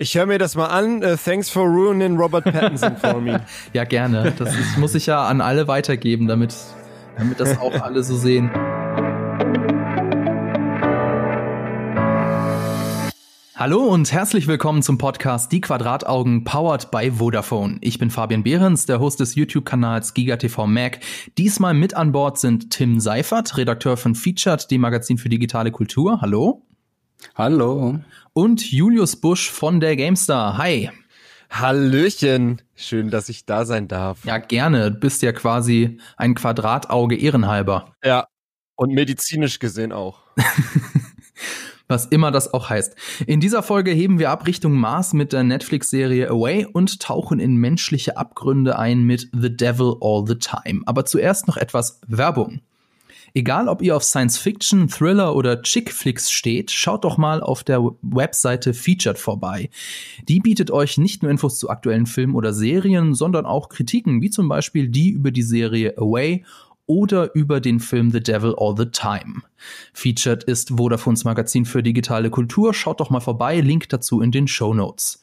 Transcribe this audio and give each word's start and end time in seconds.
Ich 0.00 0.14
höre 0.14 0.26
mir 0.26 0.38
das 0.38 0.54
mal 0.54 0.66
an. 0.66 1.02
Uh, 1.02 1.16
thanks 1.16 1.50
for 1.50 1.66
ruining 1.66 2.16
Robert 2.16 2.44
Pattinson 2.44 2.96
for 2.98 3.20
me. 3.20 3.44
ja, 3.72 3.82
gerne. 3.82 4.32
Das 4.38 4.54
ist, 4.54 4.78
muss 4.78 4.94
ich 4.94 5.06
ja 5.06 5.26
an 5.26 5.40
alle 5.40 5.66
weitergeben, 5.66 6.28
damit, 6.28 6.54
damit 7.16 7.40
das 7.40 7.58
auch 7.58 7.74
alle 7.80 8.04
so 8.04 8.16
sehen. 8.16 8.48
Hallo 13.56 13.86
und 13.86 14.12
herzlich 14.12 14.46
willkommen 14.46 14.82
zum 14.82 14.98
Podcast 14.98 15.50
Die 15.50 15.60
Quadrataugen 15.60 16.44
powered 16.44 16.92
by 16.92 17.10
Vodafone. 17.18 17.78
Ich 17.80 17.98
bin 17.98 18.12
Fabian 18.12 18.44
Behrens, 18.44 18.86
der 18.86 19.00
Host 19.00 19.18
des 19.18 19.34
YouTube-Kanals 19.34 20.14
GigaTV 20.14 20.68
Mac. 20.68 21.00
Diesmal 21.38 21.74
mit 21.74 21.94
an 21.94 22.12
Bord 22.12 22.38
sind 22.38 22.70
Tim 22.70 23.00
Seifert, 23.00 23.56
Redakteur 23.56 23.96
von 23.96 24.14
Featured, 24.14 24.70
dem 24.70 24.80
Magazin 24.80 25.18
für 25.18 25.28
digitale 25.28 25.72
Kultur. 25.72 26.20
Hallo. 26.20 26.62
Hallo. 27.34 27.98
Und 28.32 28.70
Julius 28.70 29.16
Busch 29.16 29.50
von 29.50 29.80
der 29.80 29.96
GameStar. 29.96 30.58
Hi. 30.58 30.90
Hallöchen. 31.50 32.62
Schön, 32.74 33.10
dass 33.10 33.28
ich 33.28 33.46
da 33.46 33.64
sein 33.64 33.88
darf. 33.88 34.24
Ja, 34.24 34.38
gerne. 34.38 34.92
Du 34.92 34.98
bist 35.00 35.22
ja 35.22 35.32
quasi 35.32 35.98
ein 36.16 36.34
Quadratauge 36.34 37.16
ehrenhalber. 37.16 37.94
Ja. 38.04 38.26
Und 38.76 38.92
medizinisch 38.92 39.58
gesehen 39.58 39.92
auch. 39.92 40.20
was 41.88 42.06
immer 42.06 42.30
das 42.30 42.52
auch 42.52 42.68
heißt. 42.68 42.94
In 43.26 43.40
dieser 43.40 43.62
Folge 43.62 43.90
heben 43.90 44.18
wir 44.18 44.30
ab 44.30 44.46
Richtung 44.46 44.74
Mars 44.74 45.14
mit 45.14 45.32
der 45.32 45.42
Netflix-Serie 45.42 46.28
Away 46.28 46.66
und 46.66 47.00
tauchen 47.00 47.40
in 47.40 47.56
menschliche 47.56 48.16
Abgründe 48.16 48.78
ein 48.78 49.02
mit 49.02 49.30
The 49.32 49.54
Devil 49.54 49.94
All 50.00 50.24
the 50.26 50.36
Time. 50.36 50.82
Aber 50.86 51.06
zuerst 51.06 51.48
noch 51.48 51.56
etwas 51.56 52.00
Werbung. 52.06 52.60
Egal, 53.34 53.68
ob 53.68 53.82
ihr 53.82 53.96
auf 53.96 54.04
Science 54.04 54.38
Fiction, 54.38 54.88
Thriller 54.88 55.36
oder 55.36 55.62
Chick 55.62 55.92
Flicks 55.92 56.30
steht, 56.30 56.70
schaut 56.70 57.04
doch 57.04 57.18
mal 57.18 57.42
auf 57.42 57.64
der 57.64 57.82
Webseite 58.02 58.74
Featured 58.74 59.18
vorbei. 59.18 59.70
Die 60.28 60.40
bietet 60.40 60.70
euch 60.70 60.98
nicht 60.98 61.22
nur 61.22 61.30
Infos 61.30 61.58
zu 61.58 61.70
aktuellen 61.70 62.06
Filmen 62.06 62.34
oder 62.34 62.52
Serien, 62.52 63.14
sondern 63.14 63.46
auch 63.46 63.68
Kritiken, 63.68 64.22
wie 64.22 64.30
zum 64.30 64.48
Beispiel 64.48 64.88
die 64.88 65.10
über 65.10 65.30
die 65.30 65.42
Serie 65.42 65.96
Away 65.98 66.44
oder 66.86 67.34
über 67.34 67.60
den 67.60 67.80
Film 67.80 68.10
The 68.10 68.20
Devil 68.20 68.54
All 68.56 68.74
the 68.76 68.86
Time. 68.86 69.42
Featured 69.92 70.42
ist 70.44 70.78
Vodafones 70.78 71.24
Magazin 71.24 71.66
für 71.66 71.82
digitale 71.82 72.30
Kultur. 72.30 72.72
Schaut 72.72 73.00
doch 73.00 73.10
mal 73.10 73.20
vorbei, 73.20 73.60
Link 73.60 73.90
dazu 73.90 74.22
in 74.22 74.32
den 74.32 74.48
Show 74.48 74.72
Notes. 74.72 75.22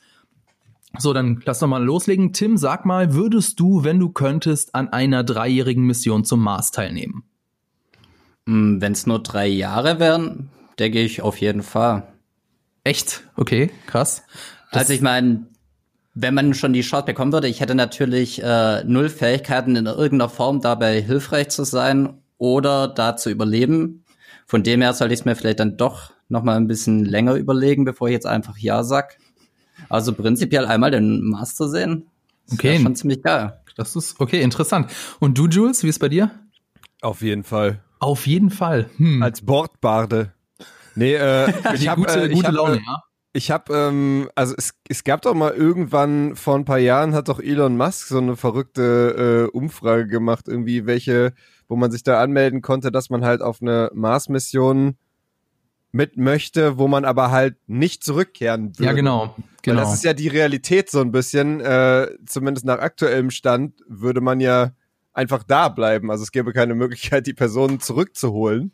So, 0.98 1.12
dann 1.12 1.42
lass 1.44 1.60
doch 1.60 1.68
mal 1.68 1.84
loslegen. 1.84 2.32
Tim, 2.34 2.56
sag 2.56 2.86
mal, 2.86 3.14
würdest 3.14 3.60
du, 3.60 3.84
wenn 3.84 4.00
du 4.00 4.10
könntest, 4.10 4.76
an 4.76 4.90
einer 4.90 5.24
dreijährigen 5.24 5.84
Mission 5.84 6.24
zum 6.24 6.42
Mars 6.42 6.72
teilnehmen? 6.72 7.24
Hm, 8.48 8.82
wenn 8.82 8.92
es 8.92 9.08
nur 9.08 9.22
drei 9.22 9.48
Jahre 9.48 10.00
wären, 10.00 10.50
denke 10.80 11.02
ich 11.02 11.22
auf 11.22 11.38
jeden 11.38 11.64
Fall. 11.64 12.04
Echt? 12.84 13.24
Okay, 13.36 13.72
krass. 13.88 14.24
Das 14.72 14.84
also 14.84 14.94
ich 14.94 15.02
meine, 15.02 15.48
wenn 16.14 16.34
man 16.34 16.54
schon 16.54 16.74
die 16.74 16.82
Chance 16.82 17.06
bekommen 17.06 17.34
würde, 17.34 17.48
ich 17.48 17.60
hätte 17.60 17.76
natürlich 17.76 18.42
äh, 18.42 18.84
null 18.86 19.10
Fähigkeiten 19.10 19.76
in 19.76 19.86
irgendeiner 19.86 20.30
Form 20.30 20.62
dabei 20.62 21.02
hilfreich 21.02 21.50
zu 21.50 21.64
sein 21.64 22.22
oder 22.38 22.88
da 22.88 23.18
zu 23.18 23.30
überleben. 23.30 24.04
Von 24.46 24.64
dem 24.64 24.82
her 24.82 24.94
sollte 24.94 25.14
ich 25.14 25.22
es 25.22 25.26
mir 25.26 25.36
vielleicht 25.36 25.60
dann 25.60 25.78
doch 25.78 26.12
noch 26.30 26.44
mal 26.44 26.56
ein 26.56 26.68
bisschen 26.68 27.04
länger 27.04 27.34
überlegen, 27.34 27.86
bevor 27.86 28.08
ich 28.08 28.14
jetzt 28.14 28.28
einfach 28.28 28.58
ja 28.58 28.84
sag. 28.84 29.18
Also 29.90 30.14
prinzipiell 30.14 30.66
einmal 30.66 30.92
den 30.92 31.22
Master 31.24 31.68
sehen. 31.68 32.06
Das 32.46 32.54
okay. 32.54 32.80
schon 32.80 32.96
ziemlich 32.96 33.22
geil. 33.24 33.60
Das 33.76 33.96
ist 33.96 34.20
okay, 34.20 34.42
interessant. 34.42 34.92
Und 35.20 35.38
du, 35.38 35.48
Jules, 35.48 35.84
wie 35.84 35.90
ist 35.90 36.00
bei 36.00 36.10
dir? 36.10 36.32
Auf 37.02 37.22
jeden 37.22 37.44
Fall. 37.44 37.84
Auf 38.00 38.28
jeden 38.28 38.50
Fall. 38.50 38.90
Hm. 38.98 39.22
Als 39.22 39.42
Bordbarde. 39.42 40.34
Nee, 40.96 41.16
äh, 41.16 41.52
ich 41.74 41.88
habe 41.88 42.02
gute, 42.02 42.24
äh, 42.24 42.30
gute 42.30 42.48
hab, 42.48 42.54
Laune, 42.54 42.76
ja. 42.78 43.04
Ich 43.34 43.52
habe, 43.52 43.74
ähm, 43.76 44.30
also 44.34 44.56
es, 44.58 44.76
es 44.88 45.04
gab 45.04 45.22
doch 45.24 45.34
mal 45.34 45.52
irgendwann 45.52 46.38
vor 46.38 46.56
ein 46.56 46.64
paar 46.64 46.80
Jahren 46.80 47.14
hat 47.14 47.28
doch 47.28 47.42
Elon 47.42 47.76
Musk 47.76 48.08
so 48.08 48.18
eine 48.18 48.38
verrückte 48.38 49.50
äh, 49.54 49.58
Umfrage 49.58 50.08
gemacht, 50.08 50.48
irgendwie 50.48 50.86
welche, 50.86 51.34
wo 51.68 51.76
man 51.76 51.92
sich 51.92 52.04
da 52.04 52.22
anmelden 52.22 52.62
konnte, 52.62 52.94
dass 52.94 53.10
man 53.10 53.26
halt 53.26 53.42
auf 53.42 53.62
eine 53.62 53.92
Mars-Mission 53.94 54.96
mit 55.92 56.16
möchte, 56.16 56.78
wo 56.78 56.88
man 56.88 57.04
aber 57.04 57.32
halt 57.32 57.58
nicht 57.68 58.06
zurückkehren 58.06 58.78
würde. 58.78 58.86
Ja, 58.86 58.94
genau. 58.94 59.36
genau. 59.62 59.78
Weil 59.78 59.84
das 59.84 59.94
ist 59.96 60.06
ja 60.06 60.14
die 60.14 60.30
Realität 60.30 60.90
so 60.90 61.02
ein 61.02 61.12
bisschen, 61.12 61.60
äh, 61.60 62.08
zumindest 62.26 62.66
nach 62.66 62.80
aktuellem 62.80 63.32
Stand, 63.32 63.82
würde 63.90 64.22
man 64.22 64.40
ja 64.40 64.72
einfach 65.16 65.44
da 65.44 65.70
bleiben. 65.70 66.12
Also 66.12 66.24
es 66.24 66.32
gäbe 66.32 66.54
keine 66.54 66.76
Möglichkeit, 66.76 67.26
die 67.26 67.34
Personen 67.34 67.80
zurückzuholen. 67.80 68.72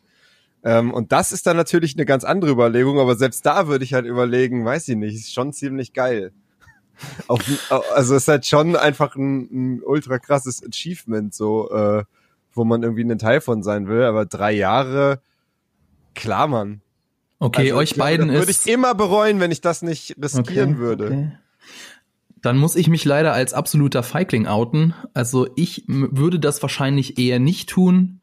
Ähm, 0.64 0.92
und 0.92 1.12
das 1.12 1.32
ist 1.32 1.46
dann 1.46 1.56
natürlich 1.56 1.96
eine 1.96 2.04
ganz 2.04 2.24
andere 2.24 2.50
Überlegung, 2.50 3.00
aber 3.00 3.16
selbst 3.16 3.46
da 3.46 3.66
würde 3.66 3.84
ich 3.84 3.94
halt 3.94 4.06
überlegen, 4.06 4.64
weiß 4.64 4.88
ich 4.88 4.96
nicht, 4.96 5.14
ist 5.14 5.32
schon 5.32 5.52
ziemlich 5.52 5.92
geil. 5.92 6.32
Auf, 7.26 7.40
also 7.94 8.14
ist 8.14 8.28
halt 8.28 8.46
schon 8.46 8.76
einfach 8.76 9.16
ein, 9.16 9.48
ein 9.50 9.82
ultra 9.82 10.18
krasses 10.18 10.62
Achievement, 10.62 11.34
so, 11.34 11.70
äh, 11.70 12.04
wo 12.52 12.64
man 12.64 12.82
irgendwie 12.82 13.02
ein 13.02 13.18
Teil 13.18 13.40
von 13.40 13.62
sein 13.62 13.88
will, 13.88 14.02
aber 14.02 14.26
drei 14.26 14.52
Jahre, 14.52 15.20
klar, 16.14 16.46
Mann. 16.48 16.82
Okay, 17.38 17.72
also, 17.72 17.76
euch 17.76 17.96
beiden 17.96 18.28
ist. 18.28 18.38
Würde 18.38 18.52
ich 18.52 18.66
immer 18.66 18.94
bereuen, 18.94 19.40
wenn 19.40 19.50
ich 19.50 19.60
das 19.60 19.82
nicht 19.82 20.16
riskieren 20.22 20.74
okay, 20.74 20.78
würde. 20.78 21.06
Okay. 21.06 21.32
Dann 22.42 22.58
muss 22.58 22.76
ich 22.76 22.88
mich 22.88 23.04
leider 23.04 23.32
als 23.32 23.54
absoluter 23.54 24.02
Feigling 24.02 24.46
outen. 24.46 24.94
Also 25.14 25.48
ich 25.56 25.84
würde 25.86 26.40
das 26.40 26.60
wahrscheinlich 26.60 27.18
eher 27.18 27.38
nicht 27.38 27.68
tun, 27.68 28.20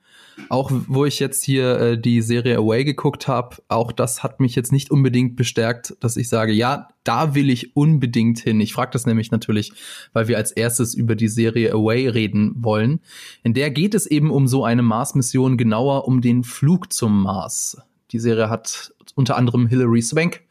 auch 0.47 0.71
wo 0.87 1.05
ich 1.05 1.19
jetzt 1.19 1.43
hier 1.43 1.79
äh, 1.79 1.97
die 1.97 2.21
Serie 2.21 2.57
Away 2.57 2.85
geguckt 2.85 3.27
habe, 3.27 3.57
auch 3.67 3.91
das 3.91 4.23
hat 4.23 4.39
mich 4.39 4.55
jetzt 4.55 4.71
nicht 4.71 4.91
unbedingt 4.91 5.35
bestärkt, 5.35 5.95
dass 5.99 6.15
ich 6.15 6.29
sage, 6.29 6.53
ja, 6.53 6.87
da 7.03 7.35
will 7.35 7.49
ich 7.49 7.75
unbedingt 7.75 8.39
hin. 8.39 8.61
Ich 8.61 8.73
frage 8.73 8.91
das 8.91 9.05
nämlich 9.05 9.31
natürlich, 9.31 9.73
weil 10.13 10.27
wir 10.27 10.37
als 10.37 10.51
erstes 10.51 10.93
über 10.93 11.15
die 11.15 11.27
Serie 11.27 11.73
Away 11.73 12.07
reden 12.07 12.53
wollen. 12.55 13.01
In 13.43 13.53
der 13.53 13.71
geht 13.71 13.93
es 13.93 14.05
eben 14.05 14.31
um 14.31 14.47
so 14.47 14.63
eine 14.63 14.81
Mars-Mission, 14.81 15.57
genauer 15.57 16.07
um 16.07 16.21
den 16.21 16.43
Flug 16.43 16.93
zum 16.93 17.23
Mars. 17.23 17.77
Die 18.11 18.19
Serie 18.19 18.49
hat 18.49 18.93
unter 19.15 19.35
anderem 19.35 19.67
Hilary 19.67 20.01
Swank 20.01 20.41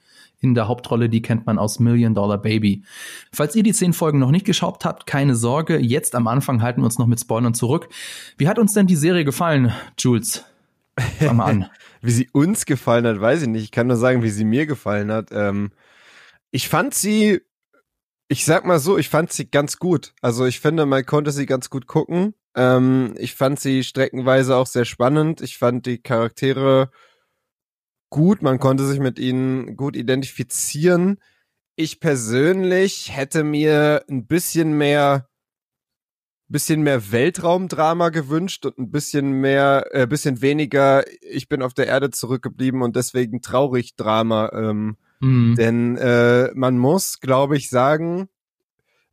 in 0.41 0.55
der 0.55 0.69
Hauptrolle, 0.69 1.09
die 1.09 1.23
kennt 1.23 1.47
man 1.47 1.59
aus 1.59 1.79
Million 1.81 2.15
Dollar 2.15 2.39
Baby. 2.39 2.85
Falls 3.33 3.57
ihr 3.57 3.63
die 3.63 3.73
zehn 3.73 3.93
Folgen 3.93 4.19
noch 4.19 4.31
nicht 4.31 4.47
geschaut 4.47 4.85
habt, 4.85 5.07
keine 5.07 5.35
Sorge, 5.35 5.79
jetzt 5.79 6.15
am 6.15 6.29
Anfang 6.29 6.63
halten 6.63 6.81
wir 6.81 6.87
uns 6.87 6.99
noch 6.99 7.07
mit 7.07 7.21
Spoilern 7.21 7.55
zurück. 7.55 7.89
Wie 8.37 8.49
hat 8.49 8.59
uns 8.59 8.73
denn 8.73 8.87
die 8.87 8.97
Serie 8.97 9.25
gefallen, 9.25 9.73
Jules? 9.99 10.45
Fang 11.19 11.37
mal 11.37 11.47
an. 11.47 11.67
wie 12.01 12.11
sie 12.11 12.29
uns 12.33 12.67
gefallen 12.67 13.07
hat, 13.07 13.21
weiß 13.21 13.43
ich 13.43 13.49
nicht. 13.49 13.65
Ich 13.65 13.73
kann 13.73 13.87
nur 13.87 13.97
sagen, 13.97 14.23
wie 14.23 14.31
sie 14.31 14.45
mir 14.45 14.67
gefallen 14.67 15.11
hat. 15.11 15.29
Ähm, 15.33 15.71
ich 16.51 16.69
fand 16.69 16.95
sie, 16.95 17.41
ich 18.29 18.45
sag 18.45 18.65
mal 18.65 18.79
so, 18.79 18.99
ich 18.99 19.09
fand 19.09 19.33
sie 19.33 19.51
ganz 19.51 19.79
gut. 19.79 20.13
Also 20.21 20.47
ich 20.47 20.61
finde, 20.61 20.87
man 20.87 21.05
konnte 21.05 21.33
sie 21.33 21.47
ganz 21.47 21.71
gut 21.71 21.87
gucken. 21.87 22.35
Ähm, 22.55 23.15
ich 23.19 23.35
fand 23.35 23.61
sie 23.61 23.85
streckenweise 23.85 24.57
auch 24.57 24.67
sehr 24.67 24.85
spannend. 24.85 25.41
Ich 25.41 25.59
fand 25.59 25.87
die 25.87 25.99
Charaktere 25.99 26.91
gut, 28.11 28.43
man 28.43 28.59
konnte 28.59 28.87
sich 28.87 29.01
mit 29.01 29.19
ihnen 29.19 29.77
gut 29.77 29.97
identifizieren. 29.97 31.19
Ich 31.77 32.01
persönlich 32.01 33.17
hätte 33.17 33.45
mir 33.45 34.05
ein 34.09 34.27
bisschen 34.27 34.73
mehr 34.73 35.29
bisschen 36.49 36.83
mehr 36.83 37.13
Weltraumdrama 37.13 38.09
gewünscht 38.09 38.65
und 38.65 38.79
ein 38.79 38.91
bisschen 38.91 39.33
mehr, 39.33 39.87
äh, 39.93 40.07
bisschen 40.07 40.41
weniger, 40.41 41.05
ich 41.21 41.49
bin 41.49 41.63
auf 41.63 41.75
der 41.75 41.87
Erde 41.87 42.11
zurückgeblieben 42.11 42.83
und 42.83 42.97
deswegen 42.97 43.43
traurig 43.43 43.97
Drama. 43.97 44.51
Ähm, 44.55 44.97
mhm. 45.21 45.55
Denn 45.57 45.97
äh, 45.99 46.51
man 46.55 46.79
muss, 46.79 47.21
glaube 47.21 47.57
ich, 47.57 47.69
sagen, 47.69 48.29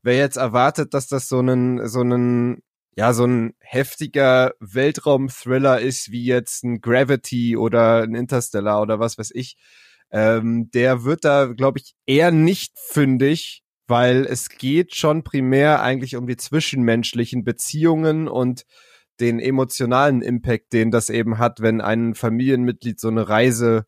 wer 0.02 0.16
jetzt 0.16 0.38
erwartet, 0.38 0.94
dass 0.94 1.08
das 1.08 1.28
so 1.28 1.40
einen, 1.40 1.88
so 1.90 2.00
einen 2.00 2.62
ja, 2.96 3.14
so 3.14 3.26
ein 3.26 3.54
heftiger 3.60 4.54
Weltraum-Thriller 4.60 5.82
ist, 5.82 6.12
wie 6.12 6.26
jetzt 6.26 6.64
ein 6.64 6.80
Gravity 6.80 7.58
oder 7.58 8.04
ein 8.04 8.16
Interstellar 8.16 8.82
oder 8.82 9.00
was 9.00 9.18
weiß 9.18 9.32
ich, 9.34 9.58
ähm, 10.12 10.70
der 10.72 11.04
wird 11.04 11.26
da, 11.26 11.46
glaube 11.48 11.80
ich, 11.80 11.94
eher 12.06 12.32
nicht 12.32 12.74
fündig, 12.80 13.64
weil 13.88 14.26
es 14.26 14.50
geht 14.50 14.96
schon 14.96 15.24
primär 15.24 15.82
eigentlich 15.82 16.16
um 16.16 16.26
die 16.26 16.38
zwischenmenschlichen 16.38 17.44
Beziehungen 17.44 18.28
und 18.30 18.64
den 19.20 19.40
emotionalen 19.40 20.22
Impact, 20.22 20.74
den 20.74 20.90
das 20.92 21.10
eben 21.10 21.38
hat, 21.38 21.62
wenn 21.62 21.82
ein 21.82 22.16
Familienmitglied 22.16 23.00
so 23.00 23.10
eine 23.10 23.28
Reise 23.28 23.86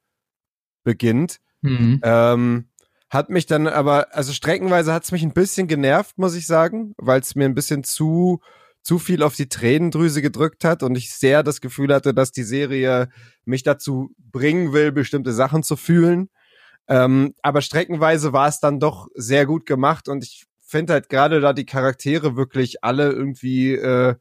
beginnt. 0.83 1.39
Mhm. 1.61 2.01
Ähm, 2.03 2.69
hat 3.09 3.29
mich 3.29 3.45
dann 3.45 3.67
aber, 3.67 4.13
also 4.13 4.33
streckenweise 4.33 4.93
hat 4.93 5.05
es 5.05 5.11
mich 5.11 5.23
ein 5.23 5.33
bisschen 5.33 5.67
genervt, 5.67 6.17
muss 6.17 6.35
ich 6.35 6.45
sagen, 6.45 6.93
weil 6.97 7.21
es 7.21 7.35
mir 7.35 7.45
ein 7.45 7.55
bisschen 7.55 7.83
zu 7.83 8.41
zu 8.87 8.99
viel 8.99 9.21
auf 9.21 9.35
die 9.35 9.49
Tränendrüse 9.49 10.21
gedrückt 10.21 10.63
hat 10.63 10.81
und 10.81 10.97
ich 10.97 11.13
sehr 11.13 11.43
das 11.43 11.59
Gefühl 11.59 11.93
hatte, 11.93 12.13
dass 12.13 12.31
die 12.31 12.43
Serie 12.43 13.09
mich 13.43 13.63
dazu 13.63 14.15
bringen 14.17 14.71
will, 14.71 14.93
bestimmte 14.93 15.33
Sachen 15.33 15.61
zu 15.61 15.75
fühlen. 15.75 16.29
Ähm, 16.87 17.33
aber 17.41 17.61
streckenweise 17.61 18.31
war 18.31 18.47
es 18.47 18.61
dann 18.61 18.79
doch 18.79 19.09
sehr 19.13 19.45
gut 19.45 19.65
gemacht 19.65 20.07
und 20.07 20.23
ich 20.23 20.45
finde 20.61 20.93
halt 20.93 21.09
gerade 21.09 21.41
da 21.41 21.51
die 21.51 21.65
Charaktere 21.65 22.37
wirklich 22.37 22.81
alle 22.81 23.11
irgendwie 23.11 23.73
äh, 23.73 24.15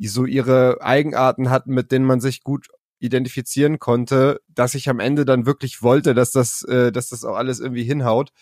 so 0.00 0.24
ihre 0.24 0.82
Eigenarten 0.82 1.48
hatten, 1.48 1.72
mit 1.72 1.92
denen 1.92 2.04
man 2.04 2.20
sich 2.20 2.42
gut 2.42 2.66
identifizieren 2.98 3.78
konnte, 3.78 4.40
dass 4.48 4.74
ich 4.74 4.88
am 4.88 4.98
Ende 4.98 5.24
dann 5.24 5.46
wirklich 5.46 5.80
wollte, 5.80 6.12
dass 6.12 6.32
das, 6.32 6.64
äh, 6.64 6.90
dass 6.90 7.10
das 7.10 7.22
auch 7.24 7.36
alles 7.36 7.60
irgendwie 7.60 7.84
hinhaut. 7.84 8.32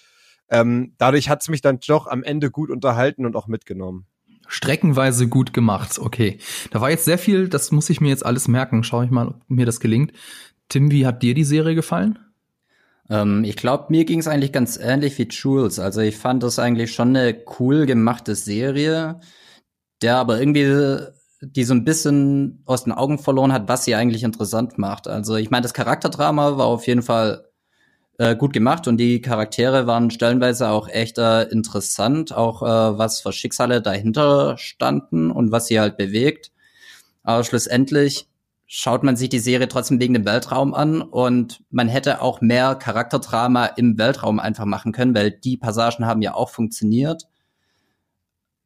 Ähm, 0.49 0.95
dadurch 0.97 1.29
hat's 1.29 1.51
mich 1.51 1.61
dann 1.61 1.81
doch 1.87 2.07
am 2.07 2.23
Ende 2.23 2.51
gut 2.51 2.71
unterhalten 2.71 3.27
und 3.27 3.37
auch 3.37 3.47
mitgenommen. 3.47 4.07
Streckenweise 4.53 5.29
gut 5.29 5.53
gemacht, 5.53 5.99
okay. 6.01 6.39
Da 6.73 6.81
war 6.81 6.91
jetzt 6.91 7.05
sehr 7.05 7.19
viel, 7.19 7.49
das 7.49 7.71
muss 7.71 7.89
ich 7.89 8.01
mir 8.01 8.09
jetzt 8.09 8.27
alles 8.27 8.49
merken. 8.49 8.83
Schau 8.83 9.03
ich 9.03 9.11
mal, 9.11 9.29
ob 9.29 9.49
mir 9.49 9.65
das 9.65 9.79
gelingt. 9.79 10.13
Tim, 10.69 10.91
wie 10.91 11.07
hat 11.07 11.23
dir 11.23 11.35
die 11.35 11.45
Serie 11.45 11.77
gefallen? 11.77 12.19
Ähm, 13.09 13.45
ich 13.45 13.55
glaube, 13.55 13.87
mir 13.91 14.05
ging 14.05 14.19
es 14.19 14.27
eigentlich 14.27 14.53
ganz 14.53 14.77
ähnlich 14.77 15.17
wie 15.19 15.29
Jules. 15.31 15.79
Also 15.79 16.01
ich 16.01 16.17
fand 16.17 16.43
das 16.43 16.59
eigentlich 16.59 16.93
schon 16.93 17.17
eine 17.17 17.41
cool 17.61 17.87
gemachte 17.87 18.35
Serie, 18.35 19.21
der 20.03 20.17
aber 20.17 20.41
irgendwie 20.41 21.07
die 21.43 21.65
so 21.65 21.73
ein 21.73 21.85
bisschen 21.85 22.63
aus 22.67 22.85
den 22.85 22.93
Augen 22.93 23.19
verloren 23.19 23.53
hat, 23.53 23.69
was 23.69 23.85
sie 23.85 23.95
eigentlich 23.95 24.25
interessant 24.25 24.79
macht. 24.79 25.07
Also 25.07 25.37
ich 25.37 25.51
meine, 25.51 25.63
das 25.63 25.75
Charakterdrama 25.75 26.59
war 26.59 26.67
auf 26.67 26.89
jeden 26.89 27.03
Fall 27.03 27.50
äh, 28.21 28.37
gut 28.37 28.53
gemacht 28.53 28.87
und 28.87 28.99
die 28.99 29.23
Charaktere 29.23 29.87
waren 29.87 30.11
stellenweise 30.11 30.69
auch 30.69 30.89
echt 30.89 31.17
äh, 31.17 31.45
interessant, 31.45 32.35
auch 32.35 32.63
äh, 32.63 32.99
was 32.99 33.23
für 33.23 33.33
Schicksale 33.33 33.81
dahinter 33.81 34.59
standen 34.59 35.31
und 35.31 35.53
was 35.53 35.69
sie 35.69 35.81
halt 35.81 35.97
bewegt. 35.97 36.53
Aber 37.23 37.45
schlussendlich 37.45 38.29
schaut 38.67 39.05
man 39.05 39.17
sich 39.17 39.31
die 39.31 39.39
Serie 39.39 39.69
trotzdem 39.69 40.01
wegen 40.01 40.13
dem 40.13 40.27
Weltraum 40.27 40.75
an 40.75 41.01
und 41.01 41.63
man 41.71 41.89
hätte 41.89 42.21
auch 42.21 42.43
mehr 42.43 42.75
Charakterdrama 42.75 43.65
im 43.65 43.97
Weltraum 43.97 44.39
einfach 44.39 44.67
machen 44.67 44.93
können, 44.93 45.15
weil 45.15 45.31
die 45.31 45.57
Passagen 45.57 46.05
haben 46.05 46.21
ja 46.21 46.35
auch 46.35 46.51
funktioniert. 46.51 47.27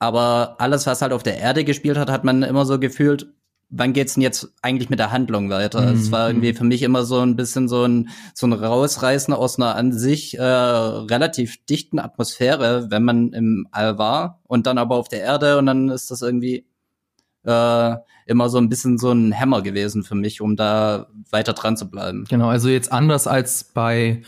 Aber 0.00 0.56
alles, 0.58 0.84
was 0.88 1.00
halt 1.00 1.12
auf 1.12 1.22
der 1.22 1.38
Erde 1.38 1.62
gespielt 1.62 1.96
hat, 1.96 2.10
hat 2.10 2.24
man 2.24 2.42
immer 2.42 2.66
so 2.66 2.80
gefühlt, 2.80 3.32
wann 3.76 3.92
geht's 3.92 4.14
denn 4.14 4.22
jetzt 4.22 4.52
eigentlich 4.62 4.88
mit 4.88 4.98
der 4.98 5.10
Handlung 5.10 5.50
weiter? 5.50 5.80
Mhm. 5.80 5.98
Es 5.98 6.12
war 6.12 6.28
irgendwie 6.28 6.52
für 6.54 6.64
mich 6.64 6.82
immer 6.82 7.04
so 7.04 7.20
ein 7.20 7.36
bisschen 7.36 7.68
so 7.68 7.84
ein, 7.84 8.08
so 8.32 8.46
ein 8.46 8.52
Rausreißen 8.52 9.34
aus 9.34 9.58
einer 9.58 9.74
an 9.74 9.92
sich 9.92 10.38
äh, 10.38 10.42
relativ 10.42 11.64
dichten 11.66 11.98
Atmosphäre, 11.98 12.86
wenn 12.90 13.02
man 13.02 13.32
im 13.32 13.66
All 13.72 13.98
war 13.98 14.40
und 14.46 14.66
dann 14.66 14.78
aber 14.78 14.96
auf 14.96 15.08
der 15.08 15.20
Erde 15.20 15.58
und 15.58 15.66
dann 15.66 15.88
ist 15.88 16.10
das 16.10 16.22
irgendwie 16.22 16.66
äh, 17.44 17.96
immer 18.26 18.48
so 18.48 18.58
ein 18.58 18.68
bisschen 18.68 18.96
so 18.98 19.10
ein 19.10 19.38
Hammer 19.38 19.62
gewesen 19.62 20.04
für 20.04 20.14
mich, 20.14 20.40
um 20.40 20.56
da 20.56 21.08
weiter 21.30 21.52
dran 21.52 21.76
zu 21.76 21.90
bleiben. 21.90 22.24
Genau, 22.28 22.48
also 22.48 22.68
jetzt 22.68 22.92
anders 22.92 23.26
als 23.26 23.64
bei 23.64 24.22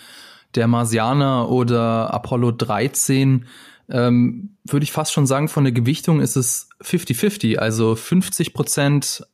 der 0.54 0.66
Marsianer 0.66 1.50
oder 1.50 2.12
Apollo 2.12 2.52
13 2.52 3.46
ähm, 3.88 4.56
würde 4.64 4.84
ich 4.84 4.92
fast 4.92 5.12
schon 5.12 5.26
sagen, 5.26 5.48
von 5.48 5.64
der 5.64 5.72
Gewichtung 5.72 6.20
ist 6.20 6.36
es 6.36 6.68
50-50. 6.82 7.56
Also 7.56 7.94
50 7.94 8.52
Prozent 8.52 9.24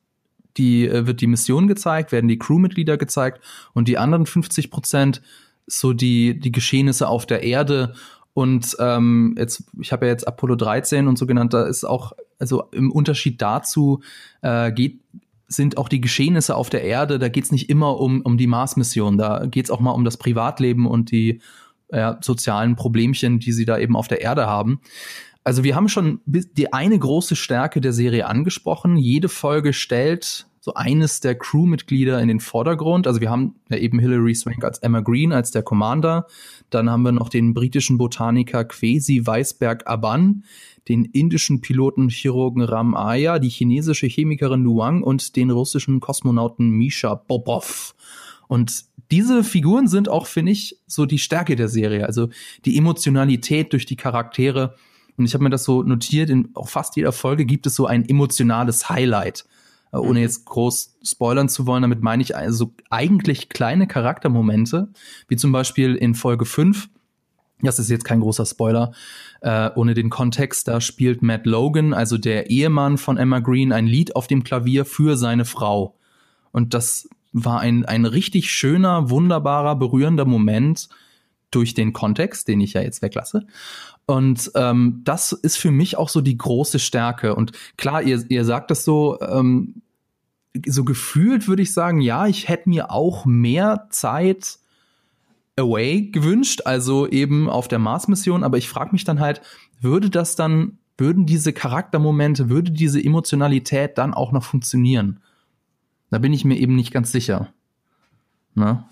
die 0.57 0.87
äh, 0.87 1.07
wird 1.07 1.21
die 1.21 1.27
Mission 1.27 1.69
gezeigt, 1.69 2.13
werden 2.13 2.29
die 2.29 2.39
Crewmitglieder 2.39 2.97
gezeigt 2.97 3.41
und 3.73 3.89
die 3.89 3.99
anderen 3.99 4.27
50 4.27 4.71
Prozent 4.71 5.23
so 5.67 5.93
die, 5.93 6.39
die 6.39 6.53
Geschehnisse 6.53 7.09
auf 7.09 7.27
der 7.27 7.43
Erde. 7.43 7.95
Und 8.35 8.77
ähm, 8.79 9.35
jetzt, 9.39 9.65
ich 9.81 9.93
habe 9.93 10.07
ja 10.07 10.13
jetzt 10.13 10.27
Apollo 10.27 10.57
13 10.57 11.07
und 11.07 11.19
so 11.19 11.27
genannt, 11.27 11.53
da 11.53 11.65
ist 11.65 11.85
auch, 11.85 12.13
also 12.39 12.65
im 12.73 12.91
Unterschied 12.91 13.41
dazu 13.43 14.03
äh, 14.41 14.73
geht, 14.73 15.01
sind 15.49 15.77
auch 15.77 15.89
die 15.89 16.01
Geschehnisse 16.01 16.57
auf 16.57 16.71
der 16.71 16.83
Erde, 16.83 17.19
da 17.19 17.29
geht 17.29 17.45
es 17.45 17.53
nicht 17.53 17.69
immer 17.69 18.01
um, 18.01 18.23
um 18.23 18.39
die 18.39 18.47
Mars-Mission, 18.47 19.19
da 19.19 19.45
geht 19.45 19.67
es 19.67 19.71
auch 19.71 19.81
mal 19.81 19.91
um 19.91 20.05
das 20.05 20.17
Privatleben 20.17 20.87
und 20.87 21.11
die 21.11 21.43
ja, 21.93 22.19
sozialen 22.23 22.75
Problemchen, 22.75 23.39
die 23.39 23.53
sie 23.53 23.67
da 23.67 23.79
eben 23.79 23.97
auf 23.97 24.09
der 24.09 24.23
Erde 24.23 24.47
haben. 24.47 24.81
Also 25.45 25.65
wir 25.65 25.75
haben 25.75 25.89
schon 25.89 26.21
die 26.27 26.73
eine 26.73 26.99
große 26.99 27.37
Stärke 27.37 27.81
der 27.81 27.93
Serie 27.93 28.27
angesprochen. 28.27 28.97
Jede 28.97 29.29
Folge 29.29 29.73
stellt 29.73 30.47
so 30.65 30.75
eines 30.75 31.19
der 31.19 31.35
Crewmitglieder 31.35 32.21
in 32.21 32.29
den 32.29 32.39
Vordergrund. 32.39 33.09
Also 33.09 33.21
wir 33.21 33.31
haben 33.31 33.57
ja 33.69 33.79
eben 33.79 33.99
Hilary 33.99 34.37
Swank 34.37 34.63
als 34.63 34.79
Emma 34.79 35.01
Green, 35.01 35.33
als 35.33 35.51
der 35.51 35.65
Commander. 35.65 36.29
Dann 36.71 36.89
haben 36.89 37.03
wir 37.03 37.11
noch 37.11 37.29
den 37.29 37.53
britischen 37.53 37.99
Botaniker 37.99 38.65
Kwesi 38.65 39.27
Weisberg 39.27 39.89
Aban, 39.89 40.45
den 40.89 41.05
indischen 41.05 41.61
Piloten 41.61 42.09
Chirurgen 42.09 42.63
Ram 42.63 42.95
Aya, 42.95 43.41
die 43.41 43.49
chinesische 43.49 44.07
Chemikerin 44.07 44.63
Lu 44.63 44.79
Wang 44.79 45.03
und 45.03 45.35
den 45.35 45.51
russischen 45.51 45.99
Kosmonauten 45.99 46.71
Misha 46.71 47.15
Bobov. 47.15 47.97
Und 48.47 48.85
diese 49.11 49.43
Figuren 49.43 49.89
sind 49.89 50.09
auch, 50.09 50.27
finde 50.27 50.53
ich, 50.53 50.79
so 50.87 51.07
die 51.07 51.19
Stärke 51.19 51.57
der 51.57 51.69
Serie. 51.69 52.07
Also 52.07 52.29
die 52.65 52.79
Emotionalität 52.79 53.73
durch 53.73 53.85
die 53.85 53.97
Charaktere. 53.97 54.77
Und 55.17 55.25
ich 55.25 55.35
habe 55.35 55.45
mir 55.45 55.51
das 55.51 55.65
so 55.65 55.83
notiert, 55.83 56.31
in 56.31 56.51
auch 56.55 56.69
fast 56.69 56.97
jeder 56.97 57.13
Folge 57.13 57.45
gibt 57.45 57.67
es 57.67 57.75
so 57.75 57.87
ein 57.87 58.09
emotionales 58.09 58.89
Highlight. 58.89 59.45
Äh, 59.93 59.99
ohne 59.99 60.19
mhm. 60.21 60.25
jetzt 60.25 60.45
groß 60.47 60.97
spoilern 61.03 61.49
zu 61.49 61.67
wollen, 61.67 61.83
damit 61.83 62.03
meine 62.03 62.23
ich 62.23 62.35
also 62.35 62.73
eigentlich 62.91 63.49
kleine 63.49 63.87
Charaktermomente, 63.87 64.89
wie 65.29 65.37
zum 65.37 65.53
Beispiel 65.53 65.95
in 65.95 66.15
Folge 66.15 66.47
5, 66.47 66.89
das 67.61 67.79
ist 67.79 67.91
jetzt 67.91 68.05
kein 68.05 68.21
großer 68.21 68.45
Spoiler, 68.45 68.93
äh, 69.41 69.71
ohne 69.77 69.95
den 69.95 70.11
Kontext, 70.11 70.67
da 70.67 70.81
spielt 70.81 71.23
Matt 71.23 71.47
Logan, 71.47 71.95
also 71.95 72.19
der 72.19 72.51
Ehemann 72.51 72.99
von 72.99 73.19
Emma 73.19 73.39
Green, 73.39 73.73
ein 73.73 73.87
Lied 73.87 74.17
auf 74.17 74.27
dem 74.27 74.43
Klavier 74.43 74.85
für 74.85 75.17
seine 75.17 75.45
Frau. 75.45 75.97
Und 76.51 76.75
das 76.75 77.09
war 77.33 77.61
ein, 77.61 77.85
ein 77.85 78.05
richtig 78.05 78.51
schöner, 78.51 79.11
wunderbarer, 79.11 79.77
berührender 79.77 80.25
Moment 80.25 80.89
durch 81.51 81.75
den 81.75 81.93
Kontext, 81.93 82.49
den 82.49 82.61
ich 82.61 82.73
ja 82.73 82.83
jetzt 82.83 83.03
weglasse. 83.03 83.47
Und 84.07 84.51
ähm, 84.55 85.03
das 85.05 85.33
ist 85.33 85.57
für 85.57 85.71
mich 85.71 85.97
auch 85.97 86.09
so 86.09 86.21
die 86.21 86.37
große 86.37 86.79
Stärke. 86.79 87.35
Und 87.35 87.53
klar, 87.77 88.03
ihr, 88.03 88.25
ihr 88.29 88.45
sagt 88.45 88.71
das 88.71 88.85
so, 88.85 89.21
ähm, 89.21 89.83
so 90.67 90.85
gefühlt 90.85 91.49
würde 91.49 91.63
ich 91.63 91.73
sagen, 91.73 92.01
ja, 92.01 92.27
ich 92.27 92.49
hätte 92.49 92.69
mir 92.69 92.91
auch 92.91 93.25
mehr 93.25 93.87
Zeit 93.91 94.59
away 95.57 96.03
gewünscht, 96.11 96.63
also 96.65 97.07
eben 97.07 97.49
auf 97.49 97.69
der 97.69 97.79
Mars-Mission. 97.79 98.45
Aber 98.45 98.59
ich 98.59 98.69
frage 98.69 98.93
mich 98.93 99.05
dann 99.05 99.21
halt, 99.21 99.41
würde 99.81 100.11
das 100.11 100.37
dann, 100.37 100.79
würden 100.99 101.27
diese 101.27 101.53
Charaktermomente, 101.53 102.49
würde 102.49 102.71
diese 102.71 103.03
Emotionalität 103.03 103.99
dann 103.99 104.15
auch 104.15 104.33
noch 104.33 104.45
funktionieren? 104.45 105.21
Da 106.11 106.19
bin 106.19 106.33
ich 106.33 106.45
mir 106.45 106.59
eben 106.59 106.77
nicht 106.77 106.93
ganz 106.93 107.13
sicher. 107.13 107.53
Ne? 108.55 108.85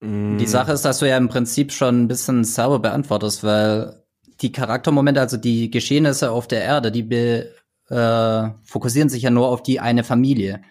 Die 0.00 0.46
Sache 0.46 0.72
ist, 0.72 0.84
dass 0.84 0.98
du 0.98 1.08
ja 1.08 1.16
im 1.16 1.28
Prinzip 1.28 1.72
schon 1.72 2.02
ein 2.02 2.08
bisschen 2.08 2.44
selber 2.44 2.78
beantwortest, 2.78 3.42
weil 3.42 4.02
die 4.40 4.52
Charaktermomente, 4.52 5.20
also 5.20 5.36
die 5.36 5.70
Geschehnisse 5.70 6.30
auf 6.30 6.46
der 6.46 6.62
Erde, 6.62 6.92
die 6.92 7.02
be, 7.02 7.52
äh, 7.88 8.50
fokussieren 8.64 9.08
sich 9.08 9.22
ja 9.22 9.30
nur 9.30 9.48
auf 9.48 9.62
die 9.62 9.80
eine 9.80 10.04
Familie. 10.04 10.62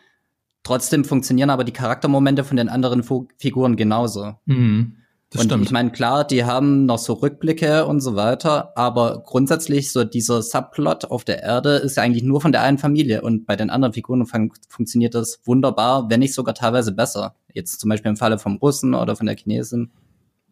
Trotzdem 0.64 1.06
funktionieren 1.06 1.50
aber 1.50 1.64
die 1.64 1.74
Charaktermomente 1.74 2.44
von 2.44 2.58
den 2.58 2.69
anderen 2.69 3.04
Fu 3.04 3.28
Figuren 3.38 3.75
genauso. 3.75 4.36
Mhm, 4.46 4.98
das 5.30 5.42
und 5.42 5.48
stimmt. 5.48 5.66
ich 5.66 5.72
meine, 5.72 5.92
klar, 5.92 6.25
die 6.25 6.46
haben 6.46 6.86
noch 6.86 7.00
so 7.00 7.14
Rückblicke 7.14 7.86
und 7.86 8.02
so 8.02 8.16
weiter, 8.16 8.74
aber 8.78 9.24
grundsätzlich 9.25 9.92
so 9.92 10.04
dieser 10.04 10.41
Subplot 10.41 11.06
auf 11.06 11.24
der 11.24 11.44
Erde 11.44 11.75
ist 11.77 11.98
ja 11.98 12.03
eigentlich 12.03 12.24
nur 12.24 12.41
von 12.41 12.51
der 12.51 12.62
einen 12.62 12.77
Familie 12.77 13.22
und 13.22 13.46
bei 13.46 13.56
den 13.56 13.70
anderen 13.70 13.94
Figuren 13.94 14.25
fun 14.25 14.51
funktioniert 14.70 15.15
das 15.15 15.39
wunderbar, 15.46 16.10
wenn 16.10 16.20
nicht 16.20 16.34
sogar 16.34 16.53
teilweise 16.53 16.91
besser. 16.91 17.36
Jetzt 17.53 17.80
zum 17.80 17.89
Beispiel 17.89 18.10
im 18.10 18.18
Falle 18.18 18.39
vom 18.39 18.58
Russen 18.58 18.94
oder 18.94 19.15
von 19.15 19.25
der 19.25 19.36
Chinesin. 19.36 19.91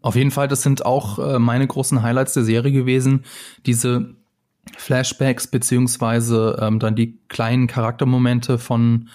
Auf 0.06 0.16
jeden 0.16 0.30
Fall, 0.30 0.48
das 0.48 0.62
sind 0.62 0.86
auch 0.86 1.18
äh, 1.18 1.40
meine 1.40 1.66
großen 1.66 2.04
Highlights 2.04 2.34
der 2.34 2.44
Serie 2.44 2.72
gewesen. 2.72 3.24
Diese 3.66 4.14
Flashbacks 4.78 5.48
beziehungsweise 5.48 6.60
ähm, 6.62 6.78
dann 6.78 6.96
die 6.96 7.18
kleinen 7.28 7.66
Charaktermomente 7.66 8.60
von 8.60 9.10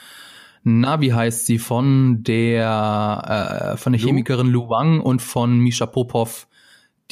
na, 0.65 1.01
wie 1.01 1.15
heißt 1.15 1.47
sie, 1.47 1.59
von 1.59 2.25
der 2.25 3.75
äh, 3.75 3.77
von 3.77 3.93
der 3.93 4.03
Lu? 4.03 4.09
Chemikerin 4.09 4.49
Lu 4.49 4.69
Wang 4.69 5.01
und 5.01 5.23
von 5.23 5.61
Misha 5.61 5.87
Popov, 5.87 6.49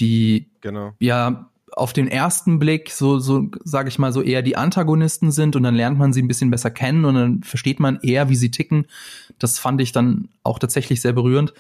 die 0.01 0.49
genau. 0.61 0.95
ja 0.99 1.49
auf 1.71 1.93
den 1.93 2.09
ersten 2.09 2.59
Blick 2.59 2.91
so 2.91 3.21
so 3.21 3.49
sage 3.63 3.91
ich 3.91 4.01
mal 4.01 4.13
so 4.13 4.23
eher 4.23 4.43
die 4.43 4.57
Antagonisten 4.57 5.31
sind 5.31 5.55
und 5.55 5.63
dann 5.63 5.77
lernt 5.77 6.01
man 6.01 6.13
sie 6.13 6.21
ein 6.21 6.27
bisschen 6.27 6.51
besser 6.51 6.73
kennen 6.73 7.05
und 7.05 7.15
dann 7.15 7.43
versteht 7.45 7.79
man 7.79 8.01
eher, 8.03 8.29
wie 8.29 8.35
sie 8.35 8.51
ticken. 8.51 8.87
Das 9.39 9.61
fand 9.61 9.81
ich 9.81 9.93
dann 9.93 10.31
auch 10.43 10.59
tatsächlich 10.59 11.01
sehr 11.01 11.13
berührend 11.13 11.55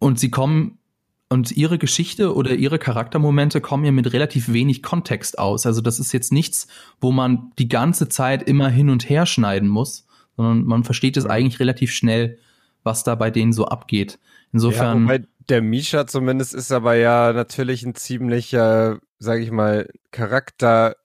und 0.00 0.18
sie 0.18 0.32
kommen 0.32 0.78
und 1.28 1.52
ihre 1.52 1.78
Geschichte 1.78 2.34
oder 2.34 2.52
ihre 2.54 2.78
Charaktermomente 2.78 3.60
kommen 3.60 3.84
ja 3.84 3.92
mit 3.92 4.12
relativ 4.12 4.52
wenig 4.52 4.82
Kontext 4.82 5.38
aus. 5.38 5.66
Also 5.66 5.80
das 5.80 5.98
ist 5.98 6.12
jetzt 6.12 6.32
nichts, 6.32 6.66
wo 7.00 7.12
man 7.12 7.52
die 7.58 7.68
ganze 7.68 8.08
Zeit 8.08 8.42
immer 8.42 8.68
hin 8.68 8.90
und 8.90 9.08
her 9.08 9.26
schneiden 9.26 9.68
muss, 9.68 10.06
sondern 10.36 10.64
man 10.64 10.84
versteht 10.84 11.16
es 11.16 11.26
eigentlich 11.26 11.60
relativ 11.60 11.92
schnell, 11.92 12.38
was 12.82 13.04
da 13.04 13.14
bei 13.14 13.30
denen 13.30 13.52
so 13.52 13.66
abgeht. 13.66 14.18
Insofern. 14.52 15.08
Ja, 15.08 15.18
der 15.48 15.62
Misha 15.62 16.06
zumindest 16.06 16.54
ist 16.54 16.72
aber 16.72 16.94
ja 16.94 17.32
natürlich 17.32 17.82
ein 17.84 17.94
ziemlicher, 17.94 18.98
sag 19.18 19.40
ich 19.40 19.50
mal, 19.50 19.90
Charakter, 20.10 20.96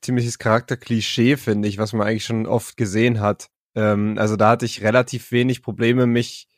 ziemliches 0.00 0.38
Charakterklischee, 0.38 1.36
finde 1.36 1.68
ich, 1.68 1.78
was 1.78 1.92
man 1.92 2.06
eigentlich 2.06 2.24
schon 2.24 2.46
oft 2.46 2.76
gesehen 2.76 3.20
hat. 3.20 3.48
Ähm, 3.74 4.16
also 4.18 4.36
da 4.36 4.50
hatte 4.50 4.66
ich 4.66 4.82
relativ 4.82 5.32
wenig 5.32 5.62
Probleme, 5.62 6.06
mich 6.06 6.48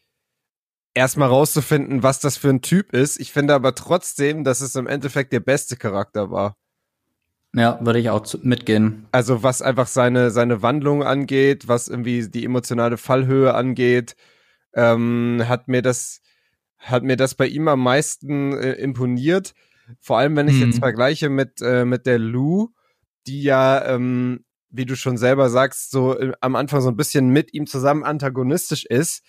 erstmal 0.95 1.29
rauszufinden, 1.29 2.03
was 2.03 2.21
das 2.21 2.37
für 2.37 2.49
ein 2.49 2.63
Typ 2.63 2.93
ist. 2.93 3.21
Ich 3.21 3.33
finde 3.33 3.55
aber 3.55 3.75
trotzdem, 3.75 4.45
dass 4.45 4.61
es 4.61 4.77
im 4.77 4.87
Endeffekt 4.87 5.33
der 5.33 5.41
beste 5.41 5.77
Charakter 5.77 6.31
war. 6.31 6.57
Ja, 7.55 7.79
würde 7.81 8.01
ich 8.01 8.11
auch 8.11 8.27
mitgehen. 8.43 9.07
Also 9.13 9.43
was 9.43 9.63
einfach 9.63 9.87
seine, 9.87 10.31
seine 10.31 10.63
Wandlung 10.63 11.05
angeht, 11.05 11.69
was 11.69 11.87
irgendwie 11.87 12.29
die 12.29 12.45
emotionale 12.45 12.97
Fallhöhe 12.97 13.55
angeht, 13.55 14.17
ähm, 14.75 15.43
hat 15.47 15.69
mir 15.69 15.83
das, 15.83 16.21
hat 16.79 17.05
mir 17.05 17.17
das 17.17 17.37
bei 17.37 17.47
ihm 17.47 17.69
am 17.69 17.81
meisten 17.81 18.53
äh, 18.55 18.73
imponiert. 18.73 19.55
Vor 20.01 20.19
allem, 20.19 20.35
wenn 20.35 20.49
ich 20.49 20.57
mhm. 20.57 20.67
jetzt 20.67 20.79
vergleiche 20.81 21.29
mit, 21.29 21.61
äh, 21.63 21.85
mit 21.85 22.07
der 22.07 22.19
Lou, 22.19 22.71
die 23.27 23.43
ja, 23.43 23.85
ähm, 23.87 24.45
wie 24.71 24.87
du 24.87 24.97
schon 24.97 25.17
selber 25.17 25.49
sagst, 25.49 25.93
so 25.93 26.19
äh, 26.19 26.33
am 26.41 26.57
Anfang 26.57 26.81
so 26.81 26.89
ein 26.89 26.97
bisschen 26.97 27.29
mit 27.29 27.55
ihm 27.55 27.69
zusammen 27.69 28.03
antagonistisch 28.03 28.85
ist. 28.85 29.23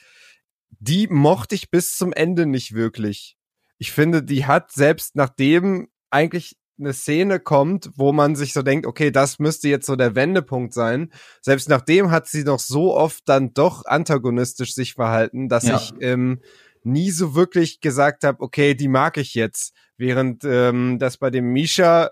Die 0.79 1.07
mochte 1.07 1.55
ich 1.55 1.71
bis 1.71 1.97
zum 1.97 2.13
Ende 2.13 2.45
nicht 2.45 2.73
wirklich. 2.73 3.37
Ich 3.77 3.91
finde, 3.91 4.23
die 4.23 4.45
hat 4.45 4.71
selbst 4.71 5.15
nachdem 5.15 5.89
eigentlich 6.09 6.55
eine 6.77 6.93
Szene 6.93 7.39
kommt, 7.39 7.89
wo 7.95 8.11
man 8.11 8.35
sich 8.35 8.53
so 8.53 8.61
denkt, 8.61 8.85
okay, 8.85 9.11
das 9.11 9.39
müsste 9.39 9.69
jetzt 9.69 9.85
so 9.85 9.95
der 9.95 10.15
Wendepunkt 10.15 10.73
sein. 10.73 11.11
Selbst 11.41 11.69
nachdem 11.69 12.11
hat 12.11 12.27
sie 12.27 12.43
doch 12.43 12.59
so 12.59 12.95
oft 12.95 13.27
dann 13.27 13.53
doch 13.53 13.85
antagonistisch 13.85 14.73
sich 14.73 14.93
verhalten, 14.93 15.47
dass 15.47 15.65
ja. 15.65 15.77
ich 15.77 15.93
ähm, 16.01 16.41
nie 16.83 17.11
so 17.11 17.33
wirklich 17.35 17.79
gesagt 17.79 18.23
habe, 18.23 18.41
okay, 18.41 18.75
die 18.75 18.87
mag 18.87 19.17
ich 19.17 19.33
jetzt. 19.33 19.73
Während 19.97 20.43
ähm, 20.43 20.99
das 20.99 21.17
bei 21.17 21.29
dem 21.29 21.53
Misha 21.53 22.11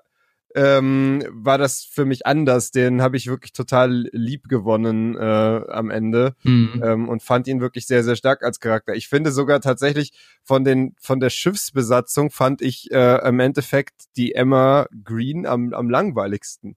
ähm, 0.56 1.24
war 1.32 1.58
das 1.58 1.84
für 1.84 2.06
mich 2.06 2.26
anders. 2.26 2.72
Den 2.72 3.02
habe 3.02 3.18
ich 3.18 3.28
wirklich 3.28 3.54
total 3.54 4.10
lieb 4.12 4.48
gewonnen 4.48 5.16
äh, 5.16 5.62
am 5.70 5.90
Ende 5.90 6.36
mhm. 6.44 6.82
ähm, 6.84 7.10
und 7.10 7.24
fand 7.24 7.48
ihn 7.48 7.62
wirklich 7.62 7.88
sehr, 7.88 8.04
sehr 8.04 8.16
stark 8.16 8.44
als 8.44 8.60
Charakter. 8.60 8.94
Ich 8.94 9.08
finde 9.08 9.32
sogar 9.32 9.62
tatsächlich 9.62 10.12
von 10.44 10.64
den 10.64 10.96
von 11.00 11.20
der 11.20 11.30
Schiffsbesatzung 11.30 12.30
fand 12.30 12.62
ich 12.62 12.92
äh, 12.92 13.28
im 13.28 13.40
Endeffekt 13.40 14.16
die 14.16 14.36
Emma 14.36 14.88
Green 15.04 15.46
am, 15.46 15.74
am 15.74 15.90
langweiligsten. 15.90 16.76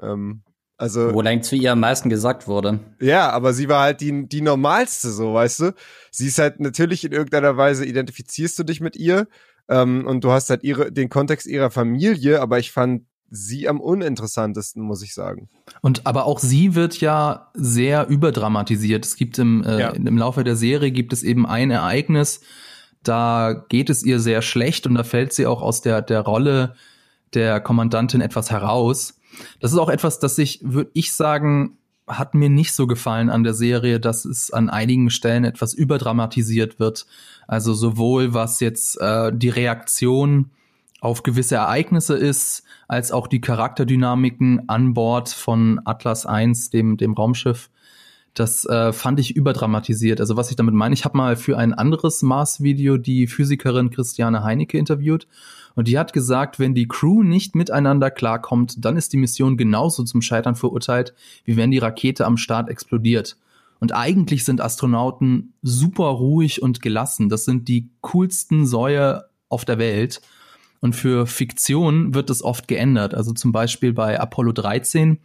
Ähm, 0.00 0.42
also, 0.78 1.14
Wo 1.14 1.22
lang 1.22 1.42
zu 1.42 1.56
ihr 1.56 1.72
am 1.72 1.80
meisten 1.80 2.10
gesagt 2.10 2.46
wurde. 2.46 2.80
Ja, 3.00 3.30
aber 3.30 3.54
sie 3.54 3.68
war 3.68 3.82
halt 3.82 4.02
die, 4.02 4.28
die 4.28 4.42
normalste, 4.42 5.10
so, 5.10 5.32
weißt 5.32 5.60
du? 5.60 5.74
Sie 6.10 6.26
ist 6.26 6.38
halt 6.38 6.60
natürlich 6.60 7.02
in 7.02 7.12
irgendeiner 7.12 7.56
Weise 7.56 7.86
identifizierst 7.86 8.58
du 8.58 8.62
dich 8.62 8.82
mit 8.82 8.94
ihr 8.94 9.26
ähm, 9.70 10.06
und 10.06 10.22
du 10.22 10.30
hast 10.30 10.50
halt 10.50 10.64
ihre, 10.64 10.92
den 10.92 11.08
Kontext 11.08 11.46
ihrer 11.46 11.70
Familie, 11.70 12.42
aber 12.42 12.58
ich 12.58 12.72
fand 12.72 13.06
sie 13.30 13.68
am 13.68 13.80
uninteressantesten, 13.80 14.82
muss 14.82 15.02
ich 15.02 15.14
sagen. 15.14 15.48
Und 15.80 16.06
aber 16.06 16.26
auch 16.26 16.38
sie 16.38 16.74
wird 16.74 17.00
ja 17.00 17.50
sehr 17.54 18.06
überdramatisiert. 18.08 19.04
Es 19.04 19.16
gibt 19.16 19.38
im, 19.38 19.64
äh, 19.64 19.80
ja. 19.80 19.88
im 19.90 20.18
Laufe 20.18 20.44
der 20.44 20.56
Serie 20.56 20.90
gibt 20.90 21.12
es 21.12 21.22
eben 21.22 21.46
ein 21.46 21.70
Ereignis, 21.70 22.40
da 23.02 23.64
geht 23.68 23.90
es 23.90 24.02
ihr 24.02 24.18
sehr 24.20 24.42
schlecht 24.42 24.86
und 24.86 24.94
da 24.94 25.04
fällt 25.04 25.32
sie 25.32 25.46
auch 25.46 25.62
aus 25.62 25.80
der, 25.80 26.02
der 26.02 26.20
Rolle 26.20 26.74
der 27.34 27.60
Kommandantin 27.60 28.20
etwas 28.20 28.50
heraus. 28.50 29.20
Das 29.60 29.72
ist 29.72 29.78
auch 29.78 29.88
etwas, 29.88 30.18
das 30.18 30.38
ich, 30.38 30.60
würde 30.62 30.90
ich 30.94 31.12
sagen, 31.12 31.78
hat 32.06 32.34
mir 32.34 32.48
nicht 32.48 32.72
so 32.72 32.86
gefallen 32.86 33.30
an 33.30 33.42
der 33.42 33.54
Serie, 33.54 34.00
dass 34.00 34.24
es 34.24 34.52
an 34.52 34.70
einigen 34.70 35.10
Stellen 35.10 35.44
etwas 35.44 35.74
überdramatisiert 35.74 36.78
wird. 36.78 37.06
Also 37.46 37.74
sowohl 37.74 38.34
was 38.34 38.60
jetzt 38.60 39.00
äh, 39.00 39.32
die 39.34 39.48
Reaktion 39.48 40.50
auf 41.06 41.22
gewisse 41.22 41.54
Ereignisse 41.54 42.16
ist, 42.16 42.64
als 42.88 43.12
auch 43.12 43.28
die 43.28 43.40
Charakterdynamiken 43.40 44.68
an 44.68 44.92
Bord 44.92 45.28
von 45.28 45.80
Atlas 45.84 46.26
1, 46.26 46.70
dem, 46.70 46.96
dem 46.96 47.14
Raumschiff. 47.14 47.70
Das 48.34 48.66
äh, 48.66 48.92
fand 48.92 49.20
ich 49.20 49.34
überdramatisiert. 49.34 50.20
Also 50.20 50.36
was 50.36 50.50
ich 50.50 50.56
damit 50.56 50.74
meine, 50.74 50.94
ich 50.94 51.04
habe 51.04 51.16
mal 51.16 51.36
für 51.36 51.56
ein 51.56 51.72
anderes 51.72 52.22
Mars-Video 52.22 52.98
die 52.98 53.28
Physikerin 53.28 53.90
Christiane 53.90 54.42
Heinecke 54.42 54.76
interviewt 54.78 55.26
und 55.76 55.88
die 55.88 55.98
hat 55.98 56.12
gesagt, 56.12 56.58
wenn 56.58 56.74
die 56.74 56.88
Crew 56.88 57.22
nicht 57.22 57.54
miteinander 57.54 58.10
klarkommt, 58.10 58.84
dann 58.84 58.96
ist 58.96 59.12
die 59.12 59.16
Mission 59.16 59.56
genauso 59.56 60.02
zum 60.02 60.22
Scheitern 60.22 60.56
verurteilt, 60.56 61.14
wie 61.44 61.56
wenn 61.56 61.70
die 61.70 61.78
Rakete 61.78 62.26
am 62.26 62.36
Start 62.36 62.68
explodiert. 62.68 63.36
Und 63.78 63.94
eigentlich 63.94 64.44
sind 64.44 64.60
Astronauten 64.60 65.54
super 65.62 66.06
ruhig 66.06 66.62
und 66.62 66.82
gelassen. 66.82 67.28
Das 67.28 67.44
sind 67.44 67.68
die 67.68 67.90
coolsten 68.00 68.66
Säue 68.66 69.24
auf 69.48 69.64
der 69.64 69.78
Welt. 69.78 70.20
Und 70.80 70.94
für 70.94 71.26
Fiktion 71.26 72.14
wird 72.14 72.30
es 72.30 72.42
oft 72.42 72.68
geändert. 72.68 73.14
Also 73.14 73.32
zum 73.32 73.52
Beispiel 73.52 73.92
bei 73.92 74.20
Apollo 74.20 74.52
13. 74.52 75.18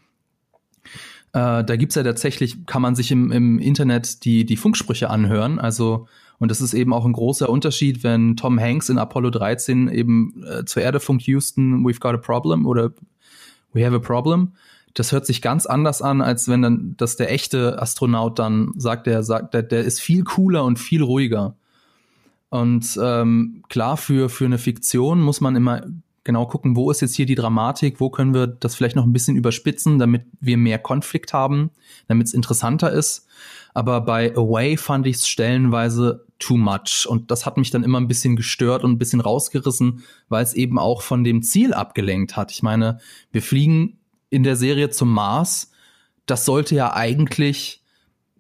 Äh, 1.33 1.63
da 1.63 1.75
gibt's 1.75 1.95
ja 1.95 2.03
tatsächlich, 2.03 2.65
kann 2.65 2.81
man 2.81 2.95
sich 2.95 3.11
im, 3.11 3.31
im 3.31 3.59
Internet 3.59 4.25
die, 4.25 4.45
die 4.45 4.57
Funksprüche 4.57 5.09
anhören. 5.09 5.59
Also, 5.59 6.07
und 6.39 6.51
das 6.51 6.61
ist 6.61 6.73
eben 6.73 6.93
auch 6.93 7.05
ein 7.05 7.13
großer 7.13 7.49
Unterschied, 7.49 8.03
wenn 8.03 8.35
Tom 8.35 8.59
Hanks 8.59 8.89
in 8.89 8.97
Apollo 8.97 9.29
13 9.31 9.87
eben 9.89 10.43
äh, 10.43 10.65
zur 10.65 10.81
Erde 10.81 10.99
funkt 10.99 11.23
Houston, 11.23 11.85
we've 11.85 11.99
got 11.99 12.13
a 12.13 12.17
problem 12.17 12.65
oder 12.65 12.91
we 13.73 13.85
have 13.85 13.95
a 13.95 13.99
problem. 13.99 14.53
Das 14.93 15.13
hört 15.13 15.25
sich 15.25 15.41
ganz 15.41 15.65
anders 15.65 16.01
an, 16.01 16.21
als 16.21 16.49
wenn 16.49 16.61
dann, 16.61 16.95
dass 16.97 17.15
der 17.15 17.31
echte 17.31 17.81
Astronaut 17.81 18.39
dann 18.39 18.73
sagt, 18.75 19.07
der 19.07 19.23
sagt, 19.23 19.53
der, 19.53 19.63
der 19.63 19.85
ist 19.85 20.01
viel 20.01 20.23
cooler 20.25 20.65
und 20.65 20.79
viel 20.79 21.01
ruhiger. 21.01 21.55
Und 22.51 22.99
ähm, 23.01 23.63
klar, 23.69 23.95
für, 23.95 24.27
für 24.27 24.43
eine 24.43 24.57
Fiktion 24.57 25.21
muss 25.21 25.39
man 25.39 25.55
immer 25.55 25.83
genau 26.25 26.45
gucken, 26.45 26.75
wo 26.75 26.91
ist 26.91 26.99
jetzt 26.99 27.15
hier 27.15 27.25
die 27.25 27.35
Dramatik, 27.35 28.01
wo 28.01 28.09
können 28.09 28.33
wir 28.33 28.45
das 28.45 28.75
vielleicht 28.75 28.97
noch 28.97 29.05
ein 29.05 29.13
bisschen 29.13 29.37
überspitzen, 29.37 29.99
damit 29.99 30.25
wir 30.41 30.57
mehr 30.57 30.77
Konflikt 30.77 31.31
haben, 31.31 31.71
damit 32.09 32.27
es 32.27 32.33
interessanter 32.33 32.91
ist. 32.91 33.25
Aber 33.73 34.01
bei 34.01 34.35
Away 34.35 34.75
fand 34.75 35.07
ich 35.07 35.15
es 35.15 35.29
stellenweise 35.29 36.25
too 36.39 36.57
much. 36.57 37.07
Und 37.07 37.31
das 37.31 37.45
hat 37.45 37.55
mich 37.55 37.71
dann 37.71 37.85
immer 37.85 38.01
ein 38.01 38.09
bisschen 38.09 38.35
gestört 38.35 38.83
und 38.83 38.91
ein 38.91 38.97
bisschen 38.97 39.21
rausgerissen, 39.21 40.03
weil 40.27 40.43
es 40.43 40.53
eben 40.53 40.77
auch 40.77 41.01
von 41.01 41.23
dem 41.23 41.43
Ziel 41.43 41.73
abgelenkt 41.73 42.35
hat. 42.35 42.51
Ich 42.51 42.63
meine, 42.63 42.99
wir 43.31 43.41
fliegen 43.41 43.97
in 44.29 44.43
der 44.43 44.57
Serie 44.57 44.89
zum 44.89 45.13
Mars. 45.13 45.71
Das 46.25 46.43
sollte 46.43 46.75
ja 46.75 46.93
eigentlich 46.93 47.81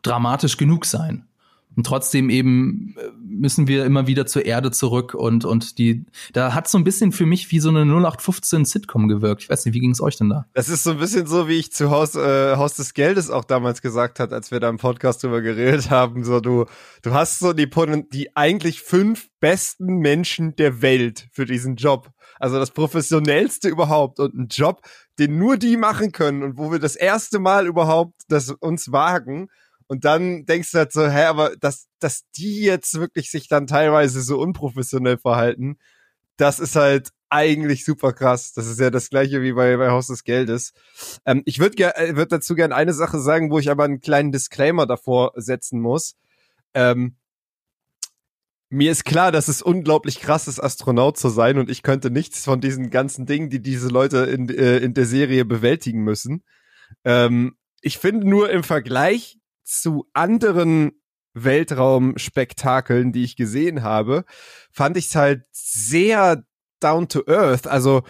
dramatisch 0.01 0.57
genug 0.57 0.85
sein. 0.85 1.27
Und 1.75 1.85
trotzdem 1.85 2.29
eben 2.29 2.95
äh, 2.97 3.09
müssen 3.23 3.67
wir 3.67 3.85
immer 3.85 4.05
wieder 4.05 4.25
zur 4.25 4.45
Erde 4.45 4.71
zurück 4.71 5.13
und, 5.13 5.45
und 5.45 5.77
die, 5.77 6.05
da 6.33 6.53
hat 6.53 6.67
so 6.67 6.77
ein 6.77 6.83
bisschen 6.83 7.13
für 7.13 7.25
mich 7.25 7.49
wie 7.51 7.59
so 7.59 7.69
eine 7.69 7.81
0815 7.81 8.65
Sitcom 8.65 9.07
gewirkt. 9.07 9.43
Ich 9.43 9.49
weiß 9.49 9.65
nicht, 9.65 9.73
wie 9.73 9.79
ging 9.79 9.91
es 9.91 10.01
euch 10.01 10.17
denn 10.17 10.29
da? 10.29 10.45
Das 10.53 10.67
ist 10.67 10.83
so 10.83 10.91
ein 10.91 10.97
bisschen 10.97 11.27
so, 11.27 11.47
wie 11.47 11.57
ich 11.57 11.71
zu 11.71 11.89
Haus, 11.89 12.15
äh, 12.15 12.57
Haus 12.57 12.73
des 12.75 12.93
Geldes 12.93 13.29
auch 13.29 13.45
damals 13.45 13.81
gesagt 13.81 14.19
hat, 14.19 14.33
als 14.33 14.51
wir 14.51 14.59
da 14.59 14.69
im 14.69 14.77
Podcast 14.77 15.23
drüber 15.23 15.41
geredet 15.41 15.89
haben. 15.89 16.25
So, 16.25 16.41
du, 16.41 16.65
du 17.03 17.13
hast 17.13 17.39
so 17.39 17.53
die, 17.53 17.69
die 18.11 18.35
eigentlich 18.35 18.81
fünf 18.81 19.29
besten 19.39 19.99
Menschen 19.99 20.55
der 20.57 20.81
Welt 20.81 21.29
für 21.31 21.45
diesen 21.45 21.77
Job. 21.77 22.11
Also 22.37 22.59
das 22.59 22.71
professionellste 22.71 23.69
überhaupt 23.69 24.19
und 24.19 24.33
ein 24.33 24.47
Job, 24.49 24.81
den 25.19 25.37
nur 25.37 25.57
die 25.57 25.77
machen 25.77 26.11
können 26.11 26.43
und 26.43 26.57
wo 26.57 26.71
wir 26.71 26.79
das 26.79 26.95
erste 26.95 27.39
Mal 27.39 27.67
überhaupt 27.67 28.21
das 28.27 28.49
uns 28.49 28.91
wagen 28.91 29.47
und 29.91 30.05
dann 30.05 30.45
denkst 30.45 30.71
du 30.71 30.77
halt 30.77 30.93
so, 30.93 31.05
hä, 31.05 31.25
aber 31.25 31.53
dass, 31.57 31.89
dass 31.99 32.23
die 32.37 32.61
jetzt 32.61 32.97
wirklich 32.97 33.29
sich 33.29 33.49
dann 33.49 33.67
teilweise 33.67 34.21
so 34.21 34.39
unprofessionell 34.39 35.17
verhalten, 35.17 35.79
das 36.37 36.61
ist 36.61 36.77
halt 36.77 37.09
eigentlich 37.27 37.83
super 37.83 38.13
krass. 38.13 38.53
Das 38.53 38.67
ist 38.67 38.79
ja 38.79 38.89
das 38.89 39.09
gleiche 39.09 39.41
wie 39.41 39.51
bei, 39.51 39.75
bei 39.75 39.89
Haus 39.89 40.07
des 40.07 40.23
Geldes. 40.23 40.71
Ähm, 41.25 41.41
ich 41.43 41.59
würde 41.59 41.93
äh, 41.97 42.15
würd 42.15 42.31
dazu 42.31 42.55
gerne 42.55 42.73
eine 42.73 42.93
Sache 42.93 43.19
sagen, 43.19 43.51
wo 43.51 43.59
ich 43.59 43.69
aber 43.69 43.83
einen 43.83 43.99
kleinen 43.99 44.31
Disclaimer 44.31 44.85
davor 44.85 45.33
setzen 45.35 45.81
muss. 45.81 46.15
Ähm, 46.73 47.17
mir 48.69 48.93
ist 48.93 49.03
klar, 49.03 49.33
dass 49.33 49.49
es 49.49 49.61
unglaublich 49.61 50.21
krass 50.21 50.47
ist, 50.47 50.61
Astronaut 50.61 51.17
zu 51.17 51.27
sein 51.27 51.57
und 51.57 51.69
ich 51.69 51.83
könnte 51.83 52.11
nichts 52.11 52.45
von 52.45 52.61
diesen 52.61 52.91
ganzen 52.91 53.25
Dingen, 53.25 53.49
die 53.49 53.61
diese 53.61 53.89
Leute 53.89 54.19
in, 54.19 54.47
äh, 54.47 54.77
in 54.77 54.93
der 54.93 55.05
Serie 55.05 55.43
bewältigen 55.43 56.05
müssen. 56.05 56.45
Ähm, 57.03 57.57
ich 57.81 57.97
finde 57.97 58.25
nur 58.29 58.51
im 58.51 58.63
Vergleich 58.63 59.40
zu 59.79 60.07
anderen 60.13 60.91
Weltraumspektakeln, 61.33 63.11
die 63.11 63.23
ich 63.23 63.35
gesehen 63.35 63.83
habe, 63.83 64.25
fand 64.71 64.97
ich 64.97 65.07
es 65.07 65.15
halt 65.15 65.45
sehr 65.51 66.43
down 66.79 67.07
to 67.07 67.23
earth. 67.27 67.67
Also 67.67 68.03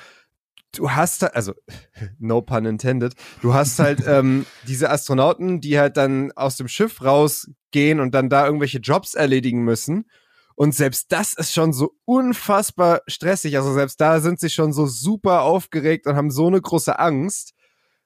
du 0.73 0.91
hast 0.91 1.23
also 1.35 1.53
no 2.19 2.41
pun 2.41 2.65
intended, 2.65 3.13
du 3.41 3.53
hast 3.53 3.79
halt 3.79 4.03
ähm, 4.07 4.45
diese 4.67 4.89
Astronauten, 4.89 5.61
die 5.61 5.79
halt 5.79 5.97
dann 5.97 6.31
aus 6.33 6.57
dem 6.57 6.67
Schiff 6.67 7.03
rausgehen 7.03 7.99
und 7.99 8.15
dann 8.15 8.29
da 8.29 8.45
irgendwelche 8.45 8.79
Jobs 8.79 9.13
erledigen 9.13 9.63
müssen. 9.63 10.05
Und 10.55 10.75
selbst 10.75 11.11
das 11.11 11.33
ist 11.33 11.53
schon 11.53 11.73
so 11.73 11.95
unfassbar 12.05 13.01
stressig. 13.07 13.57
Also 13.57 13.73
selbst 13.73 13.99
da 14.01 14.19
sind 14.19 14.39
sie 14.39 14.49
schon 14.49 14.73
so 14.73 14.85
super 14.85 15.41
aufgeregt 15.41 16.07
und 16.07 16.15
haben 16.15 16.29
so 16.29 16.47
eine 16.47 16.61
große 16.61 16.99
Angst. 16.99 17.53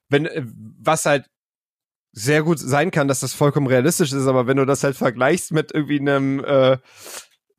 Wenn, 0.08 0.26
äh, 0.26 0.44
was 0.46 1.04
halt 1.06 1.28
sehr 2.18 2.42
gut 2.42 2.58
sein 2.58 2.90
kann, 2.90 3.08
dass 3.08 3.20
das 3.20 3.34
vollkommen 3.34 3.66
realistisch 3.66 4.10
ist, 4.10 4.26
aber 4.26 4.46
wenn 4.46 4.56
du 4.56 4.64
das 4.64 4.82
halt 4.82 4.96
vergleichst 4.96 5.52
mit 5.52 5.72
irgendwie 5.72 6.00
einem, 6.00 6.42
äh, 6.42 6.78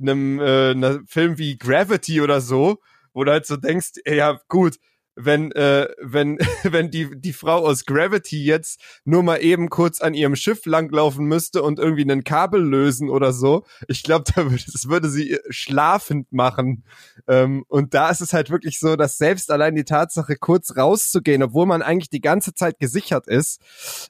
einem 0.01 0.39
äh, 0.39 0.71
einem 0.71 1.05
Film 1.05 1.37
wie 1.37 1.59
Gravity 1.59 2.21
oder 2.21 2.41
so, 2.41 2.79
wo 3.13 3.23
du 3.23 3.31
halt 3.31 3.45
so 3.45 3.55
denkst, 3.55 3.91
ja 4.07 4.39
gut, 4.47 4.77
wenn, 5.17 5.51
äh, 5.53 5.87
wenn, 5.99 6.37
wenn 6.63 6.91
die, 6.91 7.09
die 7.19 7.33
Frau 7.33 7.65
aus 7.65 7.85
Gravity 7.85 8.43
jetzt 8.43 8.79
nur 9.03 9.23
mal 9.23 9.37
eben 9.37 9.69
kurz 9.69 9.99
an 9.99 10.13
ihrem 10.13 10.35
Schiff 10.35 10.65
langlaufen 10.65 11.25
müsste 11.25 11.63
und 11.63 11.79
irgendwie 11.79 12.03
einen 12.03 12.23
Kabel 12.23 12.61
lösen 12.61 13.09
oder 13.09 13.33
so. 13.33 13.65
Ich 13.87 14.03
glaube, 14.03 14.25
da 14.33 14.49
würde, 14.49 14.63
das 14.71 14.87
würde 14.87 15.09
sie 15.09 15.39
schlafend 15.49 16.31
machen. 16.31 16.83
Ähm, 17.27 17.65
und 17.67 17.93
da 17.93 18.09
ist 18.09 18.21
es 18.21 18.33
halt 18.33 18.51
wirklich 18.51 18.79
so, 18.79 18.95
dass 18.95 19.17
selbst 19.17 19.51
allein 19.51 19.75
die 19.75 19.83
Tatsache, 19.83 20.35
kurz 20.35 20.77
rauszugehen, 20.77 21.41
obwohl 21.41 21.65
man 21.65 21.81
eigentlich 21.81 22.09
die 22.09 22.21
ganze 22.21 22.53
Zeit 22.53 22.79
gesichert 22.79 23.27
ist, 23.27 23.59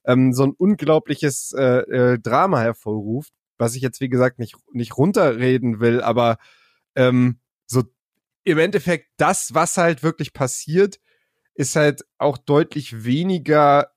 ähm, 0.06 0.34
so 0.34 0.44
ein 0.44 0.52
unglaubliches 0.52 1.54
äh, 1.58 1.64
äh, 1.64 2.20
Drama 2.20 2.60
hervorruft, 2.60 3.32
was 3.58 3.76
ich 3.76 3.82
jetzt, 3.82 4.02
wie 4.02 4.10
gesagt, 4.10 4.40
nicht, 4.40 4.56
nicht 4.74 4.98
runterreden 4.98 5.80
will, 5.80 6.02
aber 6.02 6.38
ähm, 6.96 7.40
so 7.66 7.84
im 8.48 8.60
Endeffekt 8.60 9.10
das, 9.18 9.54
was 9.54 9.76
halt 9.78 10.04
wirklich 10.04 10.32
passiert, 10.32 11.00
ist 11.54 11.76
halt 11.76 12.06
auch 12.18 12.38
deutlich 12.38 13.04
weniger 13.04 13.92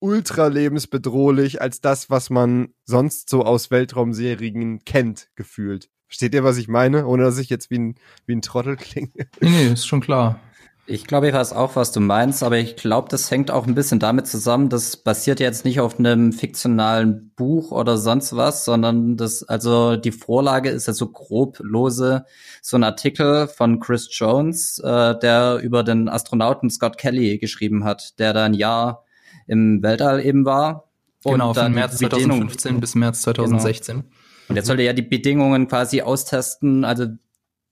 ultra 0.00 0.48
lebensbedrohlich 0.48 1.60
als 1.60 1.80
das, 1.80 2.10
was 2.10 2.30
man 2.30 2.74
sonst 2.84 3.28
so 3.28 3.44
aus 3.44 3.70
Weltraumserien 3.70 4.84
kennt, 4.84 5.28
gefühlt. 5.36 5.90
Versteht 6.08 6.34
ihr, 6.34 6.42
was 6.42 6.56
ich 6.56 6.66
meine? 6.66 7.06
Ohne 7.06 7.22
dass 7.22 7.38
ich 7.38 7.50
jetzt 7.50 7.70
wie 7.70 7.78
ein, 7.78 7.94
wie 8.26 8.34
ein 8.34 8.42
Trottel 8.42 8.76
klinge. 8.76 9.10
Nee, 9.40 9.50
nee, 9.50 9.72
ist 9.72 9.86
schon 9.86 10.00
klar. 10.00 10.40
Ich 10.86 11.06
glaube, 11.06 11.28
ich 11.28 11.34
weiß 11.34 11.52
auch, 11.52 11.76
was 11.76 11.92
du 11.92 12.00
meinst, 12.00 12.42
aber 12.42 12.58
ich 12.58 12.74
glaube, 12.74 13.08
das 13.08 13.30
hängt 13.30 13.50
auch 13.50 13.66
ein 13.66 13.76
bisschen 13.76 14.00
damit 14.00 14.26
zusammen, 14.26 14.68
das 14.68 14.96
basiert 14.96 15.38
jetzt 15.38 15.64
nicht 15.64 15.78
auf 15.78 15.98
einem 15.98 16.32
fiktionalen 16.32 17.32
Buch 17.36 17.70
oder 17.70 17.96
sonst 17.96 18.34
was, 18.34 18.64
sondern 18.64 19.16
das, 19.16 19.44
also 19.44 19.96
die 19.96 20.10
Vorlage 20.10 20.70
ist 20.70 20.88
ja 20.88 20.92
so 20.92 21.08
grob 21.08 21.58
lose, 21.60 22.24
so 22.60 22.76
ein 22.76 22.82
Artikel 22.82 23.46
von 23.46 23.78
Chris 23.78 24.08
Jones, 24.10 24.80
äh, 24.80 25.16
der 25.18 25.60
über 25.62 25.84
den 25.84 26.08
Astronauten 26.08 26.70
Scott 26.70 26.98
Kelly 26.98 27.38
geschrieben 27.38 27.84
hat, 27.84 28.18
der 28.18 28.32
da 28.32 28.44
ein 28.44 28.54
Jahr 28.54 29.04
im 29.46 29.82
Weltall 29.82 30.24
eben 30.24 30.44
war. 30.44 30.90
Genau, 31.22 31.54
von 31.54 31.72
März 31.72 31.98
2015 31.98 32.80
bis 32.80 32.94
März 32.94 33.22
2016. 33.22 33.96
Genau. 33.96 34.08
Und 34.48 34.56
jetzt 34.56 34.66
sollte 34.66 34.82
ja 34.82 34.92
die 34.92 35.02
Bedingungen 35.02 35.68
quasi 35.68 36.02
austesten, 36.02 36.84
also 36.84 37.06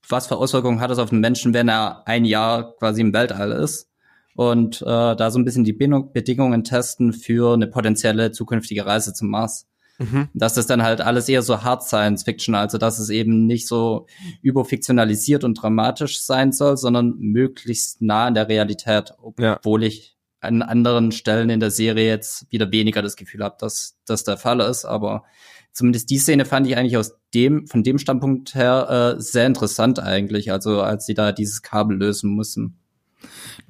was 0.08 0.26
für 0.26 0.36
Auswirkungen 0.36 0.80
hat 0.80 0.90
es 0.90 0.98
auf 0.98 1.10
den 1.10 1.20
Menschen, 1.20 1.54
wenn 1.54 1.68
er 1.68 2.06
ein 2.06 2.24
Jahr 2.24 2.74
quasi 2.76 3.00
im 3.00 3.12
Weltall 3.12 3.52
ist. 3.52 3.90
Und 4.34 4.82
äh, 4.82 5.16
da 5.16 5.30
so 5.30 5.38
ein 5.38 5.44
bisschen 5.44 5.64
die 5.64 5.72
Bedingungen 5.72 6.62
testen 6.62 7.12
für 7.12 7.54
eine 7.54 7.66
potenzielle 7.66 8.30
zukünftige 8.30 8.86
Reise 8.86 9.12
zum 9.12 9.30
Mars. 9.30 9.66
Mhm. 9.98 10.28
Dass 10.32 10.54
das 10.54 10.68
dann 10.68 10.84
halt 10.84 11.00
alles 11.00 11.28
eher 11.28 11.42
so 11.42 11.64
Hard 11.64 11.82
Science 11.82 12.22
Fiction, 12.22 12.54
also 12.54 12.78
dass 12.78 13.00
es 13.00 13.10
eben 13.10 13.46
nicht 13.46 13.66
so 13.66 14.06
überfiktionalisiert 14.42 15.42
und 15.42 15.54
dramatisch 15.54 16.22
sein 16.22 16.52
soll, 16.52 16.76
sondern 16.76 17.16
möglichst 17.18 18.00
nah 18.00 18.26
an 18.26 18.34
der 18.34 18.48
Realität, 18.48 19.12
obwohl 19.20 19.82
ja. 19.82 19.88
ich 19.88 20.16
an 20.40 20.62
anderen 20.62 21.10
Stellen 21.10 21.50
in 21.50 21.58
der 21.58 21.72
Serie 21.72 22.06
jetzt 22.06 22.46
wieder 22.52 22.70
weniger 22.70 23.02
das 23.02 23.16
Gefühl 23.16 23.42
habe, 23.42 23.56
dass 23.58 23.98
das 24.06 24.22
der 24.22 24.36
Fall 24.36 24.60
ist. 24.60 24.84
Aber 24.84 25.24
zumindest 25.78 26.11
die 26.11 26.18
Szene 26.18 26.44
fand 26.44 26.66
ich 26.66 26.76
eigentlich 26.76 26.97
aus 26.97 27.12
dem, 27.32 27.66
von 27.68 27.85
dem 27.85 27.99
Standpunkt 27.99 28.54
her 28.54 29.14
äh, 29.16 29.20
sehr 29.20 29.47
interessant 29.47 30.00
eigentlich, 30.00 30.50
also 30.50 30.82
als 30.82 31.06
sie 31.06 31.14
da 31.14 31.30
dieses 31.30 31.62
Kabel 31.62 31.97
lösen 31.97 32.35
müssen. 32.35 32.78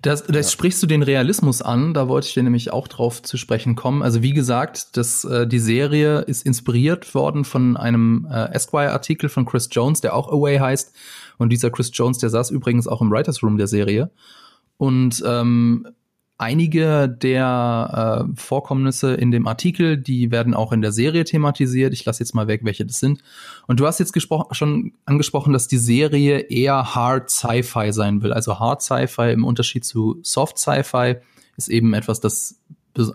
Das, 0.01 0.25
das 0.25 0.47
ja. 0.47 0.53
sprichst 0.53 0.83
du 0.83 0.87
den 0.87 1.03
Realismus 1.03 1.61
an, 1.61 1.93
da 1.93 2.09
wollte 2.09 2.29
ich 2.29 2.35
dir 2.35 2.43
nämlich 2.43 2.73
auch 2.73 2.89
drauf 2.89 3.23
zu 3.23 3.37
sprechen 3.37 3.75
kommen. 3.75 4.03
Also 4.03 4.23
wie 4.23 4.33
gesagt, 4.33 4.97
das, 4.97 5.25
äh, 5.25 5.47
die 5.47 5.59
Serie 5.59 6.21
ist 6.21 6.47
inspiriert 6.47 7.15
worden 7.15 7.45
von 7.45 7.77
einem 7.77 8.27
äh, 8.31 8.53
Esquire-Artikel 8.53 9.29
von 9.29 9.45
Chris 9.45 9.69
Jones, 9.71 10.01
der 10.01 10.15
auch 10.15 10.29
Away 10.29 10.59
heißt. 10.59 10.95
Und 11.37 11.51
dieser 11.51 11.71
Chris 11.71 11.91
Jones, 11.93 12.19
der 12.19 12.31
saß 12.31 12.51
übrigens 12.51 12.89
auch 12.89 13.03
im 13.03 13.11
Writers 13.11 13.43
Room 13.43 13.59
der 13.59 13.67
Serie. 13.67 14.11
Und 14.77 15.23
ähm, 15.27 15.87
Einige 16.41 17.09
der 17.09 18.29
äh, 18.31 18.37
Vorkommnisse 18.37 19.15
in 19.15 19.33
dem 19.33 19.49
Artikel, 19.49 19.99
die 19.99 20.31
werden 20.31 20.55
auch 20.55 20.71
in 20.71 20.83
der 20.83 20.93
Serie 20.93 21.25
thematisiert. 21.25 21.93
Ich 21.93 22.05
lasse 22.05 22.21
jetzt 22.21 22.33
mal 22.33 22.47
weg, 22.47 22.61
welche 22.63 22.87
das 22.87 23.01
sind. 23.01 23.23
Und 23.67 23.81
du 23.81 23.87
hast 23.87 23.99
jetzt 23.99 24.17
schon 24.53 24.93
angesprochen, 25.05 25.53
dass 25.53 25.67
die 25.67 25.79
Serie 25.79 26.39
eher 26.39 26.95
Hard 26.95 27.29
Sci-Fi 27.29 27.93
sein 27.93 28.23
will. 28.23 28.33
Also 28.33 28.61
Hard 28.61 28.83
Sci-Fi 28.83 29.33
im 29.33 29.45
Unterschied 29.45 29.85
zu 29.85 30.21
Soft 30.23 30.59
Sci-Fi 30.59 31.17
ist 31.57 31.69
eben 31.69 31.93
etwas, 31.93 32.21
das 32.21 32.61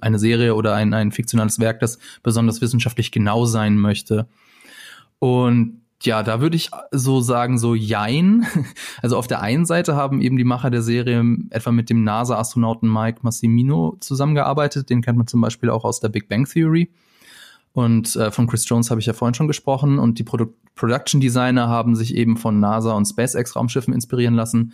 eine 0.01 0.20
Serie 0.20 0.56
oder 0.56 0.75
ein, 0.75 0.94
ein 0.94 1.13
fiktionales 1.13 1.60
Werk, 1.60 1.80
das 1.80 2.00
besonders 2.24 2.60
wissenschaftlich 2.60 3.12
genau 3.13 3.46
sein 3.46 3.77
möchte. 3.77 4.27
Und 5.20 5.83
ja, 6.06 6.24
da 6.24 6.42
würde 6.42 6.56
ich 6.56 6.70
so 6.92 7.22
sagen, 7.22 7.58
so 7.58 7.76
jein. 7.76 8.46
Also 9.02 9.18
auf 9.18 9.28
der 9.28 9.42
einen 9.42 9.66
Seite 9.66 9.96
haben 9.96 10.22
eben 10.22 10.38
die 10.38 10.44
Macher 10.44 10.70
der 10.70 10.82
Serie 10.82 11.24
etwa 11.50 11.72
mit 11.72 11.90
dem 11.90 12.04
NASA-Astronauten 12.04 12.92
Mike 12.92 13.20
Massimino 13.22 13.98
zusammengearbeitet. 14.00 14.90
Den 14.90 15.02
kennt 15.02 15.18
man 15.18 15.28
zum 15.28 15.42
Beispiel 15.42 15.70
auch 15.70 15.84
aus 15.84 16.00
der 16.00 16.10
Big 16.10 16.30
Bang 16.30 16.46
Theory. 16.46 16.89
Und 17.74 18.16
äh, 18.16 18.32
von 18.32 18.48
Chris 18.48 18.68
Jones 18.70 18.92
habe 18.92 19.02
ich 19.02 19.08
ja 19.08 19.13
vorhin 19.13 19.34
schon 19.34 19.48
gesprochen. 19.48 20.00
Und 20.00 20.20
die 20.20 20.24
Produ 20.24 20.54
Production 20.76 21.22
Designer 21.22 21.68
haben 21.68 21.96
sich 21.96 22.16
eben 22.16 22.38
von 22.38 22.60
NASA 22.60 22.94
und 22.94 23.06
SpaceX-Raumschiffen 23.06 23.94
inspirieren 23.94 24.34
lassen. 24.34 24.74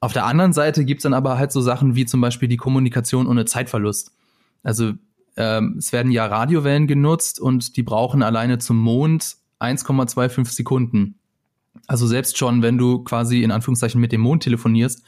Auf 0.00 0.12
der 0.12 0.24
anderen 0.24 0.52
Seite 0.52 0.84
gibt's 0.84 1.02
dann 1.02 1.14
aber 1.14 1.38
halt 1.38 1.52
so 1.52 1.60
Sachen 1.60 1.96
wie 1.96 2.06
zum 2.06 2.20
Beispiel 2.20 2.48
die 2.48 2.56
Kommunikation 2.56 3.26
ohne 3.26 3.44
Zeitverlust. 3.44 4.12
Also 4.62 4.92
ähm, 5.36 5.76
es 5.78 5.92
werden 5.92 6.12
ja 6.12 6.26
Radiowellen 6.26 6.86
genutzt 6.86 7.40
und 7.40 7.76
die 7.76 7.82
brauchen 7.82 8.22
alleine 8.22 8.58
zum 8.58 8.76
Mond 8.76 9.37
1,25 9.60 10.46
Sekunden. 10.52 11.18
Also 11.86 12.06
selbst 12.06 12.38
schon, 12.38 12.62
wenn 12.62 12.78
du 12.78 13.04
quasi 13.04 13.42
in 13.42 13.50
Anführungszeichen 13.50 14.00
mit 14.00 14.12
dem 14.12 14.20
Mond 14.20 14.42
telefonierst, 14.42 15.02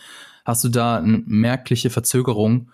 hast 0.45 0.65
du 0.65 0.69
da 0.69 0.99
eine 0.99 1.23
merkliche 1.27 1.91
Verzögerung. 1.91 2.71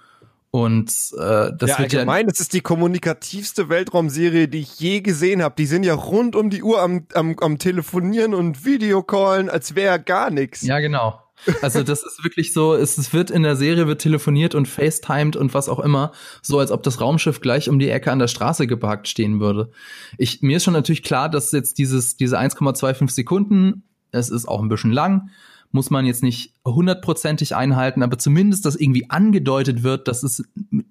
Und 0.50 0.90
äh, 1.18 1.50
das 1.58 1.70
ja, 1.70 1.78
wird 1.78 1.94
allgemein, 1.94 2.26
ja. 2.26 2.30
Das 2.30 2.40
ist 2.40 2.52
die 2.52 2.60
kommunikativste 2.60 3.68
Weltraumserie, 3.68 4.48
die 4.48 4.60
ich 4.60 4.78
je 4.80 5.00
gesehen 5.00 5.42
habe. 5.42 5.54
Die 5.58 5.66
sind 5.66 5.82
ja 5.82 5.94
rund 5.94 6.34
um 6.34 6.50
die 6.50 6.62
Uhr 6.62 6.80
am, 6.80 7.06
am, 7.14 7.36
am 7.40 7.58
Telefonieren 7.58 8.32
und 8.32 8.64
Videocallen, 8.64 9.50
als 9.50 9.74
wäre 9.74 10.00
gar 10.00 10.30
nichts. 10.30 10.62
Ja, 10.62 10.78
genau. 10.78 11.20
Also 11.62 11.82
das 11.82 12.02
ist 12.02 12.24
wirklich 12.24 12.52
so, 12.52 12.74
es, 12.74 13.12
wird 13.12 13.30
in 13.30 13.42
der 13.42 13.56
Serie 13.56 13.86
wird 13.86 14.00
telefoniert 14.00 14.54
und 14.54 14.66
FaceTimed 14.66 15.36
und 15.36 15.54
was 15.54 15.68
auch 15.68 15.80
immer, 15.80 16.12
so 16.42 16.58
als 16.58 16.70
ob 16.70 16.82
das 16.82 17.00
Raumschiff 17.00 17.40
gleich 17.40 17.68
um 17.68 17.78
die 17.78 17.88
Ecke 17.88 18.10
an 18.10 18.18
der 18.18 18.28
Straße 18.28 18.66
geparkt 18.66 19.08
stehen 19.08 19.40
würde. 19.40 19.70
Ich, 20.18 20.42
mir 20.42 20.56
ist 20.56 20.64
schon 20.64 20.74
natürlich 20.74 21.02
klar, 21.02 21.28
dass 21.28 21.52
jetzt 21.52 21.78
dieses, 21.78 22.16
diese 22.16 22.38
1,25 22.38 23.10
Sekunden, 23.10 23.84
es 24.10 24.30
ist 24.30 24.46
auch 24.46 24.62
ein 24.62 24.68
bisschen 24.68 24.92
lang, 24.92 25.30
muss 25.72 25.90
man 25.90 26.06
jetzt 26.06 26.22
nicht 26.22 26.54
hundertprozentig 26.64 27.54
einhalten, 27.54 28.02
aber 28.02 28.18
zumindest, 28.18 28.64
dass 28.64 28.76
irgendwie 28.76 29.10
angedeutet 29.10 29.82
wird, 29.82 30.08
dass 30.08 30.22
es, 30.22 30.42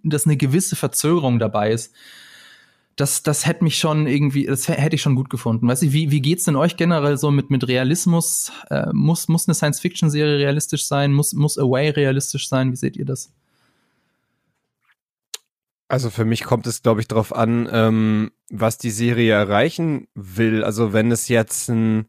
dass 0.04 0.26
eine 0.26 0.38
gewisse 0.38 0.76
Verzögerung 0.76 1.40
dabei 1.40 1.72
ist 1.72 1.94
das, 2.96 3.24
das 3.24 3.46
hätte 3.46 3.64
mich 3.64 3.78
schon 3.78 4.08
irgendwie, 4.08 4.46
das 4.46 4.68
hätte 4.70 4.96
ich 4.96 5.02
schon 5.02 5.16
gut 5.16 5.30
gefunden. 5.30 5.68
Weißt 5.68 5.84
du, 5.84 5.92
wie, 5.92 6.12
wie 6.12 6.22
geht's 6.22 6.46
denn 6.46 6.56
euch 6.56 6.78
generell 6.78 7.18
so 7.18 7.30
mit, 7.30 7.50
mit 7.50 7.68
Realismus? 7.68 8.52
Äh, 8.70 8.88
muss, 8.94 9.28
muss 9.28 9.48
eine 9.48 9.56
Science-Fiction-Serie 9.56 10.38
realistisch 10.38 10.88
sein? 10.88 11.12
Muss, 11.12 11.34
muss 11.34 11.58
Away 11.58 11.90
realistisch 11.90 12.48
sein? 12.48 12.72
Wie 12.72 12.78
seht 12.78 12.96
ihr 12.96 13.06
das? 13.06 13.34
Also 15.88 16.10
für 16.10 16.26
mich 16.26 16.44
kommt 16.46 16.68
es, 16.68 16.82
glaube 16.82 17.02
ich, 17.02 17.08
darauf 17.08 17.36
an, 17.36 17.68
ähm, 17.72 18.32
was 18.50 18.78
die 18.78 18.92
Serie 18.92 19.34
erreichen 19.34 20.08
will. 20.16 20.64
Also 20.64 20.94
wenn 20.94 21.12
es 21.12 21.28
jetzt 21.28 21.70
ein, 21.70 22.08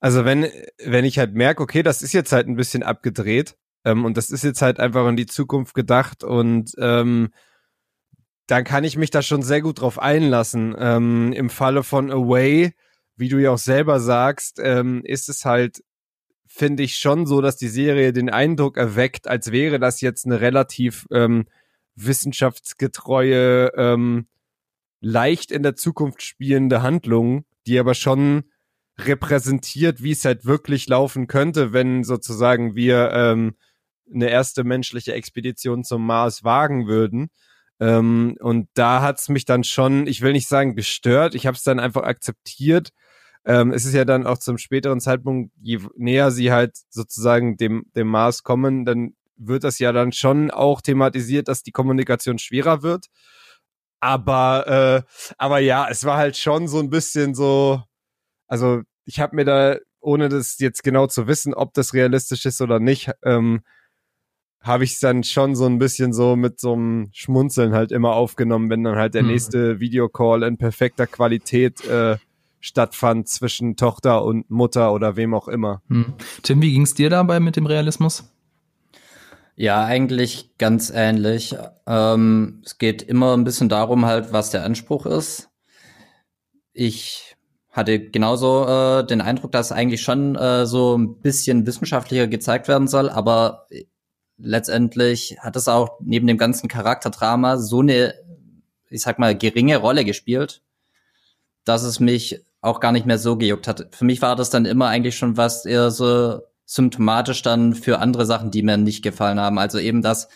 also 0.00 0.24
wenn, 0.24 0.46
wenn 0.84 1.04
ich 1.04 1.18
halt 1.18 1.34
merke, 1.34 1.62
okay, 1.62 1.82
das 1.82 2.00
ist 2.00 2.12
jetzt 2.12 2.32
halt 2.32 2.46
ein 2.46 2.56
bisschen 2.56 2.84
abgedreht 2.84 3.56
ähm, 3.84 4.04
und 4.04 4.16
das 4.16 4.30
ist 4.30 4.44
jetzt 4.44 4.62
halt 4.62 4.78
einfach 4.78 5.06
in 5.08 5.16
die 5.16 5.26
Zukunft 5.26 5.74
gedacht 5.74 6.22
und 6.22 6.72
ähm, 6.78 7.30
dann 8.46 8.64
kann 8.64 8.84
ich 8.84 8.96
mich 8.96 9.10
da 9.10 9.22
schon 9.22 9.42
sehr 9.42 9.60
gut 9.60 9.80
drauf 9.80 9.98
einlassen. 9.98 10.74
Ähm, 10.78 11.32
Im 11.32 11.50
Falle 11.50 11.82
von 11.82 12.10
Away, 12.10 12.74
wie 13.16 13.28
du 13.28 13.38
ja 13.38 13.50
auch 13.50 13.58
selber 13.58 14.00
sagst, 14.00 14.60
ähm, 14.62 15.02
ist 15.04 15.28
es 15.28 15.44
halt, 15.44 15.82
finde 16.46 16.82
ich 16.82 16.96
schon 16.96 17.26
so, 17.26 17.40
dass 17.40 17.56
die 17.56 17.68
Serie 17.68 18.12
den 18.12 18.30
Eindruck 18.30 18.76
erweckt, 18.76 19.26
als 19.26 19.50
wäre 19.50 19.78
das 19.78 20.00
jetzt 20.00 20.26
eine 20.26 20.40
relativ 20.40 21.06
ähm, 21.10 21.46
wissenschaftsgetreue, 21.96 23.72
ähm, 23.76 24.28
leicht 25.00 25.50
in 25.50 25.62
der 25.62 25.74
Zukunft 25.74 26.22
spielende 26.22 26.82
Handlung, 26.82 27.44
die 27.66 27.78
aber 27.78 27.94
schon 27.94 28.44
repräsentiert, 28.98 30.02
wie 30.02 30.12
es 30.12 30.24
halt 30.24 30.46
wirklich 30.46 30.88
laufen 30.88 31.26
könnte, 31.26 31.72
wenn 31.72 32.04
sozusagen 32.04 32.74
wir 32.74 33.10
ähm, 33.12 33.56
eine 34.12 34.30
erste 34.30 34.64
menschliche 34.64 35.12
Expedition 35.14 35.84
zum 35.84 36.06
Mars 36.06 36.44
wagen 36.44 36.86
würden. 36.86 37.28
Ähm, 37.80 38.36
und 38.40 38.68
da 38.74 39.02
hat's 39.02 39.28
mich 39.28 39.44
dann 39.44 39.64
schon, 39.64 40.06
ich 40.06 40.22
will 40.22 40.32
nicht 40.32 40.48
sagen 40.48 40.76
gestört, 40.76 41.34
ich 41.34 41.46
habe 41.46 41.56
es 41.56 41.62
dann 41.62 41.78
einfach 41.78 42.02
akzeptiert. 42.04 42.90
Ähm, 43.44 43.72
es 43.72 43.84
ist 43.84 43.94
ja 43.94 44.04
dann 44.04 44.26
auch 44.26 44.38
zum 44.38 44.58
späteren 44.58 45.00
Zeitpunkt, 45.00 45.52
je 45.60 45.80
näher 45.96 46.30
sie 46.30 46.52
halt 46.52 46.76
sozusagen 46.88 47.56
dem, 47.56 47.84
dem 47.94 48.08
Mars 48.08 48.42
kommen, 48.42 48.84
dann 48.84 49.14
wird 49.36 49.64
das 49.64 49.78
ja 49.78 49.92
dann 49.92 50.12
schon 50.12 50.50
auch 50.50 50.80
thematisiert, 50.80 51.48
dass 51.48 51.62
die 51.62 51.72
Kommunikation 51.72 52.38
schwerer 52.38 52.82
wird. 52.82 53.06
Aber, 54.00 55.04
äh, 55.06 55.34
aber 55.38 55.58
ja, 55.58 55.88
es 55.88 56.04
war 56.04 56.16
halt 56.16 56.36
schon 56.36 56.68
so 56.68 56.78
ein 56.80 56.90
bisschen 56.90 57.34
so, 57.34 57.82
also 58.46 58.82
ich 59.04 59.20
habe 59.20 59.36
mir 59.36 59.44
da, 59.44 59.76
ohne 60.00 60.28
das 60.28 60.58
jetzt 60.58 60.82
genau 60.82 61.06
zu 61.06 61.26
wissen, 61.26 61.54
ob 61.54 61.74
das 61.74 61.94
realistisch 61.94 62.46
ist 62.46 62.60
oder 62.60 62.80
nicht, 62.80 63.10
ähm, 63.24 63.62
habe 64.66 64.84
ich 64.84 64.94
es 64.94 65.00
dann 65.00 65.22
schon 65.22 65.54
so 65.54 65.66
ein 65.66 65.78
bisschen 65.78 66.12
so 66.12 66.36
mit 66.36 66.60
so 66.60 66.72
einem 66.72 67.08
Schmunzeln 67.12 67.72
halt 67.72 67.92
immer 67.92 68.14
aufgenommen, 68.14 68.68
wenn 68.68 68.82
dann 68.82 68.96
halt 68.96 69.14
der 69.14 69.22
mhm. 69.22 69.28
nächste 69.28 69.80
Videocall 69.80 70.42
in 70.42 70.58
perfekter 70.58 71.06
Qualität 71.06 71.84
äh, 71.86 72.16
stattfand 72.60 73.28
zwischen 73.28 73.76
Tochter 73.76 74.24
und 74.24 74.50
Mutter 74.50 74.92
oder 74.92 75.16
wem 75.16 75.34
auch 75.34 75.48
immer. 75.48 75.82
Mhm. 75.88 76.14
Tim, 76.42 76.62
wie 76.62 76.72
ging's 76.72 76.94
dir 76.94 77.10
dabei 77.10 77.38
mit 77.38 77.56
dem 77.56 77.66
Realismus? 77.66 78.32
Ja, 79.54 79.84
eigentlich 79.84 80.50
ganz 80.58 80.90
ähnlich. 80.94 81.56
Ähm, 81.86 82.60
es 82.64 82.76
geht 82.78 83.02
immer 83.02 83.34
ein 83.36 83.44
bisschen 83.44 83.68
darum 83.68 84.04
halt, 84.04 84.32
was 84.32 84.50
der 84.50 84.64
Anspruch 84.64 85.06
ist. 85.06 85.48
Ich 86.72 87.36
hatte 87.70 88.00
genauso 88.00 88.66
äh, 88.66 89.06
den 89.06 89.20
Eindruck, 89.20 89.52
dass 89.52 89.72
eigentlich 89.72 90.02
schon 90.02 90.34
äh, 90.34 90.66
so 90.66 90.96
ein 90.96 91.20
bisschen 91.20 91.66
wissenschaftlicher 91.66 92.26
gezeigt 92.26 92.68
werden 92.68 92.88
soll, 92.88 93.08
aber 93.08 93.66
letztendlich 94.38 95.36
hat 95.40 95.56
es 95.56 95.68
auch 95.68 95.98
neben 96.00 96.26
dem 96.26 96.38
ganzen 96.38 96.68
Charakterdrama 96.68 97.56
so 97.56 97.80
eine, 97.80 98.14
ich 98.88 99.02
sag 99.02 99.18
mal, 99.18 99.36
geringe 99.36 99.78
Rolle 99.78 100.04
gespielt, 100.04 100.62
dass 101.64 101.82
es 101.82 102.00
mich 102.00 102.44
auch 102.60 102.80
gar 102.80 102.92
nicht 102.92 103.06
mehr 103.06 103.18
so 103.18 103.36
gejuckt 103.36 103.68
hat. 103.68 103.88
Für 103.92 104.04
mich 104.04 104.22
war 104.22 104.36
das 104.36 104.50
dann 104.50 104.64
immer 104.64 104.88
eigentlich 104.88 105.16
schon 105.16 105.36
was 105.36 105.64
eher 105.64 105.90
so 105.90 106.40
symptomatisch 106.64 107.42
dann 107.42 107.74
für 107.74 108.00
andere 108.00 108.26
Sachen, 108.26 108.50
die 108.50 108.62
mir 108.62 108.76
nicht 108.76 109.02
gefallen 109.02 109.38
haben. 109.38 109.58
Also 109.58 109.78
eben, 109.78 110.02
dass 110.02 110.28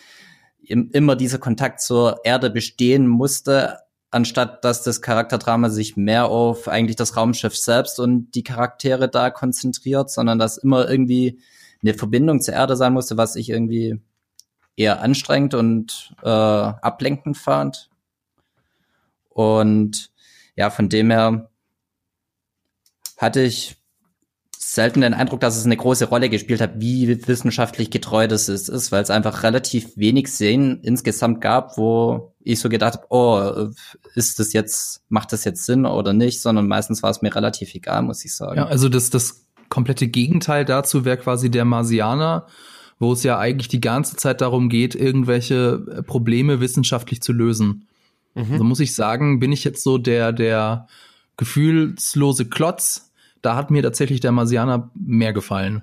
immer 0.63 1.15
dieser 1.15 1.39
Kontakt 1.39 1.81
zur 1.81 2.21
Erde 2.23 2.49
bestehen 2.49 3.07
musste, 3.07 3.79
anstatt 4.11 4.63
dass 4.63 4.83
das 4.83 5.01
Charakterdrama 5.01 5.69
sich 5.69 5.97
mehr 5.97 6.27
auf 6.27 6.67
eigentlich 6.67 6.95
das 6.95 7.17
Raumschiff 7.17 7.57
selbst 7.57 7.99
und 7.99 8.31
die 8.31 8.43
Charaktere 8.43 9.09
da 9.09 9.29
konzentriert, 9.29 10.09
sondern 10.09 10.39
dass 10.39 10.57
immer 10.57 10.89
irgendwie 10.89 11.39
eine 11.83 11.93
Verbindung 11.93 12.41
zur 12.41 12.53
Erde 12.53 12.75
sein 12.75 12.93
musste, 12.93 13.17
was 13.17 13.35
ich 13.35 13.49
irgendwie 13.49 13.99
eher 14.75 15.01
anstrengend 15.01 15.53
und 15.53 16.15
äh, 16.23 16.29
ablenkend 16.29 17.37
fand. 17.37 17.89
Und 19.29 20.11
ja, 20.55 20.69
von 20.69 20.89
dem 20.89 21.11
her 21.11 21.49
hatte 23.17 23.41
ich 23.41 23.77
selten 24.57 25.01
den 25.01 25.13
Eindruck, 25.13 25.41
dass 25.41 25.57
es 25.57 25.65
eine 25.65 25.75
große 25.75 26.05
Rolle 26.05 26.29
gespielt 26.29 26.61
hat, 26.61 26.79
wie 26.79 27.27
wissenschaftlich 27.27 27.89
getreu 27.89 28.27
das 28.27 28.47
ist, 28.47 28.91
weil 28.91 29.03
es 29.03 29.09
einfach 29.09 29.43
relativ 29.43 29.97
wenig 29.97 30.27
Szenen 30.27 30.79
insgesamt 30.81 31.41
gab, 31.41 31.77
wo 31.77 32.33
ich 32.39 32.59
so 32.59 32.69
gedacht 32.69 32.93
habe, 32.93 33.05
oh, 33.09 33.71
ist 34.15 34.39
das 34.39 34.53
jetzt, 34.53 35.03
macht 35.09 35.33
das 35.33 35.43
jetzt 35.43 35.65
Sinn 35.65 35.85
oder 35.85 36.13
nicht, 36.13 36.41
sondern 36.41 36.67
meistens 36.67 37.03
war 37.03 37.09
es 37.09 37.21
mir 37.21 37.35
relativ 37.35 37.75
egal, 37.75 38.01
muss 38.03 38.23
ich 38.23 38.33
sagen. 38.33 38.57
Ja, 38.57 38.67
also 38.67 38.87
das, 38.87 39.09
das 39.09 39.45
komplette 39.71 40.07
Gegenteil 40.07 40.65
dazu 40.65 41.05
wäre 41.05 41.17
quasi 41.17 41.49
der 41.49 41.65
Marsianer, 41.65 42.45
wo 42.99 43.13
es 43.13 43.23
ja 43.23 43.39
eigentlich 43.39 43.69
die 43.69 43.81
ganze 43.81 44.17
Zeit 44.17 44.41
darum 44.41 44.69
geht, 44.69 44.93
irgendwelche 44.93 45.83
äh, 45.89 46.03
Probleme 46.03 46.59
wissenschaftlich 46.59 47.23
zu 47.23 47.33
lösen. 47.33 47.87
Mhm. 48.35 48.51
Also 48.51 48.63
muss 48.63 48.79
ich 48.79 48.93
sagen, 48.93 49.39
bin 49.39 49.51
ich 49.51 49.63
jetzt 49.63 49.81
so 49.81 49.97
der, 49.97 50.33
der 50.33 50.87
gefühlslose 51.37 52.45
Klotz. 52.45 53.11
Da 53.41 53.55
hat 53.55 53.71
mir 53.71 53.81
tatsächlich 53.81 54.19
der 54.19 54.31
Marsianer 54.31 54.91
mehr 54.93 55.33
gefallen. 55.33 55.81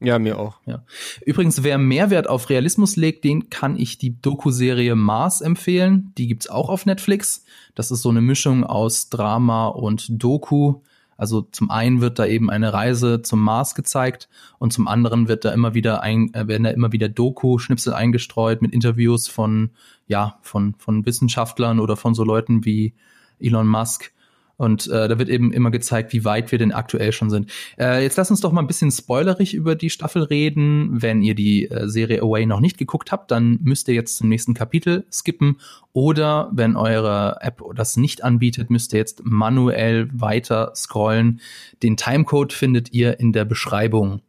Ja, 0.00 0.18
mir 0.18 0.40
auch. 0.40 0.58
Ja. 0.66 0.84
Übrigens, 1.24 1.62
wer 1.62 1.78
Mehrwert 1.78 2.28
auf 2.28 2.50
Realismus 2.50 2.96
legt, 2.96 3.22
den 3.22 3.50
kann 3.50 3.76
ich 3.78 3.98
die 3.98 4.20
Doku-Serie 4.20 4.96
Mars 4.96 5.40
empfehlen. 5.40 6.12
Die 6.18 6.26
gibt's 6.26 6.50
auch 6.50 6.70
auf 6.70 6.86
Netflix. 6.86 7.44
Das 7.76 7.92
ist 7.92 8.02
so 8.02 8.08
eine 8.08 8.20
Mischung 8.20 8.64
aus 8.64 9.10
Drama 9.10 9.68
und 9.68 10.06
Doku. 10.10 10.80
Also 11.16 11.42
zum 11.42 11.70
einen 11.70 12.00
wird 12.00 12.18
da 12.18 12.26
eben 12.26 12.50
eine 12.50 12.72
Reise 12.72 13.22
zum 13.22 13.40
Mars 13.40 13.74
gezeigt 13.74 14.28
und 14.58 14.72
zum 14.72 14.88
anderen 14.88 15.28
wird 15.28 15.44
da 15.44 15.52
immer 15.52 15.74
wieder 15.74 16.02
ein, 16.02 16.32
äh, 16.34 16.48
werden 16.48 16.64
da 16.64 16.70
immer 16.70 16.92
wieder 16.92 17.08
Doku-Schnipsel 17.08 17.94
eingestreut 17.94 18.62
mit 18.62 18.72
Interviews 18.72 19.28
von, 19.28 19.70
ja, 20.06 20.38
von, 20.42 20.74
von 20.78 21.06
Wissenschaftlern 21.06 21.80
oder 21.80 21.96
von 21.96 22.14
so 22.14 22.24
Leuten 22.24 22.64
wie 22.64 22.94
Elon 23.38 23.66
Musk. 23.66 24.12
Und 24.56 24.86
äh, 24.88 25.08
da 25.08 25.18
wird 25.18 25.28
eben 25.28 25.52
immer 25.52 25.70
gezeigt, 25.70 26.12
wie 26.12 26.24
weit 26.24 26.52
wir 26.52 26.58
denn 26.58 26.72
aktuell 26.72 27.12
schon 27.12 27.30
sind. 27.30 27.50
Äh, 27.78 28.02
jetzt 28.02 28.16
lass 28.16 28.30
uns 28.30 28.40
doch 28.40 28.52
mal 28.52 28.60
ein 28.60 28.66
bisschen 28.66 28.90
spoilerig 28.90 29.54
über 29.54 29.74
die 29.74 29.90
Staffel 29.90 30.22
reden. 30.22 31.02
Wenn 31.02 31.22
ihr 31.22 31.34
die 31.34 31.70
äh, 31.70 31.88
Serie 31.88 32.22
Away 32.22 32.46
noch 32.46 32.60
nicht 32.60 32.78
geguckt 32.78 33.12
habt, 33.12 33.30
dann 33.30 33.58
müsst 33.62 33.88
ihr 33.88 33.94
jetzt 33.94 34.16
zum 34.16 34.28
nächsten 34.28 34.54
Kapitel 34.54 35.04
skippen. 35.10 35.58
Oder 35.92 36.50
wenn 36.52 36.76
eure 36.76 37.38
App 37.40 37.62
das 37.74 37.96
nicht 37.96 38.24
anbietet, 38.24 38.70
müsst 38.70 38.92
ihr 38.92 38.98
jetzt 38.98 39.22
manuell 39.24 40.08
weiter 40.12 40.72
scrollen. 40.74 41.40
Den 41.82 41.96
Timecode 41.96 42.52
findet 42.52 42.92
ihr 42.92 43.18
in 43.18 43.32
der 43.32 43.44
Beschreibung. 43.44 44.20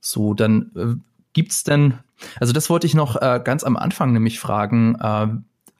So, 0.00 0.34
dann 0.34 0.70
äh, 0.74 0.94
gibt's 1.32 1.62
denn, 1.62 1.94
also 2.40 2.52
das 2.52 2.68
wollte 2.68 2.86
ich 2.86 2.94
noch 2.94 3.16
äh, 3.16 3.40
ganz 3.42 3.64
am 3.64 3.76
Anfang 3.76 4.12
nämlich 4.12 4.40
fragen. 4.40 4.96
Äh, 5.00 5.28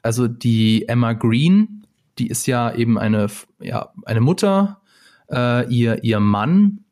also 0.01 0.27
die 0.27 0.87
Emma 0.87 1.13
Green, 1.13 1.82
die 2.19 2.27
ist 2.27 2.45
ja 2.47 2.73
eben 2.73 2.97
eine, 2.97 3.27
ja, 3.59 3.91
eine 4.05 4.21
Mutter, 4.21 4.81
äh, 5.31 5.67
ihr, 5.73 6.03
ihr 6.03 6.19
Mann, 6.19 6.83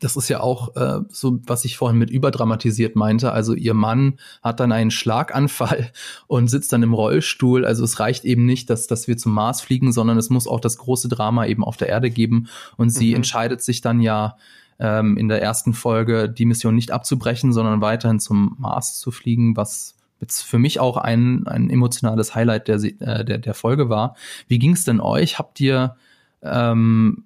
das 0.00 0.16
ist 0.16 0.28
ja 0.28 0.40
auch 0.40 0.74
äh, 0.76 1.00
so, 1.10 1.40
was 1.46 1.64
ich 1.64 1.76
vorhin 1.76 1.98
mit 1.98 2.10
überdramatisiert 2.10 2.96
meinte. 2.96 3.32
Also 3.32 3.54
ihr 3.54 3.74
Mann 3.74 4.18
hat 4.42 4.58
dann 4.58 4.72
einen 4.72 4.90
Schlaganfall 4.90 5.92
und 6.26 6.48
sitzt 6.48 6.72
dann 6.72 6.82
im 6.82 6.94
Rollstuhl. 6.94 7.64
Also 7.64 7.84
es 7.84 8.00
reicht 8.00 8.24
eben 8.24 8.46
nicht, 8.46 8.70
dass, 8.70 8.86
dass 8.86 9.06
wir 9.08 9.18
zum 9.18 9.32
Mars 9.32 9.60
fliegen, 9.60 9.92
sondern 9.92 10.16
es 10.16 10.30
muss 10.30 10.48
auch 10.48 10.60
das 10.60 10.78
große 10.78 11.08
Drama 11.08 11.46
eben 11.46 11.62
auf 11.62 11.76
der 11.76 11.88
Erde 11.88 12.10
geben. 12.10 12.48
Und 12.76 12.88
sie 12.88 13.10
mhm. 13.10 13.16
entscheidet 13.16 13.62
sich 13.62 13.82
dann 13.82 14.00
ja 14.00 14.36
ähm, 14.78 15.18
in 15.18 15.28
der 15.28 15.42
ersten 15.42 15.74
Folge, 15.74 16.30
die 16.30 16.46
Mission 16.46 16.74
nicht 16.74 16.90
abzubrechen, 16.90 17.52
sondern 17.52 17.82
weiterhin 17.82 18.20
zum 18.20 18.56
Mars 18.58 18.98
zu 18.98 19.10
fliegen, 19.10 19.56
was 19.56 19.96
jetzt 20.20 20.42
für 20.42 20.58
mich 20.58 20.80
auch 20.80 20.96
ein, 20.96 21.46
ein 21.46 21.70
emotionales 21.70 22.34
Highlight 22.34 22.68
der, 22.68 22.76
äh, 22.82 23.24
der, 23.24 23.38
der 23.38 23.54
Folge 23.54 23.88
war. 23.88 24.16
Wie 24.48 24.58
ging 24.58 24.72
es 24.72 24.84
denn 24.84 25.00
euch? 25.00 25.38
Habt 25.38 25.60
ihr 25.60 25.96
ähm, 26.42 27.24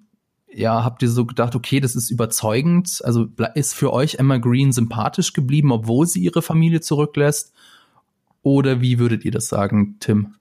ja, 0.57 0.85
habt 0.85 1.01
ihr 1.01 1.09
so 1.09 1.25
gedacht, 1.25 1.53
okay, 1.55 1.81
das 1.81 1.95
ist 1.95 2.09
überzeugend? 2.09 3.01
Also 3.03 3.27
ist 3.55 3.73
für 3.73 3.91
euch 3.91 4.15
Emma 4.15 4.37
Green 4.37 4.71
sympathisch 4.71 5.33
geblieben, 5.33 5.71
obwohl 5.71 6.07
sie 6.07 6.21
ihre 6.21 6.41
Familie 6.41 6.79
zurücklässt? 6.79 7.53
Oder 8.41 8.79
wie 8.79 8.97
würdet 8.97 9.25
ihr 9.25 9.31
das 9.31 9.47
sagen, 9.47 9.97
Tim? 9.99 10.35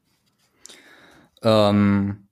Ähm, 1.43 2.29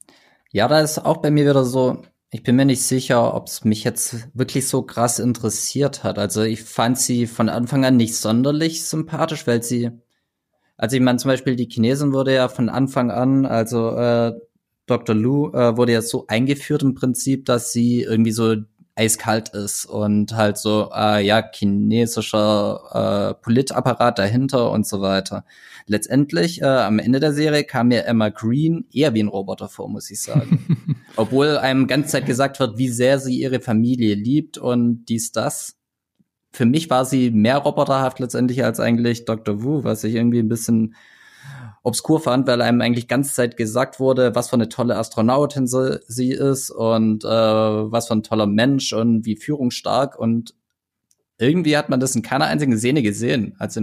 ja, 0.53 0.69
da 0.69 0.81
ist 0.81 1.05
auch 1.05 1.17
bei 1.17 1.31
mir 1.33 1.45
wieder 1.45 1.65
so, 1.65 2.03
ich 2.31 2.45
bin 2.45 2.57
mir 2.57 2.67
nicht 2.67 2.83
sicher, 2.83 3.35
ob 3.35 3.49
es 3.49 3.65
mich 3.65 3.83
jetzt 3.83 4.29
wirklich 4.33 4.69
so 4.69 4.83
krass 4.83 5.19
interessiert 5.19 6.05
hat. 6.05 6.19
Also 6.19 6.43
ich 6.43 6.63
fand 6.63 6.99
sie 6.99 7.27
von 7.27 7.49
Anfang 7.49 7.85
an 7.85 7.97
nicht 7.97 8.17
sonderlich 8.17 8.85
sympathisch, 8.85 9.47
weil 9.47 9.63
sie 9.63 9.91
also 10.83 10.97
ich 10.97 11.03
meine 11.03 11.19
zum 11.19 11.29
Beispiel 11.29 11.55
die 11.55 11.69
Chinesin 11.71 12.13
wurde 12.13 12.35
ja 12.35 12.49
von 12.49 12.69
Anfang 12.69 13.13
an, 13.13 13.47
also 13.47 13.91
äh, 13.97 14.33
Dr. 14.87 15.15
Lu 15.15 15.53
äh, 15.53 15.77
wurde 15.77 15.93
ja 15.93 16.03
so 16.03 16.25
eingeführt 16.27 16.83
im 16.83 16.97
Prinzip, 16.97 17.45
dass 17.45 17.71
sie 17.71 18.03
irgendwie 18.03 18.33
so 18.33 18.57
eiskalt 18.97 19.51
ist 19.51 19.85
und 19.85 20.35
halt 20.35 20.59
so, 20.59 20.91
äh, 20.93 21.25
ja, 21.25 21.49
chinesischer 21.55 23.37
äh, 23.39 23.43
Politapparat 23.45 24.19
dahinter 24.19 24.73
und 24.73 24.85
so 24.85 25.01
weiter. 25.01 25.45
Letztendlich, 25.87 26.63
äh, 26.63 26.67
am 26.67 26.99
Ende 26.99 27.21
der 27.21 27.33
Serie 27.33 27.63
kam 27.63 27.89
mir 27.89 28.05
Emma 28.05 28.31
Green 28.31 28.87
eher 28.93 29.15
wie 29.15 29.23
ein 29.23 29.29
Roboter 29.29 29.69
vor, 29.69 29.89
muss 29.89 30.11
ich 30.11 30.21
sagen. 30.21 30.97
Obwohl 31.17 31.59
einem 31.59 31.87
ganz 31.87 32.11
Zeit 32.11 32.27
gesagt 32.27 32.59
wird, 32.59 32.77
wie 32.77 32.89
sehr 32.89 33.21
sie 33.21 33.39
ihre 33.39 33.61
Familie 33.61 34.17
liebt 34.17 34.59
und 34.59 35.05
dies, 35.05 35.31
das 35.31 35.77
für 36.53 36.67
mich 36.67 36.91
war 36.91 37.05
sie 37.05 37.31
mehr 37.31 37.59
roboterhaft 37.59 38.19
letztendlich 38.19 38.65
als 38.65 38.79
eigentlich 38.81 39.25
Dr. 39.25 39.63
Wu, 39.63 39.85
was 39.85 40.05
ich 40.05 40.15
irgendwie 40.15 40.39
ein 40.39 40.49
bisschen 40.49 40.95
obskur 41.83 42.21
fand, 42.21 42.47
weil 42.47 42.63
einem 42.63 42.81
eigentlich 42.81 43.09
ganze 43.09 43.35
Zeit 43.35 43.57
gesagt 43.57 43.99
wurde, 43.99 44.35
was 44.35 44.51
für 44.51 44.55
eine 44.55 44.69
tolle 44.69 44.97
Astronautin 44.97 45.67
sie 45.67 46.31
ist 46.31 46.71
und 46.71 47.25
äh, 47.25 47.29
was 47.29 48.07
für 48.07 48.15
ein 48.15 48.23
toller 48.23 48.47
Mensch 48.47 48.93
und 48.93 49.25
wie 49.25 49.37
führungsstark 49.37 50.19
und 50.19 50.55
irgendwie 51.39 51.77
hat 51.77 51.89
man 51.89 51.99
das 51.99 52.15
in 52.15 52.23
keiner 52.23 52.47
einzigen 52.47 52.77
Szene 52.79 53.03
gesehen. 53.03 53.57
Also, 53.59 53.81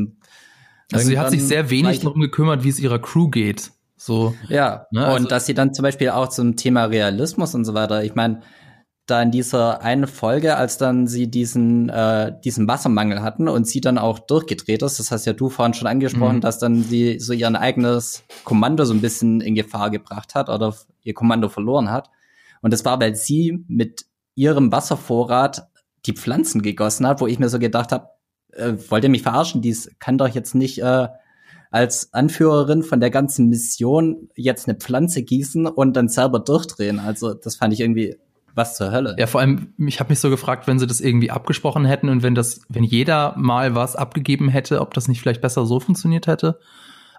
also 0.92 1.06
sie 1.06 1.20
hat 1.20 1.32
sich 1.32 1.44
sehr 1.44 1.70
wenig 1.70 2.00
darum 2.00 2.22
gekümmert, 2.22 2.64
wie 2.64 2.70
es 2.70 2.80
ihrer 2.80 3.00
Crew 3.00 3.28
geht. 3.28 3.72
So. 3.98 4.34
Ja. 4.48 4.88
Ne, 4.92 5.06
also 5.06 5.18
und 5.18 5.32
dass 5.32 5.46
sie 5.46 5.54
dann 5.54 5.74
zum 5.74 5.84
Beispiel 5.84 6.10
auch 6.10 6.30
zum 6.30 6.56
Thema 6.56 6.86
Realismus 6.86 7.54
und 7.54 7.66
so 7.66 7.74
weiter. 7.74 8.04
Ich 8.06 8.16
meine, 8.16 8.42
da 9.10 9.22
in 9.22 9.32
dieser 9.32 9.82
einen 9.82 10.08
Folge, 10.08 10.56
als 10.56 10.78
dann 10.78 11.08
sie 11.08 11.30
diesen, 11.30 11.90
äh, 11.90 12.34
diesen 12.44 12.68
Wassermangel 12.68 13.22
hatten 13.22 13.48
und 13.48 13.68
sie 13.68 13.82
dann 13.82 13.98
auch 13.98 14.20
durchgedreht 14.20 14.82
ist, 14.82 15.00
das 15.00 15.12
hast 15.12 15.26
ja 15.26 15.34
du 15.34 15.50
vorhin 15.50 15.74
schon 15.74 15.88
angesprochen, 15.88 16.38
mhm. 16.38 16.42
dass 16.42 16.60
dann 16.60 16.84
sie 16.84 17.20
so 17.20 17.34
ihr 17.34 17.50
eigenes 17.60 18.24
Kommando 18.44 18.86
so 18.86 18.94
ein 18.94 19.02
bisschen 19.02 19.42
in 19.42 19.56
Gefahr 19.56 19.90
gebracht 19.90 20.36
hat 20.36 20.50
oder 20.50 20.76
ihr 21.04 21.14
Kommando 21.14 21.50
verloren 21.50 21.90
hat. 21.92 22.10
Und 22.62 22.74
das 22.74 22.86
war, 22.86 23.00
weil 23.00 23.16
sie 23.16 23.64
mit 23.68 24.06
ihrem 24.36 24.72
Wasservorrat 24.72 25.68
die 26.06 26.14
Pflanzen 26.14 26.62
gegossen 26.62 27.08
hat, 27.08 27.22
wo 27.22 27.28
ich 27.28 27.40
mir 27.40 27.50
so 27.50 27.60
gedacht 27.60 27.92
habe, 27.92 28.10
äh, 28.54 28.74
wollt 28.90 29.04
ihr 29.04 29.10
mich 29.10 29.24
verarschen? 29.24 29.62
Dies 29.62 29.92
kann 30.00 30.18
doch 30.18 30.28
jetzt 30.28 30.56
nicht 30.56 30.82
äh, 30.82 31.08
als 31.72 32.14
Anführerin 32.14 32.84
von 32.84 33.00
der 33.00 33.10
ganzen 33.10 33.48
Mission 33.48 34.30
jetzt 34.36 34.68
eine 34.68 34.78
Pflanze 34.78 35.22
gießen 35.24 35.68
und 35.68 35.94
dann 35.94 36.08
selber 36.08 36.40
durchdrehen. 36.40 37.00
Also 37.00 37.34
das 37.34 37.56
fand 37.56 37.74
ich 37.74 37.82
irgendwie 37.82 38.18
was 38.60 38.76
zur 38.76 38.92
Hölle? 38.92 39.16
Ja, 39.18 39.26
vor 39.26 39.42
allem, 39.42 39.74
ich 39.78 40.00
habe 40.00 40.10
mich 40.10 40.20
so 40.20 40.30
gefragt, 40.30 40.68
wenn 40.68 40.78
sie 40.78 40.86
das 40.86 41.00
irgendwie 41.00 41.32
abgesprochen 41.32 41.86
hätten 41.86 42.10
und 42.10 42.22
wenn 42.22 42.36
das, 42.36 42.62
wenn 42.68 42.84
jeder 42.84 43.34
mal 43.38 43.74
was 43.74 43.96
abgegeben 43.96 44.50
hätte, 44.50 44.82
ob 44.82 44.94
das 44.94 45.08
nicht 45.08 45.22
vielleicht 45.22 45.42
besser 45.42 45.66
so 45.66 45.80
funktioniert 45.80 46.28
hätte. 46.28 46.60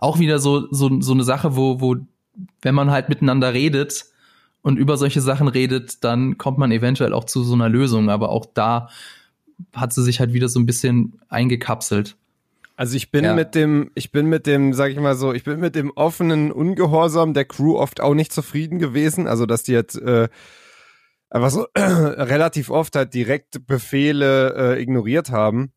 Auch 0.01 0.19
wieder 0.19 0.39
so, 0.39 0.69
so, 0.71 1.01
so 1.01 1.13
eine 1.13 1.25
Sache, 1.25 1.57
wo, 1.57 1.81
wo, 1.81 1.97
wenn 2.63 2.75
man 2.75 2.91
halt 2.91 3.09
miteinander 3.09 3.55
redet 3.55 4.05
und 4.63 4.79
über 4.79 4.97
solche 4.99 5.23
Sachen 5.23 5.49
redet, 5.49 6.05
dann 6.05 6.37
kommt 6.37 6.59
man 6.59 6.71
eventuell 6.73 7.15
auch 7.15 7.25
zu 7.25 7.43
so 7.43 7.55
einer 7.55 7.69
Lösung. 7.69 8.11
Aber 8.11 8.29
auch 8.29 8.47
da 8.53 8.89
hat 9.75 9.93
sie 9.93 10.03
sich 10.03 10.21
halt 10.21 10.33
wieder 10.33 10.49
so 10.49 10.61
ein 10.61 10.67
bisschen 10.67 11.21
eingekapselt. 11.29 12.17
Also 12.77 12.97
ich 12.97 13.11
bin 13.11 13.25
ja. 13.25 13.35
mit 13.35 13.55
dem, 13.55 13.91
ich 13.95 14.11
bin 14.11 14.27
mit 14.27 14.47
dem, 14.47 14.73
sag 14.73 14.91
ich 14.91 14.99
mal 14.99 15.15
so, 15.15 15.35
ich 15.35 15.45
bin 15.45 15.61
mit 15.61 15.75
dem 15.75 15.91
offenen 15.91 16.51
Ungehorsam 16.51 17.35
der 17.35 17.45
Crew 17.45 17.77
oft 17.77 18.01
auch 18.01 18.15
nicht 18.15 18.33
zufrieden 18.33 18.79
gewesen. 18.79 19.27
Also 19.27 19.45
dass 19.45 19.63
die 19.63 19.73
jetzt 19.73 19.97
äh, 19.97 20.29
einfach 21.31 21.51
so 21.51 21.67
relativ 21.77 22.71
oft 22.71 22.97
halt 22.97 23.15
direkt 23.15 23.67
Befehle 23.67 24.77
äh, 24.77 24.83
ignoriert 24.83 25.31
haben 25.31 25.73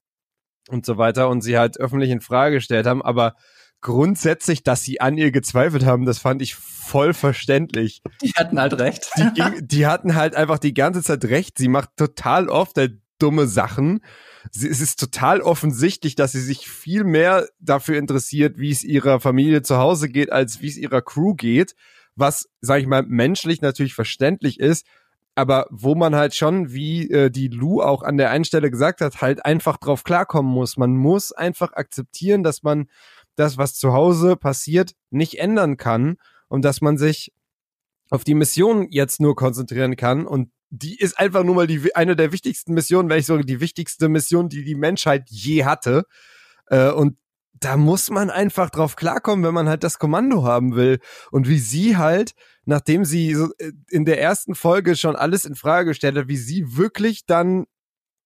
und 0.69 0.85
so 0.85 0.97
weiter 0.97 1.29
und 1.29 1.41
sie 1.41 1.57
halt 1.57 1.79
öffentlich 1.79 2.09
in 2.09 2.21
Frage 2.21 2.55
gestellt 2.55 2.85
haben, 2.85 3.01
aber 3.01 3.35
grundsätzlich, 3.81 4.63
dass 4.63 4.81
sie 4.81 5.01
an 5.01 5.17
ihr 5.17 5.31
gezweifelt 5.31 5.85
haben, 5.85 6.05
das 6.05 6.17
fand 6.17 6.41
ich 6.41 6.55
voll 6.55 7.13
verständlich. 7.13 8.01
Die 8.21 8.31
hatten 8.31 8.59
halt 8.59 8.79
recht. 8.79 9.09
Die, 9.17 9.31
die 9.61 9.85
hatten 9.85 10.15
halt 10.15 10.35
einfach 10.35 10.57
die 10.57 10.73
ganze 10.73 11.03
Zeit 11.03 11.25
recht. 11.25 11.57
Sie 11.57 11.67
macht 11.67 11.89
total 11.97 12.49
oft 12.49 12.77
halt 12.77 12.99
dumme 13.19 13.45
Sachen. 13.45 14.01
Sie, 14.51 14.67
es 14.67 14.81
ist 14.81 14.99
total 14.99 15.41
offensichtlich, 15.41 16.15
dass 16.15 16.31
sie 16.31 16.41
sich 16.41 16.69
viel 16.69 17.03
mehr 17.03 17.47
dafür 17.59 17.97
interessiert, 17.97 18.57
wie 18.57 18.71
es 18.71 18.83
ihrer 18.83 19.19
Familie 19.19 19.61
zu 19.61 19.77
Hause 19.77 20.09
geht, 20.09 20.31
als 20.31 20.61
wie 20.61 20.67
es 20.67 20.77
ihrer 20.77 21.01
Crew 21.01 21.35
geht. 21.35 21.75
Was, 22.15 22.49
sag 22.61 22.79
ich 22.79 22.87
mal, 22.87 23.03
menschlich 23.03 23.61
natürlich 23.61 23.95
verständlich 23.95 24.59
ist, 24.59 24.85
aber 25.35 25.67
wo 25.71 25.95
man 25.95 26.15
halt 26.15 26.35
schon, 26.35 26.73
wie 26.73 27.09
äh, 27.09 27.29
die 27.29 27.47
Lou 27.47 27.81
auch 27.81 28.03
an 28.03 28.17
der 28.17 28.29
einen 28.29 28.45
Stelle 28.45 28.69
gesagt 28.69 29.01
hat, 29.01 29.21
halt 29.21 29.45
einfach 29.45 29.77
drauf 29.77 30.03
klarkommen 30.03 30.51
muss. 30.51 30.77
Man 30.77 30.95
muss 30.95 31.31
einfach 31.31 31.73
akzeptieren, 31.73 32.43
dass 32.43 32.63
man 32.63 32.87
das, 33.35 33.57
was 33.57 33.75
zu 33.75 33.93
Hause 33.93 34.35
passiert, 34.35 34.93
nicht 35.09 35.39
ändern 35.39 35.77
kann 35.77 36.17
und 36.49 36.63
dass 36.63 36.81
man 36.81 36.97
sich 36.97 37.33
auf 38.09 38.23
die 38.23 38.35
Mission 38.35 38.87
jetzt 38.91 39.19
nur 39.19 39.35
konzentrieren 39.35 39.95
kann 39.95 40.27
und 40.27 40.51
die 40.69 40.97
ist 40.97 41.19
einfach 41.19 41.43
nur 41.43 41.55
mal 41.55 41.67
die 41.67 41.95
eine 41.95 42.15
der 42.15 42.31
wichtigsten 42.31 42.73
Missionen, 42.73 43.09
wenn 43.09 43.19
ich 43.19 43.27
so 43.27 43.37
die 43.37 43.59
wichtigste 43.59 44.09
Mission, 44.09 44.49
die 44.49 44.63
die 44.63 44.75
Menschheit 44.75 45.29
je 45.29 45.65
hatte. 45.65 46.05
Äh, 46.67 46.89
und 46.89 47.17
da 47.63 47.77
muss 47.77 48.09
man 48.09 48.29
einfach 48.29 48.69
drauf 48.69 48.95
klarkommen, 48.95 49.45
wenn 49.45 49.53
man 49.53 49.69
halt 49.69 49.83
das 49.83 49.99
Kommando 49.99 50.43
haben 50.43 50.75
will. 50.75 50.99
Und 51.31 51.47
wie 51.47 51.59
sie 51.59 51.97
halt, 51.97 52.33
nachdem 52.65 53.05
sie 53.05 53.31
äh, 53.31 53.71
in 53.89 54.05
der 54.05 54.21
ersten 54.21 54.55
Folge 54.55 54.95
schon 54.95 55.15
alles 55.15 55.45
in 55.45 55.55
Frage 55.55 55.89
gestellt 55.89 56.17
hat, 56.17 56.27
wie 56.27 56.37
sie 56.37 56.77
wirklich 56.77 57.25
dann 57.25 57.65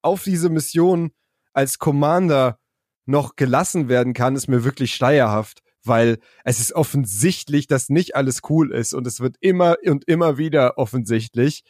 auf 0.01 0.23
diese 0.23 0.49
Mission 0.49 1.11
als 1.53 1.79
Commander 1.79 2.59
noch 3.05 3.35
gelassen 3.35 3.89
werden 3.89 4.13
kann, 4.13 4.35
ist 4.35 4.47
mir 4.47 4.63
wirklich 4.63 4.93
schleierhaft, 4.93 5.61
weil 5.83 6.19
es 6.43 6.59
ist 6.59 6.73
offensichtlich, 6.73 7.67
dass 7.67 7.89
nicht 7.89 8.15
alles 8.15 8.41
cool 8.49 8.71
ist 8.71 8.93
und 8.93 9.07
es 9.07 9.19
wird 9.19 9.37
immer 9.39 9.77
und 9.85 10.07
immer 10.07 10.37
wieder 10.37 10.77
offensichtlich. 10.77 11.63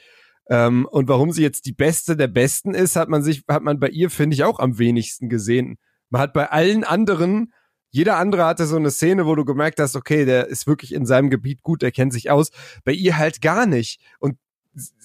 Ähm, 0.50 0.88
und 0.90 1.08
warum 1.08 1.32
sie 1.32 1.44
jetzt 1.44 1.66
die 1.66 1.74
Beste 1.74 2.16
der 2.16 2.28
Besten 2.28 2.74
ist, 2.74 2.96
hat 2.96 3.10
man 3.10 3.24
sich, 3.24 3.44
hat 3.48 3.64
man 3.64 3.80
bei 3.80 3.90
ihr, 3.90 4.10
finde 4.10 4.36
ich, 4.36 4.44
auch 4.44 4.60
am 4.60 4.78
wenigsten 4.80 5.30
gesehen. 5.30 5.78
Man 6.10 6.22
hat 6.22 6.34
bei 6.34 6.50
allen 6.50 6.84
anderen, 6.84 7.54
jeder 7.90 8.18
andere 8.18 8.46
hatte 8.46 8.66
so 8.66 8.76
eine 8.76 8.92
Szene, 8.92 9.26
wo 9.26 9.36
du 9.36 9.46
gemerkt 9.46 9.80
hast, 9.80 9.96
okay, 9.96 10.26
der 10.26 10.48
ist 10.48 10.68
wirklich 10.68 10.94
in 10.94 11.06
seinem 11.06 11.30
Gebiet 11.30 11.62
gut, 11.64 11.82
der 11.82 11.92
kennt 11.92 12.14
sich 12.14 12.30
aus. 12.30 12.52
Bei 12.84 12.92
ihr 12.92 13.18
halt 13.18 13.42
gar 13.42 13.66
nicht. 13.66 14.02
Und 14.20 14.38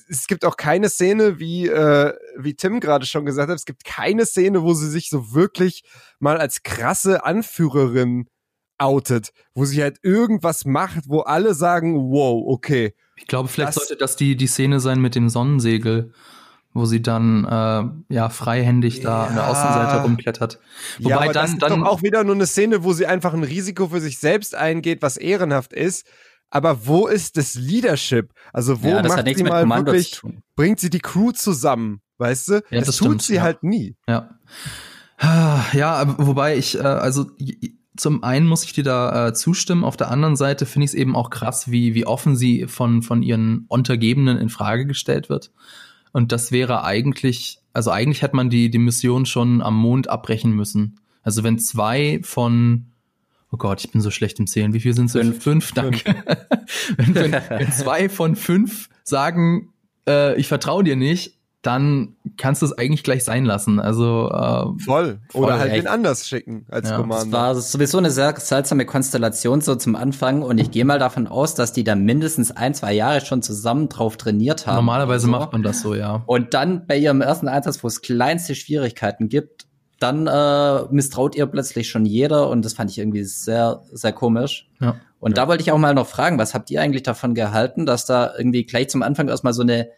es 0.09 0.27
gibt 0.27 0.45
auch 0.45 0.57
keine 0.57 0.89
Szene, 0.89 1.39
wie, 1.39 1.67
äh, 1.67 2.13
wie 2.37 2.55
Tim 2.55 2.81
gerade 2.81 3.07
schon 3.07 3.25
gesagt 3.25 3.49
hat, 3.49 3.57
es 3.57 3.65
gibt 3.65 3.85
keine 3.85 4.27
Szene, 4.27 4.63
wo 4.63 4.75
sie 4.75 4.91
sich 4.91 5.09
so 5.09 5.33
wirklich 5.33 5.85
mal 6.19 6.39
als 6.39 6.63
krasse 6.63 7.25
Anführerin 7.25 8.29
outet, 8.79 9.33
wo 9.55 9.65
sie 9.65 9.83
halt 9.83 9.99
irgendwas 10.03 10.65
macht, 10.65 11.09
wo 11.09 11.21
alle 11.21 11.55
sagen, 11.55 12.11
wow, 12.11 12.43
okay. 12.47 12.95
Ich 13.17 13.27
glaube, 13.27 13.49
vielleicht 13.49 13.69
das, 13.69 13.75
sollte 13.77 13.97
das 13.97 14.17
die, 14.17 14.37
die 14.37 14.47
Szene 14.47 14.81
sein 14.81 15.01
mit 15.01 15.15
dem 15.15 15.29
Sonnensegel, 15.29 16.13
wo 16.75 16.85
sie 16.85 17.03
dann 17.03 17.45
äh, 17.45 18.15
ja 18.15 18.29
freihändig 18.29 19.01
da 19.01 19.25
ja. 19.25 19.29
an 19.29 19.35
der 19.35 19.49
Außenseite 19.49 20.03
rumklettert. 20.03 20.59
Wobei 20.99 21.11
ja, 21.11 21.17
aber 21.17 21.27
dann, 21.27 21.35
das 21.35 21.53
ist 21.53 21.63
dann 21.63 21.81
doch 21.81 21.87
auch 21.87 22.03
wieder 22.03 22.25
nur 22.25 22.35
eine 22.35 22.47
Szene, 22.47 22.85
wo 22.85 22.93
sie 22.93 23.07
einfach 23.07 23.35
ein 23.35 23.45
Risiko 23.45 23.89
für 23.89 24.01
sich 24.01 24.19
selbst 24.19 24.55
eingeht, 24.55 25.03
was 25.03 25.17
ehrenhaft 25.17 25.73
ist 25.73 26.07
aber 26.53 26.87
wo 26.87 27.07
ist 27.07 27.39
das 27.39 27.55
Leadership? 27.55 28.35
Also 28.53 28.83
wo 28.83 28.89
ja, 28.89 29.03
macht 29.03 29.27
sie 29.27 29.43
mal 29.43 29.67
wirklich, 29.67 30.21
bringt 30.55 30.81
sie 30.81 30.91
die 30.91 31.01
Crew 31.01 31.33
zusammen, 31.33 32.03
weißt 32.19 32.49
du? 32.49 32.53
Ja, 32.53 32.61
das, 32.79 32.87
das 32.89 32.97
tut 32.99 33.07
stimmt, 33.07 33.23
sie 33.23 33.41
halt 33.41 33.63
nie. 33.63 33.97
Ja. 34.07 34.39
Ja, 35.73 36.15
wobei 36.19 36.57
ich, 36.57 36.77
äh, 36.77 36.83
also 36.83 37.31
zum 37.97 38.25
einen 38.25 38.47
muss 38.47 38.65
ich 38.65 38.73
dir 38.73 38.85
da 38.85 39.29
äh, 39.29 39.35
zustimmen, 39.35 39.85
auf 39.85 39.97
der 39.97 40.11
anderen 40.11 40.37
Seite 40.37 40.67
finde 40.67 40.85
ich 40.85 40.91
es 40.91 40.95
eben 40.95 41.15
auch 41.15 41.31
krass, 41.31 41.71
wie, 41.71 41.95
wie 41.95 42.07
offen 42.07 42.37
sie 42.37 42.67
von, 42.67 43.03
von 43.03 43.23
ihren 43.23 43.65
Untergebenen 43.69 44.37
in 44.39 44.49
Frage 44.49 44.85
gestellt 44.85 45.29
wird. 45.29 45.53
Und 46.13 46.33
das 46.33 46.53
wäre 46.53 46.85
eigentlich, 46.85 47.59
also 47.73 47.91
eigentlich 47.91 48.23
hätte 48.23 48.37
man 48.37 48.51
die, 48.51 48.71
die 48.71 48.79
Mission 48.79 49.27
schon 49.27 49.63
am 49.63 49.77
Mond 49.77 50.09
abbrechen 50.09 50.53
müssen. 50.53 51.01
Also 51.23 51.43
wenn 51.43 51.59
zwei 51.59 52.21
von 52.23 52.87
Oh 53.55 53.59
Gott, 53.59 53.85
ich 53.85 53.91
bin 53.91 54.01
so 54.01 54.11
schlecht 54.11 54.39
im 54.39 54.47
Zählen. 54.47 54.73
Wie 54.73 54.81
viel 54.81 54.95
sind 54.95 55.07
es? 55.07 55.13
Fünf. 55.13 55.43
fünf, 55.43 55.73
danke. 55.73 56.05
wenn, 56.97 57.15
wenn, 57.15 57.33
wenn, 57.33 57.71
zwei 57.71 58.09
von 58.09 58.35
fünf 58.35 58.89
sagen, 59.05 59.75
äh, 60.09 60.35
ich 60.41 60.49
vertraue 60.49 60.85
dir 60.85 60.97
nicht, 60.97 61.39
dann 61.63 62.17
kannst 62.37 62.61
du 62.61 62.67
es 62.67 62.77
eigentlich 62.77 63.05
gleich 63.05 63.23
sein 63.23 63.45
lassen. 63.45 63.79
Also 63.79 64.29
äh, 64.31 64.83
voll. 64.83 65.21
Oder 65.33 65.49
voll, 65.49 65.59
halt 65.61 65.73
wen 65.73 65.87
anders 65.87 66.27
schicken 66.29 66.67
als 66.69 66.91
ja. 66.91 66.97
Commander. 66.97 67.25
Das 67.25 67.33
war 67.33 67.55
sowieso 67.55 67.99
eine 67.99 68.11
sehr 68.11 68.35
seltsame 68.37 68.85
Konstellation 68.85 69.61
so 69.61 69.77
zum 69.77 69.95
Anfang 69.95 70.43
und 70.43 70.59
ich 70.59 70.73
gehe 70.73 70.85
mal 70.85 70.99
davon 70.99 71.29
aus, 71.29 71.55
dass 71.55 71.73
die 71.73 71.85
da 71.85 71.95
mindestens 71.95 72.51
ein, 72.51 72.75
zwei 72.75 72.93
Jahre 72.93 73.21
schon 73.21 73.43
zusammen 73.43 73.89
drauf 73.89 74.17
trainiert 74.17 74.67
haben. 74.67 74.75
Normalerweise 74.75 75.27
so. 75.27 75.31
macht 75.31 75.53
man 75.53 75.63
das 75.63 75.83
so, 75.83 75.95
ja. 75.95 76.25
Und 76.27 76.53
dann 76.53 76.87
bei 76.89 76.99
ihrem 76.99 77.21
ersten 77.21 77.47
Einsatz, 77.47 77.83
wo 77.85 77.87
es 77.87 78.03
kleinste 78.03 78.57
Schwierigkeiten 78.57 79.29
gibt, 79.29 79.67
dann 80.01 80.27
äh, 80.27 80.83
misstraut 80.91 81.37
ihr 81.37 81.47
plötzlich 81.47 81.89
schon 81.89 82.05
jeder 82.05 82.51
und 82.51 82.65
das 82.65 82.75
fand 82.75 82.91
ich 82.91 82.99
irgendwie 82.99 83.23
sehr, 83.23 83.83
sehr 83.93 84.13
komisch. 84.13 84.69
Ja. 84.81 84.97
Und 85.21 85.39
ja. 85.39 85.45
da 85.45 85.49
wollte 85.49 85.63
ich 85.63 85.71
auch 85.71 85.79
mal 85.79 85.95
noch 85.95 86.09
fragen, 86.09 86.39
was 86.39 86.55
habt 86.55 86.73
ihr 86.73 86.81
eigentlich 86.81 87.05
davon 87.05 87.37
gehalten, 87.37 87.87
dass 87.87 88.05
da 88.05 88.33
irgendwie 88.37 88.65
gleich 88.65 88.89
zum 88.89 89.03
Anfang 89.03 89.29
erstmal 89.29 89.53
so 89.53 89.63
eine 89.63 89.89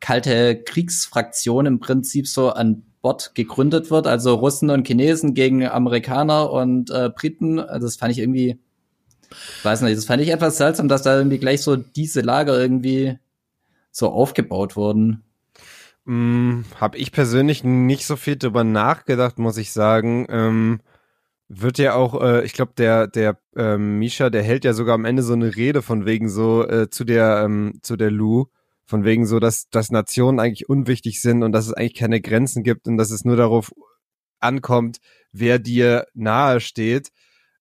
kalte 0.00 0.62
Kriegsfraktion 0.62 1.66
im 1.66 1.80
Prinzip 1.80 2.26
so 2.26 2.50
an 2.50 2.82
Bord 3.02 3.34
gegründet 3.34 3.90
wird, 3.90 4.06
also 4.06 4.34
Russen 4.34 4.70
und 4.70 4.86
Chinesen 4.86 5.34
gegen 5.34 5.66
Amerikaner 5.66 6.50
und 6.50 6.90
äh, 6.90 7.10
Briten. 7.14 7.60
Also 7.60 7.86
das 7.86 7.96
fand 7.96 8.12
ich 8.12 8.18
irgendwie, 8.18 8.58
weiß 9.62 9.82
nicht, 9.82 9.96
das 9.96 10.06
fand 10.06 10.22
ich 10.22 10.30
etwas 10.30 10.56
seltsam, 10.56 10.88
dass 10.88 11.02
da 11.02 11.16
irgendwie 11.16 11.38
gleich 11.38 11.62
so 11.62 11.76
diese 11.76 12.22
Lager 12.22 12.58
irgendwie 12.58 13.18
so 13.90 14.08
aufgebaut 14.08 14.76
wurden. 14.76 15.22
Hm, 16.06 16.64
Habe 16.80 16.98
ich 16.98 17.12
persönlich 17.12 17.64
nicht 17.64 18.06
so 18.06 18.16
viel 18.16 18.36
drüber 18.36 18.64
nachgedacht, 18.64 19.38
muss 19.38 19.56
ich 19.56 19.72
sagen. 19.72 20.26
Ähm, 20.28 20.80
wird 21.48 21.78
ja 21.78 21.94
auch, 21.94 22.20
äh, 22.22 22.44
ich 22.44 22.52
glaube, 22.52 22.72
der 22.76 23.06
der 23.06 23.38
ähm, 23.56 23.98
Misha, 23.98 24.30
der 24.30 24.42
hält 24.42 24.64
ja 24.64 24.72
sogar 24.72 24.94
am 24.94 25.04
Ende 25.04 25.22
so 25.22 25.34
eine 25.34 25.56
Rede 25.56 25.82
von 25.82 26.06
wegen 26.06 26.28
so 26.28 26.66
äh, 26.66 26.90
zu 26.90 27.04
der 27.04 27.42
ähm, 27.44 27.78
zu 27.82 27.96
der 27.96 28.10
Lu, 28.10 28.46
von 28.86 29.04
wegen 29.04 29.26
so, 29.26 29.40
dass 29.40 29.68
dass 29.70 29.90
Nationen 29.90 30.40
eigentlich 30.40 30.68
unwichtig 30.68 31.20
sind 31.22 31.42
und 31.42 31.52
dass 31.52 31.66
es 31.66 31.72
eigentlich 31.72 31.94
keine 31.94 32.20
Grenzen 32.20 32.62
gibt 32.62 32.86
und 32.86 32.96
dass 32.96 33.10
es 33.10 33.24
nur 33.24 33.36
darauf 33.36 33.72
ankommt, 34.40 34.98
wer 35.32 35.58
dir 35.58 36.06
nahe 36.14 36.60
steht. 36.60 37.10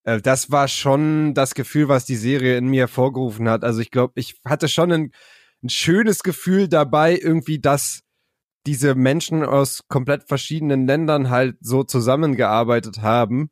Äh, 0.03 0.21
das 0.21 0.51
war 0.51 0.67
schon 0.67 1.33
das 1.33 1.55
Gefühl, 1.55 1.87
was 1.87 2.05
die 2.05 2.15
Serie 2.15 2.57
in 2.57 2.67
mir 2.67 2.81
hervorgerufen 2.81 3.49
hat. 3.49 3.63
Also 3.63 3.81
ich 3.81 3.91
glaube, 3.91 4.13
ich 4.15 4.39
hatte 4.45 4.67
schon 4.67 4.91
ein, 4.91 5.11
ein 5.63 5.69
schönes 5.69 6.23
Gefühl 6.23 6.67
dabei, 6.67 7.17
irgendwie 7.17 7.59
das 7.59 8.01
diese 8.65 8.95
Menschen 8.95 9.43
aus 9.43 9.83
komplett 9.89 10.23
verschiedenen 10.27 10.87
Ländern 10.87 11.29
halt 11.29 11.57
so 11.59 11.83
zusammengearbeitet 11.83 13.01
haben 13.01 13.49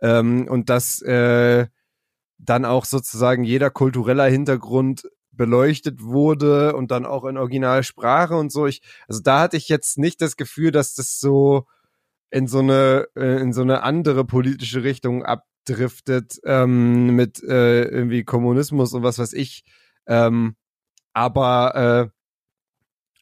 ähm, 0.00 0.46
und 0.48 0.70
dass 0.70 1.02
äh, 1.02 1.66
dann 2.38 2.64
auch 2.64 2.84
sozusagen 2.84 3.44
jeder 3.44 3.70
kultureller 3.70 4.26
Hintergrund 4.26 5.08
beleuchtet 5.36 6.02
wurde 6.02 6.74
und 6.76 6.90
dann 6.90 7.06
auch 7.06 7.24
in 7.24 7.36
Originalsprache 7.36 8.36
und 8.36 8.52
so. 8.52 8.66
Ich, 8.66 8.82
also 9.08 9.20
da 9.22 9.40
hatte 9.40 9.56
ich 9.56 9.68
jetzt 9.68 9.98
nicht 9.98 10.20
das 10.20 10.36
Gefühl, 10.36 10.70
dass 10.70 10.94
das 10.94 11.18
so 11.18 11.66
in 12.30 12.46
so 12.48 12.58
eine 12.58 13.06
äh, 13.16 13.40
in 13.40 13.52
so 13.52 13.62
eine 13.62 13.82
andere 13.82 14.24
politische 14.24 14.82
Richtung 14.82 15.24
abdriftet 15.24 16.40
ähm, 16.44 17.14
mit 17.14 17.42
äh, 17.42 17.84
irgendwie 17.84 18.24
Kommunismus 18.24 18.92
und 18.92 19.02
was 19.02 19.18
weiß 19.18 19.32
ich. 19.34 19.64
Ähm, 20.06 20.56
aber 21.12 22.10
äh, 22.10 22.13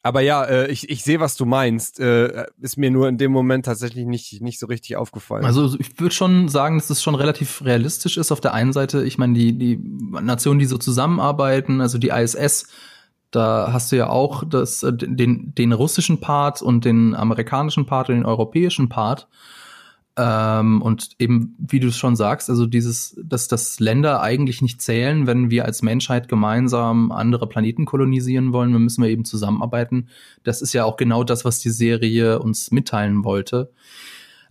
aber 0.03 0.21
ja, 0.21 0.45
äh, 0.45 0.71
ich, 0.71 0.91
ich 0.91 1.05
sehe, 1.05 1.21
was 1.21 1.37
du 1.37 1.45
meinst. 1.45 2.01
Äh, 2.01 2.47
ist 2.61 2.77
mir 2.77 2.91
nur 2.91 3.09
in 3.09 3.19
dem 3.19 3.31
Moment 3.31 3.67
tatsächlich 3.67 4.05
nicht, 4.05 4.43
nicht 4.43 4.59
so 4.59 4.67
richtig 4.67 4.97
aufgefallen. 4.97 5.45
Also 5.45 5.77
ich 5.79 5.99
würde 6.01 6.15
schon 6.15 6.49
sagen, 6.49 6.79
dass 6.79 6.91
es 6.91 7.03
schon 7.03 7.15
relativ 7.15 7.65
realistisch 7.65 8.17
ist. 8.17 8.33
Auf 8.33 8.41
der 8.41 8.53
einen 8.53 8.73
Seite, 8.73 9.05
ich 9.05 9.17
meine, 9.17 9.35
die, 9.35 9.57
die 9.57 9.79
Nationen, 9.79 10.59
die 10.59 10.67
so 10.67 10.77
zusammenarbeiten, 10.77 11.81
also 11.81 11.99
die 11.99 12.09
ISS, 12.09 12.67
da 13.31 13.73
hast 13.73 13.93
du 13.93 13.97
ja 13.97 14.09
auch 14.09 14.43
das, 14.45 14.83
äh, 14.83 14.93
den, 14.93 15.55
den 15.55 15.73
russischen 15.73 16.21
Part 16.21 16.63
und 16.63 16.85
den 16.85 17.15
amerikanischen 17.15 17.87
Part 17.87 18.09
und 18.09 18.17
den 18.17 18.27
europäischen 18.27 18.89
Part. 18.89 19.29
Ähm, 20.17 20.83
und 20.83 21.11
eben, 21.19 21.57
wie 21.59 21.81
du 21.81 21.89
es 21.89 21.97
schon 21.97 22.17
sagst, 22.17 22.51
also 22.51 22.67
dieses, 22.67 23.19
dass 23.25 23.49
das 23.49 23.81
Länder 23.81 24.21
eigentlich 24.21 24.61
nicht 24.61 24.83
zählen, 24.83 25.27
wenn 25.27 25.51
wir 25.51 25.65
als 25.65 25.81
Menschheit 25.81 26.29
gemeinsam 26.29 27.13
andere 27.13 27.49
Planeten 27.49 27.87
kolonisieren 27.87 28.53
wollen, 28.53 28.73
dann 28.73 28.83
müssen 28.83 29.03
wir 29.03 29.09
eben 29.09 29.25
zusammenarbeiten. 29.25 30.09
Das 30.43 30.61
ist 30.61 30.75
ja 30.75 30.85
auch 30.85 30.99
genau 30.99 31.25
das, 31.25 31.47
was 31.47 31.61
die 31.61 31.71
Serie 31.71 32.41
uns 32.41 32.71
mitteilen 32.71 33.25
wollte. 33.25 33.73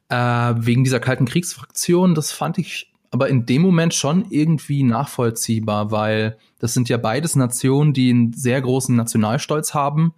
Äh, 0.09 0.15
wegen 0.57 0.83
dieser 0.83 0.99
kalten 0.99 1.25
Kriegsfraktion, 1.25 2.15
das 2.15 2.31
fand 2.31 2.57
ich 2.57 2.91
aber 3.11 3.29
in 3.29 3.45
dem 3.45 3.61
Moment 3.61 3.93
schon 3.93 4.25
irgendwie 4.29 4.83
nachvollziehbar, 4.83 5.91
weil 5.91 6.37
das 6.59 6.73
sind 6.73 6.89
ja 6.89 6.97
beides 6.97 7.35
Nationen, 7.35 7.93
die 7.93 8.09
einen 8.09 8.33
sehr 8.33 8.61
großen 8.61 8.95
Nationalstolz 8.95 9.73
haben, 9.73 10.13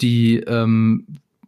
die, 0.00 0.36
ähm, 0.40 1.06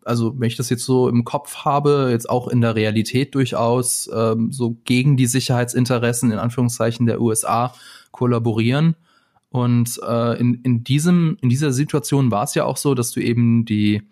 also 0.09 0.35
wenn 0.39 0.49
ich 0.49 0.57
das 0.57 0.71
jetzt 0.71 0.85
so 0.85 1.09
im 1.09 1.25
Kopf 1.25 1.65
habe, 1.65 2.09
jetzt 2.11 2.29
auch 2.29 2.49
in 2.49 2.61
der 2.61 2.75
Realität 2.75 3.35
durchaus 3.35 4.11
ähm, 4.13 4.51
so 4.51 4.77
gegen 4.85 5.17
die 5.17 5.27
Sicherheitsinteressen 5.27 6.33
in 6.33 6.39
Anführungszeichen 6.39 7.07
der 7.07 7.21
USA 7.21 7.75
kollaborieren. 8.11 8.97
Und 9.51 10.01
äh, 10.07 10.39
in, 10.41 10.55
in, 10.63 10.85
diesem, 10.85 11.39
in 11.41 11.49
dieser 11.49 11.73
Situation 11.73 12.31
war 12.31 12.45
es 12.45 12.55
ja 12.55 12.65
auch 12.65 12.77
so, 12.77 12.95
dass 12.95 13.13
du 13.13 13.21
eben 13.21 13.65
die, 13.65 14.03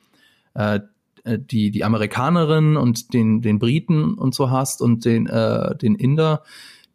äh, 0.55 0.81
die, 1.25 1.71
die 1.71 1.85
Amerikanerin 1.85 2.77
und 2.77 3.13
den, 3.13 3.43
den 3.43 3.59
Briten 3.59 4.15
und 4.15 4.35
so 4.35 4.51
hast 4.51 4.81
und 4.81 5.05
den, 5.05 5.27
äh, 5.27 5.77
den 5.77 5.95
Inder, 5.95 6.43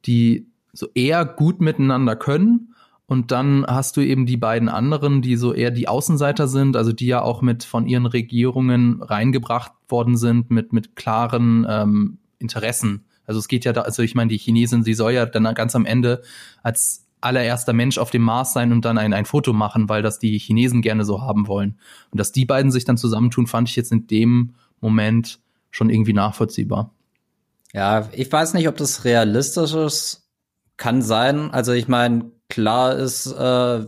die 0.06 0.48
so 0.74 0.88
eher 0.94 1.26
gut 1.26 1.60
miteinander 1.60 2.16
können 2.16 2.71
und 3.12 3.32
dann 3.32 3.66
hast 3.68 3.98
du 3.98 4.02
eben 4.02 4.26
die 4.26 4.38
beiden 4.38 4.70
anderen, 4.70 5.22
die 5.22 5.36
so 5.36 5.52
eher 5.52 5.70
die 5.70 5.90
Außenseiter 5.90 6.48
sind, 6.48 6.78
also 6.78 6.94
die 6.94 7.08
ja 7.08 7.22
auch 7.22 7.42
mit 7.42 7.66
von 7.66 7.86
ihren 7.86 8.06
Regierungen 8.06 9.04
reingebracht 9.04 9.74
worden 9.90 10.16
sind 10.16 10.50
mit, 10.50 10.72
mit 10.72 10.96
klaren 10.96 11.68
ähm, 11.70 12.20
Interessen. 12.40 13.04
Also 13.26 13.42
es 13.42 13.50
geht 13.50 13.66
ja 13.66 13.74
da, 13.74 13.82
also 13.82 14.02
ich 14.02 14.16
meine, 14.16 14.30
die 14.30 14.38
Chinesin, 14.38 14.84
sie 14.84 14.94
soll 14.94 15.12
ja 15.12 15.26
dann 15.26 15.44
ganz 15.56 15.76
am 15.76 15.86
Ende 15.86 16.22
als 16.64 17.06
allererster 17.20 17.74
Mensch 17.74 17.98
auf 17.98 18.12
dem 18.12 18.22
Mars 18.22 18.54
sein 18.54 18.72
und 18.72 18.86
dann 18.86 18.98
ein, 18.98 19.12
ein 19.12 19.26
Foto 19.26 19.52
machen, 19.52 19.90
weil 19.90 20.04
das 20.04 20.18
die 20.18 20.40
Chinesen 20.40 20.82
gerne 20.82 21.04
so 21.04 21.22
haben 21.22 21.50
wollen. 21.50 21.78
Und 22.12 22.18
dass 22.18 22.32
die 22.32 22.46
beiden 22.46 22.72
sich 22.72 22.86
dann 22.86 22.96
zusammentun, 22.96 23.46
fand 23.46 23.68
ich 23.68 23.76
jetzt 23.76 23.92
in 23.92 24.08
dem 24.08 24.54
Moment 24.80 25.42
schon 25.70 25.90
irgendwie 25.90 26.14
nachvollziehbar. 26.14 26.94
Ja, 27.74 28.08
ich 28.14 28.32
weiß 28.32 28.54
nicht, 28.54 28.70
ob 28.70 28.78
das 28.78 29.04
realistisch 29.04 29.74
ist. 29.74 30.30
Kann 30.78 31.02
sein. 31.02 31.52
Also 31.52 31.74
ich 31.74 31.90
meine, 31.90 32.32
klar 32.52 32.96
ist, 32.96 33.26
äh, 33.26 33.86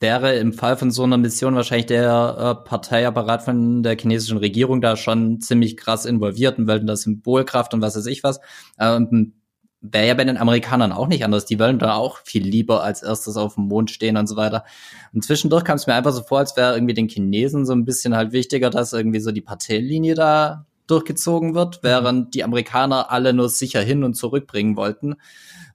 wäre 0.00 0.36
im 0.36 0.52
Fall 0.52 0.76
von 0.76 0.90
so 0.90 1.02
einer 1.02 1.18
Mission 1.18 1.56
wahrscheinlich 1.56 1.86
der 1.86 2.36
äh, 2.38 2.68
Parteiapparat 2.68 3.42
von 3.42 3.82
der 3.82 3.98
chinesischen 3.98 4.38
Regierung 4.38 4.80
da 4.80 4.96
schon 4.96 5.40
ziemlich 5.40 5.76
krass 5.76 6.06
involviert 6.06 6.58
und 6.58 6.68
wollen 6.68 6.86
das 6.86 7.02
Symbolkraft 7.02 7.74
und 7.74 7.82
was 7.82 7.96
weiß 7.96 8.06
ich 8.06 8.22
was. 8.22 8.40
Ähm, 8.78 9.34
wäre 9.80 10.08
ja 10.08 10.14
bei 10.14 10.24
den 10.24 10.36
Amerikanern 10.36 10.92
auch 10.92 11.06
nicht 11.06 11.24
anders. 11.24 11.44
Die 11.44 11.58
wollen 11.58 11.78
da 11.78 11.94
auch 11.94 12.18
viel 12.24 12.42
lieber 12.42 12.82
als 12.82 13.02
erstes 13.02 13.36
auf 13.36 13.54
dem 13.54 13.64
Mond 13.64 13.90
stehen 13.90 14.16
und 14.16 14.26
so 14.26 14.36
weiter. 14.36 14.64
Und 15.12 15.24
zwischendurch 15.24 15.64
kam 15.64 15.76
es 15.76 15.86
mir 15.86 15.94
einfach 15.94 16.12
so 16.12 16.22
vor, 16.22 16.38
als 16.38 16.56
wäre 16.56 16.74
irgendwie 16.74 16.94
den 16.94 17.08
Chinesen 17.08 17.66
so 17.66 17.72
ein 17.72 17.84
bisschen 17.84 18.16
halt 18.16 18.32
wichtiger, 18.32 18.70
dass 18.70 18.92
irgendwie 18.92 19.20
so 19.20 19.30
die 19.30 19.40
Parteilinie 19.40 20.14
da 20.14 20.66
durchgezogen 20.86 21.54
wird, 21.54 21.76
mhm. 21.76 21.86
während 21.86 22.34
die 22.34 22.44
Amerikaner 22.44 23.10
alle 23.10 23.32
nur 23.32 23.48
sicher 23.48 23.80
hin 23.80 24.04
und 24.04 24.14
zurückbringen 24.14 24.76
wollten. 24.76 25.16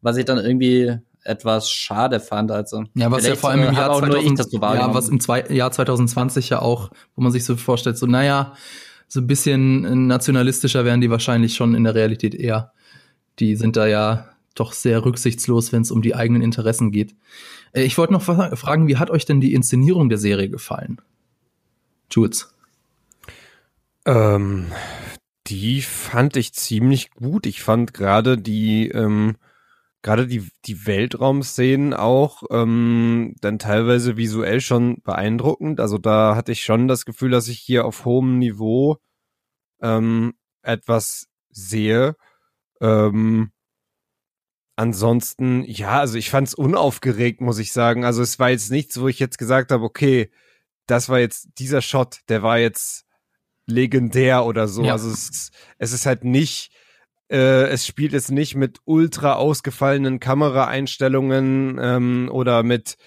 Was 0.01 0.17
ich 0.17 0.25
dann 0.25 0.37
irgendwie 0.37 0.97
etwas 1.23 1.69
schade 1.69 2.19
fand. 2.19 2.51
Also 2.51 2.83
ja, 2.95 3.11
was 3.11 3.25
ja 3.25 3.35
vor 3.35 3.49
allem 3.49 3.63
im 3.63 3.73
Jahr 3.73 3.97
2000, 3.97 4.37
so 4.51 4.59
ja, 4.59 4.93
was 4.93 5.09
im 5.09 5.19
zwei, 5.19 5.41
Jahr 5.47 5.71
2020 5.71 6.49
ja 6.49 6.61
auch, 6.61 6.89
wo 7.15 7.21
man 7.21 7.31
sich 7.31 7.45
so 7.45 7.55
vorstellt, 7.55 7.97
so 7.97 8.05
naja, 8.05 8.53
so 9.07 9.19
ein 9.21 9.27
bisschen 9.27 10.07
nationalistischer 10.07 10.85
wären 10.85 11.01
die 11.01 11.09
wahrscheinlich 11.09 11.55
schon 11.55 11.75
in 11.75 11.83
der 11.83 11.95
Realität 11.95 12.35
eher. 12.35 12.73
Die 13.39 13.55
sind 13.55 13.77
da 13.77 13.87
ja 13.87 14.29
doch 14.55 14.73
sehr 14.73 15.03
rücksichtslos, 15.05 15.71
wenn 15.71 15.81
es 15.81 15.91
um 15.91 16.01
die 16.01 16.15
eigenen 16.15 16.41
Interessen 16.41 16.91
geht. 16.91 17.15
Äh, 17.73 17.83
ich 17.83 17.97
wollte 17.97 18.13
noch 18.13 18.23
fragen, 18.23 18.87
wie 18.87 18.97
hat 18.97 19.09
euch 19.09 19.25
denn 19.25 19.41
die 19.41 19.53
Inszenierung 19.53 20.09
der 20.09 20.17
Serie 20.17 20.49
gefallen? 20.49 21.01
Jules. 22.11 22.53
Ähm, 24.05 24.67
die 25.47 25.81
fand 25.81 26.35
ich 26.37 26.53
ziemlich 26.53 27.11
gut. 27.11 27.45
Ich 27.45 27.61
fand 27.61 27.93
gerade 27.93 28.37
die 28.37 28.89
ähm, 28.89 29.35
gerade 30.03 30.27
die, 30.27 30.51
die 30.65 30.85
Weltraumszenen 30.85 31.93
auch 31.93 32.43
ähm, 32.51 33.35
dann 33.39 33.57
teilweise 33.57 34.17
visuell 34.17 34.61
schon 34.61 35.01
beeindruckend. 35.01 35.79
Also 35.79 35.97
da 35.97 36.35
hatte 36.35 36.51
ich 36.51 36.63
schon 36.63 36.87
das 36.87 37.05
Gefühl, 37.05 37.31
dass 37.31 37.47
ich 37.47 37.59
hier 37.59 37.85
auf 37.85 38.05
hohem 38.05 38.37
Niveau 38.37 38.97
ähm, 39.81 40.33
etwas 40.61 41.29
sehe. 41.49 42.15
Ähm, 42.81 43.51
ansonsten, 44.75 45.63
ja, 45.63 46.01
also 46.01 46.17
ich 46.17 46.29
fand 46.29 46.49
es 46.49 46.53
unaufgeregt, 46.53 47.39
muss 47.39 47.57
ich 47.59 47.71
sagen. 47.71 48.03
Also 48.03 48.21
es 48.21 48.37
war 48.39 48.49
jetzt 48.49 48.71
nichts, 48.71 48.99
wo 48.99 49.07
ich 49.07 49.19
jetzt 49.19 49.37
gesagt 49.37 49.71
habe, 49.71 49.85
okay, 49.85 50.29
das 50.85 51.07
war 51.07 51.19
jetzt 51.19 51.47
dieser 51.59 51.81
Shot, 51.81 52.19
der 52.27 52.43
war 52.43 52.59
jetzt 52.59 53.05
legendär 53.67 54.45
oder 54.45 54.67
so. 54.67 54.83
Ja. 54.83 54.91
Also 54.91 55.09
es, 55.09 55.51
es 55.77 55.93
ist 55.93 56.05
halt 56.05 56.25
nicht 56.25 56.71
äh, 57.33 57.67
es 57.69 57.87
spielt 57.87 58.13
jetzt 58.13 58.29
nicht 58.29 58.55
mit 58.55 58.77
ultra 58.85 59.33
ausgefallenen 59.33 60.19
Kameraeinstellungen 60.19 61.79
ähm, 61.81 62.29
oder 62.31 62.61
mit 62.61 62.97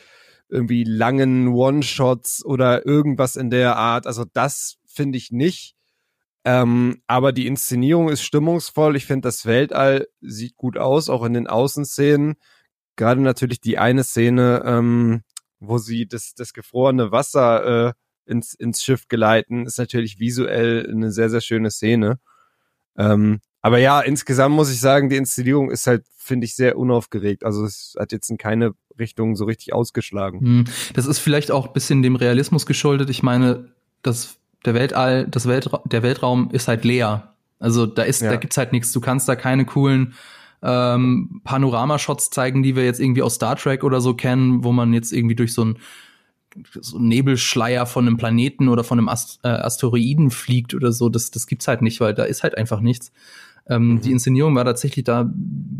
irgendwie 0.48 0.82
langen 0.82 1.48
One-Shots 1.48 2.44
oder 2.44 2.84
irgendwas 2.84 3.36
in 3.36 3.50
der 3.50 3.76
Art. 3.76 4.06
Also 4.06 4.24
das 4.24 4.78
finde 4.84 5.16
ich 5.18 5.30
nicht. 5.30 5.76
Ähm, 6.44 7.02
aber 7.06 7.32
die 7.32 7.46
Inszenierung 7.46 8.08
ist 8.08 8.22
stimmungsvoll. 8.22 8.96
Ich 8.96 9.06
finde, 9.06 9.28
das 9.28 9.46
Weltall 9.46 10.08
sieht 10.20 10.56
gut 10.56 10.76
aus, 10.76 11.08
auch 11.08 11.24
in 11.24 11.34
den 11.34 11.46
Außenszenen. 11.46 12.34
Gerade 12.96 13.20
natürlich 13.20 13.60
die 13.60 13.78
eine 13.78 14.02
Szene, 14.02 14.62
ähm, 14.64 15.22
wo 15.60 15.78
sie 15.78 16.06
das, 16.08 16.34
das 16.34 16.52
gefrorene 16.52 17.12
Wasser 17.12 17.88
äh, 17.88 17.92
ins, 18.26 18.54
ins 18.54 18.82
Schiff 18.82 19.06
geleiten, 19.08 19.66
ist 19.66 19.78
natürlich 19.78 20.18
visuell 20.18 20.88
eine 20.90 21.12
sehr, 21.12 21.30
sehr 21.30 21.40
schöne 21.40 21.70
Szene. 21.70 22.18
Ähm, 22.96 23.40
aber 23.66 23.78
ja, 23.78 24.00
insgesamt 24.00 24.54
muss 24.54 24.70
ich 24.70 24.78
sagen, 24.78 25.08
die 25.08 25.16
Inszenierung 25.16 25.72
ist 25.72 25.88
halt, 25.88 26.04
finde 26.16 26.44
ich, 26.44 26.54
sehr 26.54 26.78
unaufgeregt. 26.78 27.42
Also 27.42 27.64
es 27.64 27.96
hat 27.98 28.12
jetzt 28.12 28.30
in 28.30 28.38
keine 28.38 28.74
Richtung 28.96 29.34
so 29.34 29.44
richtig 29.44 29.72
ausgeschlagen. 29.72 30.38
Hm. 30.38 30.64
Das 30.94 31.06
ist 31.06 31.18
vielleicht 31.18 31.50
auch 31.50 31.66
ein 31.66 31.72
bisschen 31.72 32.00
dem 32.00 32.14
Realismus 32.14 32.64
geschuldet. 32.64 33.10
Ich 33.10 33.24
meine, 33.24 33.72
das, 34.02 34.36
der 34.64 34.74
Weltall, 34.74 35.26
das 35.26 35.48
Weltra 35.48 35.82
der 35.84 36.04
Weltraum 36.04 36.48
ist 36.52 36.68
halt 36.68 36.84
leer. 36.84 37.34
Also 37.58 37.86
da 37.86 38.04
ist, 38.04 38.22
ja. 38.22 38.30
da 38.30 38.36
gibt's 38.36 38.56
halt 38.56 38.70
nichts. 38.70 38.92
Du 38.92 39.00
kannst 39.00 39.28
da 39.28 39.34
keine 39.34 39.64
coolen 39.64 40.14
ähm, 40.62 41.40
Panoramashots 41.42 42.30
zeigen, 42.30 42.62
die 42.62 42.76
wir 42.76 42.84
jetzt 42.84 43.00
irgendwie 43.00 43.22
aus 43.22 43.34
Star 43.34 43.56
Trek 43.56 43.82
oder 43.82 44.00
so 44.00 44.14
kennen, 44.14 44.62
wo 44.62 44.70
man 44.70 44.92
jetzt 44.92 45.12
irgendwie 45.12 45.34
durch 45.34 45.52
so 45.52 45.64
ein 45.64 45.78
so 46.80 47.00
Nebelschleier 47.00 47.84
von 47.84 48.06
einem 48.06 48.16
Planeten 48.16 48.68
oder 48.68 48.84
von 48.84 49.00
einem 49.00 49.08
Ast 49.08 49.40
äh, 49.42 49.48
Asteroiden 49.48 50.30
fliegt 50.30 50.72
oder 50.72 50.92
so. 50.92 51.08
Das, 51.08 51.32
das 51.32 51.48
gibt's 51.48 51.66
halt 51.66 51.82
nicht, 51.82 52.00
weil 52.00 52.14
da 52.14 52.22
ist 52.22 52.44
halt 52.44 52.56
einfach 52.56 52.78
nichts. 52.78 53.10
Ähm, 53.68 53.94
mhm. 53.94 54.00
Die 54.00 54.12
Inszenierung 54.12 54.54
war 54.54 54.64
tatsächlich 54.64 55.04
da 55.04 55.22
ein 55.22 55.32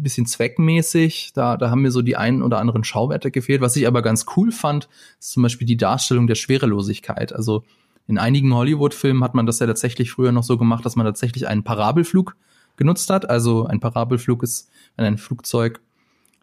bisschen 0.03 0.27
zweckmäßig. 0.27 1.33
Da, 1.35 1.57
da 1.57 1.71
haben 1.71 1.83
mir 1.83 1.91
so 1.91 2.03
die 2.03 2.17
einen 2.17 2.43
oder 2.43 2.59
anderen 2.59 2.85
Schauwerte 2.85 3.31
gefehlt. 3.31 3.61
Was 3.61 3.77
ich 3.77 3.87
aber 3.87 4.03
ganz 4.03 4.27
cool 4.37 4.53
fand, 4.53 4.89
ist 5.21 5.33
zum 5.33 5.43
Beispiel 5.43 5.67
die 5.67 5.77
Darstellung 5.77 6.27
der 6.27 6.35
Schwerelosigkeit. 6.35 7.33
Also 7.33 7.65
in 8.09 8.19
einigen 8.19 8.55
Hollywood-Filmen 8.55 9.25
hat 9.25 9.35
man 9.35 9.47
das 9.47 9.59
ja 9.59 9.67
tatsächlich 9.67 10.11
früher 10.11 10.33
noch 10.33 10.45
so 10.45 10.59
gemacht, 10.59 10.85
dass 10.85 10.97
man 10.97 11.07
tatsächlich 11.07 11.49
einen 11.49 11.65
Parabelflug 11.65 12.37
genutzt 12.77 13.11
hat. 13.11 13.29
Also 13.29 13.67
ein 13.67 13.81
Parabelflug 13.81 14.43
ist, 14.43 14.71
wenn 14.97 15.07
ein 15.07 15.19
Flugzeug 15.19 15.81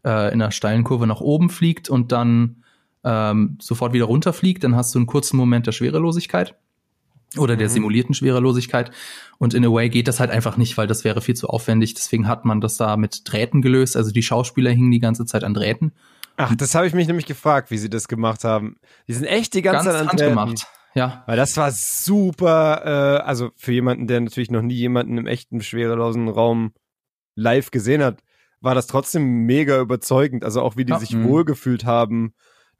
äh, 0.03 0.33
in 0.33 0.41
einer 0.41 0.51
steilen 0.51 0.83
Kurve 0.83 1.07
nach 1.07 1.21
oben 1.21 1.49
fliegt 1.49 1.89
und 1.89 2.11
dann 2.11 2.63
ähm, 3.03 3.57
sofort 3.61 3.93
wieder 3.93 4.05
runterfliegt, 4.05 4.63
dann 4.63 4.75
hast 4.75 4.95
du 4.95 4.99
einen 4.99 5.07
kurzen 5.07 5.37
Moment 5.37 5.67
der 5.67 5.71
Schwerelosigkeit 5.73 6.55
oder 7.37 7.55
der 7.55 7.67
mhm. 7.67 7.73
simulierten 7.73 8.15
Schwerelosigkeit. 8.15 8.91
Und 9.37 9.53
in 9.53 9.65
a 9.65 9.71
way 9.71 9.89
geht 9.89 10.07
das 10.07 10.19
halt 10.19 10.31
einfach 10.31 10.57
nicht, 10.57 10.77
weil 10.77 10.87
das 10.87 11.03
wäre 11.03 11.21
viel 11.21 11.35
zu 11.35 11.47
aufwendig. 11.47 11.93
Deswegen 11.93 12.27
hat 12.27 12.45
man 12.45 12.61
das 12.61 12.77
da 12.77 12.97
mit 12.97 13.21
Drähten 13.25 13.61
gelöst. 13.61 13.97
Also 13.97 14.11
die 14.11 14.23
Schauspieler 14.23 14.71
hingen 14.71 14.91
die 14.91 14.99
ganze 14.99 15.25
Zeit 15.25 15.43
an 15.43 15.53
Drähten. 15.53 15.93
Ach, 16.37 16.55
das 16.55 16.73
habe 16.75 16.87
ich 16.87 16.93
mich 16.93 17.07
nämlich 17.07 17.25
gefragt, 17.25 17.71
wie 17.71 17.77
sie 17.77 17.89
das 17.89 18.07
gemacht 18.07 18.43
haben. 18.43 18.77
Die 19.07 19.13
sind 19.13 19.25
echt 19.25 19.53
die 19.53 19.61
ganze 19.61 19.89
Ganz 19.89 19.99
Zeit 19.99 20.09
an 20.09 20.17
Drähten. 20.17 20.29
gemacht. 20.29 20.67
Ja. 20.95 21.23
Weil 21.25 21.37
das 21.37 21.57
war 21.57 21.71
super, 21.71 22.81
äh, 22.85 23.23
also 23.23 23.51
für 23.55 23.71
jemanden, 23.71 24.07
der 24.07 24.21
natürlich 24.21 24.51
noch 24.51 24.61
nie 24.61 24.75
jemanden 24.75 25.17
im 25.17 25.27
echten 25.27 25.61
schwerelosen 25.61 26.27
Raum 26.29 26.73
live 27.35 27.71
gesehen 27.71 28.03
hat, 28.03 28.19
war 28.61 28.75
das 28.75 28.87
trotzdem 28.87 29.45
mega 29.45 29.79
überzeugend. 29.79 30.43
Also 30.43 30.61
auch 30.61 30.77
wie 30.77 30.85
die 30.85 30.91
ja. 30.91 30.99
sich 30.99 31.13
mhm. 31.13 31.25
wohlgefühlt 31.25 31.85
haben 31.85 32.33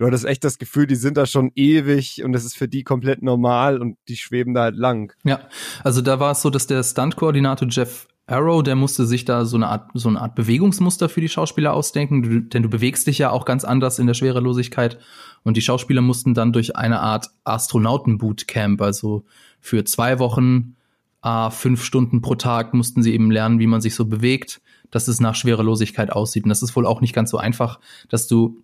du 0.04 0.08
hattest 0.08 0.26
echt 0.26 0.44
das 0.44 0.58
Gefühl, 0.58 0.86
die 0.86 0.96
sind 0.96 1.16
da 1.16 1.26
schon 1.26 1.52
ewig 1.56 2.24
und 2.24 2.36
es 2.36 2.44
ist 2.44 2.58
für 2.58 2.68
die 2.68 2.84
komplett 2.84 3.24
normal 3.24 3.82
und 3.82 3.98
die 4.10 4.18
schweben 4.18 4.54
da 4.54 4.64
halt 4.64 4.76
lang. 4.76 5.14
Ja, 5.24 5.48
also 5.84 6.02
da 6.02 6.20
war 6.20 6.34
es 6.34 6.42
so, 6.42 6.50
dass 6.50 6.68
der 6.68 6.84
Stunt-Koordinator 6.84 7.70
Jeff 7.72 8.08
Arrow, 8.26 8.64
der 8.64 8.76
musste 8.76 9.06
sich 9.06 9.26
da 9.26 9.46
so 9.46 9.56
eine 9.58 9.68
Art, 9.68 9.92
so 9.94 10.10
eine 10.10 10.22
Art 10.22 10.36
Bewegungsmuster 10.36 11.08
für 11.08 11.22
die 11.22 11.30
Schauspieler 11.30 11.74
ausdenken, 11.74 12.24
du, 12.24 12.42
denn 12.42 12.64
du 12.64 12.70
bewegst 12.70 13.08
dich 13.08 13.18
ja 13.18 13.32
auch 13.32 13.46
ganz 13.46 13.64
anders 13.64 14.00
in 14.00 14.08
der 14.08 14.14
Schwerelosigkeit. 14.14 14.98
Und 15.44 15.58
die 15.58 15.62
Schauspieler 15.62 16.02
mussten 16.02 16.34
dann 16.34 16.54
durch 16.54 16.76
eine 16.76 17.00
Art 17.00 17.28
Astronauten-Bootcamp, 17.46 18.82
also 18.82 19.24
für 19.60 19.86
zwei 19.86 20.20
Wochen, 20.20 20.76
äh, 21.24 21.50
fünf 21.50 21.84
Stunden 21.84 22.22
pro 22.22 22.36
Tag 22.36 22.74
mussten 22.74 23.04
sie 23.04 23.14
eben 23.14 23.32
lernen, 23.32 23.60
wie 23.60 23.68
man 23.68 23.82
sich 23.82 23.96
so 23.96 24.06
bewegt, 24.06 24.62
dass 24.92 25.08
es 25.08 25.20
nach 25.22 25.36
Schwerelosigkeit 25.36 26.12
aussieht. 26.12 26.44
Und 26.44 26.50
das 26.50 26.62
ist 26.62 26.76
wohl 26.76 26.86
auch 26.86 27.02
nicht 27.02 27.14
ganz 27.14 27.30
so 27.30 27.38
einfach, 27.38 27.80
dass 28.10 28.28
du 28.28 28.62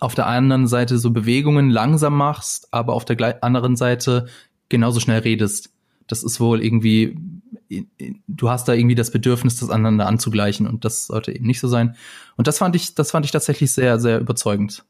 auf 0.00 0.14
der 0.14 0.26
anderen 0.26 0.66
Seite 0.66 0.98
so 0.98 1.10
Bewegungen 1.10 1.70
langsam 1.70 2.16
machst, 2.16 2.68
aber 2.72 2.92
auf 2.92 3.04
der 3.04 3.42
anderen 3.42 3.76
Seite 3.76 4.26
genauso 4.68 5.00
schnell 5.00 5.20
redest. 5.20 5.70
Das 6.06 6.22
ist 6.22 6.38
wohl 6.38 6.62
irgendwie, 6.62 7.18
du 8.28 8.50
hast 8.50 8.68
da 8.68 8.74
irgendwie 8.74 8.94
das 8.94 9.10
Bedürfnis, 9.10 9.58
das 9.58 9.70
aneinander 9.70 10.06
anzugleichen 10.06 10.66
und 10.66 10.84
das 10.84 11.06
sollte 11.06 11.32
eben 11.32 11.46
nicht 11.46 11.60
so 11.60 11.68
sein. 11.68 11.96
Und 12.36 12.46
das 12.46 12.58
fand 12.58 12.76
ich, 12.76 12.94
das 12.94 13.10
fand 13.10 13.24
ich 13.26 13.32
tatsächlich 13.32 13.72
sehr, 13.72 13.98
sehr 13.98 14.20
überzeugend. 14.20 14.84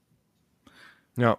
Ja. 1.17 1.39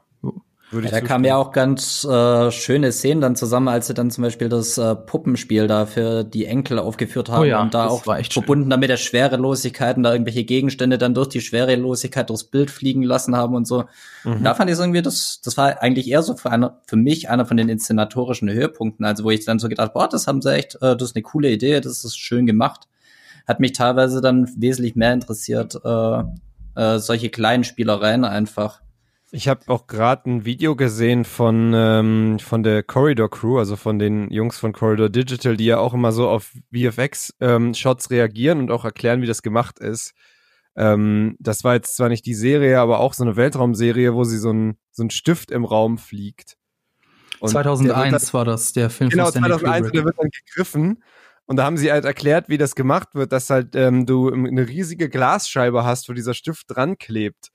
Ja, 0.72 0.82
da 0.82 1.00
kamen 1.00 1.24
ja 1.24 1.38
auch 1.38 1.54
ganz 1.54 2.04
äh, 2.04 2.52
schöne 2.52 2.92
Szenen 2.92 3.22
dann 3.22 3.38
zusammen, 3.38 3.70
als 3.70 3.88
sie 3.88 3.94
dann 3.94 4.12
zum 4.12 4.24
Beispiel 4.24 4.50
das 4.50 4.78
äh, 4.78 4.96
Puppenspiel 4.96 5.66
da 5.66 5.86
für 5.86 6.26
die 6.26 6.46
Enkel 6.46 6.78
aufgeführt 6.78 7.30
haben 7.30 7.44
Oh 7.44 7.46
ja, 7.46 7.62
und 7.62 7.74
da 7.74 7.88
auch 7.88 8.06
war 8.06 8.20
echt 8.20 8.34
schön. 8.34 8.44
verbunden 8.44 8.70
damit 8.70 8.90
der 8.90 8.98
Schwerelosigkeit 8.98 9.96
und 9.96 10.04
da 10.04 10.12
irgendwelche 10.12 10.44
Gegenstände 10.44 10.98
dann 10.98 11.14
durch 11.14 11.30
die 11.30 11.40
Schwerelosigkeit 11.40 12.30
durchs 12.30 12.44
Bild 12.44 12.70
fliegen 12.70 13.04
lassen 13.04 13.34
haben 13.36 13.56
und 13.56 13.66
so. 13.66 13.86
Und 14.26 14.44
da 14.44 14.56
fand 14.56 14.70
ich 14.70 14.74
es 14.74 14.80
irgendwie, 14.80 15.02
das, 15.02 15.40
das 15.42 15.56
war 15.56 15.82
eigentlich 15.82 16.10
eher 16.10 16.22
so 16.22 16.36
für, 16.36 16.52
eine, 16.52 16.78
für 16.86 16.98
mich 16.98 17.30
einer 17.30 17.46
von 17.46 17.56
den 17.56 17.70
inszenatorischen 17.70 18.50
Höhepunkten, 18.50 19.06
also 19.06 19.24
wo 19.24 19.32
ich 19.32 19.46
dann 19.46 19.60
so 19.60 19.70
gedacht, 19.70 19.94
boah, 19.94 20.10
das 20.10 20.28
haben 20.28 20.42
sie 20.42 20.54
echt, 20.54 20.76
äh, 20.82 20.98
das 20.98 21.12
ist 21.12 21.16
eine 21.16 21.24
coole 21.24 21.50
Idee, 21.50 21.80
das 21.80 22.04
ist 22.04 22.20
schön 22.20 22.46
gemacht. 22.46 22.90
Hat 23.48 23.62
mich 23.62 23.72
teilweise 23.72 24.20
dann 24.20 24.50
wesentlich 24.58 24.98
mehr 24.98 25.14
interessiert, 25.14 25.80
äh, 25.86 26.24
äh, 26.76 27.00
solche 27.00 27.30
kleinen 27.30 27.64
Spielereien 27.64 28.26
einfach. 28.26 28.82
Ich 29.32 29.50
habe 29.50 29.62
auch 29.68 29.88
gerade 29.88 30.30
ein 30.30 30.46
Video 30.46 30.76
gesehen 30.78 31.26
von 31.26 31.74
ähm, 31.76 32.40
von 32.40 32.64
der 32.64 32.82
Corridor 32.82 33.30
Crew, 33.30 33.60
also 33.60 33.76
von 33.76 34.00
den 34.00 34.32
Jungs 34.32 34.58
von 34.58 34.72
Corridor 34.72 35.10
Digital, 35.10 35.58
die 35.58 35.66
ja 35.66 35.80
auch 35.80 35.94
immer 35.94 36.14
so 36.14 36.30
auf 36.30 36.54
VFX 36.74 37.34
ähm, 37.42 37.74
reagieren 38.10 38.60
und 38.60 38.72
auch 38.72 38.86
erklären, 38.86 39.22
wie 39.22 39.28
das 39.28 39.42
gemacht 39.42 39.80
ist. 39.80 40.14
Ähm, 40.78 41.36
das 41.40 41.66
war 41.66 41.74
jetzt 41.74 41.98
zwar 41.98 42.08
nicht 42.08 42.26
die 42.26 42.36
Serie, 42.36 42.80
aber 42.80 43.00
auch 43.00 43.14
so 43.14 43.24
eine 43.24 43.36
Weltraumserie, 43.36 44.14
wo 44.14 44.24
sie 44.24 44.38
so 44.38 44.54
ein 44.54 44.78
so 44.92 45.04
ein 45.04 45.10
Stift 45.10 45.52
im 45.52 45.66
Raum 45.66 45.98
fliegt. 45.98 46.56
Und 47.40 47.54
der 47.54 47.66
wird 47.66 47.78
2001 47.78 48.34
war 48.34 48.46
das, 48.46 48.72
der 48.74 48.90
Film 48.90 49.10
Genau, 49.10 49.26
von 49.26 49.32
Stanley 49.32 49.50
2001 49.60 49.78
und 49.78 49.84
Kubrick. 49.84 49.94
der 49.94 50.06
wird 50.06 50.20
dann 50.20 50.30
gegriffen. 50.30 51.04
Und 51.46 51.56
da 51.58 51.66
haben 51.66 51.78
sie 51.78 51.92
halt 51.92 52.06
erklärt, 52.06 52.50
wie 52.50 52.58
das 52.58 52.76
gemacht 52.76 53.10
wird, 53.14 53.32
dass 53.32 53.50
halt 53.50 53.76
ähm, 53.76 54.06
du 54.06 54.32
eine 54.32 54.68
riesige 54.68 55.10
Glasscheibe 55.10 55.84
hast, 55.84 56.10
wo 56.10 56.14
dieser 56.14 56.34
Stift 56.34 56.66
dran 56.68 56.98
klebt. 56.98 57.52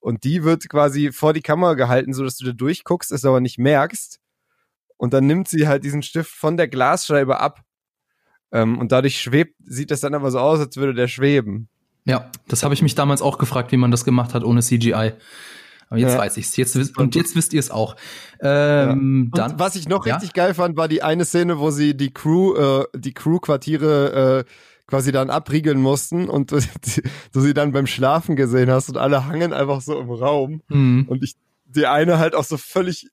Und 0.00 0.24
die 0.24 0.42
wird 0.44 0.68
quasi 0.68 1.12
vor 1.12 1.32
die 1.34 1.42
Kamera 1.42 1.74
gehalten, 1.74 2.12
so 2.14 2.24
dass 2.24 2.36
du 2.38 2.46
da 2.46 2.52
durchguckst, 2.52 3.12
es 3.12 3.24
aber 3.24 3.40
nicht 3.40 3.58
merkst. 3.58 4.18
Und 4.96 5.12
dann 5.14 5.26
nimmt 5.26 5.48
sie 5.48 5.68
halt 5.68 5.84
diesen 5.84 6.02
Stift 6.02 6.30
von 6.32 6.56
der 6.56 6.68
Glasscheibe 6.68 7.38
ab. 7.40 7.60
Ähm, 8.52 8.78
und 8.78 8.92
dadurch 8.92 9.20
schwebt, 9.20 9.54
sieht 9.64 9.90
das 9.90 10.00
dann 10.00 10.14
aber 10.14 10.30
so 10.30 10.38
aus, 10.40 10.58
als 10.58 10.76
würde 10.76 10.94
der 10.94 11.06
schweben. 11.08 11.68
Ja, 12.06 12.30
das 12.48 12.62
habe 12.64 12.74
ich 12.74 12.82
mich 12.82 12.94
damals 12.94 13.22
auch 13.22 13.38
gefragt, 13.38 13.72
wie 13.72 13.76
man 13.76 13.90
das 13.90 14.04
gemacht 14.04 14.34
hat 14.34 14.42
ohne 14.42 14.60
CGI. 14.62 15.12
Aber 15.88 15.98
jetzt 15.98 16.12
Ja. 16.14 16.18
weiß 16.18 16.36
ich's. 16.38 16.56
Jetzt, 16.56 16.76
wiss- 16.76 16.96
und 16.96 17.14
jetzt 17.14 17.36
wisst 17.36 17.52
ihr 17.52 17.60
es 17.60 17.70
auch. 17.70 17.96
Ähm, 18.40 19.30
Und 19.32 19.38
dann, 19.38 19.58
was 19.58 19.74
ich 19.76 19.88
noch 19.88 20.06
Ja? 20.06 20.14
richtig 20.14 20.32
geil 20.32 20.54
fand, 20.54 20.76
war 20.76 20.88
die 20.88 21.02
eine 21.02 21.24
Szene, 21.24 21.58
wo 21.58 21.70
sie 21.70 21.96
die 21.96 22.12
Crew, 22.12 22.54
äh, 22.56 22.84
die 22.96 23.12
Crew-Quartiere 23.12 24.46
äh, 24.46 24.50
quasi 24.90 25.12
dann 25.12 25.30
abriegeln 25.30 25.80
mussten 25.80 26.28
und 26.28 26.52
du, 26.52 26.58
du 27.32 27.40
sie 27.40 27.54
dann 27.54 27.72
beim 27.72 27.86
Schlafen 27.86 28.36
gesehen 28.36 28.70
hast 28.70 28.90
und 28.90 28.98
alle 28.98 29.26
hangen 29.26 29.52
einfach 29.54 29.80
so 29.80 29.98
im 29.98 30.10
Raum 30.10 30.62
Hm. 30.68 31.06
und 31.08 31.22
ich 31.24 31.36
die 31.64 31.86
eine 31.86 32.18
halt 32.18 32.34
auch 32.34 32.44
so 32.44 32.56
völlig 32.58 33.06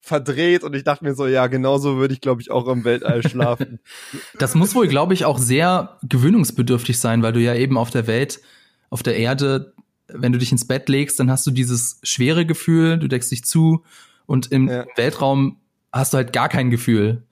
verdreht 0.00 0.64
und 0.64 0.74
ich 0.74 0.84
dachte 0.84 1.04
mir 1.04 1.14
so, 1.14 1.26
ja, 1.26 1.46
genauso 1.48 1.96
würde 1.98 2.14
ich 2.14 2.20
glaube 2.22 2.40
ich 2.40 2.50
auch 2.50 2.66
im 2.68 2.84
Weltall 2.84 3.26
schlafen. 3.28 3.78
Das 4.38 4.54
muss 4.54 4.74
wohl, 4.74 4.88
glaube 4.88 5.12
ich, 5.12 5.24
auch 5.26 5.38
sehr 5.38 5.98
gewöhnungsbedürftig 6.02 6.98
sein, 6.98 7.22
weil 7.22 7.32
du 7.32 7.40
ja 7.40 7.54
eben 7.54 7.76
auf 7.76 7.90
der 7.90 8.06
Welt, 8.06 8.40
auf 8.90 9.02
der 9.02 9.16
Erde, 9.16 9.74
wenn 10.06 10.32
du 10.32 10.38
dich 10.38 10.52
ins 10.52 10.66
Bett 10.66 10.88
legst, 10.88 11.20
dann 11.20 11.30
hast 11.30 11.46
du 11.46 11.50
dieses 11.50 12.00
schwere 12.02 12.46
Gefühl, 12.46 12.98
du 12.98 13.08
deckst 13.08 13.30
dich 13.30 13.44
zu 13.44 13.84
und 14.24 14.50
im 14.50 14.68
Ja. 14.68 14.86
Weltraum 14.96 15.56
hast 15.92 16.14
du 16.14 16.16
halt 16.18 16.32
gar 16.32 16.48
kein 16.48 16.70
Gefühl. 16.70 17.24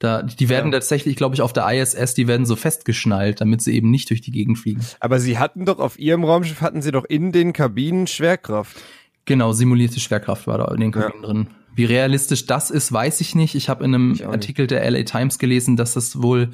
Da, 0.00 0.22
die 0.22 0.48
werden 0.48 0.72
Ja. 0.72 0.78
tatsächlich, 0.78 1.16
glaube 1.16 1.34
ich, 1.34 1.42
auf 1.42 1.52
der 1.52 1.68
ISS, 1.72 2.14
die 2.14 2.28
werden 2.28 2.46
so 2.46 2.54
festgeschnallt, 2.54 3.40
damit 3.40 3.62
sie 3.62 3.74
eben 3.74 3.90
nicht 3.90 4.08
durch 4.10 4.20
die 4.20 4.30
Gegend 4.30 4.58
fliegen. 4.58 4.80
Aber 5.00 5.18
sie 5.18 5.38
hatten 5.38 5.64
doch 5.64 5.78
auf 5.80 5.98
ihrem 5.98 6.22
Raumschiff 6.24 6.60
hatten 6.60 6.82
sie 6.82 6.92
doch 6.92 7.04
in 7.04 7.32
den 7.32 7.52
Kabinen 7.52 8.06
Schwerkraft. 8.06 8.76
Genau, 9.24 9.52
simulierte 9.52 9.98
Schwerkraft 10.00 10.46
war 10.46 10.58
da 10.58 10.72
in 10.72 10.80
den 10.80 10.92
Ja. 10.92 11.00
Kabinen 11.02 11.22
drin. 11.22 11.46
Wie 11.74 11.84
realistisch 11.84 12.46
das 12.46 12.70
ist, 12.70 12.92
weiß 12.92 13.20
ich 13.20 13.34
nicht. 13.34 13.54
Ich 13.54 13.68
habe 13.68 13.84
in 13.84 13.94
einem. 13.94 14.18
Artikel 14.24 14.66
der 14.66 14.88
LA 14.90 15.02
Times 15.02 15.38
gelesen, 15.38 15.76
dass 15.76 15.94
das 15.94 16.22
wohl 16.22 16.50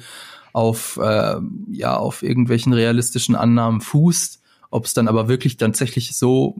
auf 0.53 0.97
äh, 1.01 1.35
ja 1.71 1.97
auf 1.97 2.23
irgendwelchen 2.23 2.73
realistischen 2.73 3.35
Annahmen 3.35 3.81
fußt. 3.81 4.41
Ob 4.71 4.85
es 4.85 4.93
dann 4.93 5.07
aber 5.07 5.27
wirklich 5.27 5.57
tatsächlich 5.57 6.15
so 6.17 6.57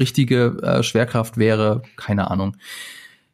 richtige 0.00 0.56
äh, 0.62 0.82
Schwerkraft 0.82 1.36
wäre, 1.36 1.82
keine 1.96 2.30
Ahnung. 2.30 2.56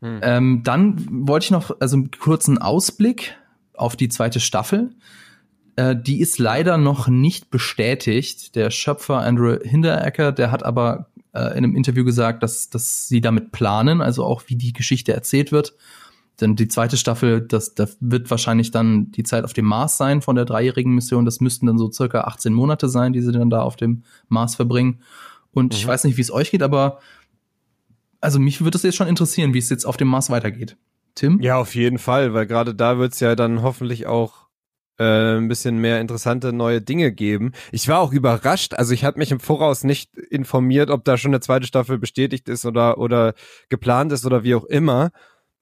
Hm. 0.00 0.20
Ähm, 0.22 0.62
dann 0.64 1.26
wollte 1.28 1.44
ich 1.44 1.50
noch 1.50 1.80
also 1.80 1.96
einen 1.96 2.10
kurzen 2.10 2.58
Ausblick 2.58 3.36
auf 3.74 3.96
die 3.96 4.08
zweite 4.08 4.40
Staffel. 4.40 4.90
Äh, 5.76 5.96
die 5.96 6.20
ist 6.20 6.38
leider 6.38 6.76
noch 6.78 7.08
nicht 7.08 7.50
bestätigt. 7.50 8.54
Der 8.56 8.70
Schöpfer 8.70 9.18
Andrew 9.18 9.58
Hinterecker, 9.62 10.32
der 10.32 10.50
hat 10.50 10.62
aber 10.64 11.08
äh, 11.32 11.50
in 11.50 11.64
einem 11.64 11.76
Interview 11.76 12.04
gesagt, 12.04 12.42
dass, 12.42 12.70
dass 12.70 13.08
sie 13.08 13.20
damit 13.20 13.52
planen, 13.52 14.00
also 14.00 14.24
auch 14.24 14.42
wie 14.46 14.56
die 14.56 14.72
Geschichte 14.72 15.12
erzählt 15.12 15.52
wird. 15.52 15.74
Denn 16.40 16.54
die 16.54 16.68
zweite 16.68 16.96
Staffel, 16.96 17.40
das, 17.40 17.74
das 17.74 17.96
wird 18.00 18.30
wahrscheinlich 18.30 18.70
dann 18.70 19.10
die 19.10 19.24
Zeit 19.24 19.42
auf 19.42 19.52
dem 19.54 19.64
Mars 19.64 19.96
sein 19.96 20.22
von 20.22 20.36
der 20.36 20.44
dreijährigen 20.44 20.94
Mission. 20.94 21.24
Das 21.24 21.40
müssten 21.40 21.66
dann 21.66 21.78
so 21.78 21.90
circa 21.90 22.20
18 22.22 22.52
Monate 22.54 22.88
sein, 22.88 23.12
die 23.12 23.22
sie 23.22 23.32
dann 23.32 23.50
da 23.50 23.62
auf 23.62 23.74
dem 23.74 24.04
Mars 24.28 24.54
verbringen. 24.54 25.00
Und 25.52 25.74
ich 25.74 25.84
Mhm. 25.84 25.88
weiß 25.88 26.04
nicht, 26.04 26.16
wie 26.16 26.22
es 26.22 26.30
euch 26.30 26.52
geht, 26.52 26.62
aber 26.62 27.00
also 28.20 28.38
mich 28.38 28.62
würde 28.62 28.76
es 28.76 28.82
jetzt 28.82 28.96
schon 28.96 29.08
interessieren, 29.08 29.54
wie 29.54 29.58
es 29.58 29.70
jetzt 29.70 29.84
auf 29.84 29.96
dem 29.96 30.08
Mars 30.08 30.30
weitergeht. 30.30 30.76
Tim? 31.14 31.40
Ja, 31.40 31.56
auf 31.56 31.74
jeden 31.74 31.98
Fall, 31.98 32.34
weil 32.34 32.46
gerade 32.46 32.74
da 32.74 32.98
wird's 32.98 33.20
ja 33.20 33.34
dann 33.34 33.62
hoffentlich 33.62 34.06
auch 34.06 34.48
äh, 34.98 35.36
ein 35.36 35.48
bisschen 35.48 35.78
mehr 35.78 36.00
interessante 36.00 36.52
neue 36.52 36.80
Dinge 36.80 37.12
geben. 37.12 37.52
Ich 37.72 37.88
war 37.88 38.00
auch 38.00 38.12
überrascht, 38.12 38.74
also 38.74 38.94
ich 38.94 39.04
hatte 39.04 39.18
mich 39.18 39.30
im 39.30 39.40
Voraus 39.40 39.84
nicht 39.84 40.16
informiert, 40.16 40.90
ob 40.90 41.04
da 41.04 41.16
schon 41.16 41.30
eine 41.30 41.40
zweite 41.40 41.66
Staffel 41.66 41.98
bestätigt 41.98 42.48
ist 42.48 42.64
oder 42.64 42.98
oder 42.98 43.34
geplant 43.68 44.12
ist 44.12 44.26
oder 44.26 44.44
wie 44.44 44.54
auch 44.54 44.64
immer. 44.64 45.10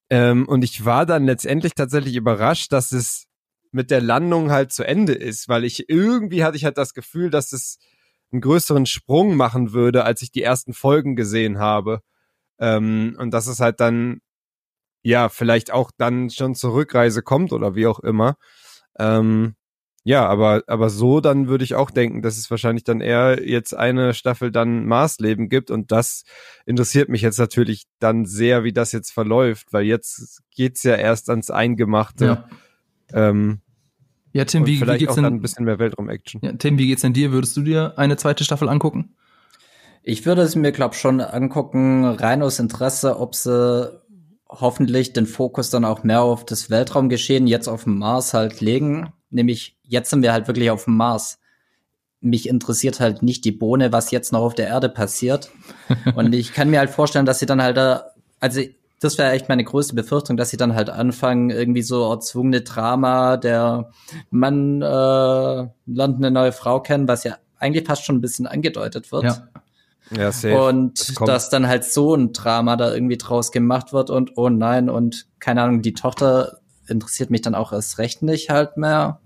Ähm, 0.09 0.47
und 0.47 0.63
ich 0.63 0.85
war 0.85 1.05
dann 1.05 1.25
letztendlich 1.25 1.73
tatsächlich 1.73 2.15
überrascht, 2.15 2.71
dass 2.71 2.91
es 2.91 3.25
mit 3.71 3.91
der 3.91 4.01
Landung 4.01 4.51
halt 4.51 4.71
zu 4.71 4.83
Ende 4.83 5.13
ist, 5.13 5.49
weil 5.49 5.65
ich 5.65 5.89
irgendwie 5.89 6.43
hatte 6.43 6.57
ich 6.57 6.65
halt 6.65 6.77
das 6.77 6.93
Gefühl, 6.93 7.29
dass 7.29 7.51
es 7.53 7.77
einen 8.31 8.41
größeren 8.41 8.85
Sprung 8.85 9.35
machen 9.35 9.73
würde, 9.73 10.03
als 10.03 10.21
ich 10.21 10.31
die 10.31 10.43
ersten 10.43 10.73
Folgen 10.73 11.15
gesehen 11.15 11.59
habe. 11.59 12.01
Ähm, 12.59 13.15
und 13.19 13.31
dass 13.33 13.47
es 13.47 13.59
halt 13.59 13.79
dann 13.79 14.19
ja, 15.03 15.29
vielleicht 15.29 15.71
auch 15.71 15.91
dann 15.97 16.29
schon 16.29 16.53
zur 16.53 16.73
Rückreise 16.73 17.21
kommt 17.21 17.53
oder 17.53 17.75
wie 17.75 17.87
auch 17.87 17.99
immer. 17.99 18.35
Ähm, 18.99 19.55
ja, 20.03 20.27
aber, 20.27 20.63
aber 20.67 20.89
so 20.89 21.21
dann 21.21 21.47
würde 21.47 21.63
ich 21.63 21.75
auch 21.75 21.91
denken, 21.91 22.21
dass 22.21 22.37
es 22.37 22.49
wahrscheinlich 22.51 22.83
dann 22.83 22.99
eher 23.01 23.47
jetzt 23.47 23.73
eine 23.73 24.13
Staffel 24.13 24.51
dann 24.51 24.85
Marsleben 24.85 25.49
gibt 25.49 25.71
und 25.71 25.91
das 25.91 26.23
interessiert 26.65 27.09
mich 27.09 27.21
jetzt 27.21 27.39
natürlich 27.39 27.85
dann 27.99 28.25
sehr, 28.25 28.63
wie 28.63 28.73
das 28.73 28.91
jetzt 28.91 29.11
verläuft, 29.11 29.71
weil 29.71 29.83
jetzt 29.85 30.41
geht's 30.55 30.83
ja 30.83 30.95
erst 30.95 31.29
ans 31.29 31.51
Eingemachte. 31.51 32.25
Ja. 32.25 32.49
Ähm, 33.13 33.61
Ja, 34.33 34.45
Tim, 34.45 34.65
wie, 34.65 34.81
wie 34.81 34.97
geht's 34.97 35.15
dann 35.15 35.25
ein 35.25 35.33
denn? 35.33 35.41
bisschen 35.41 35.65
mehr 35.65 35.79
Weltraum-Action. 35.79 36.41
Ja, 36.43 36.53
Tim, 36.53 36.77
wie 36.77 36.87
geht's 36.87 37.01
denn 37.01 37.13
dir? 37.13 37.31
Würdest 37.31 37.55
du 37.55 37.61
dir 37.61 37.97
eine 37.97 38.17
zweite 38.17 38.43
Staffel 38.43 38.67
angucken? 38.69 39.15
Ich 40.07 40.25
würde 40.25 40.41
es 40.41 40.55
mir, 40.55 40.71
glaub 40.71 40.95
schon 40.95 41.19
angucken, 41.19 42.05
rein 42.05 42.41
aus 42.41 42.59
Interesse, 42.59 43.19
ob 43.19 43.35
sie 43.35 43.91
hoffentlich 44.47 45.11
den 45.11 45.25
Fokus 45.25 45.69
dann 45.69 45.83
auch 45.83 46.03
mehr 46.03 46.21
auf 46.21 46.45
das 46.45 46.69
Weltraumgeschehen 46.69 47.45
jetzt 47.45 47.67
auf 47.67 47.83
dem 47.83 47.97
Mars 47.97 48.33
halt 48.33 48.61
legen. 48.61 49.11
Nämlich, 49.31 49.75
jetzt 49.83 50.09
sind 50.09 50.21
wir 50.21 50.31
halt 50.31 50.47
wirklich 50.47 50.71
auf 50.71 50.85
dem 50.85 50.95
Mars. 50.95 51.39
Mich 52.21 52.47
interessiert 52.47 53.01
halt 53.01 53.21
nicht 53.21 53.43
die 53.43 53.51
Bohne, 53.51 53.91
was 53.91 54.11
jetzt 54.11 54.31
noch 54.31 54.43
auf 54.43 54.55
der 54.55 54.67
Erde 54.67 54.87
passiert. 54.87 55.51
Und 56.15 56.33
ich 56.33 56.53
kann 56.53 56.69
mir 56.69 56.79
halt 56.79 56.89
vorstellen, 56.89 57.25
dass 57.25 57.39
sie 57.39 57.45
dann 57.45 57.61
halt 57.61 57.75
da, 57.75 58.05
also 58.39 58.61
das 59.01 59.17
wäre 59.17 59.31
echt 59.31 59.49
meine 59.49 59.65
größte 59.65 59.93
Befürchtung, 59.93 60.37
dass 60.37 60.51
sie 60.51 60.57
dann 60.57 60.73
halt 60.73 60.89
anfangen, 60.89 61.49
irgendwie 61.49 61.81
so 61.81 62.09
erzwungene 62.09 62.61
Drama, 62.61 63.35
der 63.35 63.91
Mann 64.29 64.81
äh, 64.81 64.85
lernt 64.85 66.15
eine 66.15 66.31
neue 66.31 66.53
Frau 66.53 66.79
kennen, 66.79 67.09
was 67.09 67.25
ja 67.25 67.35
eigentlich 67.59 67.85
fast 67.85 68.05
schon 68.05 68.15
ein 68.15 68.21
bisschen 68.21 68.47
angedeutet 68.47 69.11
wird. 69.11 69.25
Ja. 69.25 69.49
Ja, 70.15 70.31
safe. 70.31 70.61
Und 70.61 70.99
Das 71.19 71.25
dass 71.25 71.49
dann 71.49 71.67
halt 71.67 71.83
so 71.83 72.15
ein 72.15 72.31
Drama 72.33 72.75
da 72.77 72.93
irgendwie 72.93 73.17
draus 73.17 73.51
gemacht 73.51 73.91
wird 73.93 74.09
und 74.09 74.31
oh 74.37 74.49
nein, 74.49 74.89
und 74.89 75.27
keine 75.39 75.61
Ahnung, 75.63 75.81
die 75.81 75.93
Tochter 75.93 76.59
interessiert 76.87 77.29
mich 77.29 77.41
dann 77.41 77.55
auch 77.55 77.73
erst 77.73 77.97
recht 77.97 78.21
nicht 78.23 78.49
halt 78.49 78.77
mehr. 78.77 79.19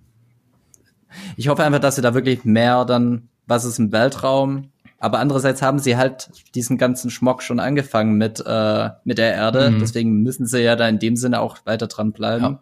Ich 1.37 1.47
hoffe 1.49 1.63
einfach, 1.63 1.79
dass 1.79 1.95
sie 1.97 2.01
da 2.01 2.13
wirklich 2.13 2.45
mehr 2.45 2.85
dann, 2.85 3.29
was 3.45 3.65
ist 3.65 3.79
im 3.79 3.91
Weltraum, 3.91 4.69
aber 4.97 5.19
andererseits 5.19 5.61
haben 5.61 5.79
sie 5.79 5.97
halt 5.97 6.29
diesen 6.55 6.77
ganzen 6.77 7.09
Schmock 7.11 7.43
schon 7.43 7.59
angefangen 7.59 8.15
mit, 8.17 8.41
äh, 8.45 8.89
mit 9.03 9.17
der 9.17 9.33
Erde, 9.33 9.71
Mhm. 9.71 9.79
deswegen 9.79 10.21
müssen 10.21 10.45
sie 10.45 10.61
ja 10.61 10.75
da 10.75 10.87
in 10.87 10.99
dem 10.99 11.15
Sinne 11.15 11.41
auch 11.41 11.57
weiter 11.65 11.87
dran 11.87 12.11
bleiben. 12.11 12.43
Ja. 12.43 12.59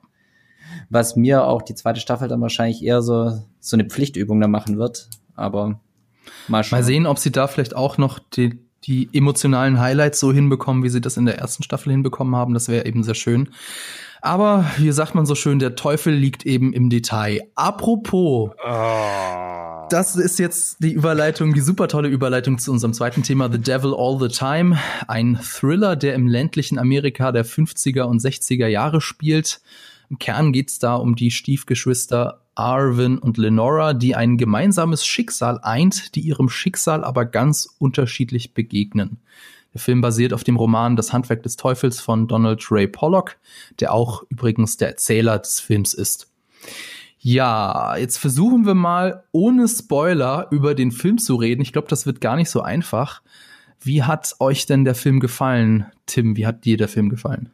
Was 0.90 1.16
mir 1.16 1.46
auch 1.46 1.62
die 1.62 1.76
zweite 1.76 2.00
Staffel 2.00 2.28
dann 2.28 2.42
wahrscheinlich 2.42 2.84
eher 2.84 3.02
so, 3.02 3.40
so 3.60 3.76
eine 3.76 3.86
Pflichtübung 3.86 4.40
da 4.42 4.48
machen 4.48 4.78
wird, 4.78 5.10
aber 5.36 5.80
mal. 6.48 6.66
Mal 6.70 6.84
sehen, 6.84 7.06
ob 7.06 7.18
sie 7.20 7.32
da 7.32 7.48
vielleicht 7.48 7.76
auch 7.76 7.98
noch 7.98 8.20
die, 8.20 8.60
die 8.86 9.10
emotionalen 9.14 9.80
Highlights 9.80 10.20
so 10.20 10.32
hinbekommen, 10.32 10.84
wie 10.84 10.90
sie 10.90 11.02
das 11.02 11.18
in 11.18 11.26
der 11.26 11.38
ersten 11.38 11.64
Staffel 11.64 11.92
hinbekommen 11.92 12.36
haben. 12.36 12.54
Das 12.54 12.68
wäre 12.70 12.86
eben 12.86 13.04
sehr 13.04 13.16
schön. 13.16 13.50
Aber 14.22 14.66
wie 14.78 14.92
sagt 14.92 15.16
man 15.16 15.26
so 15.26 15.34
schön, 15.36 15.60
der 15.60 15.76
Teufel 15.76 16.14
liegt 16.14 16.46
eben 16.46 16.74
im 16.74 16.90
Detail. 16.90 17.42
Apropos, 17.56 18.52
Oh. 18.66 19.88
das 19.90 20.16
ist 20.18 20.40
jetzt 20.40 20.84
die 20.84 20.92
Überleitung, 20.92 21.54
die 21.54 21.62
super 21.62 21.88
tolle 21.88 22.10
Überleitung 22.10 22.58
zu 22.58 22.72
unserem 22.72 22.94
zweiten 22.94 23.24
Thema, 23.24 23.50
The 23.52 23.60
Devil 23.60 23.94
All 23.96 24.20
the 24.20 24.28
Time. 24.28 24.78
Ein 25.08 25.40
Thriller, 25.42 25.96
der 25.96 26.16
im 26.16 26.28
ländlichen 26.28 26.78
Amerika 26.78 27.32
der 27.32 27.46
50er 27.46 28.04
und 28.04 28.22
60er 28.22 28.68
Jahre 28.68 29.00
spielt. 29.00 29.62
Im 30.10 30.20
Kern 30.20 30.52
geht's 30.52 30.80
da 30.80 30.96
um 30.96 31.16
die 31.16 31.32
Stiefgeschwister 31.32 32.42
Arvin 32.60 33.18
und 33.18 33.38
Lenora, 33.38 33.94
die 33.94 34.16
ein 34.16 34.38
gemeinsames 34.38 35.06
Schicksal 35.06 35.60
eint, 35.64 36.16
die 36.16 36.20
ihrem 36.20 36.50
Schicksal 36.50 37.06
aber 37.06 37.26
ganz 37.26 37.70
unterschiedlich 37.80 38.54
begegnen. 38.54 39.18
Der 39.74 39.80
Film 39.80 40.02
basiert 40.02 40.34
auf 40.34 40.44
dem 40.44 40.58
Roman 40.58 40.96
Das 40.96 41.14
Handwerk 41.14 41.44
des 41.44 41.56
Teufels 41.56 42.02
von 42.02 42.28
Donald 42.28 42.70
Ray 42.70 42.88
Pollock, 42.88 43.38
der 43.80 43.94
auch 43.94 44.24
übrigens 44.30 44.78
der 44.78 44.90
Erzähler 44.90 45.40
des 45.40 45.62
Films 45.62 45.94
ist. 45.94 46.28
Ja, 47.20 47.96
jetzt 47.96 48.18
versuchen 48.18 48.66
wir 48.66 48.74
mal 48.76 49.24
ohne 49.32 49.68
Spoiler 49.68 50.48
über 50.52 50.76
den 50.76 50.92
Film 50.92 51.18
zu 51.18 51.36
reden. 51.36 51.62
Ich 51.62 51.72
glaube, 51.72 51.88
das 51.88 52.06
wird 52.06 52.20
gar 52.20 52.36
nicht 52.36 52.50
so 52.50 52.62
einfach. 52.62 53.22
Wie 53.80 54.04
hat 54.04 54.36
euch 54.40 54.66
denn 54.66 54.84
der 54.84 54.96
Film 54.96 55.22
gefallen, 55.22 55.86
Tim? 56.06 56.36
Wie 56.36 56.46
hat 56.46 56.66
dir 56.66 56.76
der 56.76 56.90
Film 56.90 57.10
gefallen? 57.10 57.52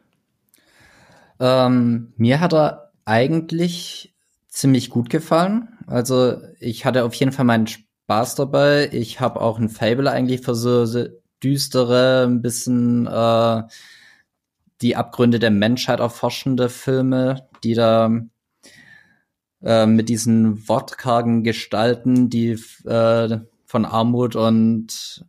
Ähm, 1.38 2.12
mir 2.16 2.40
hat 2.40 2.54
er 2.54 2.90
eigentlich 3.04 4.15
ziemlich 4.56 4.90
gut 4.90 5.10
gefallen. 5.10 5.68
Also 5.86 6.38
ich 6.58 6.84
hatte 6.84 7.04
auf 7.04 7.14
jeden 7.14 7.32
Fall 7.32 7.44
meinen 7.44 7.66
Spaß 7.66 8.34
dabei. 8.36 8.88
Ich 8.92 9.20
habe 9.20 9.40
auch 9.40 9.58
ein 9.58 9.68
Fable 9.68 10.10
eigentlich 10.10 10.40
für 10.40 10.54
so, 10.54 10.86
düstere, 11.42 12.24
ein 12.26 12.40
bisschen 12.40 13.06
äh, 13.06 13.62
die 14.80 14.96
Abgründe 14.96 15.38
der 15.38 15.50
Menschheit 15.50 16.00
erforschende 16.00 16.70
Filme, 16.70 17.46
die 17.62 17.74
da 17.74 18.10
äh, 19.62 19.86
mit 19.86 20.08
diesen 20.08 20.66
wortkargen 20.66 21.44
Gestalten, 21.44 22.30
die 22.30 22.58
äh, 22.86 23.38
von 23.66 23.84
Armut 23.84 24.36
und 24.36 25.26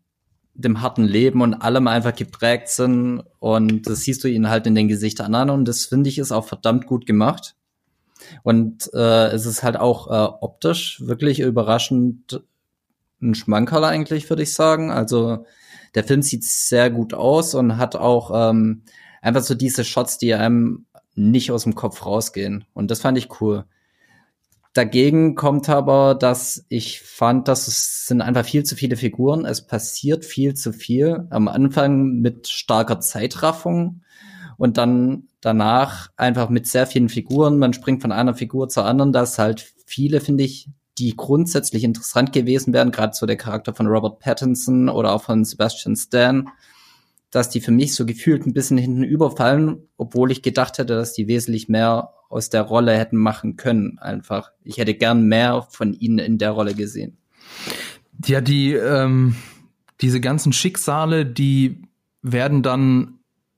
dem 0.53 0.81
harten 0.81 1.03
Leben 1.03 1.41
und 1.41 1.53
allem 1.55 1.87
einfach 1.87 2.15
geprägt 2.15 2.69
sind. 2.69 3.23
Und 3.39 3.87
das 3.87 4.01
siehst 4.01 4.23
du 4.23 4.29
ihnen 4.29 4.49
halt 4.49 4.65
in 4.65 4.75
den 4.75 4.87
Gesichtern 4.87 5.35
an. 5.35 5.49
Und 5.49 5.65
das 5.65 5.85
finde 5.85 6.09
ich 6.09 6.17
ist 6.17 6.31
auch 6.31 6.45
verdammt 6.45 6.87
gut 6.87 7.05
gemacht. 7.05 7.55
Und 8.43 8.89
äh, 8.93 9.27
es 9.27 9.45
ist 9.45 9.63
halt 9.63 9.77
auch 9.77 10.07
äh, 10.07 10.33
optisch 10.41 11.01
wirklich 11.05 11.39
überraschend 11.39 12.41
ein 13.21 13.35
Schmankerl 13.35 13.83
eigentlich, 13.83 14.29
würde 14.29 14.43
ich 14.43 14.53
sagen. 14.53 14.91
Also 14.91 15.45
der 15.95 16.03
Film 16.03 16.21
sieht 16.21 16.43
sehr 16.43 16.89
gut 16.89 17.13
aus 17.13 17.55
und 17.55 17.77
hat 17.77 17.95
auch 17.95 18.31
ähm, 18.33 18.83
einfach 19.21 19.41
so 19.41 19.55
diese 19.55 19.83
Shots, 19.83 20.17
die 20.17 20.33
einem 20.33 20.85
nicht 21.15 21.51
aus 21.51 21.63
dem 21.63 21.75
Kopf 21.75 22.05
rausgehen. 22.05 22.65
Und 22.73 22.91
das 22.91 23.01
fand 23.01 23.17
ich 23.17 23.41
cool. 23.41 23.65
Dagegen 24.73 25.33
kommt 25.33 25.69
aber, 25.69 26.13
dass 26.13 26.65
ich 26.69 27.01
fand, 27.01 27.47
dass 27.47 27.67
es 27.67 28.05
sind 28.05 28.21
einfach 28.21 28.45
viel 28.45 28.63
zu 28.63 28.75
viele 28.75 28.95
Figuren. 28.95 29.43
Es 29.43 29.65
passiert 29.65 30.23
viel 30.23 30.53
zu 30.53 30.71
viel. 30.71 31.25
Am 31.31 31.47
Anfang 31.47 32.19
mit 32.19 32.47
starker 32.47 32.99
Zeitraffung 32.99 34.01
und 34.57 34.77
dann 34.77 35.27
danach 35.41 36.09
einfach 36.17 36.49
mit 36.49 36.67
sehr 36.67 36.87
vielen 36.87 37.09
Figuren. 37.09 37.59
Man 37.59 37.73
springt 37.73 38.01
von 38.01 38.11
einer 38.11 38.33
Figur 38.33 38.69
zur 38.69 38.85
anderen. 38.85 39.13
Das 39.13 39.39
halt 39.39 39.73
viele, 39.85 40.19
finde 40.19 40.43
ich, 40.43 40.69
die 40.97 41.15
grundsätzlich 41.15 41.83
interessant 41.83 42.33
gewesen 42.33 42.73
wären, 42.73 42.91
gerade 42.91 43.13
so 43.15 43.25
der 43.25 43.37
Charakter 43.37 43.73
von 43.73 43.87
Robert 43.87 44.19
Pattinson 44.19 44.89
oder 44.89 45.13
auch 45.13 45.23
von 45.23 45.45
Sebastian 45.45 45.95
Stan, 45.95 46.49
dass 47.29 47.49
die 47.49 47.61
für 47.61 47.71
mich 47.71 47.93
so 47.93 48.05
gefühlt 48.05 48.45
ein 48.45 48.53
bisschen 48.53 48.77
hinten 48.77 49.03
überfallen, 49.03 49.87
obwohl 49.97 50.31
ich 50.31 50.41
gedacht 50.41 50.79
hätte, 50.79 50.95
dass 50.95 51.13
die 51.13 51.27
wesentlich 51.27 51.69
mehr 51.69 52.13
aus 52.29 52.49
der 52.49 52.63
Rolle 52.63 52.97
hätten 52.97 53.17
machen 53.17 53.57
können, 53.57 53.99
einfach. 53.99 54.51
Ich 54.63 54.77
hätte 54.77 54.95
gern 54.95 55.27
mehr 55.27 55.67
von 55.69 55.93
ihnen 55.93 56.19
in 56.19 56.37
der 56.37 56.51
Rolle 56.51 56.73
gesehen. 56.73 57.17
Ja, 58.25 58.41
die, 58.41 58.73
ähm, 58.73 59.35
diese 60.01 60.19
ganzen 60.19 60.51
Schicksale, 60.51 61.25
die 61.25 61.83
werden 62.21 62.63
dann 62.63 63.16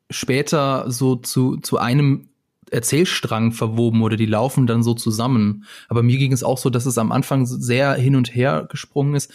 später 0.09 0.89
so 0.89 1.15
zu, 1.15 1.57
zu 1.57 1.77
einem 1.77 2.29
Erzählstrang 2.71 3.51
verwoben 3.51 4.01
oder 4.01 4.15
die 4.15 4.25
laufen 4.25 4.67
dann 4.67 4.83
so 4.83 4.93
zusammen. 4.93 5.65
Aber 5.87 6.03
mir 6.03 6.17
ging 6.17 6.31
es 6.31 6.43
auch 6.43 6.57
so, 6.57 6.69
dass 6.69 6.85
es 6.85 6.97
am 6.97 7.11
Anfang 7.11 7.45
sehr 7.45 7.93
hin 7.93 8.15
und 8.15 8.33
her 8.33 8.67
gesprungen 8.69 9.15
ist. 9.15 9.31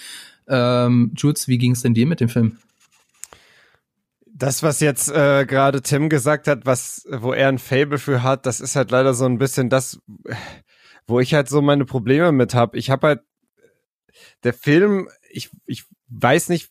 Ähm, 0.47 1.13
Jules, 1.17 1.49
wie 1.49 1.59
ging 1.59 1.73
es 1.73 1.83
denn 1.83 1.95
dir 1.95 2.07
mit 2.07 2.21
dem 2.21 2.29
Film? 2.29 2.59
Das, 4.27 4.63
was 4.63 4.81
jetzt 4.81 5.11
äh, 5.11 5.47
gerade 5.47 5.81
Tim 5.81 6.09
gesagt 6.09 6.49
hat, 6.49 6.67
was, 6.67 7.07
wo 7.09 7.33
er 7.33 7.49
ein 7.49 7.59
Fable 7.59 7.99
für 7.99 8.23
hat, 8.23 8.47
das 8.47 8.61
ist 8.61 8.75
halt 8.75 8.91
leider 8.91 9.15
so 9.15 9.25
ein 9.27 9.39
bisschen 9.39 9.71
das, 9.71 10.01
wo 11.07 11.21
ich 11.21 11.35
halt 11.35 11.49
so 11.49 11.63
meine 11.63 11.85
Probleme 11.85 12.33
mit 12.33 12.55
habe. 12.55 12.77
Ich 12.77 12.91
habe 12.91 13.07
halt 13.07 13.21
der 14.43 14.53
Film, 14.53 15.09
ich, 15.31 15.51
ich 15.67 15.85
weiß 16.09 16.49
nicht 16.49 16.71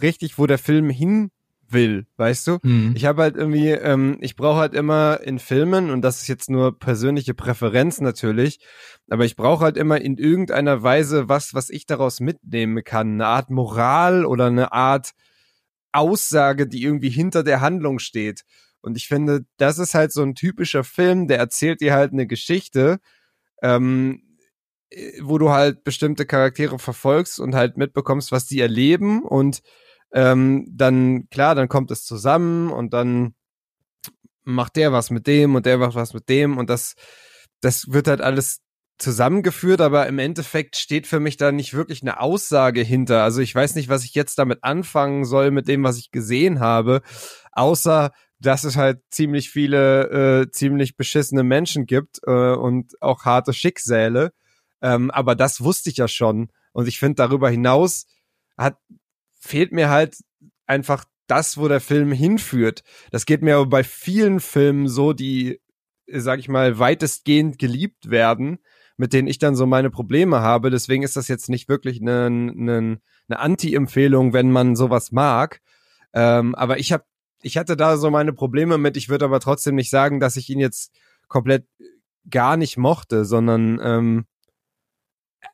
richtig, 0.00 0.38
wo 0.38 0.46
der 0.46 0.58
Film 0.58 0.88
hin 0.88 1.30
will, 1.72 2.06
weißt 2.16 2.46
du? 2.46 2.58
Mhm. 2.62 2.92
Ich 2.96 3.04
habe 3.04 3.22
halt 3.22 3.36
irgendwie, 3.36 3.70
ähm, 3.70 4.18
ich 4.20 4.36
brauche 4.36 4.58
halt 4.58 4.74
immer 4.74 5.20
in 5.22 5.38
Filmen, 5.38 5.90
und 5.90 6.02
das 6.02 6.22
ist 6.22 6.28
jetzt 6.28 6.50
nur 6.50 6.78
persönliche 6.78 7.34
Präferenz 7.34 8.00
natürlich, 8.00 8.60
aber 9.08 9.24
ich 9.24 9.36
brauche 9.36 9.64
halt 9.64 9.76
immer 9.76 10.00
in 10.00 10.16
irgendeiner 10.16 10.82
Weise 10.82 11.28
was, 11.28 11.54
was 11.54 11.70
ich 11.70 11.86
daraus 11.86 12.20
mitnehmen 12.20 12.82
kann. 12.84 13.14
Eine 13.14 13.26
Art 13.26 13.50
Moral 13.50 14.24
oder 14.24 14.46
eine 14.46 14.72
Art 14.72 15.12
Aussage, 15.92 16.66
die 16.66 16.82
irgendwie 16.82 17.10
hinter 17.10 17.42
der 17.42 17.60
Handlung 17.60 17.98
steht. 17.98 18.42
Und 18.80 18.96
ich 18.96 19.08
finde, 19.08 19.44
das 19.56 19.78
ist 19.78 19.94
halt 19.94 20.12
so 20.12 20.22
ein 20.22 20.34
typischer 20.34 20.84
Film, 20.84 21.28
der 21.28 21.38
erzählt 21.38 21.80
dir 21.80 21.94
halt 21.94 22.12
eine 22.12 22.26
Geschichte, 22.26 22.98
ähm, 23.62 24.22
äh, 24.90 25.12
wo 25.20 25.38
du 25.38 25.50
halt 25.50 25.84
bestimmte 25.84 26.26
Charaktere 26.26 26.78
verfolgst 26.78 27.40
und 27.40 27.54
halt 27.54 27.76
mitbekommst, 27.76 28.32
was 28.32 28.46
die 28.46 28.60
erleben 28.60 29.22
und 29.22 29.60
ähm, 30.12 30.66
dann, 30.70 31.28
klar, 31.30 31.54
dann 31.54 31.68
kommt 31.68 31.90
es 31.90 32.04
zusammen 32.04 32.70
und 32.70 32.92
dann 32.92 33.34
macht 34.42 34.76
der 34.76 34.92
was 34.92 35.10
mit 35.10 35.26
dem 35.26 35.54
und 35.54 35.66
der 35.66 35.78
macht 35.78 35.94
was 35.94 36.14
mit 36.14 36.28
dem 36.28 36.58
und 36.58 36.70
das, 36.70 36.94
das 37.60 37.92
wird 37.92 38.08
halt 38.08 38.20
alles 38.20 38.60
zusammengeführt, 38.98 39.80
aber 39.80 40.06
im 40.06 40.18
Endeffekt 40.18 40.76
steht 40.76 41.06
für 41.06 41.20
mich 41.20 41.36
da 41.36 41.52
nicht 41.52 41.74
wirklich 41.74 42.02
eine 42.02 42.20
Aussage 42.20 42.82
hinter. 42.82 43.22
Also 43.22 43.40
ich 43.40 43.54
weiß 43.54 43.74
nicht, 43.74 43.88
was 43.88 44.04
ich 44.04 44.14
jetzt 44.14 44.38
damit 44.38 44.62
anfangen 44.62 45.24
soll 45.24 45.50
mit 45.50 45.68
dem, 45.68 45.82
was 45.82 45.98
ich 45.98 46.10
gesehen 46.10 46.60
habe, 46.60 47.00
außer 47.52 48.10
dass 48.38 48.64
es 48.64 48.76
halt 48.76 49.00
ziemlich 49.10 49.50
viele 49.50 50.42
äh, 50.42 50.50
ziemlich 50.50 50.96
beschissene 50.96 51.44
Menschen 51.44 51.86
gibt 51.86 52.20
äh, 52.26 52.52
und 52.54 53.00
auch 53.02 53.24
harte 53.24 53.52
Schicksale. 53.52 54.32
Ähm, 54.82 55.10
aber 55.10 55.34
das 55.34 55.62
wusste 55.62 55.90
ich 55.90 55.98
ja 55.98 56.08
schon. 56.08 56.48
Und 56.72 56.88
ich 56.88 56.98
finde, 56.98 57.16
darüber 57.16 57.50
hinaus 57.50 58.06
hat, 58.56 58.78
fehlt 59.40 59.72
mir 59.72 59.88
halt 59.88 60.16
einfach 60.66 61.04
das, 61.26 61.56
wo 61.58 61.68
der 61.68 61.80
Film 61.80 62.12
hinführt. 62.12 62.82
Das 63.10 63.26
geht 63.26 63.42
mir 63.42 63.56
aber 63.56 63.66
bei 63.66 63.84
vielen 63.84 64.40
Filmen 64.40 64.88
so, 64.88 65.12
die, 65.12 65.60
sag 66.06 66.38
ich 66.38 66.48
mal, 66.48 66.78
weitestgehend 66.78 67.58
geliebt 67.58 68.10
werden, 68.10 68.58
mit 68.96 69.12
denen 69.12 69.28
ich 69.28 69.38
dann 69.38 69.56
so 69.56 69.66
meine 69.66 69.90
Probleme 69.90 70.40
habe. 70.40 70.70
Deswegen 70.70 71.02
ist 71.02 71.16
das 71.16 71.28
jetzt 71.28 71.48
nicht 71.48 71.68
wirklich 71.68 72.00
eine, 72.00 72.26
eine, 72.26 73.00
eine 73.28 73.38
Anti-Empfehlung, 73.38 74.32
wenn 74.32 74.50
man 74.50 74.76
sowas 74.76 75.12
mag. 75.12 75.60
Ähm, 76.12 76.54
aber 76.54 76.78
ich 76.78 76.92
habe, 76.92 77.04
ich 77.42 77.56
hatte 77.56 77.76
da 77.76 77.96
so 77.96 78.10
meine 78.10 78.32
Probleme 78.32 78.76
mit. 78.76 78.96
Ich 78.96 79.08
würde 79.08 79.24
aber 79.24 79.40
trotzdem 79.40 79.76
nicht 79.76 79.90
sagen, 79.90 80.20
dass 80.20 80.36
ich 80.36 80.50
ihn 80.50 80.58
jetzt 80.58 80.92
komplett 81.28 81.64
gar 82.28 82.56
nicht 82.56 82.76
mochte, 82.76 83.24
sondern 83.24 83.80
ähm, 83.82 84.26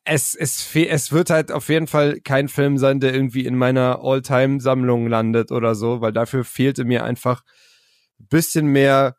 es, 0.04 0.34
es, 0.34 0.74
es 0.74 1.12
wird 1.12 1.30
halt 1.30 1.52
auf 1.52 1.68
jeden 1.68 1.86
Fall 1.86 2.20
kein 2.20 2.48
Film 2.48 2.78
sein, 2.78 3.00
der 3.00 3.14
irgendwie 3.14 3.44
in 3.44 3.56
meiner 3.56 4.00
All-Time-Sammlung 4.02 5.08
landet 5.08 5.52
oder 5.52 5.74
so, 5.74 6.00
weil 6.00 6.12
dafür 6.12 6.44
fehlte 6.44 6.84
mir 6.84 7.04
einfach 7.04 7.42
bisschen 8.18 8.66
mehr 8.66 9.16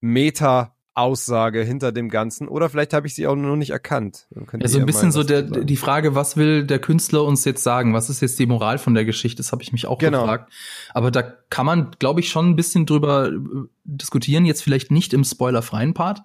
Meta 0.00 0.74
Aussage 0.98 1.62
hinter 1.62 1.92
dem 1.92 2.08
Ganzen 2.08 2.48
oder 2.48 2.68
vielleicht 2.68 2.92
habe 2.92 3.06
ich 3.06 3.14
sie 3.14 3.28
auch 3.28 3.36
noch 3.36 3.54
nicht 3.54 3.70
erkannt. 3.70 4.26
Ja, 4.58 4.66
so 4.66 4.80
ein 4.80 4.86
bisschen 4.86 5.12
so 5.12 5.22
der, 5.22 5.42
die 5.42 5.76
Frage, 5.76 6.16
was 6.16 6.36
will 6.36 6.64
der 6.64 6.80
Künstler 6.80 7.22
uns 7.22 7.44
jetzt 7.44 7.62
sagen? 7.62 7.94
Was 7.94 8.10
ist 8.10 8.20
jetzt 8.20 8.36
die 8.40 8.46
Moral 8.46 8.78
von 8.78 8.94
der 8.94 9.04
Geschichte? 9.04 9.36
Das 9.36 9.52
habe 9.52 9.62
ich 9.62 9.70
mich 9.70 9.86
auch 9.86 9.98
genau. 9.98 10.22
gefragt. 10.22 10.52
Aber 10.92 11.12
da 11.12 11.22
kann 11.22 11.66
man, 11.66 11.92
glaube 12.00 12.18
ich, 12.18 12.30
schon 12.30 12.50
ein 12.50 12.56
bisschen 12.56 12.84
drüber 12.84 13.28
äh, 13.28 13.38
diskutieren. 13.84 14.44
Jetzt 14.44 14.64
vielleicht 14.64 14.90
nicht 14.90 15.14
im 15.14 15.22
spoilerfreien 15.22 15.94
Part. 15.94 16.22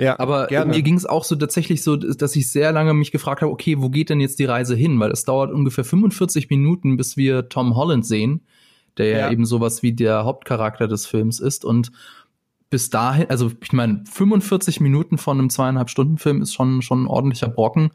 Ja, 0.00 0.18
aber 0.18 0.46
gerne. 0.46 0.74
mir 0.74 0.80
ging 0.80 0.96
es 0.96 1.04
auch 1.04 1.24
so 1.24 1.36
tatsächlich 1.36 1.82
so, 1.82 1.94
dass 1.96 2.34
ich 2.34 2.50
sehr 2.50 2.72
lange 2.72 2.94
mich 2.94 3.12
gefragt 3.12 3.42
habe, 3.42 3.52
okay, 3.52 3.76
wo 3.80 3.90
geht 3.90 4.08
denn 4.08 4.18
jetzt 4.18 4.38
die 4.38 4.46
Reise 4.46 4.74
hin? 4.74 4.98
Weil 4.98 5.10
es 5.10 5.24
dauert 5.24 5.52
ungefähr 5.52 5.84
45 5.84 6.48
Minuten, 6.48 6.96
bis 6.96 7.18
wir 7.18 7.50
Tom 7.50 7.76
Holland 7.76 8.06
sehen, 8.06 8.40
der 8.96 9.06
ja, 9.06 9.18
ja 9.18 9.30
eben 9.30 9.44
sowas 9.44 9.82
wie 9.82 9.92
der 9.92 10.24
Hauptcharakter 10.24 10.88
des 10.88 11.04
Films 11.06 11.38
ist 11.38 11.66
und 11.66 11.92
bis 12.70 12.88
dahin, 12.88 13.28
also 13.28 13.50
ich 13.60 13.72
meine, 13.74 14.02
45 14.10 14.80
Minuten 14.80 15.18
von 15.18 15.38
einem 15.38 15.50
zweieinhalb 15.50 15.90
Stunden 15.90 16.16
Film 16.16 16.40
ist 16.40 16.54
schon 16.54 16.80
schon 16.80 17.02
ein 17.02 17.06
ordentlicher 17.06 17.48
Brocken. 17.48 17.90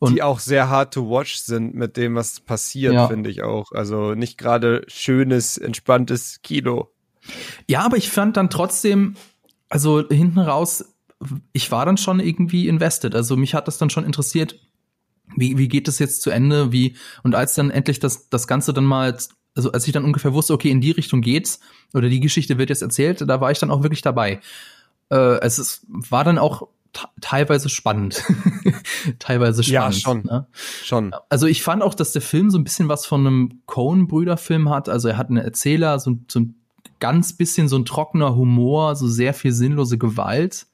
Und 0.00 0.16
die 0.16 0.22
auch 0.22 0.40
sehr 0.40 0.68
hard 0.68 0.92
to 0.92 1.08
watch 1.08 1.36
sind 1.36 1.74
mit 1.74 1.96
dem, 1.96 2.16
was 2.16 2.40
passiert, 2.40 2.94
ja. 2.94 3.06
finde 3.06 3.30
ich 3.30 3.42
auch. 3.44 3.70
Also 3.70 4.14
nicht 4.14 4.38
gerade 4.38 4.82
schönes, 4.88 5.56
entspanntes 5.56 6.40
Kino. 6.42 6.88
Ja, 7.68 7.82
aber 7.82 7.96
ich 7.96 8.10
fand 8.10 8.36
dann 8.36 8.50
trotzdem, 8.50 9.14
also 9.68 10.06
hinten 10.08 10.40
raus, 10.40 10.93
ich 11.52 11.70
war 11.70 11.86
dann 11.86 11.96
schon 11.96 12.20
irgendwie 12.20 12.68
invested. 12.68 13.14
Also 13.14 13.36
mich 13.36 13.54
hat 13.54 13.68
das 13.68 13.78
dann 13.78 13.90
schon 13.90 14.04
interessiert, 14.04 14.58
wie, 15.36 15.58
wie 15.58 15.68
geht 15.68 15.88
es 15.88 15.98
jetzt 15.98 16.22
zu 16.22 16.30
Ende? 16.30 16.72
Wie, 16.72 16.96
und 17.22 17.34
als 17.34 17.54
dann 17.54 17.70
endlich 17.70 17.98
das, 17.98 18.28
das 18.28 18.46
Ganze 18.46 18.72
dann 18.72 18.84
mal, 18.84 19.16
also 19.54 19.72
als 19.72 19.86
ich 19.86 19.92
dann 19.92 20.04
ungefähr 20.04 20.34
wusste, 20.34 20.52
okay, 20.52 20.70
in 20.70 20.80
die 20.80 20.90
Richtung 20.90 21.20
geht's, 21.20 21.60
oder 21.92 22.08
die 22.08 22.20
Geschichte 22.20 22.58
wird 22.58 22.70
jetzt 22.70 22.82
erzählt, 22.82 23.22
da 23.26 23.40
war 23.40 23.50
ich 23.50 23.58
dann 23.58 23.70
auch 23.70 23.82
wirklich 23.82 24.02
dabei. 24.02 24.40
Äh, 25.10 25.40
es 25.40 25.58
ist, 25.58 25.86
war 25.88 26.24
dann 26.24 26.38
auch 26.38 26.68
teilweise 27.20 27.68
spannend. 27.68 28.22
teilweise 29.18 29.62
spannend. 29.62 29.94
Ja, 29.96 30.00
schon. 30.00 30.22
Ne? 30.22 30.46
schon. 30.84 31.14
Also 31.28 31.46
ich 31.46 31.62
fand 31.62 31.82
auch, 31.82 31.94
dass 31.94 32.12
der 32.12 32.22
Film 32.22 32.50
so 32.50 32.58
ein 32.58 32.64
bisschen 32.64 32.88
was 32.88 33.06
von 33.06 33.26
einem 33.26 33.60
Coen-Brüder-Film 33.66 34.70
hat. 34.70 34.88
Also 34.88 35.08
er 35.08 35.16
hat 35.16 35.28
einen 35.28 35.38
Erzähler, 35.38 35.98
so, 35.98 36.18
so 36.28 36.40
ein 36.40 36.54
ganz 37.00 37.36
bisschen 37.36 37.68
so 37.68 37.76
ein 37.76 37.84
trockener 37.84 38.36
Humor, 38.36 38.96
so 38.96 39.08
sehr 39.08 39.34
viel 39.34 39.52
sinnlose 39.52 39.98
Gewalt. 39.98 40.66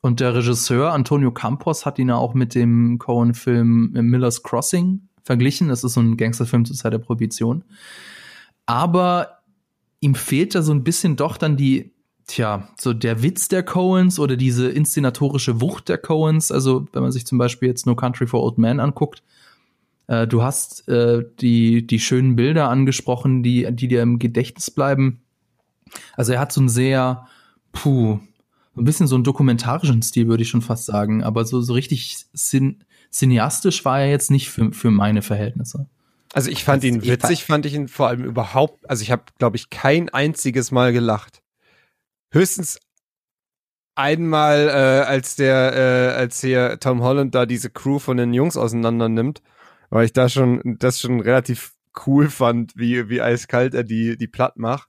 Und 0.00 0.20
der 0.20 0.34
Regisseur 0.34 0.92
Antonio 0.92 1.32
Campos 1.32 1.84
hat 1.84 1.98
ihn 1.98 2.10
auch 2.10 2.34
mit 2.34 2.54
dem 2.54 2.98
Cohen-Film 2.98 3.90
Miller's 3.92 4.42
Crossing 4.42 5.08
verglichen. 5.24 5.68
Das 5.68 5.84
ist 5.84 5.94
so 5.94 6.00
ein 6.00 6.16
Gangsterfilm 6.16 6.64
zur 6.64 6.76
Zeit 6.76 6.92
der 6.92 6.98
Prohibition. 6.98 7.64
Aber 8.66 9.38
ihm 10.00 10.14
fehlt 10.14 10.54
da 10.54 10.62
so 10.62 10.72
ein 10.72 10.84
bisschen 10.84 11.16
doch 11.16 11.36
dann 11.36 11.56
die, 11.56 11.92
tja, 12.26 12.68
so 12.78 12.92
der 12.92 13.22
Witz 13.22 13.48
der 13.48 13.64
Coens 13.64 14.20
oder 14.20 14.36
diese 14.36 14.68
inszenatorische 14.68 15.60
Wucht 15.60 15.88
der 15.88 15.98
Coens. 15.98 16.52
Also, 16.52 16.86
wenn 16.92 17.02
man 17.02 17.12
sich 17.12 17.26
zum 17.26 17.38
Beispiel 17.38 17.68
jetzt 17.68 17.86
No 17.86 17.96
Country 17.96 18.26
for 18.26 18.42
Old 18.42 18.58
Men 18.58 18.78
anguckt, 18.78 19.22
äh, 20.06 20.26
du 20.26 20.42
hast 20.42 20.88
äh, 20.88 21.24
die, 21.40 21.86
die 21.86 21.98
schönen 21.98 22.36
Bilder 22.36 22.68
angesprochen, 22.68 23.42
die, 23.42 23.66
die 23.72 23.88
dir 23.88 24.02
im 24.02 24.18
Gedächtnis 24.18 24.70
bleiben. 24.70 25.22
Also, 26.16 26.32
er 26.34 26.40
hat 26.40 26.52
so 26.52 26.60
ein 26.60 26.68
sehr, 26.68 27.26
puh, 27.72 28.20
ein 28.78 28.84
bisschen 28.84 29.06
so 29.06 29.14
einen 29.14 29.24
dokumentarischen 29.24 30.02
Stil, 30.02 30.28
würde 30.28 30.42
ich 30.42 30.48
schon 30.48 30.62
fast 30.62 30.86
sagen. 30.86 31.22
Aber 31.22 31.44
so, 31.44 31.60
so 31.60 31.72
richtig 31.72 32.16
cin 32.34 32.84
cineastisch 33.10 33.84
war 33.84 34.00
er 34.00 34.10
jetzt 34.10 34.30
nicht 34.30 34.50
für, 34.50 34.72
für 34.72 34.90
meine 34.90 35.22
Verhältnisse. 35.22 35.88
Also 36.34 36.50
ich 36.50 36.64
fand 36.64 36.84
ihn 36.84 37.02
witzig, 37.02 37.44
fand 37.44 37.64
ich 37.64 37.74
ihn 37.74 37.88
vor 37.88 38.08
allem 38.08 38.24
überhaupt, 38.24 38.88
also 38.88 39.02
ich 39.02 39.10
habe, 39.10 39.22
glaube 39.38 39.56
ich, 39.56 39.70
kein 39.70 40.10
einziges 40.10 40.70
Mal 40.70 40.92
gelacht. 40.92 41.42
Höchstens 42.30 42.78
einmal, 43.94 44.68
äh, 44.68 45.06
als 45.06 45.36
der, 45.36 45.74
äh, 45.74 46.16
als 46.16 46.40
hier 46.40 46.78
Tom 46.80 47.02
Holland 47.02 47.34
da 47.34 47.46
diese 47.46 47.70
Crew 47.70 47.98
von 47.98 48.18
den 48.18 48.34
Jungs 48.34 48.56
auseinander 48.56 49.08
nimmt, 49.08 49.42
weil 49.90 50.04
ich 50.04 50.12
da 50.12 50.28
schon, 50.28 50.76
das 50.78 51.00
schon 51.00 51.20
relativ 51.20 51.72
cool 52.06 52.28
fand, 52.28 52.76
wie, 52.76 53.08
wie 53.08 53.22
eiskalt 53.22 53.74
er 53.74 53.84
die, 53.84 54.18
die 54.18 54.28
platt 54.28 54.58
macht. 54.58 54.88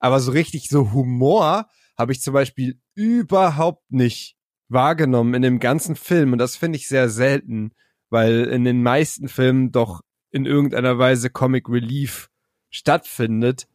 Aber 0.00 0.20
so 0.20 0.32
richtig 0.32 0.68
so 0.68 0.92
Humor 0.92 1.68
habe 1.96 2.12
ich 2.12 2.20
zum 2.20 2.34
Beispiel 2.34 2.78
überhaupt 2.94 3.90
nicht 3.90 4.36
wahrgenommen 4.68 5.34
in 5.34 5.42
dem 5.42 5.58
ganzen 5.58 5.96
Film. 5.96 6.32
Und 6.32 6.38
das 6.38 6.56
finde 6.56 6.76
ich 6.76 6.88
sehr 6.88 7.08
selten, 7.08 7.72
weil 8.10 8.44
in 8.44 8.64
den 8.64 8.82
meisten 8.82 9.28
Filmen 9.28 9.72
doch 9.72 10.02
in 10.30 10.44
irgendeiner 10.44 10.98
Weise 10.98 11.30
Comic 11.30 11.68
Relief 11.68 12.28
stattfindet, 12.70 13.66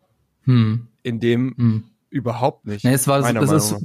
hm. 0.43 0.87
in 1.01 1.19
dem 1.19 1.55
hm. 1.57 1.83
überhaupt 2.09 2.65
nicht. 2.67 2.83
Nee, 2.83 2.93
es 2.93 3.07
war 3.07 3.19
es 3.19 3.51
ist 3.51 3.75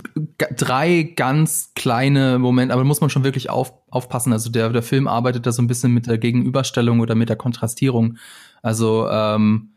drei 0.56 1.14
ganz 1.16 1.72
kleine 1.74 2.38
Momente, 2.38 2.74
aber 2.74 2.82
da 2.82 2.86
muss 2.86 3.00
man 3.00 3.08
schon 3.08 3.24
wirklich 3.24 3.48
auf, 3.48 3.72
aufpassen. 3.88 4.32
Also 4.32 4.50
der, 4.50 4.70
der 4.70 4.82
Film 4.82 5.08
arbeitet 5.08 5.46
da 5.46 5.52
so 5.52 5.62
ein 5.62 5.68
bisschen 5.68 5.92
mit 5.94 6.06
der 6.06 6.18
Gegenüberstellung 6.18 7.00
oder 7.00 7.14
mit 7.14 7.28
der 7.28 7.36
Kontrastierung. 7.36 8.18
Also 8.62 9.08
ähm, 9.08 9.75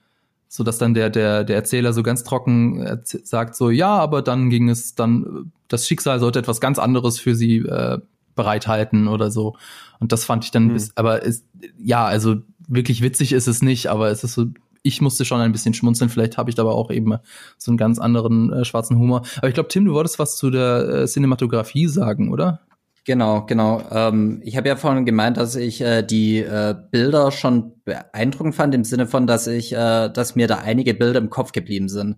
so 0.50 0.64
dass 0.64 0.78
dann 0.78 0.94
der 0.94 1.10
der 1.10 1.46
der 1.46 1.56
Erzähler 1.56 1.94
so 1.94 2.04
ganz 2.04 2.24
trocken 2.24 3.02
sagt 3.04 3.56
so 3.56 3.70
ja, 3.70 3.98
aber 3.98 4.22
dann 4.22 4.50
ging 4.50 4.68
es 4.68 4.96
dann 4.96 5.52
das 5.70 5.88
Schicksal 5.88 6.20
sollte 6.20 6.40
etwas 6.40 6.60
ganz 6.60 6.80
anderes 6.80 7.20
für 7.20 7.36
sie 7.36 7.58
äh, 7.60 8.00
bereithalten 8.36 9.08
oder 9.08 9.32
so 9.32 9.56
und 10.00 10.12
das 10.12 10.26
fand 10.26 10.44
ich 10.44 10.52
dann 10.52 10.68
hm. 10.68 10.74
bis, 10.74 10.98
aber 10.98 11.24
ist 11.24 11.46
ja 11.78 12.06
also 12.06 12.38
wirklich 12.68 13.02
witzig 13.02 13.32
ist 13.32 13.48
es 13.48 13.62
nicht, 13.62 13.88
aber 13.88 14.10
es 14.10 14.24
ist 14.24 14.34
so 14.34 14.48
ich 14.82 15.02
musste 15.02 15.26
schon 15.26 15.42
ein 15.42 15.52
bisschen 15.52 15.74
schmunzeln, 15.74 16.10
vielleicht 16.10 16.38
habe 16.38 16.50
ich 16.50 16.56
da 16.56 16.64
aber 16.64 16.76
auch 16.76 16.90
eben 16.92 17.16
so 17.58 17.72
einen 17.72 17.78
ganz 17.78 18.00
anderen 18.00 18.52
äh, 18.52 18.66
schwarzen 18.66 18.98
Humor. 18.98 19.24
Aber 19.38 19.50
ich 19.50 19.54
glaube, 19.54 19.70
Tim, 19.70 19.86
du 19.86 19.94
wolltest 19.94 20.20
was 20.20 20.38
zu 20.38 20.50
der 20.50 20.88
äh, 20.88 21.06
Cinematografie 21.06 21.88
sagen, 21.88 22.32
oder? 22.32 22.62
Genau, 23.10 23.44
genau. 23.48 23.82
Ähm, 23.90 24.40
ich 24.44 24.56
habe 24.56 24.68
ja 24.68 24.76
vorhin 24.76 25.04
gemeint, 25.04 25.38
dass 25.38 25.56
ich 25.56 25.82
äh, 25.82 26.04
die 26.04 26.42
äh, 26.42 26.76
Bilder 26.92 27.32
schon 27.32 27.82
beeindruckend 27.84 28.54
fand, 28.54 28.76
im 28.76 28.84
Sinne 28.84 29.08
von, 29.08 29.26
dass 29.26 29.48
ich, 29.48 29.74
äh, 29.74 30.10
dass 30.10 30.36
mir 30.36 30.46
da 30.46 30.60
einige 30.60 30.94
Bilder 30.94 31.18
im 31.18 31.32
Kopf 31.32 31.52
geblieben 31.52 31.90
sind. 31.90 32.18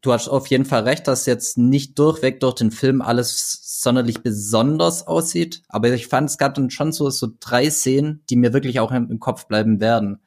Du 0.00 0.14
hast 0.14 0.28
auf 0.28 0.46
jeden 0.46 0.64
Fall 0.64 0.84
recht, 0.84 1.06
dass 1.06 1.26
jetzt 1.26 1.58
nicht 1.58 1.98
durchweg 1.98 2.40
durch 2.40 2.54
den 2.54 2.70
Film 2.70 3.02
alles 3.02 3.60
sonderlich 3.82 4.22
besonders 4.22 5.06
aussieht, 5.06 5.60
aber 5.68 5.92
ich 5.92 6.06
fand, 6.06 6.30
es 6.30 6.38
gab 6.38 6.54
dann 6.54 6.70
schon 6.70 6.92
so, 6.92 7.10
so 7.10 7.28
drei 7.38 7.68
Szenen, 7.68 8.22
die 8.30 8.36
mir 8.36 8.54
wirklich 8.54 8.80
auch 8.80 8.92
im, 8.92 9.10
im 9.10 9.20
Kopf 9.20 9.46
bleiben 9.46 9.78
werden. 9.78 10.20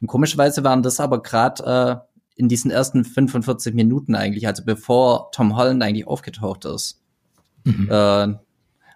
Und 0.00 0.06
komischerweise 0.06 0.64
waren 0.64 0.82
das 0.82 0.98
aber 0.98 1.20
gerade 1.20 2.02
äh, 2.06 2.22
in 2.36 2.48
diesen 2.48 2.70
ersten 2.70 3.04
45 3.04 3.74
Minuten 3.74 4.14
eigentlich, 4.14 4.46
also 4.46 4.64
bevor 4.64 5.30
Tom 5.32 5.56
Holland 5.56 5.82
eigentlich 5.82 6.06
aufgetaucht 6.06 6.64
ist. 6.64 7.02
Mhm. 7.64 7.88
Äh, 7.90 8.34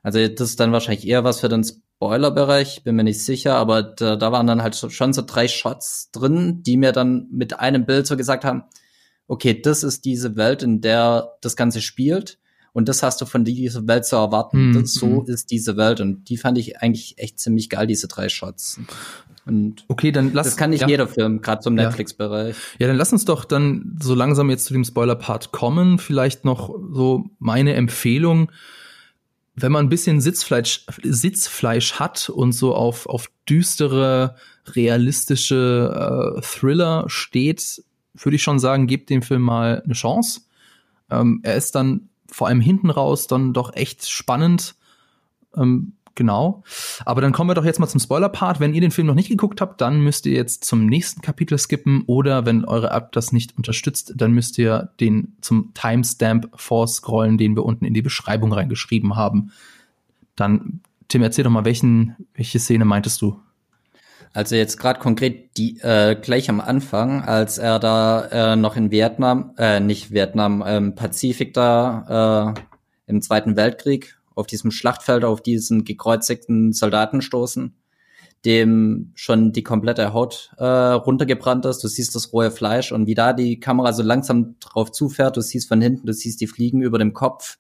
also 0.06 0.24
das 0.24 0.50
ist 0.50 0.60
dann 0.60 0.70
wahrscheinlich 0.70 1.04
eher 1.04 1.24
was 1.24 1.40
für 1.40 1.48
den 1.48 1.64
Spoiler-Bereich, 1.64 2.84
bin 2.84 2.94
mir 2.94 3.02
nicht 3.02 3.24
sicher, 3.24 3.56
aber 3.56 3.82
da, 3.82 4.14
da 4.14 4.30
waren 4.30 4.46
dann 4.46 4.62
halt 4.62 4.76
schon 4.76 5.12
so 5.12 5.22
drei 5.26 5.48
Shots 5.48 6.12
drin, 6.12 6.62
die 6.62 6.76
mir 6.76 6.92
dann 6.92 7.26
mit 7.32 7.58
einem 7.58 7.86
Bild 7.86 8.06
so 8.06 8.16
gesagt 8.16 8.44
haben, 8.44 8.62
okay, 9.26 9.60
das 9.60 9.82
ist 9.82 10.04
diese 10.04 10.36
Welt, 10.36 10.62
in 10.62 10.80
der 10.80 11.32
das 11.40 11.56
Ganze 11.56 11.80
spielt 11.80 12.38
und 12.72 12.88
das 12.88 13.02
hast 13.02 13.20
du 13.20 13.26
von 13.26 13.44
dieser 13.44 13.88
Welt 13.88 14.04
zu 14.04 14.14
erwarten. 14.14 14.68
Mhm. 14.68 14.74
Das, 14.74 14.94
so 14.94 15.24
ist 15.24 15.50
diese 15.50 15.76
Welt 15.76 16.00
und 16.00 16.28
die 16.28 16.36
fand 16.36 16.56
ich 16.56 16.80
eigentlich 16.80 17.18
echt 17.18 17.40
ziemlich 17.40 17.68
geil, 17.68 17.88
diese 17.88 18.06
drei 18.06 18.28
Shots. 18.28 18.78
Und 19.44 19.84
okay, 19.88 20.12
dann 20.12 20.32
lass 20.32 20.46
das 20.46 20.56
kann 20.56 20.70
nicht 20.70 20.82
ja. 20.82 20.88
jeder 20.88 21.08
Film, 21.08 21.40
gerade 21.40 21.62
zum 21.62 21.74
Netflix-Bereich. 21.74 22.54
Ja, 22.78 22.86
dann 22.86 22.96
lass 22.96 23.12
uns 23.12 23.24
doch 23.24 23.44
dann 23.44 23.98
so 24.00 24.14
langsam 24.14 24.50
jetzt 24.50 24.66
zu 24.66 24.72
dem 24.72 24.84
Spoiler-Part 24.84 25.50
kommen. 25.50 25.98
Vielleicht 25.98 26.44
noch 26.44 26.72
so 26.92 27.24
meine 27.40 27.74
Empfehlung 27.74 28.52
wenn 29.56 29.72
man 29.72 29.86
ein 29.86 29.88
bisschen 29.88 30.20
Sitzfleisch, 30.20 30.84
Sitzfleisch 31.02 31.94
hat 31.94 32.28
und 32.28 32.52
so 32.52 32.74
auf, 32.74 33.06
auf 33.06 33.30
düstere, 33.48 34.36
realistische 34.66 36.36
äh, 36.36 36.40
Thriller 36.42 37.04
steht, 37.08 37.82
würde 38.14 38.36
ich 38.36 38.42
schon 38.42 38.58
sagen, 38.58 38.86
gebt 38.86 39.10
dem 39.10 39.22
Film 39.22 39.42
mal 39.42 39.82
eine 39.82 39.94
Chance. 39.94 40.42
Ähm, 41.10 41.40
er 41.42 41.56
ist 41.56 41.74
dann 41.74 42.08
vor 42.30 42.48
allem 42.48 42.60
hinten 42.60 42.90
raus 42.90 43.26
dann 43.26 43.52
doch 43.52 43.74
echt 43.74 44.06
spannend. 44.08 44.74
Ähm, 45.56 45.95
Genau. 46.16 46.64
Aber 47.04 47.20
dann 47.20 47.32
kommen 47.32 47.50
wir 47.50 47.54
doch 47.54 47.64
jetzt 47.64 47.78
mal 47.78 47.86
zum 47.86 48.00
Spoiler-Part. 48.00 48.58
Wenn 48.58 48.74
ihr 48.74 48.80
den 48.80 48.90
Film 48.90 49.06
noch 49.06 49.14
nicht 49.14 49.28
geguckt 49.28 49.60
habt, 49.60 49.80
dann 49.82 50.00
müsst 50.00 50.24
ihr 50.24 50.32
jetzt 50.32 50.64
zum 50.64 50.86
nächsten 50.86 51.20
Kapitel 51.20 51.58
skippen 51.58 52.04
oder 52.06 52.46
wenn 52.46 52.64
eure 52.64 52.90
App 52.90 53.12
das 53.12 53.32
nicht 53.32 53.56
unterstützt, 53.56 54.14
dann 54.16 54.32
müsst 54.32 54.56
ihr 54.56 54.90
den 54.98 55.36
zum 55.42 55.74
Timestamp 55.74 56.48
vorscrollen, 56.56 57.36
den 57.36 57.54
wir 57.54 57.64
unten 57.64 57.84
in 57.84 57.92
die 57.92 58.02
Beschreibung 58.02 58.52
reingeschrieben 58.52 59.14
haben. 59.14 59.52
Dann, 60.36 60.80
Tim, 61.08 61.22
erzähl 61.22 61.44
doch 61.44 61.50
mal, 61.50 61.66
welchen, 61.66 62.16
welche 62.34 62.58
Szene 62.58 62.86
meintest 62.86 63.20
du? 63.20 63.38
Also 64.32 64.56
jetzt 64.56 64.78
gerade 64.78 64.98
konkret 64.98 65.56
die 65.58 65.78
äh, 65.80 66.14
gleich 66.14 66.48
am 66.48 66.60
Anfang, 66.60 67.22
als 67.22 67.58
er 67.58 67.78
da 67.78 68.52
äh, 68.52 68.56
noch 68.56 68.76
in 68.76 68.90
Vietnam, 68.90 69.52
äh, 69.58 69.80
nicht 69.80 70.12
Vietnam, 70.12 70.64
ähm, 70.66 70.94
Pazifik 70.94 71.52
da 71.52 72.54
äh, 72.56 72.60
im 73.06 73.20
Zweiten 73.20 73.56
Weltkrieg 73.56 74.16
auf 74.36 74.46
diesem 74.46 74.70
Schlachtfeld 74.70 75.24
auf 75.24 75.42
diesen 75.42 75.84
gekreuzigten 75.84 76.72
Soldaten 76.72 77.22
stoßen, 77.22 77.74
dem 78.44 79.12
schon 79.16 79.52
die 79.52 79.64
komplette 79.64 80.12
Haut 80.12 80.52
äh, 80.58 80.64
runtergebrannt 80.64 81.66
ist. 81.66 81.82
Du 81.82 81.88
siehst 81.88 82.14
das 82.14 82.32
rohe 82.32 82.52
Fleisch 82.52 82.92
und 82.92 83.06
wie 83.06 83.14
da 83.14 83.32
die 83.32 83.58
Kamera 83.58 83.92
so 83.92 84.04
langsam 84.04 84.56
drauf 84.60 84.92
zufährt, 84.92 85.36
du 85.36 85.40
siehst 85.40 85.66
von 85.66 85.80
hinten, 85.80 86.06
du 86.06 86.12
siehst 86.12 86.40
die 86.40 86.46
Fliegen 86.46 86.82
über 86.82 86.98
dem 86.98 87.14
Kopf 87.14 87.58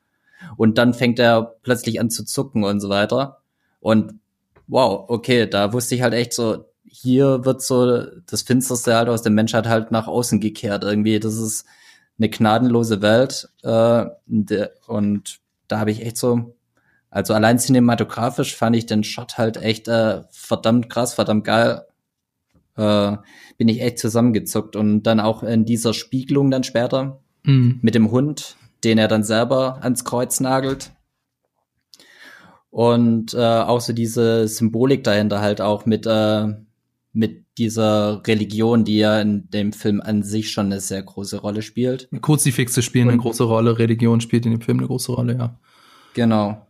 und 0.56 0.78
dann 0.78 0.94
fängt 0.94 1.18
er 1.18 1.56
plötzlich 1.62 1.98
an 1.98 2.10
zu 2.10 2.24
zucken 2.24 2.62
und 2.62 2.80
so 2.80 2.88
weiter. 2.88 3.40
Und 3.80 4.20
wow, 4.68 5.06
okay, 5.08 5.48
da 5.48 5.72
wusste 5.72 5.94
ich 5.94 6.02
halt 6.02 6.14
echt 6.14 6.34
so, 6.34 6.66
hier 6.84 7.44
wird 7.44 7.62
so 7.62 8.04
das 8.26 8.42
Finsterste 8.42 8.94
halt 8.94 9.08
aus 9.08 9.22
der 9.22 9.32
Menschheit 9.32 9.66
halt 9.66 9.90
nach 9.90 10.06
außen 10.06 10.40
gekehrt. 10.40 10.84
Irgendwie, 10.84 11.20
das 11.20 11.36
ist 11.36 11.64
eine 12.18 12.28
gnadenlose 12.28 13.02
Welt. 13.02 13.48
Äh, 13.62 14.06
und 14.86 15.38
da 15.68 15.78
habe 15.78 15.90
ich 15.90 16.02
echt 16.02 16.16
so 16.16 16.55
also 17.16 17.32
allein 17.32 17.58
cinematografisch 17.58 18.54
fand 18.54 18.76
ich 18.76 18.84
den 18.84 19.02
Shot 19.02 19.38
halt 19.38 19.56
echt 19.56 19.88
äh, 19.88 20.24
verdammt 20.30 20.90
krass, 20.90 21.14
verdammt 21.14 21.44
geil. 21.44 21.86
Äh, 22.76 23.16
bin 23.56 23.68
ich 23.68 23.80
echt 23.80 23.98
zusammengezuckt 23.98 24.76
und 24.76 25.04
dann 25.04 25.18
auch 25.18 25.42
in 25.42 25.64
dieser 25.64 25.94
Spiegelung 25.94 26.50
dann 26.50 26.62
später 26.62 27.22
mhm. 27.42 27.78
mit 27.80 27.94
dem 27.94 28.10
Hund, 28.10 28.56
den 28.84 28.98
er 28.98 29.08
dann 29.08 29.24
selber 29.24 29.82
ans 29.82 30.04
Kreuz 30.04 30.40
nagelt. 30.40 30.92
Und 32.68 33.32
äh, 33.32 33.38
auch 33.38 33.80
so 33.80 33.94
diese 33.94 34.46
Symbolik 34.46 35.02
dahinter 35.02 35.40
halt 35.40 35.62
auch 35.62 35.86
mit, 35.86 36.06
äh, 36.06 36.48
mit 37.14 37.46
dieser 37.56 38.20
Religion, 38.26 38.84
die 38.84 38.98
ja 38.98 39.22
in 39.22 39.48
dem 39.48 39.72
Film 39.72 40.02
an 40.02 40.22
sich 40.22 40.50
schon 40.50 40.66
eine 40.66 40.80
sehr 40.80 41.02
große 41.02 41.38
Rolle 41.38 41.62
spielt. 41.62 42.10
Kruzifixe 42.20 42.82
spielen 42.82 43.06
und, 43.06 43.14
eine 43.14 43.22
große 43.22 43.44
Rolle, 43.44 43.78
Religion 43.78 44.20
spielt 44.20 44.44
in 44.44 44.52
dem 44.52 44.60
Film 44.60 44.80
eine 44.80 44.86
große 44.86 45.12
Rolle, 45.12 45.38
ja. 45.38 45.58
Genau. 46.12 46.65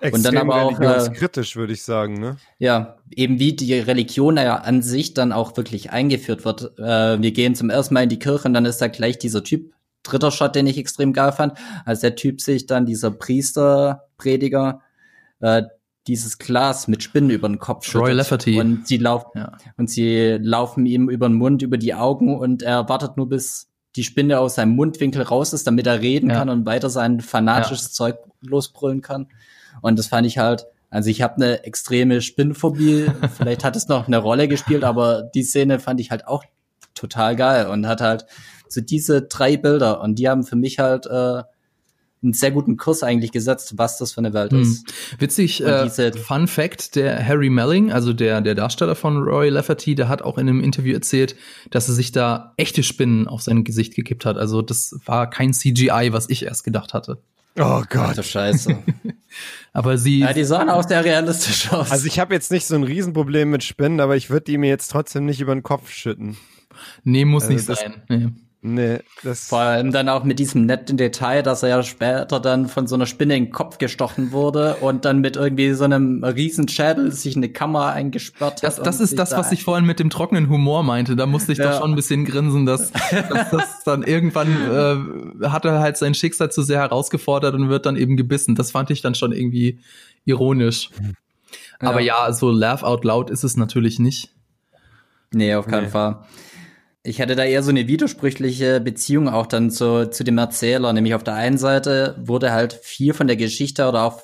Extrem 0.00 0.14
und 0.14 0.24
dann 0.24 0.36
aber 0.36 0.62
auch 0.62 0.80
äh, 0.80 1.10
kritisch, 1.10 1.56
würde 1.56 1.72
ich 1.72 1.82
sagen, 1.82 2.20
ne? 2.20 2.36
Ja, 2.58 2.96
eben 3.10 3.38
wie 3.38 3.54
die 3.54 3.74
Religion 3.74 4.36
ja 4.36 4.56
an 4.56 4.82
sich 4.82 5.14
dann 5.14 5.32
auch 5.32 5.56
wirklich 5.56 5.90
eingeführt 5.90 6.44
wird. 6.44 6.78
Äh, 6.78 7.20
wir 7.20 7.32
gehen 7.32 7.54
zum 7.54 7.70
ersten 7.70 7.94
Mal 7.94 8.02
in 8.02 8.08
die 8.08 8.18
Kirche 8.18 8.48
und 8.48 8.54
dann 8.54 8.66
ist 8.66 8.78
da 8.78 8.88
gleich 8.88 9.18
dieser 9.18 9.42
Typ, 9.42 9.72
dritter 10.02 10.30
Shot, 10.30 10.54
den 10.54 10.66
ich 10.66 10.78
extrem 10.78 11.12
geil 11.12 11.32
fand, 11.32 11.54
als 11.84 12.00
der 12.00 12.14
Typ 12.14 12.40
sich 12.40 12.66
dann 12.66 12.86
dieser 12.86 13.10
Priester, 13.10 14.04
Prediger, 14.18 14.82
äh, 15.40 15.62
dieses 16.06 16.38
Glas 16.38 16.88
mit 16.88 17.02
Spinnen 17.02 17.30
über 17.30 17.48
den 17.48 17.58
Kopf 17.58 17.92
Roy 17.94 18.12
Lafferty. 18.12 18.60
Und 18.60 18.86
sie 18.86 18.98
laufen, 18.98 19.30
ja. 19.34 19.52
und 19.76 19.90
sie 19.90 20.38
laufen 20.40 20.86
ihm 20.86 21.08
über 21.08 21.28
den 21.28 21.36
Mund, 21.36 21.62
über 21.62 21.78
die 21.78 21.94
Augen 21.94 22.38
und 22.38 22.62
er 22.62 22.88
wartet 22.88 23.16
nur 23.16 23.28
bis 23.28 23.68
die 23.96 24.04
Spinne 24.04 24.38
aus 24.38 24.56
seinem 24.56 24.76
Mundwinkel 24.76 25.22
raus 25.22 25.52
ist, 25.52 25.66
damit 25.66 25.86
er 25.86 26.00
reden 26.00 26.30
ja. 26.30 26.36
kann 26.36 26.50
und 26.50 26.66
weiter 26.66 26.90
sein 26.90 27.20
fanatisches 27.20 27.86
ja. 27.86 27.92
Zeug 27.92 28.16
losbrüllen 28.42 29.00
kann. 29.00 29.28
Und 29.82 29.98
das 29.98 30.08
fand 30.08 30.26
ich 30.26 30.38
halt, 30.38 30.66
also 30.90 31.10
ich 31.10 31.22
habe 31.22 31.36
eine 31.36 31.64
extreme 31.64 32.20
Spinnenphobie, 32.22 33.06
vielleicht 33.36 33.64
hat 33.64 33.76
es 33.76 33.88
noch 33.88 34.06
eine 34.06 34.18
Rolle 34.18 34.48
gespielt, 34.48 34.84
aber 34.84 35.22
die 35.34 35.42
Szene 35.42 35.78
fand 35.78 36.00
ich 36.00 36.10
halt 36.10 36.26
auch 36.26 36.44
total 36.94 37.36
geil 37.36 37.66
und 37.66 37.86
hat 37.86 38.00
halt 38.00 38.26
so 38.68 38.80
diese 38.80 39.22
drei 39.22 39.56
Bilder 39.56 40.00
und 40.00 40.18
die 40.18 40.28
haben 40.28 40.44
für 40.44 40.56
mich 40.56 40.78
halt 40.78 41.06
äh, 41.06 41.42
einen 42.22 42.32
sehr 42.32 42.50
guten 42.50 42.76
Kurs 42.76 43.02
eigentlich 43.02 43.30
gesetzt, 43.30 43.74
was 43.76 43.98
das 43.98 44.12
für 44.12 44.18
eine 44.18 44.32
Welt 44.32 44.52
ist. 44.52 44.88
Hm. 44.88 45.20
Witzig, 45.20 45.62
äh, 45.62 46.12
Fun 46.12 46.46
Fact, 46.46 46.96
der 46.96 47.24
Harry 47.24 47.50
Melling, 47.50 47.92
also 47.92 48.12
der, 48.12 48.40
der 48.40 48.54
Darsteller 48.54 48.94
von 48.94 49.22
Roy 49.22 49.48
Lafferty, 49.48 49.94
der 49.94 50.08
hat 50.08 50.22
auch 50.22 50.38
in 50.38 50.48
einem 50.48 50.62
Interview 50.62 50.94
erzählt, 50.94 51.36
dass 51.70 51.88
er 51.88 51.94
sich 51.94 52.12
da 52.12 52.54
echte 52.56 52.82
Spinnen 52.82 53.28
auf 53.28 53.42
sein 53.42 53.64
Gesicht 53.64 53.94
gekippt 53.94 54.24
hat. 54.24 54.38
Also 54.38 54.62
das 54.62 54.96
war 55.04 55.30
kein 55.30 55.52
CGI, 55.52 56.08
was 56.10 56.28
ich 56.28 56.44
erst 56.44 56.64
gedacht 56.64 56.94
hatte. 56.94 57.18
Oh 57.58 57.82
Gott. 57.88 58.18
Ach, 58.18 58.24
Scheiße. 58.24 58.76
aber 59.72 59.98
sie. 59.98 60.20
Ja, 60.20 60.32
die 60.32 60.44
sahen 60.44 60.68
auch 60.68 60.86
sehr 60.86 61.04
realistisch 61.04 61.72
aus. 61.72 61.90
Also 61.90 62.06
ich 62.06 62.18
habe 62.18 62.34
jetzt 62.34 62.50
nicht 62.50 62.66
so 62.66 62.74
ein 62.74 62.82
Riesenproblem 62.82 63.50
mit 63.50 63.64
Spinnen, 63.64 64.00
aber 64.00 64.16
ich 64.16 64.30
würde 64.30 64.44
die 64.44 64.58
mir 64.58 64.68
jetzt 64.68 64.88
trotzdem 64.88 65.24
nicht 65.26 65.40
über 65.40 65.54
den 65.54 65.62
Kopf 65.62 65.90
schütten. 65.90 66.36
Nee, 67.04 67.24
muss 67.24 67.44
also 67.44 67.54
nicht 67.54 67.64
sein. 67.64 68.02
Nee. 68.08 68.28
Nee, 68.62 68.98
das 69.22 69.48
Vor 69.48 69.60
allem 69.60 69.92
dann 69.92 70.08
auch 70.08 70.24
mit 70.24 70.38
diesem 70.40 70.66
netten 70.66 70.96
Detail, 70.96 71.42
dass 71.42 71.62
er 71.62 71.68
ja 71.68 71.82
später 71.84 72.40
dann 72.40 72.68
von 72.68 72.88
so 72.88 72.96
einer 72.96 73.06
Spinne 73.06 73.36
in 73.36 73.44
den 73.44 73.52
Kopf 73.52 73.78
gestochen 73.78 74.32
wurde 74.32 74.76
und 74.80 75.04
dann 75.04 75.20
mit 75.20 75.36
irgendwie 75.36 75.72
so 75.74 75.84
einem 75.84 76.24
riesen 76.24 76.66
Schädel 76.66 77.12
sich 77.12 77.36
eine 77.36 77.48
Kamera 77.48 77.92
eingesperrt 77.92 78.64
das, 78.64 78.78
hat. 78.78 78.86
Das 78.86 78.98
ist 78.98 79.18
das, 79.18 79.30
da 79.30 79.38
was 79.38 79.52
ich 79.52 79.62
vorhin 79.62 79.84
mit 79.84 80.00
dem 80.00 80.10
trockenen 80.10 80.48
Humor 80.48 80.82
meinte. 80.82 81.14
Da 81.14 81.26
musste 81.26 81.52
ich 81.52 81.58
ja. 81.58 81.70
doch 81.70 81.80
schon 81.80 81.92
ein 81.92 81.96
bisschen 81.96 82.24
grinsen, 82.24 82.66
dass, 82.66 82.90
dass 83.10 83.50
das 83.50 83.84
dann 83.84 84.02
irgendwann 84.02 85.42
äh, 85.42 85.48
hat 85.48 85.64
er 85.64 85.78
halt 85.78 85.96
sein 85.96 86.14
Schicksal 86.14 86.50
zu 86.50 86.62
sehr 86.62 86.80
herausgefordert 86.80 87.54
und 87.54 87.68
wird 87.68 87.86
dann 87.86 87.94
eben 87.94 88.16
gebissen. 88.16 88.56
Das 88.56 88.72
fand 88.72 88.90
ich 88.90 89.00
dann 89.00 89.14
schon 89.14 89.32
irgendwie 89.32 89.78
ironisch. 90.24 90.90
Ja. 91.80 91.90
Aber 91.90 92.00
ja, 92.00 92.32
so 92.32 92.50
laugh 92.50 92.82
out 92.82 93.04
loud 93.04 93.30
ist 93.30 93.44
es 93.44 93.56
natürlich 93.56 93.98
nicht. 93.98 94.32
Nee, 95.32 95.54
auf 95.54 95.66
keinen 95.66 95.84
nee. 95.84 95.90
Fall. 95.90 96.24
Ich 97.06 97.20
hatte 97.20 97.36
da 97.36 97.44
eher 97.44 97.62
so 97.62 97.70
eine 97.70 97.86
widersprüchliche 97.86 98.80
Beziehung 98.80 99.28
auch 99.28 99.46
dann 99.46 99.70
zu, 99.70 100.10
zu 100.10 100.24
dem 100.24 100.38
Erzähler. 100.38 100.92
Nämlich 100.92 101.14
auf 101.14 101.22
der 101.22 101.34
einen 101.34 101.56
Seite 101.56 102.16
wurde 102.18 102.52
halt 102.52 102.72
viel 102.72 103.14
von 103.14 103.28
der 103.28 103.36
Geschichte 103.36 103.88
oder 103.88 104.02
auch 104.02 104.22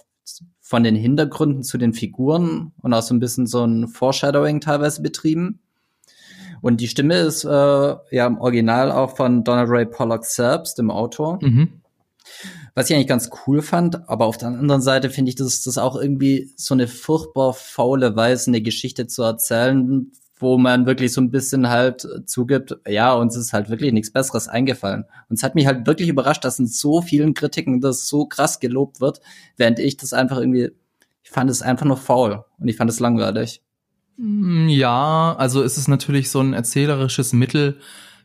von 0.60 0.82
den 0.82 0.96
Hintergründen 0.96 1.62
zu 1.62 1.78
den 1.78 1.92
Figuren 1.92 2.72
und 2.82 2.92
auch 2.92 3.02
so 3.02 3.14
ein 3.14 3.20
bisschen 3.20 3.46
so 3.46 3.64
ein 3.64 3.86
Foreshadowing 3.86 4.60
teilweise 4.60 5.00
betrieben. 5.00 5.60
Und 6.60 6.80
die 6.80 6.88
Stimme 6.88 7.18
ist 7.18 7.44
äh, 7.44 7.48
ja 7.48 8.26
im 8.26 8.38
Original 8.38 8.90
auch 8.90 9.16
von 9.16 9.44
Donald 9.44 9.68
Ray 9.68 9.86
Pollock 9.86 10.24
selbst, 10.24 10.78
dem 10.78 10.90
Autor. 10.90 11.38
Mhm. 11.40 11.82
Was 12.74 12.88
ich 12.88 12.96
eigentlich 12.96 13.08
ganz 13.08 13.30
cool 13.46 13.62
fand, 13.62 14.08
aber 14.08 14.26
auf 14.26 14.38
der 14.38 14.48
anderen 14.48 14.80
Seite 14.80 15.10
finde 15.10 15.28
ich, 15.28 15.34
dass 15.34 15.62
das 15.62 15.76
auch 15.76 15.94
irgendwie 15.94 16.52
so 16.56 16.74
eine 16.74 16.88
furchtbar 16.88 17.52
faule 17.52 18.16
Weise, 18.16 18.50
eine 18.50 18.62
Geschichte 18.62 19.06
zu 19.06 19.22
erzählen, 19.22 20.10
wo 20.42 20.58
man 20.58 20.86
wirklich 20.86 21.12
so 21.12 21.20
ein 21.20 21.30
bisschen 21.30 21.68
halt 21.68 22.06
zugibt, 22.26 22.76
ja, 22.86 23.14
uns 23.14 23.36
ist 23.36 23.52
halt 23.52 23.70
wirklich 23.70 23.92
nichts 23.92 24.12
Besseres 24.12 24.48
eingefallen. 24.48 25.04
Und 25.28 25.36
es 25.36 25.42
hat 25.42 25.54
mich 25.54 25.66
halt 25.66 25.86
wirklich 25.86 26.08
überrascht, 26.08 26.44
dass 26.44 26.58
in 26.58 26.66
so 26.66 27.00
vielen 27.00 27.34
Kritiken 27.34 27.80
das 27.80 28.08
so 28.08 28.26
krass 28.26 28.60
gelobt 28.60 29.00
wird, 29.00 29.20
während 29.56 29.78
ich 29.78 29.96
das 29.96 30.12
einfach 30.12 30.38
irgendwie, 30.38 30.70
ich 31.22 31.30
fand 31.30 31.50
es 31.50 31.62
einfach 31.62 31.86
nur 31.86 31.96
faul 31.96 32.44
und 32.58 32.68
ich 32.68 32.76
fand 32.76 32.90
es 32.90 33.00
langweilig. 33.00 33.62
Mm, 34.16 34.68
ja, 34.68 35.34
also 35.38 35.62
es 35.62 35.78
ist 35.78 35.88
natürlich 35.88 36.30
so 36.30 36.40
ein 36.40 36.52
erzählerisches 36.52 37.32
Mittel, 37.32 37.78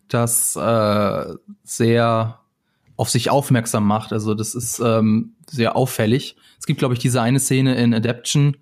das 0.07 0.55
äh, 0.55 1.26
sehr 1.63 2.39
auf 2.97 3.09
sich 3.09 3.30
aufmerksam 3.30 3.86
macht. 3.86 4.11
Also 4.11 4.34
das 4.34 4.55
ist 4.55 4.80
ähm, 4.80 5.36
sehr 5.49 5.76
auffällig. 5.76 6.36
Es 6.59 6.65
gibt, 6.65 6.80
glaube 6.80 6.95
ich, 6.95 6.99
diese 6.99 7.22
eine 7.22 7.39
Szene 7.39 7.76
in 7.76 7.93
Adaption, 7.93 8.57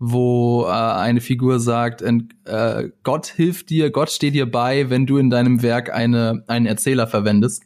wo 0.00 0.64
äh, 0.64 0.70
eine 0.70 1.20
Figur 1.20 1.60
sagt, 1.60 2.02
äh, 2.02 2.88
Gott 3.02 3.26
hilft 3.26 3.68
dir, 3.68 3.90
Gott 3.90 4.10
steht 4.10 4.34
dir 4.34 4.50
bei, 4.50 4.88
wenn 4.88 5.06
du 5.06 5.18
in 5.18 5.28
deinem 5.28 5.62
Werk 5.62 5.92
eine, 5.92 6.42
einen 6.48 6.66
Erzähler 6.66 7.06
verwendest. 7.06 7.64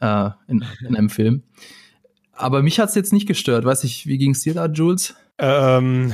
Äh, 0.00 0.30
in, 0.48 0.64
in 0.86 0.96
einem 0.96 1.10
Film. 1.10 1.44
Aber 2.32 2.62
mich 2.62 2.80
hat's 2.80 2.96
jetzt 2.96 3.12
nicht 3.12 3.28
gestört. 3.28 3.64
Weiß 3.64 3.84
ich, 3.84 4.06
wie 4.06 4.18
ging's 4.18 4.40
dir 4.40 4.54
da, 4.54 4.66
Jules? 4.66 5.14
Ähm, 5.38 6.12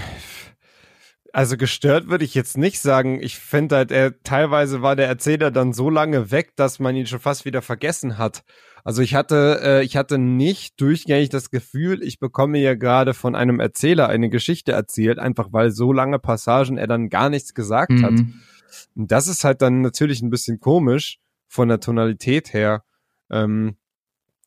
also 1.32 1.57
gestört 1.57 2.09
würde 2.09 2.24
ich 2.24 2.34
jetzt 2.34 2.59
nicht 2.59 2.80
sagen. 2.80 3.22
Ich 3.22 3.39
finde 3.39 3.76
halt, 3.76 3.91
er 3.91 4.20
teilweise 4.24 4.82
war 4.82 4.97
der 4.97 5.07
Erzähler 5.07 5.51
dann 5.51 5.72
so 5.72 5.89
lange 5.89 6.30
weg, 6.30 6.55
dass 6.57 6.80
man 6.80 6.97
ihn 6.97 7.07
schon 7.07 7.20
fast 7.20 7.45
wieder 7.45 7.62
vergessen 7.62 8.18
hat. 8.18 8.43
Also 8.84 9.02
ich 9.02 9.14
hatte, 9.14 9.60
äh, 9.62 9.84
ich 9.84 9.96
hatte 9.96 10.18
nicht 10.18 10.80
durchgängig 10.80 11.28
das 11.28 11.50
Gefühl, 11.50 12.02
ich 12.02 12.18
bekomme 12.18 12.58
ja 12.58 12.74
gerade 12.74 13.14
von 13.14 13.34
einem 13.34 13.60
Erzähler 13.60 14.08
eine 14.08 14.30
Geschichte 14.30 14.72
erzählt, 14.72 15.18
einfach 15.18 15.48
weil 15.52 15.70
so 15.70 15.92
lange 15.92 16.18
Passagen 16.18 16.78
er 16.78 16.86
dann 16.86 17.08
gar 17.08 17.30
nichts 17.30 17.54
gesagt 17.54 17.90
mhm. 17.90 18.04
hat. 18.04 18.12
Und 18.96 19.10
das 19.10 19.28
ist 19.28 19.44
halt 19.44 19.62
dann 19.62 19.80
natürlich 19.80 20.22
ein 20.22 20.30
bisschen 20.30 20.60
komisch 20.60 21.18
von 21.46 21.68
der 21.68 21.80
Tonalität 21.80 22.52
her. 22.52 22.82
Ähm, 23.30 23.76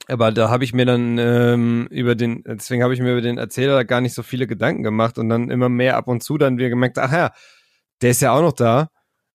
aber 0.08 0.32
da 0.32 0.50
habe 0.50 0.64
ich 0.64 0.74
mir 0.74 0.86
dann 0.86 1.18
ähm, 1.18 1.88
über 1.90 2.16
den, 2.16 2.44
deswegen 2.46 2.84
habe 2.84 2.94
ich 2.94 3.00
mir 3.00 3.12
über 3.12 3.22
den 3.22 3.38
Erzähler 3.38 3.86
gar 3.86 4.02
nicht 4.02 4.14
so 4.14 4.24
viele 4.24 4.48
Gedanken 4.48 4.84
gemacht 4.84 5.18
und 5.18 5.30
dann 5.30 5.50
immer 5.50 5.70
mehr 5.70 5.98
ab 5.98 6.08
und 6.08 6.24
zu 6.24 6.38
dann 6.38 6.58
wieder 6.58 6.70
gemerkt, 6.70 6.98
ach 6.98 7.12
ja, 7.12 7.32
der 8.02 8.12
ist 8.12 8.22
ja 8.22 8.34
auch 8.34 8.42
noch 8.42 8.54
da. 8.54 8.90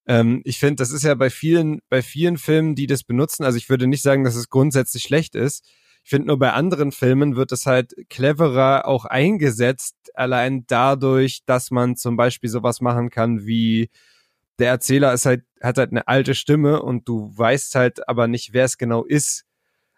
Ähm, 0.06 0.40
ich 0.44 0.58
finde, 0.58 0.76
das 0.76 0.90
ist 0.90 1.02
ja 1.02 1.14
bei 1.14 1.30
vielen, 1.30 1.80
bei 1.88 2.02
vielen 2.02 2.38
Filmen, 2.38 2.74
die 2.74 2.86
das 2.86 3.02
benutzen, 3.02 3.44
also 3.44 3.58
ich 3.58 3.68
würde 3.68 3.86
nicht 3.86 4.02
sagen, 4.02 4.24
dass 4.24 4.36
es 4.36 4.48
grundsätzlich 4.48 5.02
schlecht 5.02 5.34
ist. 5.34 5.66
Ich 6.04 6.10
finde 6.10 6.28
nur 6.28 6.38
bei 6.38 6.52
anderen 6.52 6.92
Filmen 6.92 7.34
wird 7.34 7.50
es 7.50 7.66
halt 7.66 7.94
cleverer 8.08 8.86
auch 8.86 9.06
eingesetzt, 9.06 9.96
allein 10.14 10.64
dadurch, 10.68 11.40
dass 11.46 11.72
man 11.72 11.96
zum 11.96 12.16
Beispiel 12.16 12.48
sowas 12.48 12.80
machen 12.80 13.10
kann 13.10 13.44
wie 13.44 13.90
der 14.60 14.68
Erzähler 14.68 15.12
ist 15.12 15.26
halt, 15.26 15.42
hat 15.60 15.78
halt 15.78 15.90
eine 15.90 16.06
alte 16.06 16.34
Stimme 16.34 16.80
und 16.80 17.08
du 17.08 17.32
weißt 17.36 17.74
halt 17.74 18.08
aber 18.08 18.28
nicht, 18.28 18.52
wer 18.52 18.64
es 18.64 18.78
genau 18.78 19.04
ist. 19.04 19.44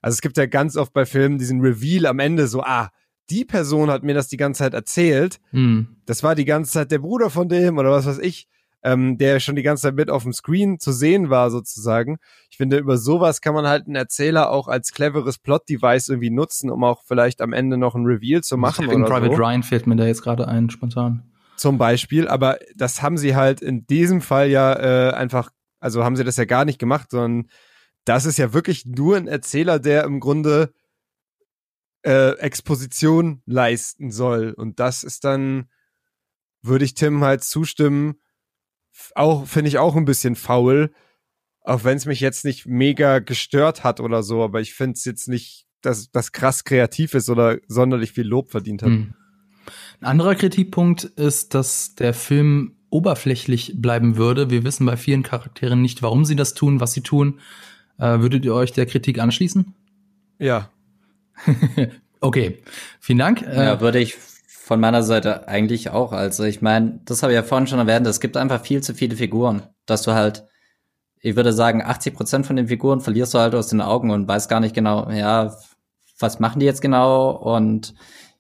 Also 0.01 0.15
es 0.15 0.21
gibt 0.23 0.39
ja 0.39 0.47
ganz 0.47 0.77
oft 0.77 0.93
bei 0.95 1.05
Filmen 1.05 1.39
diesen 1.39 1.61
Reveal 1.61 2.07
am 2.07 2.19
Ende 2.19 2.49
so, 2.49 2.63
ah, 2.63 2.91
die 3.31 3.45
Person 3.45 3.91
hat 3.91 4.03
mir 4.03 4.15
das 4.15 4.29
die 4.29 4.39
ganze 4.39 4.61
Zeit 4.61 4.73
erzählt. 4.73 5.39
Hm. 5.51 5.99
Das 6.07 6.23
war 6.23 6.35
die 6.35 6.47
ganze 6.47 6.73
Zeit 6.73 6.91
der 6.91 7.01
Bruder 7.01 7.29
von 7.29 7.49
dem 7.49 7.77
oder 7.77 7.91
was 7.91 8.07
weiß 8.07 8.19
ich 8.19 8.49
ähm, 8.83 9.19
der 9.19 9.41
schon 9.41 9.57
die 9.57 9.63
ganze 9.63 9.83
Zeit 9.83 9.95
mit 9.95 10.11
auf 10.11 10.23
dem 10.23 10.33
Screen 10.33 10.79
zu 10.79 10.93
sehen 10.93 11.31
war, 11.31 11.51
sozusagen. 11.51 12.19
Ich 12.51 12.57
finde, 12.57 12.79
über 12.79 12.97
sowas 12.97 13.41
kann 13.41 13.55
man 13.55 13.67
halt 13.67 13.87
einen 13.87 13.97
Erzähler 13.97 14.51
auch 14.51 14.69
als 14.69 14.93
cleveres 14.93 15.39
Plot-Device 15.39 16.09
irgendwie 16.09 16.31
nutzen, 16.31 16.71
um 16.71 16.85
auch 16.85 17.03
vielleicht 17.05 17.41
am 17.41 17.53
Ende 17.53 17.77
noch 17.77 17.95
ein 17.95 18.05
Reveal 18.05 18.43
zu 18.43 18.57
machen. 18.57 18.87
Saving 18.87 19.03
oder 19.03 19.15
Private 19.15 19.37
so. 19.37 19.43
Ryan 19.43 19.63
fällt 19.63 19.87
mir 19.87 19.97
da 19.97 20.07
jetzt 20.07 20.23
gerade 20.23 20.47
ein, 20.47 20.71
spontan. 20.71 21.25
Zum 21.57 21.77
Beispiel, 21.77 22.29
aber 22.29 22.59
das 22.77 23.03
haben 23.03 23.19
sie 23.19 23.35
halt 23.35 23.61
in 23.61 23.85
diesem 23.87 24.21
Fall 24.21 24.49
ja 24.49 24.75
äh, 24.75 25.13
einfach, 25.13 25.51
also 25.81 26.05
haben 26.05 26.15
sie 26.15 26.23
das 26.23 26.37
ja 26.37 26.45
gar 26.45 26.65
nicht 26.65 26.79
gemacht, 26.79 27.11
sondern 27.11 27.49
das 28.05 28.27
ist 28.27 28.39
ja 28.39 28.53
wirklich 28.53 28.87
nur 28.87 29.17
ein 29.17 29.27
Erzähler, 29.27 29.81
der 29.81 30.05
im 30.05 30.21
Grunde 30.21 30.73
äh, 32.03 32.39
Exposition 32.39 33.43
leisten 33.45 34.13
soll. 34.13 34.53
Und 34.53 34.79
das 34.79 35.03
ist 35.03 35.25
dann, 35.25 35.69
würde 36.63 36.85
ich 36.85 36.95
Tim 36.95 37.25
halt 37.25 37.43
zustimmen, 37.43 38.21
auch, 39.15 39.47
finde 39.47 39.69
ich 39.69 39.79
auch 39.79 39.97
ein 39.97 40.05
bisschen 40.05 40.37
faul. 40.37 40.93
Auch 41.63 41.85
wenn 41.85 41.97
es 41.97 42.07
mich 42.07 42.21
jetzt 42.21 42.45
nicht 42.45 42.67
mega 42.67 43.19
gestört 43.19 43.85
hat 43.85 44.01
oder 44.01 44.23
so, 44.23 44.43
aber 44.43 44.61
ich 44.61 44.75
finde 44.75 44.95
es 44.95 45.05
jetzt 45.05 45.29
nicht, 45.29 45.67
dass 45.83 46.11
das 46.11 46.33
krass 46.33 46.65
kreativ 46.65 47.15
ist 47.15 47.29
oder 47.29 47.59
sonderlich 47.69 48.13
viel 48.13 48.27
Lob 48.27 48.51
verdient 48.51 48.83
hat. 48.83 48.89
Hm. 48.89 49.15
Ein 50.01 50.07
anderer 50.07 50.35
Kritikpunkt 50.35 51.05
ist, 51.05 51.55
dass 51.55 51.95
der 51.95 52.15
Film 52.15 52.77
oberflächlich 52.91 53.75
bleiben 53.77 54.17
würde. 54.17 54.51
Wir 54.51 54.65
wissen 54.65 54.87
bei 54.87 54.97
vielen 54.97 55.23
Charakteren 55.23 55.83
nicht, 55.83 56.03
warum 56.03 56.25
sie 56.25 56.37
das 56.37 56.55
tun, 56.55 56.81
was 56.81 56.93
sie 56.93 57.03
tun. 57.03 57.41
Äh, 57.99 58.21
würdet 58.21 58.45
ihr 58.45 58.55
euch 58.55 58.73
der 58.73 58.87
Kritik 58.87 59.19
anschließen? 59.19 59.75
Ja. 60.39 60.71
okay, 62.21 62.59
vielen 63.01 63.19
Dank. 63.19 63.43
Ja, 63.43 63.75
äh, 63.75 63.81
würde 63.81 63.99
ich 63.99 64.17
von 64.69 64.81
meiner 64.81 65.03
Seite 65.03 65.49
eigentlich 65.49 65.89
auch. 65.89 66.13
Also 66.13 66.45
ich 66.45 66.61
meine, 66.61 67.01
das 67.07 67.23
habe 67.23 67.33
ich 67.33 67.37
ja 67.37 67.43
vorhin 67.43 67.67
schon 67.67 67.79
erwähnt, 67.79 68.07
es 68.07 68.21
gibt 68.21 68.37
einfach 68.37 68.61
viel 68.61 68.83
zu 68.83 68.93
viele 68.93 69.17
Figuren, 69.17 69.63
dass 69.87 70.03
du 70.03 70.13
halt, 70.13 70.47
ich 71.21 71.37
würde 71.37 71.55
sagen, 71.55 71.83
80 71.83 72.15
Prozent 72.15 72.47
von 72.47 72.55
den 72.55 72.69
Figuren 72.69 73.01
verlierst 73.01 73.33
du 73.33 73.39
halt 73.39 73.55
aus 73.55 73.69
den 73.69 73.81
Augen 73.81 74.11
und 74.11 74.29
weißt 74.29 74.51
gar 74.51 74.61
nicht 74.61 74.75
genau, 74.75 75.11
ja, 75.11 75.57
was 76.19 76.39
machen 76.39 76.61
die 76.61 76.67
jetzt 76.67 76.83
genau 76.83 77.31
und 77.31 77.95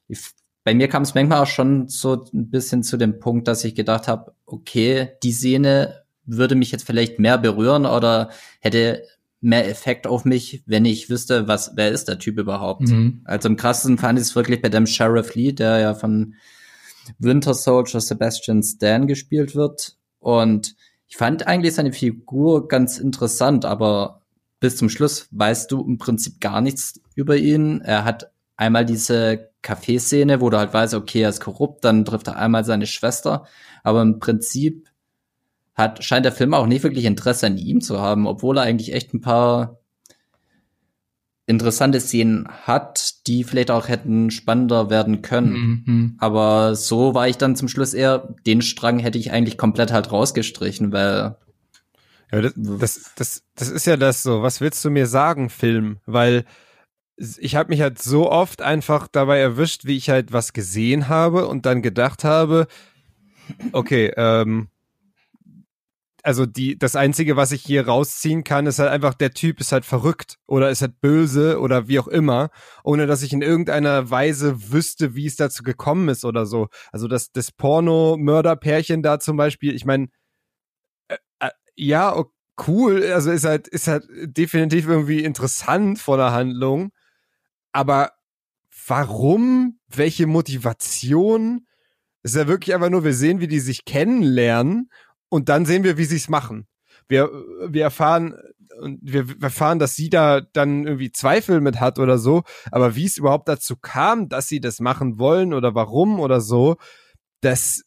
ich 0.06 0.20
bei 0.64 0.74
mir 0.74 0.88
kam 0.88 1.02
es 1.02 1.14
manchmal 1.14 1.44
auch 1.44 1.46
schon 1.46 1.88
so 1.88 2.26
ein 2.34 2.50
bisschen 2.50 2.82
zu 2.82 2.98
dem 2.98 3.20
Punkt, 3.20 3.48
dass 3.48 3.64
ich 3.64 3.74
gedacht 3.74 4.06
habe, 4.06 4.34
okay, 4.44 5.12
die 5.22 5.32
Szene 5.32 6.02
würde 6.26 6.56
mich 6.56 6.72
jetzt 6.72 6.84
vielleicht 6.84 7.18
mehr 7.18 7.38
berühren 7.38 7.86
oder 7.86 8.28
hätte 8.60 9.02
mehr 9.40 9.68
Effekt 9.68 10.06
auf 10.06 10.24
mich, 10.24 10.62
wenn 10.66 10.84
ich 10.84 11.10
wüsste, 11.10 11.46
was, 11.46 11.72
wer 11.76 11.90
ist 11.90 12.08
der 12.08 12.18
Typ 12.18 12.38
überhaupt. 12.38 12.88
Mhm. 12.88 13.20
Also 13.24 13.48
im 13.48 13.56
krassesten 13.56 13.98
fand 13.98 14.18
ich 14.18 14.26
es 14.26 14.36
wirklich 14.36 14.60
bei 14.60 14.68
dem 14.68 14.86
Sheriff 14.86 15.34
Lee, 15.34 15.52
der 15.52 15.78
ja 15.78 15.94
von 15.94 16.34
Winter 17.18 17.54
Soldier 17.54 18.00
Sebastian 18.00 18.62
Stan 18.62 19.06
gespielt 19.06 19.54
wird. 19.54 19.96
Und 20.18 20.74
ich 21.06 21.16
fand 21.16 21.46
eigentlich 21.46 21.74
seine 21.74 21.92
Figur 21.92 22.68
ganz 22.68 22.98
interessant, 22.98 23.64
aber 23.64 24.22
bis 24.60 24.76
zum 24.76 24.88
Schluss 24.88 25.28
weißt 25.30 25.70
du 25.70 25.84
im 25.84 25.98
Prinzip 25.98 26.40
gar 26.40 26.60
nichts 26.60 27.00
über 27.14 27.36
ihn. 27.36 27.80
Er 27.80 28.04
hat 28.04 28.32
einmal 28.56 28.84
diese 28.84 29.50
Kaffeeszene, 29.62 30.40
wo 30.40 30.50
du 30.50 30.58
halt 30.58 30.74
weißt, 30.74 30.94
okay, 30.94 31.22
er 31.22 31.28
ist 31.28 31.40
korrupt, 31.40 31.84
dann 31.84 32.04
trifft 32.04 32.26
er 32.26 32.36
einmal 32.36 32.64
seine 32.64 32.86
Schwester, 32.86 33.46
aber 33.82 34.02
im 34.02 34.18
Prinzip 34.18 34.87
hat, 35.78 36.04
scheint 36.04 36.24
der 36.24 36.32
Film 36.32 36.52
auch 36.52 36.66
nicht 36.66 36.82
wirklich 36.82 37.04
Interesse 37.04 37.46
an 37.46 37.56
ihm 37.56 37.80
zu 37.80 38.00
haben, 38.00 38.26
obwohl 38.26 38.58
er 38.58 38.64
eigentlich 38.64 38.92
echt 38.92 39.14
ein 39.14 39.20
paar 39.20 39.78
interessante 41.46 42.00
Szenen 42.00 42.46
hat, 42.48 43.26
die 43.26 43.44
vielleicht 43.44 43.70
auch 43.70 43.88
hätten 43.88 44.30
spannender 44.30 44.90
werden 44.90 45.22
können. 45.22 45.84
Mhm. 45.86 46.16
Aber 46.18 46.74
so 46.74 47.14
war 47.14 47.28
ich 47.28 47.38
dann 47.38 47.56
zum 47.56 47.68
Schluss 47.68 47.94
eher, 47.94 48.34
den 48.44 48.60
Strang 48.60 48.98
hätte 48.98 49.18
ich 49.18 49.30
eigentlich 49.30 49.56
komplett 49.56 49.92
halt 49.92 50.12
rausgestrichen, 50.12 50.92
weil 50.92 51.36
ja, 52.30 52.42
das, 52.42 52.52
das, 52.54 53.12
das, 53.16 53.42
das 53.54 53.70
ist 53.70 53.86
ja 53.86 53.96
das 53.96 54.22
so. 54.22 54.42
Was 54.42 54.60
willst 54.60 54.84
du 54.84 54.90
mir 54.90 55.06
sagen, 55.06 55.48
Film? 55.48 55.98
Weil 56.04 56.44
ich 57.16 57.56
habe 57.56 57.70
mich 57.70 57.80
halt 57.80 58.02
so 58.02 58.30
oft 58.30 58.60
einfach 58.60 59.08
dabei 59.08 59.38
erwischt, 59.38 59.86
wie 59.86 59.96
ich 59.96 60.10
halt 60.10 60.32
was 60.32 60.52
gesehen 60.52 61.08
habe 61.08 61.46
und 61.46 61.64
dann 61.64 61.80
gedacht 61.80 62.24
habe, 62.24 62.66
okay, 63.72 64.12
ähm, 64.16 64.68
also 66.22 66.46
die, 66.46 66.78
das 66.78 66.96
einzige, 66.96 67.36
was 67.36 67.52
ich 67.52 67.62
hier 67.62 67.86
rausziehen 67.86 68.44
kann, 68.44 68.66
ist 68.66 68.78
halt 68.78 68.90
einfach, 68.90 69.14
der 69.14 69.32
Typ 69.32 69.60
ist 69.60 69.72
halt 69.72 69.84
verrückt 69.84 70.38
oder 70.46 70.70
ist 70.70 70.82
halt 70.82 71.00
böse 71.00 71.60
oder 71.60 71.88
wie 71.88 71.98
auch 71.98 72.08
immer, 72.08 72.50
ohne 72.84 73.06
dass 73.06 73.22
ich 73.22 73.32
in 73.32 73.42
irgendeiner 73.42 74.10
Weise 74.10 74.72
wüsste, 74.72 75.14
wie 75.14 75.26
es 75.26 75.36
dazu 75.36 75.62
gekommen 75.62 76.08
ist 76.08 76.24
oder 76.24 76.46
so. 76.46 76.68
Also 76.92 77.08
das, 77.08 77.32
das 77.32 77.52
Porno-Mörder-Pärchen 77.52 79.02
da 79.02 79.20
zum 79.20 79.36
Beispiel, 79.36 79.74
ich 79.74 79.84
meine, 79.84 80.08
äh, 81.08 81.16
äh, 81.40 81.50
ja, 81.76 82.24
cool, 82.66 83.04
also 83.12 83.30
ist 83.30 83.44
halt, 83.44 83.68
ist 83.68 83.88
halt 83.88 84.04
definitiv 84.10 84.88
irgendwie 84.88 85.24
interessant 85.24 85.98
von 85.98 86.18
der 86.18 86.32
Handlung, 86.32 86.90
aber 87.72 88.12
warum? 88.86 89.78
Welche 89.88 90.26
Motivation? 90.26 91.66
ist 92.22 92.36
ja 92.36 92.48
wirklich 92.48 92.74
einfach 92.74 92.90
nur, 92.90 93.04
wir 93.04 93.14
sehen, 93.14 93.40
wie 93.40 93.48
die 93.48 93.60
sich 93.60 93.84
kennenlernen 93.84 94.90
und 95.28 95.48
dann 95.48 95.66
sehen 95.66 95.84
wir, 95.84 95.98
wie 95.98 96.04
sie 96.04 96.16
es 96.16 96.28
machen. 96.28 96.66
Wir, 97.08 97.30
wir 97.66 97.82
erfahren, 97.82 98.34
und 98.78 99.00
wir 99.02 99.26
erfahren, 99.42 99.78
dass 99.78 99.96
sie 99.96 100.10
da 100.10 100.40
dann 100.40 100.86
irgendwie 100.86 101.10
Zweifel 101.10 101.60
mit 101.60 101.80
hat 101.80 101.98
oder 101.98 102.18
so, 102.18 102.42
aber 102.70 102.96
wie 102.96 103.06
es 103.06 103.16
überhaupt 103.16 103.48
dazu 103.48 103.76
kam, 103.76 104.28
dass 104.28 104.48
sie 104.48 104.60
das 104.60 104.80
machen 104.80 105.18
wollen 105.18 105.52
oder 105.52 105.74
warum 105.74 106.20
oder 106.20 106.40
so, 106.40 106.76
das 107.40 107.84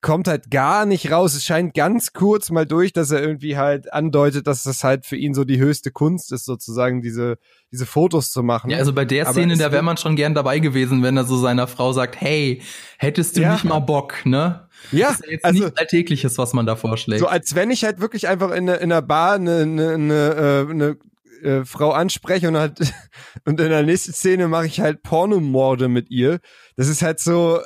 kommt 0.00 0.28
halt 0.28 0.50
gar 0.50 0.86
nicht 0.86 1.10
raus. 1.10 1.34
Es 1.34 1.44
scheint 1.44 1.74
ganz 1.74 2.12
kurz 2.12 2.50
mal 2.50 2.66
durch, 2.66 2.92
dass 2.92 3.10
er 3.10 3.20
irgendwie 3.20 3.56
halt 3.56 3.92
andeutet, 3.92 4.46
dass 4.46 4.62
das 4.62 4.84
halt 4.84 5.06
für 5.06 5.16
ihn 5.16 5.34
so 5.34 5.44
die 5.44 5.58
höchste 5.58 5.90
Kunst 5.90 6.32
ist, 6.32 6.44
sozusagen 6.44 7.02
diese, 7.02 7.38
diese 7.72 7.86
Fotos 7.86 8.30
zu 8.30 8.42
machen. 8.42 8.70
Ja, 8.70 8.78
also 8.78 8.92
bei 8.92 9.04
der 9.04 9.26
Szene, 9.26 9.56
da 9.56 9.72
wäre 9.72 9.82
man 9.82 9.96
schon 9.96 10.14
gern 10.14 10.34
dabei 10.34 10.60
gewesen, 10.60 11.02
wenn 11.02 11.16
er 11.16 11.24
so 11.24 11.36
seiner 11.36 11.66
Frau 11.66 11.92
sagt, 11.92 12.20
hey, 12.20 12.62
hättest 12.98 13.36
du 13.36 13.42
ja. 13.42 13.52
nicht 13.52 13.64
mal 13.64 13.80
Bock, 13.80 14.24
ne? 14.24 14.68
Ja, 14.92 15.08
das 15.08 15.20
ist 15.20 15.24
ja 15.26 15.32
jetzt 15.32 15.44
also, 15.44 15.64
nichts 15.64 15.78
Alltägliches, 15.78 16.38
was 16.38 16.52
man 16.52 16.66
da 16.66 16.76
vorschlägt. 16.76 17.20
So 17.20 17.26
als 17.26 17.56
wenn 17.56 17.70
ich 17.70 17.84
halt 17.84 18.00
wirklich 18.00 18.28
einfach 18.28 18.52
in, 18.52 18.68
in 18.68 18.92
einer 18.92 19.02
Bar 19.02 19.34
eine, 19.34 19.62
eine, 19.62 19.94
eine, 19.94 20.66
eine 20.70 20.96
äh, 21.42 21.64
Frau 21.64 21.90
anspreche 21.90 22.48
und 22.48 22.56
halt 22.56 22.80
und 23.44 23.60
in 23.60 23.70
der 23.70 23.82
nächsten 23.82 24.12
Szene 24.12 24.46
mache 24.46 24.66
ich 24.66 24.80
halt 24.80 25.02
Pornomorde 25.02 25.88
mit 25.88 26.10
ihr. 26.10 26.38
Das 26.76 26.86
ist 26.86 27.02
halt 27.02 27.18
so, 27.18 27.60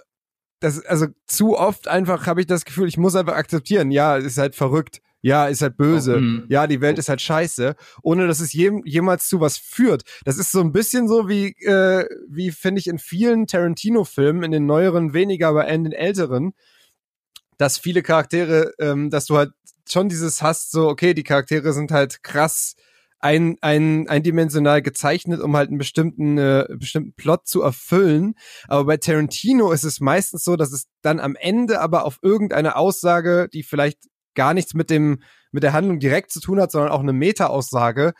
das, 0.62 0.84
also 0.86 1.06
zu 1.26 1.58
oft 1.58 1.88
einfach 1.88 2.26
habe 2.26 2.40
ich 2.40 2.46
das 2.46 2.64
Gefühl, 2.64 2.88
ich 2.88 2.96
muss 2.96 3.16
einfach 3.16 3.34
akzeptieren, 3.34 3.90
ja, 3.90 4.16
ist 4.16 4.38
halt 4.38 4.54
verrückt. 4.54 5.00
Ja, 5.24 5.46
ist 5.46 5.62
halt 5.62 5.76
böse. 5.76 6.16
Oh, 6.16 6.20
mm. 6.20 6.46
Ja, 6.48 6.66
die 6.66 6.80
Welt 6.80 6.98
ist 6.98 7.08
halt 7.08 7.20
scheiße, 7.20 7.76
ohne 8.02 8.26
dass 8.26 8.40
es 8.40 8.52
je, 8.52 8.72
jemals 8.84 9.28
zu 9.28 9.40
was 9.40 9.56
führt. 9.56 10.02
Das 10.24 10.36
ist 10.36 10.50
so 10.50 10.60
ein 10.60 10.72
bisschen 10.72 11.06
so 11.06 11.28
wie, 11.28 11.50
äh, 11.64 12.04
wie 12.28 12.50
finde 12.50 12.80
ich 12.80 12.88
in 12.88 12.98
vielen 12.98 13.46
Tarantino-Filmen, 13.46 14.42
in 14.42 14.50
den 14.50 14.66
neueren 14.66 15.14
weniger, 15.14 15.48
aber 15.48 15.68
in 15.68 15.84
den 15.84 15.92
älteren, 15.92 16.54
dass 17.56 17.78
viele 17.78 18.02
Charaktere, 18.02 18.74
ähm, 18.80 19.10
dass 19.10 19.26
du 19.26 19.36
halt 19.36 19.52
schon 19.88 20.08
dieses 20.08 20.42
hast, 20.42 20.72
so, 20.72 20.88
okay, 20.88 21.14
die 21.14 21.22
Charaktere 21.22 21.72
sind 21.72 21.92
halt 21.92 22.24
krass 22.24 22.74
ein, 23.22 23.56
ein, 23.60 24.08
eindimensional 24.08 24.82
gezeichnet, 24.82 25.40
um 25.40 25.56
halt 25.56 25.68
einen 25.68 25.78
bestimmten, 25.78 26.38
äh, 26.38 26.66
bestimmten 26.76 27.14
Plot 27.14 27.46
zu 27.46 27.62
erfüllen. 27.62 28.34
Aber 28.66 28.84
bei 28.84 28.96
Tarantino 28.96 29.70
ist 29.70 29.84
es 29.84 30.00
meistens 30.00 30.44
so, 30.44 30.56
dass 30.56 30.72
es 30.72 30.88
dann 31.02 31.20
am 31.20 31.36
Ende 31.36 31.80
aber 31.80 32.04
auf 32.04 32.18
irgendeine 32.20 32.76
Aussage, 32.76 33.48
die 33.52 33.62
vielleicht 33.62 33.98
gar 34.34 34.54
nichts 34.54 34.74
mit 34.74 34.90
dem, 34.90 35.22
mit 35.52 35.62
der 35.62 35.72
Handlung 35.72 36.00
direkt 36.00 36.32
zu 36.32 36.40
tun 36.40 36.60
hat, 36.60 36.72
sondern 36.72 36.90
auch 36.90 37.00
eine 37.00 37.12
Meta-Aussage, 37.12 38.12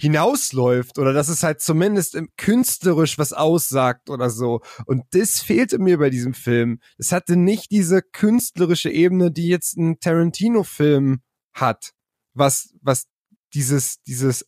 hinausläuft 0.00 0.98
oder 0.98 1.12
dass 1.12 1.28
es 1.28 1.42
halt 1.42 1.60
zumindest 1.60 2.16
künstlerisch 2.36 3.18
was 3.18 3.32
aussagt 3.32 4.10
oder 4.10 4.30
so. 4.30 4.60
Und 4.86 5.02
das 5.10 5.40
fehlte 5.40 5.78
mir 5.78 5.98
bei 5.98 6.08
diesem 6.08 6.34
Film. 6.34 6.80
Es 6.98 7.12
hatte 7.12 7.36
nicht 7.36 7.70
diese 7.70 8.02
künstlerische 8.02 8.90
Ebene, 8.90 9.32
die 9.32 9.48
jetzt 9.48 9.76
ein 9.76 9.98
Tarantino-Film 9.98 11.20
hat, 11.52 11.90
was, 12.34 12.74
was 12.80 13.06
dieses, 13.54 14.02
dieses, 14.02 14.46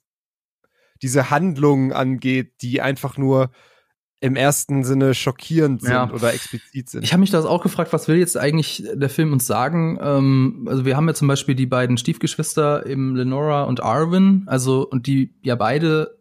diese 1.02 1.30
Handlungen 1.30 1.92
angeht, 1.92 2.54
die 2.62 2.80
einfach 2.80 3.16
nur 3.16 3.50
im 4.20 4.36
ersten 4.36 4.84
Sinne 4.84 5.14
schockierend 5.14 5.80
sind 5.80 5.92
ja. 5.92 6.10
oder 6.10 6.34
explizit 6.34 6.90
sind. 6.90 7.02
Ich 7.02 7.12
habe 7.12 7.20
mich 7.20 7.30
das 7.30 7.46
auch 7.46 7.62
gefragt, 7.62 7.92
was 7.94 8.06
will 8.06 8.16
jetzt 8.16 8.36
eigentlich 8.36 8.84
der 8.92 9.08
Film 9.08 9.32
uns 9.32 9.46
sagen? 9.46 9.98
Ähm, 10.00 10.66
also 10.68 10.84
wir 10.84 10.96
haben 10.96 11.08
ja 11.08 11.14
zum 11.14 11.26
Beispiel 11.26 11.54
die 11.54 11.66
beiden 11.66 11.96
Stiefgeschwister 11.96 12.84
im 12.84 13.16
Lenora 13.16 13.64
und 13.64 13.82
Arvin, 13.82 14.44
also 14.46 14.86
und 14.86 15.06
die 15.06 15.32
ja 15.42 15.54
beide, 15.54 16.18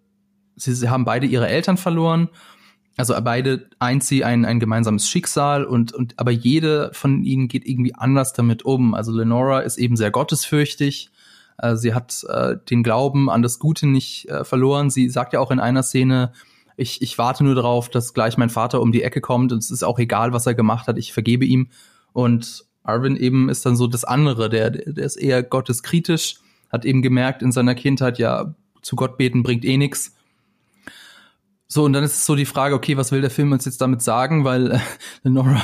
sie, 0.55 0.73
sie 0.73 0.89
haben 0.89 1.03
beide 1.03 1.27
ihre 1.27 1.49
Eltern 1.49 1.75
verloren. 1.75 2.29
Also 2.95 3.15
beide 3.21 3.69
eint 3.79 4.03
sie 4.03 4.23
ein, 4.23 4.45
ein 4.45 4.59
gemeinsames 4.59 5.09
Schicksal 5.09 5.63
und, 5.65 5.93
und 5.93 6.19
aber 6.19 6.31
jede 6.31 6.91
von 6.93 7.23
ihnen 7.23 7.47
geht 7.47 7.65
irgendwie 7.65 7.95
anders 7.95 8.33
damit 8.33 8.63
um. 8.63 8.93
Also 8.93 9.11
Lenora 9.13 9.59
ist 9.59 9.77
eben 9.77 9.95
sehr 9.97 10.11
gottesfürchtig 10.11 11.09
sie 11.75 11.93
hat 11.93 12.23
äh, 12.29 12.55
den 12.69 12.83
Glauben 12.83 13.29
an 13.29 13.41
das 13.41 13.59
Gute 13.59 13.87
nicht 13.87 14.27
äh, 14.29 14.43
verloren. 14.43 14.89
Sie 14.89 15.09
sagt 15.09 15.33
ja 15.33 15.39
auch 15.39 15.51
in 15.51 15.59
einer 15.59 15.83
Szene, 15.83 16.31
ich, 16.77 17.01
ich 17.01 17.17
warte 17.17 17.43
nur 17.43 17.55
darauf, 17.55 17.89
dass 17.89 18.13
gleich 18.13 18.37
mein 18.37 18.49
Vater 18.49 18.81
um 18.81 18.91
die 18.91 19.03
Ecke 19.03 19.19
kommt 19.19 19.51
und 19.51 19.59
es 19.59 19.69
ist 19.69 19.83
auch 19.83 19.99
egal, 19.99 20.31
was 20.31 20.45
er 20.45 20.53
gemacht 20.53 20.87
hat, 20.87 20.97
ich 20.97 21.11
vergebe 21.11 21.45
ihm. 21.45 21.67
Und 22.13 22.65
Arvin 22.83 23.17
eben 23.17 23.49
ist 23.49 23.65
dann 23.65 23.75
so 23.75 23.87
das 23.87 24.05
andere, 24.05 24.49
der, 24.49 24.71
der 24.71 25.05
ist 25.05 25.17
eher 25.17 25.43
gotteskritisch, 25.43 26.35
hat 26.71 26.85
eben 26.85 27.01
gemerkt 27.01 27.41
in 27.41 27.51
seiner 27.51 27.75
Kindheit, 27.75 28.17
ja, 28.17 28.55
zu 28.81 28.95
Gott 28.95 29.17
beten 29.17 29.43
bringt 29.43 29.65
eh 29.65 29.77
nix. 29.77 30.15
So, 31.71 31.83
und 31.83 31.93
dann 31.93 32.03
ist 32.03 32.15
es 32.15 32.25
so 32.25 32.35
die 32.35 32.45
Frage, 32.45 32.73
okay, 32.73 32.97
was 32.97 33.11
will 33.11 33.21
der 33.21 33.29
Film 33.29 33.51
uns 33.51 33.63
jetzt 33.63 33.79
damit 33.79 34.01
sagen? 34.01 34.43
Weil 34.43 34.71
äh, 34.71 34.79
Nora, 35.29 35.61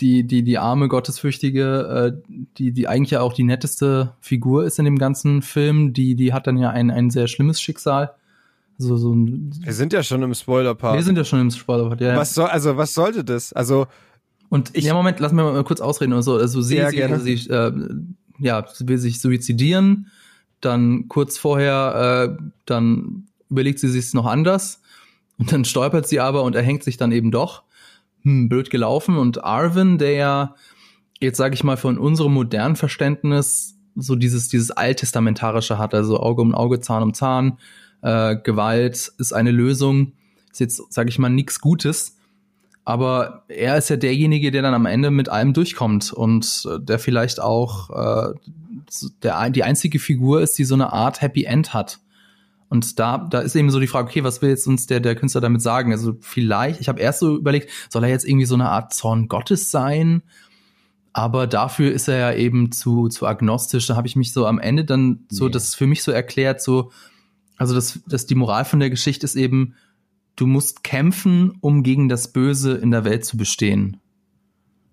die, 0.00 0.26
die, 0.26 0.42
die 0.42 0.58
arme, 0.58 0.88
gottesfürchtige, 0.88 2.16
äh, 2.26 2.44
die, 2.58 2.72
die 2.72 2.88
eigentlich 2.88 3.12
ja 3.12 3.20
auch 3.20 3.32
die 3.32 3.44
netteste 3.44 4.14
Figur 4.20 4.64
ist 4.64 4.80
in 4.80 4.84
dem 4.84 4.98
ganzen 4.98 5.42
Film, 5.42 5.92
die, 5.92 6.16
die 6.16 6.32
hat 6.32 6.48
dann 6.48 6.58
ja 6.58 6.70
ein, 6.70 6.90
ein 6.90 7.10
sehr 7.10 7.28
schlimmes 7.28 7.60
Schicksal. 7.60 8.14
So, 8.78 8.96
so 8.96 9.14
ein, 9.14 9.52
wir 9.60 9.72
sind 9.72 9.92
ja 9.92 10.02
schon 10.02 10.24
im 10.24 10.34
Spoiler-Part. 10.34 10.96
Wir 10.96 11.04
sind 11.04 11.16
ja 11.16 11.24
schon 11.24 11.40
im 11.40 11.52
Spoiler-Part, 11.52 12.00
ja. 12.00 12.16
Was 12.16 12.34
soll, 12.34 12.46
also, 12.46 12.76
was 12.76 12.92
sollte 12.92 13.22
das? 13.22 13.52
Also, 13.52 13.86
und 14.48 14.70
ich, 14.72 14.86
ja, 14.86 14.94
Moment, 14.94 15.20
lass 15.20 15.30
mir 15.30 15.44
mal 15.44 15.62
kurz 15.62 15.80
ausreden 15.80 16.14
und 16.14 16.22
so. 16.24 16.34
Also, 16.34 16.62
sie, 16.62 16.78
ja, 16.78 16.90
sie, 16.90 17.36
sie 17.36 17.48
äh, 17.50 17.72
ja, 18.40 18.66
will 18.80 18.98
sich 18.98 19.20
suizidieren, 19.20 20.10
dann 20.60 21.06
kurz 21.06 21.38
vorher, 21.38 22.36
äh, 22.40 22.44
dann 22.66 23.28
überlegt 23.48 23.78
sie 23.78 23.88
sich 23.88 24.12
noch 24.14 24.26
anders 24.26 24.80
und 25.38 25.52
dann 25.52 25.64
stolpert 25.64 26.06
sie 26.06 26.20
aber 26.20 26.42
und 26.42 26.54
erhängt 26.54 26.84
sich 26.84 26.96
dann 26.96 27.12
eben 27.12 27.30
doch. 27.30 27.62
Hm, 28.22 28.48
blöd 28.48 28.70
gelaufen. 28.70 29.16
Und 29.16 29.44
Arvin, 29.44 29.98
der 29.98 30.12
ja, 30.12 30.54
jetzt 31.20 31.36
sage 31.36 31.54
ich 31.54 31.64
mal, 31.64 31.76
von 31.76 31.98
unserem 31.98 32.32
modernen 32.34 32.76
Verständnis 32.76 33.76
so 33.96 34.16
dieses, 34.16 34.48
dieses 34.48 34.70
Alttestamentarische 34.70 35.78
hat, 35.78 35.94
also 35.94 36.18
Auge 36.20 36.42
um 36.42 36.54
Auge, 36.54 36.80
Zahn 36.80 37.02
um 37.02 37.14
Zahn, 37.14 37.58
äh, 38.02 38.36
Gewalt 38.36 39.12
ist 39.18 39.32
eine 39.32 39.50
Lösung, 39.50 40.12
ist 40.50 40.60
jetzt, 40.60 40.92
sage 40.92 41.08
ich 41.08 41.18
mal, 41.18 41.28
nichts 41.28 41.60
Gutes. 41.60 42.16
Aber 42.84 43.44
er 43.48 43.78
ist 43.78 43.88
ja 43.88 43.96
derjenige, 43.96 44.50
der 44.50 44.62
dann 44.62 44.74
am 44.74 44.84
Ende 44.84 45.10
mit 45.10 45.28
allem 45.28 45.54
durchkommt 45.54 46.12
und 46.12 46.68
äh, 46.70 46.78
der 46.80 46.98
vielleicht 46.98 47.40
auch 47.40 47.90
äh, 47.90 48.34
der, 49.22 49.50
die 49.50 49.64
einzige 49.64 49.98
Figur 49.98 50.42
ist, 50.42 50.58
die 50.58 50.64
so 50.64 50.74
eine 50.74 50.92
Art 50.92 51.22
Happy 51.22 51.44
End 51.44 51.72
hat. 51.72 52.00
Und 52.74 52.98
da, 52.98 53.18
da 53.18 53.38
ist 53.38 53.54
eben 53.54 53.70
so 53.70 53.78
die 53.78 53.86
Frage, 53.86 54.08
okay, 54.08 54.24
was 54.24 54.42
will 54.42 54.48
jetzt 54.48 54.66
uns 54.66 54.88
der, 54.88 54.98
der 54.98 55.14
Künstler 55.14 55.40
damit 55.40 55.62
sagen? 55.62 55.92
Also 55.92 56.16
vielleicht, 56.20 56.80
ich 56.80 56.88
habe 56.88 56.98
erst 56.98 57.20
so 57.20 57.36
überlegt, 57.36 57.70
soll 57.88 58.02
er 58.02 58.10
jetzt 58.10 58.26
irgendwie 58.26 58.46
so 58.46 58.56
eine 58.56 58.68
Art 58.68 58.92
Zorn 58.92 59.28
Gottes 59.28 59.70
sein? 59.70 60.24
Aber 61.12 61.46
dafür 61.46 61.92
ist 61.92 62.08
er 62.08 62.18
ja 62.18 62.34
eben 62.34 62.72
zu, 62.72 63.06
zu 63.06 63.28
agnostisch. 63.28 63.86
Da 63.86 63.94
habe 63.94 64.08
ich 64.08 64.16
mich 64.16 64.32
so 64.32 64.44
am 64.44 64.58
Ende 64.58 64.84
dann 64.84 65.24
so, 65.28 65.44
nee. 65.44 65.52
das 65.52 65.76
für 65.76 65.86
mich 65.86 66.02
so 66.02 66.10
erklärt, 66.10 66.60
so, 66.60 66.90
also 67.56 67.76
das, 67.76 68.00
das 68.08 68.26
die 68.26 68.34
Moral 68.34 68.64
von 68.64 68.80
der 68.80 68.90
Geschichte 68.90 69.24
ist 69.24 69.36
eben, 69.36 69.76
du 70.34 70.48
musst 70.48 70.82
kämpfen, 70.82 71.52
um 71.60 71.84
gegen 71.84 72.08
das 72.08 72.32
Böse 72.32 72.72
in 72.74 72.90
der 72.90 73.04
Welt 73.04 73.24
zu 73.24 73.36
bestehen. 73.36 73.98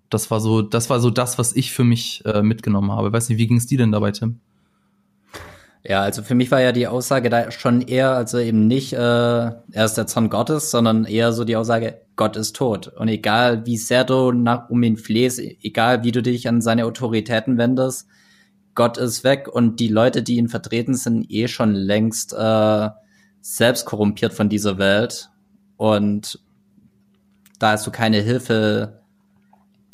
Das 0.08 0.30
war 0.30 0.40
so, 0.40 0.62
das 0.62 0.88
war 0.88 1.00
so 1.00 1.10
das, 1.10 1.36
was 1.36 1.56
ich 1.56 1.72
für 1.72 1.82
mich 1.82 2.24
äh, 2.26 2.42
mitgenommen 2.42 2.92
habe. 2.92 3.12
Weiß 3.12 3.28
nicht, 3.28 3.38
wie 3.38 3.48
ging 3.48 3.56
es 3.56 3.66
dir 3.66 3.78
denn 3.78 3.90
dabei, 3.90 4.12
Tim? 4.12 4.38
Ja, 5.84 6.02
also 6.02 6.22
für 6.22 6.36
mich 6.36 6.52
war 6.52 6.60
ja 6.60 6.70
die 6.70 6.86
Aussage 6.86 7.28
da 7.28 7.50
schon 7.50 7.82
eher, 7.82 8.12
also 8.12 8.38
eben 8.38 8.68
nicht, 8.68 8.92
äh, 8.92 8.98
er 8.98 9.84
ist 9.84 9.94
der 9.94 10.06
Zorn 10.06 10.30
Gottes, 10.30 10.70
sondern 10.70 11.04
eher 11.04 11.32
so 11.32 11.44
die 11.44 11.56
Aussage, 11.56 12.02
Gott 12.14 12.36
ist 12.36 12.54
tot. 12.54 12.86
Und 12.86 13.08
egal 13.08 13.66
wie 13.66 13.76
sehr 13.76 14.04
du 14.04 14.30
nach, 14.30 14.70
um 14.70 14.82
ihn 14.84 14.96
flehst, 14.96 15.40
egal 15.40 16.04
wie 16.04 16.12
du 16.12 16.22
dich 16.22 16.48
an 16.48 16.60
seine 16.60 16.86
Autoritäten 16.86 17.58
wendest, 17.58 18.06
Gott 18.74 18.96
ist 18.96 19.24
weg 19.24 19.48
und 19.48 19.80
die 19.80 19.88
Leute, 19.88 20.22
die 20.22 20.36
ihn 20.36 20.48
vertreten, 20.48 20.94
sind 20.94 21.30
eh 21.30 21.48
schon 21.48 21.74
längst 21.74 22.32
äh, 22.32 22.88
selbst 23.40 23.84
korrumpiert 23.84 24.32
von 24.32 24.48
dieser 24.48 24.78
Welt. 24.78 25.30
Und 25.76 26.38
da 27.58 27.72
hast 27.72 27.86
du 27.86 27.90
keine 27.90 28.20
Hilfe 28.20 29.01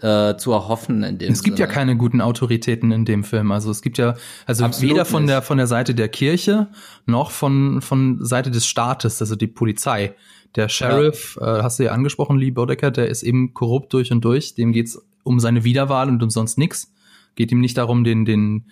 äh, 0.03 0.37
zu 0.37 0.53
erhoffen 0.53 1.03
in 1.03 1.19
dem 1.19 1.33
Es 1.33 1.43
gibt 1.43 1.57
Sinne. 1.57 1.69
ja 1.69 1.75
keine 1.75 1.97
guten 1.97 2.21
Autoritäten 2.21 2.93
in 2.93 3.05
dem 3.05 3.25
Film. 3.25 3.51
Also 3.51 3.71
es 3.71 3.83
gibt 3.83 3.99
ja, 3.99 4.15
also 4.47 4.65
Absolut 4.65 4.95
weder 4.95 5.05
von 5.05 5.23
nicht. 5.25 5.33
der 5.33 5.43
von 5.43 5.59
der 5.59 5.67
Seite 5.67 5.95
der 5.95 6.09
Kirche 6.09 6.69
noch 7.07 7.31
von 7.31 7.81
von 7.81 8.25
Seite 8.25 8.51
des 8.51 8.67
Staates, 8.67 9.21
also 9.21 9.37
die 9.37 9.47
Polizei. 9.47 10.15
Der 10.57 10.69
Sheriff, 10.69 11.37
ja. 11.41 11.59
äh, 11.59 11.63
hast 11.63 11.79
du 11.79 11.85
ja 11.85 11.93
angesprochen, 11.93 12.39
Lee 12.39 12.51
Bodecker, 12.51 12.91
der 12.91 13.09
ist 13.09 13.23
eben 13.23 13.53
korrupt 13.53 13.93
durch 13.93 14.11
und 14.13 14.25
durch. 14.25 14.55
Dem 14.55 14.73
geht's 14.73 15.01
um 15.23 15.41
seine 15.41 15.63
Wiederwahl 15.63 16.09
und 16.09 16.23
um 16.23 16.31
sonst 16.31 16.57
nix. 16.59 16.91
Geht 17.35 17.53
ihm 17.53 17.61
nicht 17.61 17.77
darum, 17.77 18.03
den 18.03 18.25
den 18.25 18.65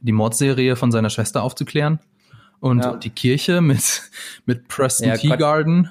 die 0.00 0.12
Mordserie 0.12 0.76
von 0.76 0.92
seiner 0.92 1.10
Schwester 1.10 1.42
aufzuklären. 1.42 1.98
Und 2.60 2.84
ja. 2.84 2.96
die 2.96 3.10
Kirche 3.10 3.60
mit 3.60 4.10
mit 4.46 4.68
Preston 4.68 5.08
ja, 5.08 5.16
Teagarden. 5.16 5.90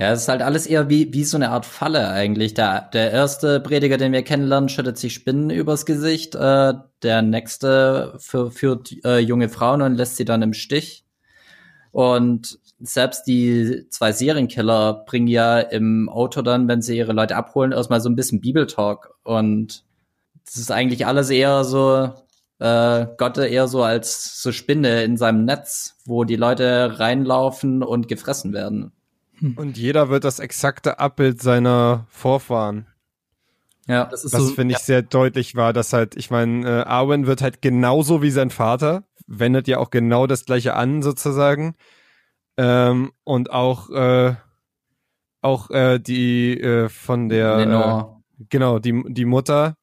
Ja, 0.00 0.12
es 0.12 0.22
ist 0.22 0.28
halt 0.28 0.40
alles 0.40 0.66
eher 0.66 0.88
wie, 0.88 1.12
wie 1.12 1.24
so 1.24 1.36
eine 1.36 1.50
Art 1.50 1.66
Falle 1.66 2.08
eigentlich. 2.08 2.54
Der, 2.54 2.88
der 2.94 3.10
erste 3.10 3.60
Prediger, 3.60 3.98
den 3.98 4.12
wir 4.12 4.22
kennenlernen, 4.22 4.70
schüttet 4.70 4.96
sich 4.96 5.12
Spinnen 5.12 5.50
übers 5.50 5.84
Gesicht. 5.84 6.34
Äh, 6.34 6.72
der 7.02 7.20
nächste 7.20 8.14
für, 8.18 8.50
führt 8.50 8.92
äh, 9.04 9.18
junge 9.18 9.50
Frauen 9.50 9.82
und 9.82 9.96
lässt 9.96 10.16
sie 10.16 10.24
dann 10.24 10.40
im 10.40 10.54
Stich. 10.54 11.04
Und 11.92 12.58
selbst 12.80 13.26
die 13.26 13.88
zwei 13.90 14.12
Serienkiller 14.12 15.04
bringen 15.06 15.26
ja 15.28 15.60
im 15.60 16.08
Auto 16.08 16.40
dann, 16.40 16.66
wenn 16.66 16.80
sie 16.80 16.96
ihre 16.96 17.12
Leute 17.12 17.36
abholen, 17.36 17.72
erstmal 17.72 18.00
so 18.00 18.08
ein 18.08 18.16
bisschen 18.16 18.40
Bibeltalk. 18.40 19.14
Und 19.22 19.84
das 20.46 20.56
ist 20.56 20.70
eigentlich 20.72 21.06
alles 21.06 21.28
eher 21.28 21.64
so, 21.64 22.10
äh, 22.58 23.06
Gott 23.18 23.36
eher 23.36 23.68
so 23.68 23.82
als 23.82 24.40
so 24.42 24.50
Spinne 24.52 25.02
in 25.04 25.18
seinem 25.18 25.44
Netz, 25.44 25.98
wo 26.06 26.24
die 26.24 26.36
Leute 26.36 26.98
reinlaufen 26.98 27.82
und 27.82 28.08
gefressen 28.08 28.54
werden. 28.54 28.92
Hm. 29.40 29.54
Und 29.56 29.76
jeder 29.76 30.08
wird 30.08 30.24
das 30.24 30.38
exakte 30.38 30.98
Abbild 30.98 31.42
seiner 31.42 32.06
Vorfahren. 32.08 32.86
Ja, 33.86 34.04
das 34.04 34.24
ist 34.24 34.32
Was 34.34 34.42
so, 34.42 34.54
finde 34.54 34.72
ich 34.72 34.80
ja. 34.80 34.84
sehr 34.84 35.02
deutlich 35.02 35.56
war, 35.56 35.72
dass 35.72 35.92
halt, 35.92 36.14
ich 36.16 36.30
meine, 36.30 36.68
äh, 36.68 36.82
Arwen 36.84 37.26
wird 37.26 37.42
halt 37.42 37.60
genauso 37.60 38.22
wie 38.22 38.30
sein 38.30 38.50
Vater, 38.50 39.04
wendet 39.26 39.66
ja 39.66 39.78
auch 39.78 39.90
genau 39.90 40.26
das 40.26 40.44
gleiche 40.44 40.74
an, 40.74 41.02
sozusagen. 41.02 41.74
Ähm, 42.56 43.12
und 43.24 43.50
auch, 43.50 43.90
äh, 43.90 44.34
auch 45.40 45.70
äh, 45.70 45.98
die 45.98 46.60
äh, 46.60 46.88
von 46.88 47.28
der 47.28 47.58
äh, 47.58 48.44
genau, 48.48 48.78
die, 48.78 49.02
die 49.08 49.24
Mutter 49.24 49.76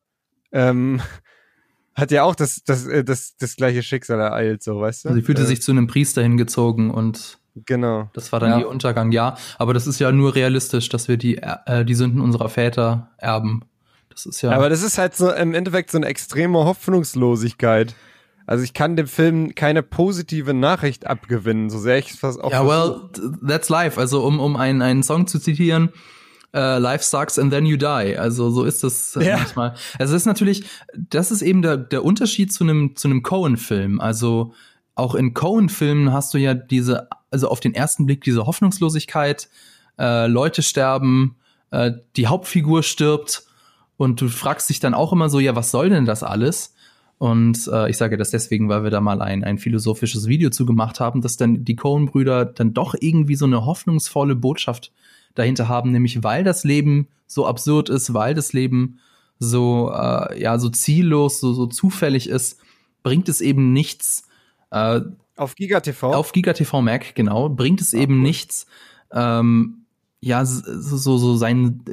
ähm, 0.51 1.01
hat 1.95 2.11
ja 2.11 2.23
auch 2.23 2.35
das, 2.35 2.63
das, 2.63 2.85
äh, 2.85 3.03
das, 3.03 3.35
das 3.37 3.55
gleiche 3.55 3.83
Schicksal 3.83 4.19
ereilt, 4.19 4.63
so, 4.63 4.79
weißt 4.79 5.05
du? 5.05 5.09
Also 5.09 5.19
sie 5.19 5.25
fühlte 5.25 5.41
äh, 5.41 5.45
sich 5.45 5.61
zu 5.61 5.71
einem 5.71 5.87
Priester 5.87 6.21
hingezogen 6.21 6.91
und 6.91 7.36
Genau. 7.65 8.09
Das 8.13 8.31
war 8.31 8.39
dann 8.39 8.51
ja. 8.51 8.59
ihr 8.59 8.69
Untergang, 8.69 9.11
ja. 9.11 9.35
Aber 9.57 9.73
das 9.73 9.87
ist 9.87 9.99
ja 9.99 10.11
nur 10.11 10.35
realistisch, 10.35 10.89
dass 10.89 11.07
wir 11.07 11.17
die, 11.17 11.37
äh, 11.37 11.85
die 11.85 11.95
Sünden 11.95 12.21
unserer 12.21 12.49
Väter 12.49 13.09
erben. 13.17 13.63
Das 14.09 14.25
ist 14.25 14.41
ja. 14.41 14.51
Aber 14.51 14.69
das 14.69 14.81
ist 14.81 14.97
halt 14.97 15.15
so 15.15 15.31
im 15.31 15.53
Endeffekt 15.53 15.91
so 15.91 15.97
eine 15.97 16.07
extreme 16.07 16.59
Hoffnungslosigkeit. 16.59 17.95
Also 18.47 18.63
ich 18.63 18.73
kann 18.73 18.95
dem 18.95 19.07
Film 19.07 19.55
keine 19.55 19.83
positive 19.83 20.53
Nachricht 20.53 21.05
abgewinnen, 21.05 21.69
so 21.69 21.79
sehr 21.79 21.97
ich 21.97 22.11
es 22.11 22.19
fast 22.19 22.41
auch. 22.41 22.51
Ja, 22.51 22.65
well, 22.65 23.09
that's 23.45 23.67
life. 23.67 23.99
Also 23.99 24.23
um, 24.23 24.39
um 24.39 24.55
einen, 24.55 24.81
einen 24.81 25.03
Song 25.03 25.27
zu 25.27 25.37
zitieren, 25.37 25.89
uh, 26.55 26.79
life 26.79 27.03
sucks 27.03 27.37
and 27.37 27.51
then 27.51 27.65
you 27.65 27.75
die. 27.75 28.17
Also 28.17 28.49
so 28.49 28.63
ist 28.63 28.83
das 28.83 29.17
ja. 29.19 29.37
manchmal. 29.37 29.75
Also 29.99 30.15
es 30.15 30.21
ist 30.21 30.25
natürlich, 30.25 30.63
das 30.95 31.29
ist 31.29 31.41
eben 31.41 31.61
der, 31.61 31.75
der 31.75 32.05
Unterschied 32.05 32.53
zu 32.53 32.63
einem 32.63 32.95
zu 32.95 33.09
einem 33.09 33.21
Cohen-Film. 33.21 33.99
Also 33.99 34.53
auch 34.95 35.13
in 35.13 35.33
Cohen-Filmen 35.33 36.13
hast 36.13 36.33
du 36.33 36.37
ja 36.37 36.53
diese, 36.53 37.09
also 37.31 37.49
auf 37.49 37.59
den 37.59 37.73
ersten 37.73 38.05
Blick 38.05 38.23
diese 38.23 38.45
Hoffnungslosigkeit, 38.45 39.49
äh, 39.99 40.27
Leute 40.27 40.61
sterben, 40.61 41.35
äh, 41.71 41.91
die 42.15 42.27
Hauptfigur 42.27 42.83
stirbt 42.83 43.43
und 43.97 44.21
du 44.21 44.29
fragst 44.29 44.69
dich 44.69 44.79
dann 44.79 44.93
auch 44.93 45.11
immer 45.11 45.29
so, 45.29 45.39
ja, 45.39 45.55
was 45.55 45.71
soll 45.71 45.89
denn 45.89 46.05
das 46.05 46.23
alles? 46.23 46.73
Und 47.17 47.67
äh, 47.67 47.89
ich 47.89 47.97
sage 47.97 48.15
das 48.15 48.29
deswegen, 48.29 48.69
weil 48.69 48.83
wir 48.83 48.91
da 48.91 49.01
mal 49.01 49.21
ein, 49.21 49.43
ein 49.43 49.57
philosophisches 49.57 50.27
Video 50.27 50.51
zu 50.51 50.65
gemacht 50.67 50.99
haben, 50.99 51.21
dass 51.21 51.35
dann 51.35 51.65
die 51.65 51.75
Cohen-Brüder 51.75 52.45
dann 52.45 52.73
doch 52.73 52.93
irgendwie 52.99 53.35
so 53.35 53.45
eine 53.45 53.65
hoffnungsvolle 53.65 54.35
Botschaft 54.35 54.91
dahinter 55.33 55.67
haben, 55.67 55.91
nämlich 55.91 56.23
weil 56.23 56.43
das 56.43 56.63
Leben 56.63 57.07
so 57.25 57.47
absurd 57.47 57.89
ist, 57.89 58.13
weil 58.13 58.35
das 58.35 58.53
Leben 58.53 58.99
so 59.39 59.91
äh, 59.91 60.39
ja 60.39 60.59
so 60.59 60.69
ziellos, 60.69 61.39
so, 61.39 61.53
so 61.53 61.65
zufällig 61.65 62.29
ist, 62.29 62.59
bringt 63.01 63.29
es 63.29 63.41
eben 63.41 63.73
nichts, 63.73 64.26
äh, 64.71 65.01
auf 65.35 65.55
GigaTV? 65.55 66.03
Auf 66.03 66.31
GigaTV 66.31 66.81
Mac, 66.81 67.15
genau. 67.15 67.49
Bringt 67.49 67.81
es 67.81 67.93
ah, 67.93 67.97
eben 67.97 68.15
cool. 68.15 68.21
nichts, 68.21 68.65
ähm, 69.11 69.85
ja, 70.19 70.43
so, 70.45 71.17
so 71.17 71.37
sein, 71.37 71.83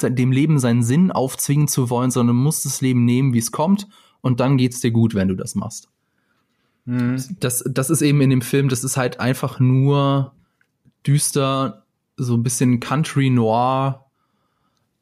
dem 0.00 0.32
Leben 0.32 0.58
seinen 0.58 0.82
Sinn 0.82 1.12
aufzwingen 1.12 1.68
zu 1.68 1.90
wollen, 1.90 2.10
sondern 2.10 2.36
muss 2.36 2.62
das 2.62 2.80
Leben 2.80 3.04
nehmen, 3.04 3.34
wie 3.34 3.38
es 3.38 3.52
kommt, 3.52 3.88
und 4.22 4.40
dann 4.40 4.56
geht's 4.56 4.80
dir 4.80 4.90
gut, 4.90 5.14
wenn 5.14 5.28
du 5.28 5.34
das 5.34 5.54
machst. 5.54 5.88
Mhm. 6.86 7.22
Das, 7.40 7.62
das 7.66 7.90
ist 7.90 8.00
eben 8.00 8.20
in 8.22 8.30
dem 8.30 8.42
Film, 8.42 8.68
das 8.68 8.84
ist 8.84 8.96
halt 8.96 9.20
einfach 9.20 9.60
nur 9.60 10.32
düster, 11.06 11.84
so 12.16 12.34
ein 12.34 12.42
bisschen 12.42 12.80
Country 12.80 13.28
Noir 13.28 14.06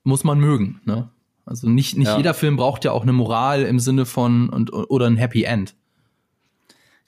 muss 0.02 0.24
man 0.24 0.40
mögen, 0.40 0.80
ne? 0.84 1.08
Also 1.44 1.68
nicht, 1.68 1.96
nicht 1.98 2.06
ja. 2.06 2.16
jeder 2.16 2.34
Film 2.34 2.56
braucht 2.56 2.84
ja 2.84 2.92
auch 2.92 3.02
eine 3.02 3.12
Moral 3.12 3.62
im 3.62 3.80
Sinne 3.80 4.06
von 4.06 4.48
und, 4.48 4.72
oder 4.72 5.06
ein 5.06 5.16
Happy 5.16 5.42
End. 5.42 5.74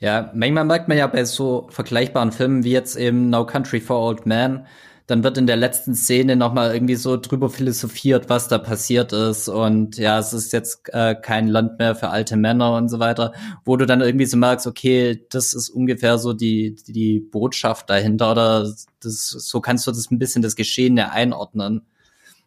Ja, 0.04 0.30
manchmal 0.34 0.66
merkt 0.66 0.86
man 0.86 0.98
ja 0.98 1.06
bei 1.06 1.24
so 1.24 1.66
vergleichbaren 1.70 2.30
Filmen 2.30 2.62
wie 2.62 2.72
jetzt 2.72 2.94
eben 2.94 3.30
No 3.30 3.46
Country 3.46 3.80
for 3.80 3.98
Old 3.98 4.26
Men, 4.26 4.66
dann 5.06 5.24
wird 5.24 5.38
in 5.38 5.46
der 5.46 5.56
letzten 5.56 5.94
Szene 5.94 6.36
nochmal 6.36 6.74
irgendwie 6.74 6.96
so 6.96 7.16
drüber 7.16 7.48
philosophiert, 7.48 8.28
was 8.28 8.48
da 8.48 8.58
passiert 8.58 9.14
ist. 9.14 9.48
Und 9.48 9.96
ja, 9.96 10.18
es 10.18 10.34
ist 10.34 10.52
jetzt 10.52 10.90
äh, 10.92 11.14
kein 11.14 11.48
Land 11.48 11.78
mehr 11.78 11.94
für 11.94 12.10
alte 12.10 12.36
Männer 12.36 12.76
und 12.76 12.90
so 12.90 12.98
weiter, 12.98 13.32
wo 13.64 13.78
du 13.78 13.86
dann 13.86 14.02
irgendwie 14.02 14.26
so 14.26 14.36
merkst, 14.36 14.66
okay, 14.66 15.24
das 15.30 15.54
ist 15.54 15.70
ungefähr 15.70 16.18
so 16.18 16.34
die, 16.34 16.74
die 16.86 17.20
Botschaft 17.20 17.88
dahinter 17.88 18.32
oder 18.32 18.70
das, 19.00 19.28
so 19.30 19.62
kannst 19.62 19.86
du 19.86 19.90
das 19.90 20.10
ein 20.10 20.18
bisschen 20.18 20.42
das 20.42 20.54
Geschehene 20.54 21.12
einordnen. 21.12 21.80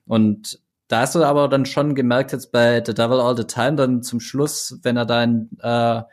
Und 0.06 0.60
da 0.90 1.00
hast 1.00 1.16
du 1.16 1.24
aber 1.24 1.48
dann 1.48 1.66
schon 1.66 1.96
gemerkt 1.96 2.34
jetzt 2.34 2.52
bei 2.52 2.84
The 2.86 2.94
Devil 2.94 3.20
All 3.20 3.36
the 3.36 3.46
Time, 3.46 3.78
dann 3.78 4.04
zum 4.04 4.20
Schluss, 4.20 4.78
wenn 4.84 4.96
er 4.96 5.08
da 5.08 5.24
in, 5.24 5.50
äh, 5.64 6.04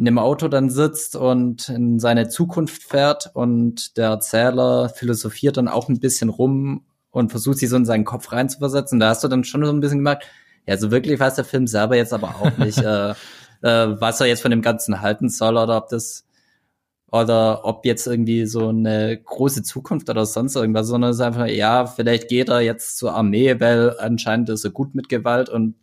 in 0.00 0.06
dem 0.06 0.18
Auto 0.18 0.48
dann 0.48 0.70
sitzt 0.70 1.14
und 1.14 1.68
in 1.68 1.98
seine 1.98 2.28
Zukunft 2.28 2.84
fährt 2.84 3.30
und 3.34 3.98
der 3.98 4.08
Erzähler 4.08 4.88
philosophiert 4.88 5.58
dann 5.58 5.68
auch 5.68 5.90
ein 5.90 6.00
bisschen 6.00 6.30
rum 6.30 6.86
und 7.10 7.30
versucht 7.30 7.58
sich 7.58 7.68
so 7.68 7.76
in 7.76 7.84
seinen 7.84 8.06
Kopf 8.06 8.32
reinzuversetzen. 8.32 8.98
Da 8.98 9.10
hast 9.10 9.22
du 9.22 9.28
dann 9.28 9.44
schon 9.44 9.62
so 9.62 9.70
ein 9.70 9.80
bisschen 9.80 9.98
gemerkt, 9.98 10.24
ja, 10.66 10.78
so 10.78 10.90
wirklich 10.90 11.20
weiß 11.20 11.34
der 11.34 11.44
Film 11.44 11.66
selber 11.66 11.96
jetzt 11.96 12.14
aber 12.14 12.28
auch 12.28 12.56
nicht, 12.56 12.78
äh, 12.82 13.10
äh, 13.10 13.14
was 13.60 14.22
er 14.22 14.26
jetzt 14.26 14.40
von 14.40 14.50
dem 14.50 14.62
Ganzen 14.62 15.02
halten 15.02 15.28
soll 15.28 15.58
oder 15.58 15.76
ob 15.76 15.90
das 15.90 16.24
oder 17.12 17.66
ob 17.66 17.84
jetzt 17.84 18.06
irgendwie 18.06 18.46
so 18.46 18.68
eine 18.68 19.20
große 19.22 19.64
Zukunft 19.64 20.08
oder 20.08 20.24
sonst 20.24 20.56
irgendwas, 20.56 20.86
sondern 20.86 21.10
es 21.10 21.18
ist 21.18 21.22
einfach, 21.22 21.46
ja, 21.46 21.84
vielleicht 21.84 22.28
geht 22.28 22.48
er 22.48 22.62
jetzt 22.62 22.96
zur 22.96 23.14
Armee, 23.14 23.60
weil 23.60 23.94
anscheinend 23.98 24.48
ist 24.48 24.64
er 24.64 24.70
gut 24.70 24.94
mit 24.94 25.10
Gewalt 25.10 25.50
und 25.50 25.74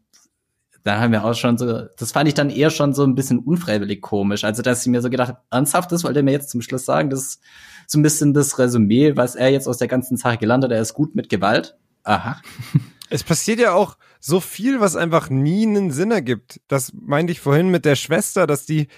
da 0.87 0.99
haben 0.99 1.11
wir 1.11 1.25
auch 1.25 1.33
schon 1.33 1.57
so, 1.57 1.83
das 1.97 2.13
fand 2.13 2.29
ich 2.29 2.33
dann 2.33 2.49
eher 2.49 2.69
schon 2.69 2.93
so 2.93 3.03
ein 3.03 3.13
bisschen 3.13 3.39
unfreiwillig 3.39 4.01
komisch. 4.01 4.43
Also, 4.43 4.61
dass 4.61 4.81
ich 4.81 4.87
mir 4.87 5.01
so 5.01 5.09
gedacht 5.09 5.29
habe, 5.29 5.41
ernsthaft, 5.51 5.91
das 5.91 6.03
wollte 6.03 6.19
er 6.19 6.23
mir 6.23 6.31
jetzt 6.31 6.49
zum 6.49 6.61
Schluss 6.61 6.85
sagen, 6.85 7.09
das 7.09 7.21
ist 7.21 7.41
so 7.87 7.99
ein 7.99 8.03
bisschen 8.03 8.33
das 8.33 8.57
Resümee, 8.57 9.15
was 9.15 9.35
er 9.35 9.49
jetzt 9.49 9.67
aus 9.67 9.77
der 9.77 9.89
ganzen 9.89 10.17
Sache 10.17 10.37
gelandet, 10.37 10.71
er 10.71 10.81
ist 10.81 10.93
gut 10.93 11.13
mit 11.15 11.29
Gewalt. 11.29 11.77
Aha. 12.03 12.41
Es 13.09 13.23
passiert 13.23 13.61
ja 13.61 13.71
auch 13.71 13.95
so 14.19 14.41
viel, 14.41 14.81
was 14.81 14.97
einfach 14.97 15.29
nie 15.29 15.65
einen 15.65 15.91
Sinn 15.91 16.11
ergibt. 16.11 16.59
Das 16.67 16.91
meinte 16.91 17.31
ich 17.31 17.39
vorhin 17.39 17.69
mit 17.69 17.85
der 17.85 17.95
Schwester, 17.95 18.45
dass 18.45 18.65
die, 18.65 18.89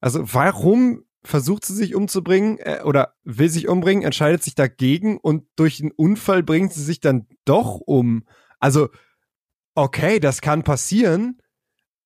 also 0.00 0.20
warum 0.32 1.02
versucht 1.24 1.64
sie 1.64 1.74
sich 1.74 1.96
umzubringen 1.96 2.58
äh, 2.58 2.82
oder 2.84 3.14
will 3.24 3.48
sich 3.48 3.66
umbringen, 3.66 4.04
entscheidet 4.04 4.44
sich 4.44 4.54
dagegen 4.54 5.18
und 5.18 5.42
durch 5.56 5.80
einen 5.80 5.90
Unfall 5.90 6.44
bringt 6.44 6.72
sie 6.72 6.84
sich 6.84 7.00
dann 7.00 7.26
doch 7.44 7.80
um. 7.80 8.22
Also, 8.60 8.90
okay, 9.78 10.18
das 10.20 10.40
kann 10.40 10.64
passieren, 10.64 11.40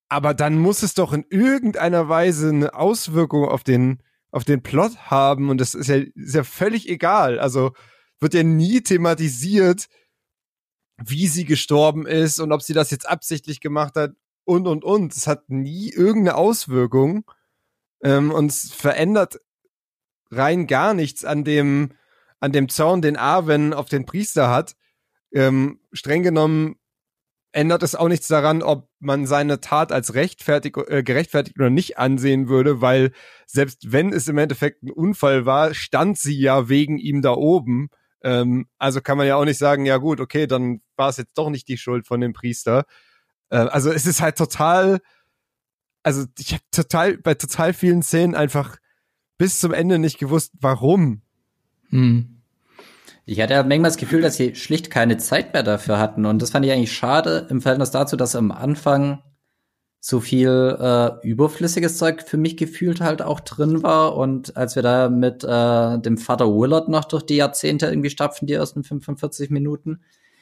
aber 0.09 0.35
dann 0.35 0.59
muss 0.59 0.83
es 0.83 0.95
doch 0.95 1.13
in 1.13 1.25
irgendeiner 1.31 2.09
Weise 2.09 2.51
eine 2.51 2.75
Auswirkung 2.75 3.49
auf 3.49 3.65
den, 3.65 4.03
auf 4.31 4.45
den 4.45 4.63
Plot 4.63 4.97
haben 5.11 5.49
und 5.49 5.59
das 5.59 5.75
ist 5.75 5.89
ja, 5.89 5.97
ist 5.97 6.35
ja 6.35 6.45
völlig 6.45 6.89
egal. 6.89 7.39
Also 7.39 7.73
wird 8.21 8.35
ja 8.35 8.43
nie 8.43 8.83
thematisiert, 8.83 9.89
wie 10.99 11.27
sie 11.27 11.45
gestorben 11.45 12.07
ist 12.07 12.41
und 12.41 12.53
ob 12.53 12.63
sie 12.63 12.75
das 12.75 12.91
jetzt 12.91 13.09
absichtlich 13.09 13.61
gemacht 13.61 13.95
hat 13.97 14.13
und 14.45 14.69
und 14.69 14.85
und. 14.85 15.15
Es 15.17 15.27
hat 15.27 15.49
nie 15.49 15.91
irgendeine 15.91 16.37
Auswirkung 16.37 17.25
ähm, 18.03 18.31
und 18.31 18.51
es 18.51 18.71
verändert 18.71 19.41
rein 20.31 20.67
gar 20.67 20.93
nichts 20.93 21.25
an 21.25 21.43
dem, 21.43 21.95
an 22.39 22.53
dem 22.53 22.69
Zorn, 22.69 23.01
den 23.01 23.17
Arwen 23.17 23.73
auf 23.73 23.89
den 23.89 24.05
Priester 24.05 24.51
hat. 24.51 24.77
Ähm, 25.33 25.81
streng 25.93 26.23
genommen 26.23 26.77
ändert 27.53 27.83
es 27.83 27.95
auch 27.95 28.09
nichts 28.09 28.29
daran, 28.29 28.63
ob 28.63 28.89
man 28.99 29.27
seine 29.27 29.61
Tat 29.61 29.93
als 29.93 30.15
rechtfertig, 30.15 30.77
äh, 30.89 31.03
gerechtfertigt 31.03 31.59
oder 31.59 31.71
nicht 31.71 31.99
ansehen 31.99 32.49
würde, 32.49 32.81
weil 32.81 33.13
selbst 33.47 33.93
wenn 33.93 34.13
es 34.13 34.29
im 34.29 34.39
Endeffekt 34.39 34.83
ein 34.83 34.91
Unfall 34.91 35.47
war, 35.47 35.75
stand 35.75 36.19
sie 36.19 36.39
ja 36.39 36.69
wegen 36.69 36.99
ihm 36.99 37.23
da 37.23 37.33
oben. 37.33 37.91
Ähm, 38.23 38.67
also 38.79 39.01
kann 39.01 39.19
man 39.19 39.27
ja 39.27 39.37
auch 39.37 39.45
nicht 39.45 39.59
sagen, 39.59 39.85
ja 39.85 39.99
gut, 39.99 40.21
okay, 40.21 40.47
dann 40.47 40.81
war 40.97 41.11
es 41.11 41.19
jetzt 41.19 41.37
doch 41.37 41.51
nicht 41.51 41.69
die 41.69 41.79
Schuld 41.79 42.07
von 42.07 42.21
dem 42.21 42.33
Priester. 42.33 42.85
Äh, 43.51 43.57
also 43.57 43.91
es 43.91 44.07
ist 44.07 44.23
halt 44.23 44.37
total, 44.37 45.01
also 46.03 46.25
ich 46.39 46.55
habe 46.55 46.65
total 46.71 47.19
bei 47.19 47.35
total 47.35 47.75
vielen 47.75 48.03
Szenen 48.03 48.35
einfach 48.35 48.77
bis 49.37 49.61
zum 49.61 49.73
Ende 49.73 49.99
nicht 49.99 50.19
gewusst, 50.19 50.53
warum. 50.61 51.23
Hm. 51.91 52.42
Ich 53.25 53.41
hatte 53.41 53.55
ja 53.55 53.63
manchmal 53.63 53.91
das 53.91 53.97
Gefühl, 53.99 54.21
dass 54.21 54.37
sie 54.37 54.55
schlicht 54.55 54.91
keine 54.91 55.17
Zeit 55.17 55.53
mehr 55.53 55.63
dafür 55.63 55.99
hatten. 55.99 56.27
Und 56.27 56.43
das 56.43 56.51
fand 56.51 56.67
ich 56.67 56.73
eigentlich 56.73 56.93
schade 56.93 57.47
im 57.51 57.61
Verhältnis 57.61 57.93
dazu, 57.93 58.17
dass 58.17 58.35
am 58.35 58.51
Anfang 58.51 59.23
so 60.01 60.19
viel 60.19 60.77
äh, 60.81 61.25
überflüssiges 61.25 61.97
Zeug 61.97 62.23
für 62.23 62.37
mich 62.37 62.57
gefühlt 62.57 63.01
halt 63.01 63.23
auch 63.23 63.39
drin 63.39 63.85
war. 63.85 64.17
Und 64.17 64.57
als 64.57 64.75
wir 64.75 64.83
da 64.83 65.09
mit 65.09 65.45
äh, 65.45 65.99
dem 66.01 66.19
Vater 66.19 66.49
Willard 66.49 66.89
noch 66.89 67.05
durch 67.05 67.23
die 67.23 67.37
Jahrzehnte 67.37 67.87
irgendwie 67.87 68.11
stapfen, 68.11 68.49
die 68.49 68.55
ersten 68.55 68.83
45 68.83 69.51
Minuten, 69.51 70.01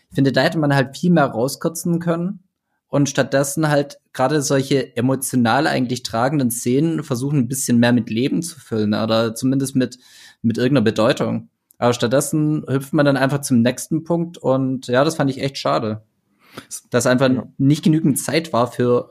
ich 0.08 0.14
finde, 0.14 0.32
da 0.32 0.40
hätte 0.40 0.58
man 0.58 0.74
halt 0.74 0.96
viel 0.96 1.10
mehr 1.12 1.26
rauskürzen 1.26 2.00
können 2.00 2.42
und 2.88 3.10
stattdessen 3.10 3.68
halt 3.68 3.98
gerade 4.14 4.40
solche 4.40 4.96
emotional 4.96 5.66
eigentlich 5.66 6.02
tragenden 6.02 6.50
Szenen 6.50 7.04
versuchen 7.04 7.40
ein 7.40 7.48
bisschen 7.48 7.78
mehr 7.78 7.92
mit 7.92 8.08
Leben 8.08 8.42
zu 8.42 8.58
füllen 8.58 8.94
oder 8.94 9.34
zumindest 9.34 9.76
mit, 9.76 9.98
mit 10.40 10.56
irgendeiner 10.56 10.84
Bedeutung. 10.84 11.50
Aber 11.80 11.94
stattdessen 11.94 12.62
hüpft 12.68 12.92
man 12.92 13.06
dann 13.06 13.16
einfach 13.16 13.40
zum 13.40 13.62
nächsten 13.62 14.04
Punkt 14.04 14.36
und 14.36 14.86
ja, 14.86 15.02
das 15.02 15.16
fand 15.16 15.30
ich 15.30 15.40
echt 15.40 15.56
schade. 15.56 16.02
Dass 16.90 17.06
einfach 17.06 17.30
ja. 17.30 17.46
nicht 17.56 17.82
genügend 17.82 18.18
Zeit 18.18 18.52
war 18.52 18.70
für 18.70 19.10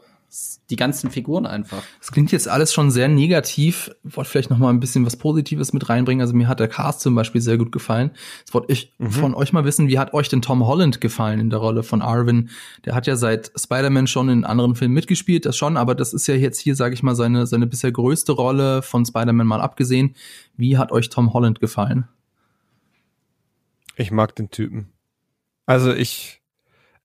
die 0.69 0.75
ganzen 0.75 1.09
Figuren 1.09 1.47
einfach. 1.47 1.81
Es 1.99 2.11
klingt 2.11 2.31
jetzt 2.31 2.47
alles 2.47 2.71
schon 2.71 2.91
sehr 2.91 3.07
negativ. 3.07 3.89
Ich 4.03 4.15
wollte 4.15 4.29
vielleicht 4.29 4.51
noch 4.51 4.59
mal 4.59 4.69
ein 4.69 4.79
bisschen 4.79 5.03
was 5.03 5.17
Positives 5.17 5.73
mit 5.73 5.89
reinbringen. 5.89 6.21
Also 6.21 6.35
mir 6.35 6.47
hat 6.47 6.59
der 6.59 6.67
Cast 6.67 7.01
zum 7.01 7.15
Beispiel 7.15 7.41
sehr 7.41 7.57
gut 7.57 7.71
gefallen. 7.71 8.11
Jetzt 8.37 8.53
wollte 8.53 8.71
ich 8.71 8.93
mhm. 8.99 9.09
von 9.09 9.33
euch 9.33 9.51
mal 9.51 9.65
wissen, 9.65 9.87
wie 9.87 9.97
hat 9.97 10.13
euch 10.13 10.29
denn 10.29 10.43
Tom 10.43 10.67
Holland 10.67 11.01
gefallen 11.01 11.39
in 11.39 11.49
der 11.49 11.57
Rolle 11.57 11.81
von 11.81 12.03
Arvin? 12.03 12.49
Der 12.85 12.93
hat 12.93 13.07
ja 13.07 13.15
seit 13.15 13.51
Spider-Man 13.59 14.05
schon 14.05 14.29
in 14.29 14.45
anderen 14.45 14.75
Filmen 14.75 14.93
mitgespielt, 14.93 15.47
das 15.47 15.57
schon, 15.57 15.75
aber 15.75 15.95
das 15.95 16.13
ist 16.13 16.27
ja 16.27 16.35
jetzt 16.35 16.59
hier, 16.59 16.75
sage 16.75 16.93
ich 16.93 17.01
mal, 17.01 17.15
seine, 17.15 17.47
seine 17.47 17.65
bisher 17.65 17.91
größte 17.91 18.33
Rolle 18.33 18.83
von 18.83 19.07
Spider-Man 19.07 19.47
mal 19.47 19.61
abgesehen. 19.61 20.15
Wie 20.55 20.77
hat 20.77 20.91
euch 20.91 21.09
Tom 21.09 21.33
Holland 21.33 21.59
gefallen? 21.59 22.07
Ich 23.99 24.11
mag 24.11 24.33
den 24.33 24.49
Typen. 24.49 24.93
Also 25.65 25.93
ich, 25.93 26.41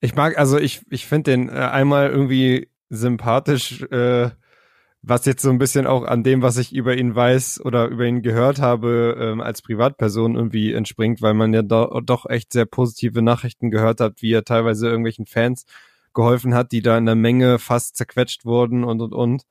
ich 0.00 0.14
mag, 0.14 0.38
also 0.38 0.58
ich, 0.58 0.82
ich 0.90 1.06
finde 1.06 1.32
den 1.32 1.48
äh, 1.48 1.54
einmal 1.54 2.08
irgendwie 2.08 2.68
sympathisch, 2.88 3.82
äh, 3.90 4.30
was 5.02 5.24
jetzt 5.24 5.42
so 5.42 5.50
ein 5.50 5.58
bisschen 5.58 5.88
auch 5.88 6.04
an 6.04 6.22
dem, 6.22 6.40
was 6.40 6.56
ich 6.56 6.72
über 6.72 6.96
ihn 6.96 7.12
weiß 7.12 7.62
oder 7.64 7.88
über 7.88 8.04
ihn 8.04 8.22
gehört 8.22 8.60
habe, 8.60 9.16
ähm, 9.18 9.40
als 9.40 9.60
Privatperson 9.60 10.36
irgendwie 10.36 10.72
entspringt, 10.72 11.20
weil 11.20 11.34
man 11.34 11.52
ja 11.52 11.62
do 11.62 12.00
doch 12.00 12.26
echt 12.30 12.52
sehr 12.52 12.64
positive 12.64 13.22
Nachrichten 13.22 13.72
gehört 13.72 13.98
hat, 14.00 14.22
wie 14.22 14.32
er 14.32 14.44
teilweise 14.44 14.86
irgendwelchen 14.86 15.26
Fans 15.26 15.64
geholfen 16.14 16.54
hat, 16.54 16.70
die 16.70 16.80
da 16.80 16.96
in 16.96 17.06
der 17.06 17.16
Menge 17.16 17.58
fast 17.58 17.96
zerquetscht 17.96 18.44
wurden 18.44 18.84
und 18.84 19.00
und 19.00 19.12
und. 19.12 19.42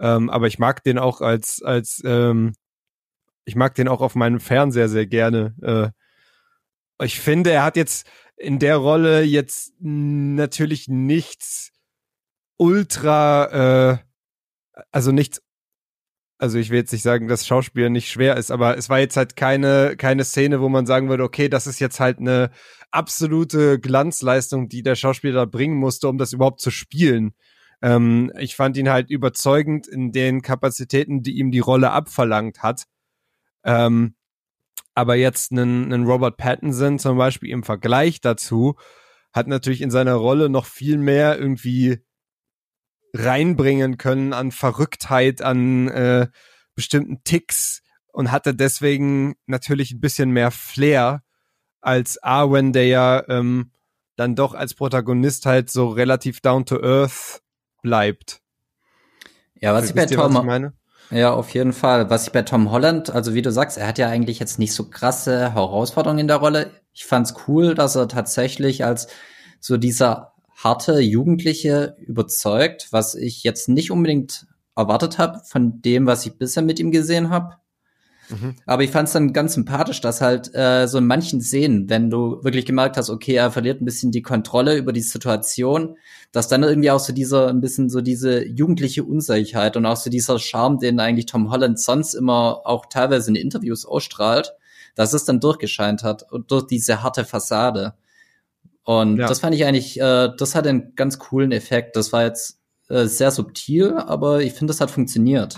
Ähm, 0.00 0.28
aber 0.28 0.48
ich 0.48 0.58
mag 0.58 0.82
den 0.82 0.98
auch 0.98 1.20
als, 1.20 1.62
als, 1.62 2.02
ähm, 2.04 2.54
ich 3.44 3.54
mag 3.54 3.76
den 3.76 3.86
auch 3.86 4.00
auf 4.00 4.16
meinem 4.16 4.40
Fernseher 4.40 4.88
sehr 4.88 5.06
gerne. 5.06 5.54
Äh, 5.62 5.99
ich 7.00 7.20
finde, 7.20 7.50
er 7.50 7.64
hat 7.64 7.76
jetzt 7.76 8.06
in 8.36 8.58
der 8.58 8.76
Rolle 8.76 9.22
jetzt 9.22 9.74
natürlich 9.80 10.88
nichts 10.88 11.72
ultra, 12.56 13.92
äh, 13.92 14.84
also 14.90 15.12
nichts, 15.12 15.42
also 16.38 16.58
ich 16.58 16.70
will 16.70 16.78
jetzt 16.78 16.92
nicht 16.92 17.02
sagen, 17.02 17.28
dass 17.28 17.46
Schauspiel 17.46 17.90
nicht 17.90 18.10
schwer 18.10 18.36
ist, 18.36 18.50
aber 18.50 18.78
es 18.78 18.88
war 18.88 18.98
jetzt 18.98 19.16
halt 19.16 19.36
keine, 19.36 19.94
keine 19.96 20.24
Szene, 20.24 20.60
wo 20.60 20.68
man 20.68 20.86
sagen 20.86 21.08
würde, 21.10 21.24
okay, 21.24 21.48
das 21.48 21.66
ist 21.66 21.80
jetzt 21.80 22.00
halt 22.00 22.18
eine 22.18 22.50
absolute 22.90 23.78
Glanzleistung, 23.78 24.68
die 24.68 24.82
der 24.82 24.96
Schauspieler 24.96 25.34
da 25.34 25.44
bringen 25.44 25.76
musste, 25.76 26.08
um 26.08 26.18
das 26.18 26.32
überhaupt 26.32 26.60
zu 26.60 26.70
spielen. 26.70 27.34
Ähm, 27.82 28.32
ich 28.38 28.56
fand 28.56 28.76
ihn 28.76 28.90
halt 28.90 29.10
überzeugend 29.10 29.86
in 29.86 30.12
den 30.12 30.42
Kapazitäten, 30.42 31.22
die 31.22 31.38
ihm 31.38 31.50
die 31.50 31.60
Rolle 31.60 31.90
abverlangt 31.90 32.62
hat. 32.62 32.84
Ähm, 33.64 34.14
aber 34.94 35.14
jetzt 35.14 35.52
einen, 35.52 35.92
einen 35.92 36.06
Robert 36.06 36.36
Pattinson 36.36 36.98
zum 36.98 37.16
Beispiel 37.16 37.50
im 37.50 37.62
Vergleich 37.62 38.20
dazu 38.20 38.76
hat 39.32 39.46
natürlich 39.46 39.80
in 39.80 39.90
seiner 39.90 40.14
Rolle 40.14 40.48
noch 40.48 40.66
viel 40.66 40.98
mehr 40.98 41.38
irgendwie 41.38 42.04
reinbringen 43.14 43.96
können 43.96 44.32
an 44.32 44.50
Verrücktheit, 44.50 45.42
an 45.42 45.88
äh, 45.88 46.28
bestimmten 46.74 47.22
Ticks 47.24 47.82
und 48.12 48.32
hatte 48.32 48.54
deswegen 48.54 49.36
natürlich 49.46 49.92
ein 49.92 50.00
bisschen 50.00 50.30
mehr 50.30 50.50
Flair 50.50 51.22
als 51.80 52.22
Arwen, 52.22 52.72
der 52.72 52.86
ja 52.86 53.28
ähm, 53.28 53.72
dann 54.16 54.34
doch 54.34 54.54
als 54.54 54.74
Protagonist 54.74 55.46
halt 55.46 55.70
so 55.70 55.88
relativ 55.88 56.40
down 56.40 56.66
to 56.66 56.80
earth 56.82 57.42
bleibt. 57.82 58.42
Ja, 59.54 59.74
was 59.74 59.88
ich 59.88 59.94
bei 59.94 60.06
Tom 60.06 60.48
ich 60.48 60.72
ja, 61.10 61.32
auf 61.32 61.50
jeden 61.50 61.72
Fall. 61.72 62.10
Was 62.10 62.26
ich 62.26 62.32
bei 62.32 62.42
Tom 62.42 62.70
Holland, 62.70 63.10
also 63.10 63.34
wie 63.34 63.42
du 63.42 63.50
sagst, 63.50 63.78
er 63.78 63.86
hat 63.86 63.98
ja 63.98 64.08
eigentlich 64.08 64.38
jetzt 64.38 64.58
nicht 64.58 64.72
so 64.72 64.88
krasse 64.88 65.52
Herausforderungen 65.54 66.20
in 66.20 66.28
der 66.28 66.36
Rolle. 66.36 66.70
Ich 66.92 67.04
fand's 67.04 67.34
cool, 67.46 67.74
dass 67.74 67.96
er 67.96 68.08
tatsächlich 68.08 68.84
als 68.84 69.08
so 69.60 69.76
dieser 69.76 70.34
harte 70.56 71.00
Jugendliche 71.00 71.96
überzeugt, 71.98 72.88
was 72.90 73.14
ich 73.14 73.42
jetzt 73.44 73.68
nicht 73.68 73.90
unbedingt 73.90 74.46
erwartet 74.76 75.18
habe 75.18 75.40
von 75.44 75.80
dem, 75.82 76.06
was 76.06 76.26
ich 76.26 76.38
bisher 76.38 76.62
mit 76.62 76.78
ihm 76.78 76.90
gesehen 76.90 77.30
habe. 77.30 77.56
Mhm. 78.30 78.56
Aber 78.66 78.82
ich 78.82 78.90
fand 78.90 79.08
es 79.08 79.12
dann 79.12 79.32
ganz 79.32 79.54
sympathisch, 79.54 80.00
dass 80.00 80.20
halt 80.20 80.54
äh, 80.54 80.86
so 80.86 80.98
in 80.98 81.06
manchen 81.06 81.40
Szenen, 81.40 81.88
wenn 81.88 82.10
du 82.10 82.42
wirklich 82.42 82.66
gemerkt 82.66 82.96
hast, 82.96 83.10
okay, 83.10 83.34
er 83.34 83.50
verliert 83.50 83.80
ein 83.80 83.84
bisschen 83.84 84.12
die 84.12 84.22
Kontrolle 84.22 84.76
über 84.76 84.92
die 84.92 85.00
Situation, 85.00 85.96
dass 86.32 86.48
dann 86.48 86.62
irgendwie 86.62 86.90
auch 86.90 87.00
so 87.00 87.12
dieser, 87.12 87.48
ein 87.48 87.60
bisschen 87.60 87.90
so 87.90 88.00
diese 88.00 88.46
jugendliche 88.46 89.04
Unsicherheit 89.04 89.76
und 89.76 89.86
auch 89.86 89.96
so 89.96 90.10
dieser 90.10 90.38
Charme, 90.38 90.78
den 90.78 91.00
eigentlich 91.00 91.26
Tom 91.26 91.50
Holland 91.50 91.78
sonst 91.78 92.14
immer 92.14 92.62
auch 92.64 92.86
teilweise 92.86 93.30
in 93.30 93.36
Interviews 93.36 93.84
ausstrahlt, 93.84 94.54
dass 94.94 95.12
es 95.12 95.24
dann 95.24 95.40
durchgescheint 95.40 96.02
hat 96.02 96.30
und 96.30 96.50
durch 96.50 96.66
diese 96.66 97.02
harte 97.02 97.24
Fassade. 97.24 97.94
Und 98.84 99.18
ja. 99.18 99.26
das 99.26 99.40
fand 99.40 99.54
ich 99.54 99.64
eigentlich, 99.64 100.00
äh, 100.00 100.30
das 100.36 100.54
hat 100.54 100.66
einen 100.66 100.94
ganz 100.94 101.18
coolen 101.18 101.52
Effekt. 101.52 101.96
Das 101.96 102.12
war 102.12 102.24
jetzt 102.24 102.58
äh, 102.88 103.06
sehr 103.06 103.30
subtil, 103.30 103.94
aber 103.94 104.40
ich 104.42 104.52
finde, 104.52 104.72
das 104.72 104.80
hat 104.80 104.90
funktioniert. 104.90 105.56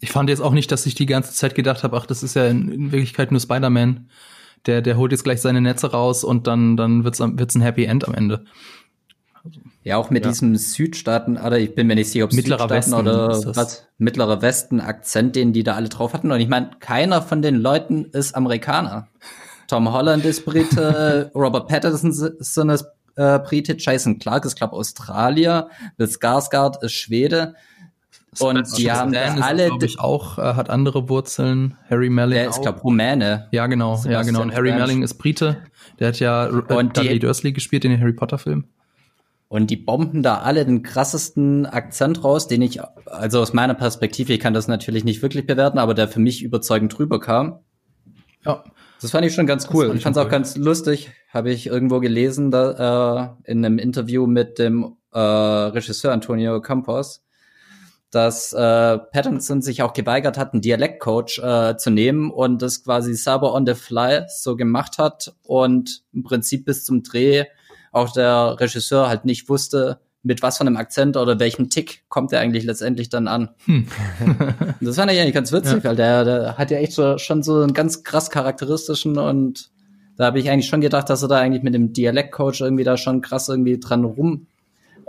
Ich 0.00 0.10
fand 0.10 0.30
jetzt 0.30 0.40
auch 0.40 0.52
nicht, 0.52 0.72
dass 0.72 0.86
ich 0.86 0.94
die 0.94 1.06
ganze 1.06 1.32
Zeit 1.32 1.54
gedacht 1.54 1.84
habe, 1.84 1.96
ach, 1.96 2.06
das 2.06 2.22
ist 2.22 2.34
ja 2.34 2.46
in, 2.46 2.70
in 2.70 2.92
Wirklichkeit 2.92 3.30
nur 3.30 3.40
Spider-Man. 3.40 4.08
Der, 4.66 4.82
der 4.82 4.96
holt 4.96 5.12
jetzt 5.12 5.24
gleich 5.24 5.40
seine 5.40 5.60
Netze 5.60 5.90
raus 5.90 6.24
und 6.24 6.46
dann, 6.46 6.76
dann 6.76 7.04
wird's, 7.04 7.20
wird's 7.20 7.54
ein 7.54 7.62
Happy 7.62 7.84
End 7.84 8.06
am 8.06 8.14
Ende. 8.14 8.44
Ja, 9.82 9.96
auch 9.96 10.10
mit 10.10 10.24
ja. 10.24 10.30
diesem 10.30 10.56
Südstaaten, 10.56 11.38
oder 11.38 11.58
ich 11.58 11.74
bin 11.74 11.86
mir 11.86 11.94
nicht 11.94 12.10
sicher, 12.10 12.26
ob 12.26 12.32
Mittlerer 12.32 12.68
Südstaaten 12.68 12.76
Westen 12.76 12.94
oder 12.94 13.56
was, 13.56 13.86
mittlerer 13.96 14.42
Westen 14.42 14.80
Akzent, 14.80 15.36
den 15.36 15.54
die 15.54 15.62
da 15.62 15.74
alle 15.74 15.88
drauf 15.88 16.12
hatten. 16.12 16.30
Und 16.30 16.40
ich 16.40 16.48
meine, 16.48 16.70
keiner 16.80 17.22
von 17.22 17.40
den 17.40 17.56
Leuten 17.56 18.04
ist 18.06 18.34
Amerikaner. 18.34 19.08
Tom 19.68 19.90
Holland 19.90 20.24
ist 20.26 20.44
Brite, 20.44 21.30
Robert 21.34 21.68
Patterson 21.68 22.10
ist 22.10 22.84
äh, 23.16 23.38
Brite, 23.38 23.76
Jason 23.78 24.18
Clark 24.18 24.44
ist, 24.44 24.56
glaube 24.56 24.74
Australier, 24.74 25.70
Bill 25.96 26.06
Skarsgård 26.06 26.82
ist 26.84 26.92
Schwede. 26.92 27.54
Und 28.38 28.78
die 28.78 28.92
haben 28.92 29.12
Dan 29.12 29.42
alle, 29.42 29.66
glaube 29.66 29.86
ich, 29.86 29.98
auch 29.98 30.38
äh, 30.38 30.54
hat 30.54 30.70
andere 30.70 31.08
Wurzeln. 31.08 31.76
Harry 31.88 32.10
Melling 32.10 32.34
Der 32.34 32.48
ist, 32.48 32.62
glaube 32.62 32.80
Rumäne. 32.80 33.48
Ja, 33.50 33.66
genau, 33.66 33.96
Sebastian 33.96 34.12
ja, 34.12 34.22
genau. 34.22 34.42
Und 34.42 34.54
Harry 34.54 34.72
Melling 34.72 35.02
ist 35.02 35.14
Brite. 35.14 35.56
Der 35.98 36.08
hat 36.08 36.20
ja 36.20 36.46
äh, 36.46 36.74
und 36.74 36.96
Dudley 36.96 37.18
Dursley 37.18 37.52
gespielt 37.52 37.84
in 37.84 37.90
den 37.90 38.00
Harry 38.00 38.12
Potter 38.12 38.38
Film. 38.38 38.66
Und 39.48 39.68
die 39.68 39.76
bomben 39.76 40.22
da 40.22 40.38
alle 40.38 40.64
den 40.64 40.84
krassesten 40.84 41.66
Akzent 41.66 42.22
raus, 42.22 42.46
den 42.46 42.62
ich, 42.62 42.80
also 43.06 43.40
aus 43.40 43.52
meiner 43.52 43.74
Perspektive, 43.74 44.32
ich 44.32 44.38
kann 44.38 44.54
das 44.54 44.68
natürlich 44.68 45.02
nicht 45.02 45.22
wirklich 45.22 45.44
bewerten, 45.44 45.78
aber 45.78 45.92
der 45.92 46.06
für 46.06 46.20
mich 46.20 46.44
überzeugend 46.44 46.96
drüber 46.96 47.18
kam. 47.18 47.58
Ja. 48.46 48.62
Das 49.00 49.10
fand 49.10 49.26
ich 49.26 49.34
schon 49.34 49.48
ganz 49.48 49.68
cool. 49.72 49.86
Fand 49.86 49.96
ich 49.96 50.02
fand 50.04 50.16
es 50.16 50.22
auch 50.22 50.28
ganz 50.28 50.56
lustig. 50.56 51.10
Habe 51.30 51.50
ich 51.50 51.66
irgendwo 51.66 51.98
gelesen, 51.98 52.52
da, 52.52 53.34
äh, 53.44 53.50
in 53.50 53.64
einem 53.64 53.78
Interview 53.78 54.28
mit 54.28 54.60
dem 54.60 54.94
äh, 55.12 55.18
Regisseur 55.18 56.12
Antonio 56.12 56.60
Campos, 56.60 57.24
dass 58.10 58.52
äh, 58.52 58.98
Pattinson 58.98 59.62
sich 59.62 59.82
auch 59.82 59.92
geweigert 59.92 60.36
hat, 60.36 60.52
einen 60.52 60.62
Dialektcoach 60.62 61.38
äh, 61.38 61.76
zu 61.76 61.90
nehmen 61.90 62.30
und 62.30 62.60
das 62.60 62.82
quasi 62.82 63.14
selber 63.14 63.54
on 63.54 63.66
the 63.66 63.74
fly 63.74 64.24
so 64.28 64.56
gemacht 64.56 64.98
hat 64.98 65.34
und 65.44 66.02
im 66.12 66.22
Prinzip 66.22 66.64
bis 66.64 66.84
zum 66.84 67.02
Dreh 67.02 67.44
auch 67.92 68.12
der 68.12 68.58
Regisseur 68.58 69.08
halt 69.08 69.24
nicht 69.24 69.48
wusste, 69.48 70.00
mit 70.22 70.42
was 70.42 70.58
von 70.58 70.66
einem 70.66 70.76
Akzent 70.76 71.16
oder 71.16 71.38
welchem 71.40 71.70
Tick 71.70 72.04
kommt 72.08 72.32
er 72.32 72.40
eigentlich 72.40 72.64
letztendlich 72.64 73.08
dann 73.08 73.26
an. 73.26 73.50
Hm. 73.64 73.86
das 74.80 74.96
fand 74.96 75.10
ich 75.12 75.18
eigentlich 75.18 75.34
ganz 75.34 75.50
witzig, 75.52 75.82
ja. 75.82 75.90
weil 75.90 75.96
der, 75.96 76.24
der 76.24 76.58
hat 76.58 76.70
ja 76.70 76.78
echt 76.78 76.92
so, 76.92 77.16
schon 77.18 77.42
so 77.42 77.62
einen 77.62 77.72
ganz 77.72 78.02
krass 78.02 78.30
charakteristischen 78.30 79.18
und 79.18 79.70
da 80.16 80.26
habe 80.26 80.38
ich 80.38 80.50
eigentlich 80.50 80.66
schon 80.66 80.82
gedacht, 80.82 81.08
dass 81.08 81.22
er 81.22 81.28
da 81.28 81.38
eigentlich 81.38 81.62
mit 81.62 81.74
dem 81.74 81.94
Dialektcoach 81.94 82.60
irgendwie 82.60 82.84
da 82.84 82.98
schon 82.98 83.22
krass 83.22 83.48
irgendwie 83.48 83.80
dran 83.80 84.04
rum, 84.04 84.46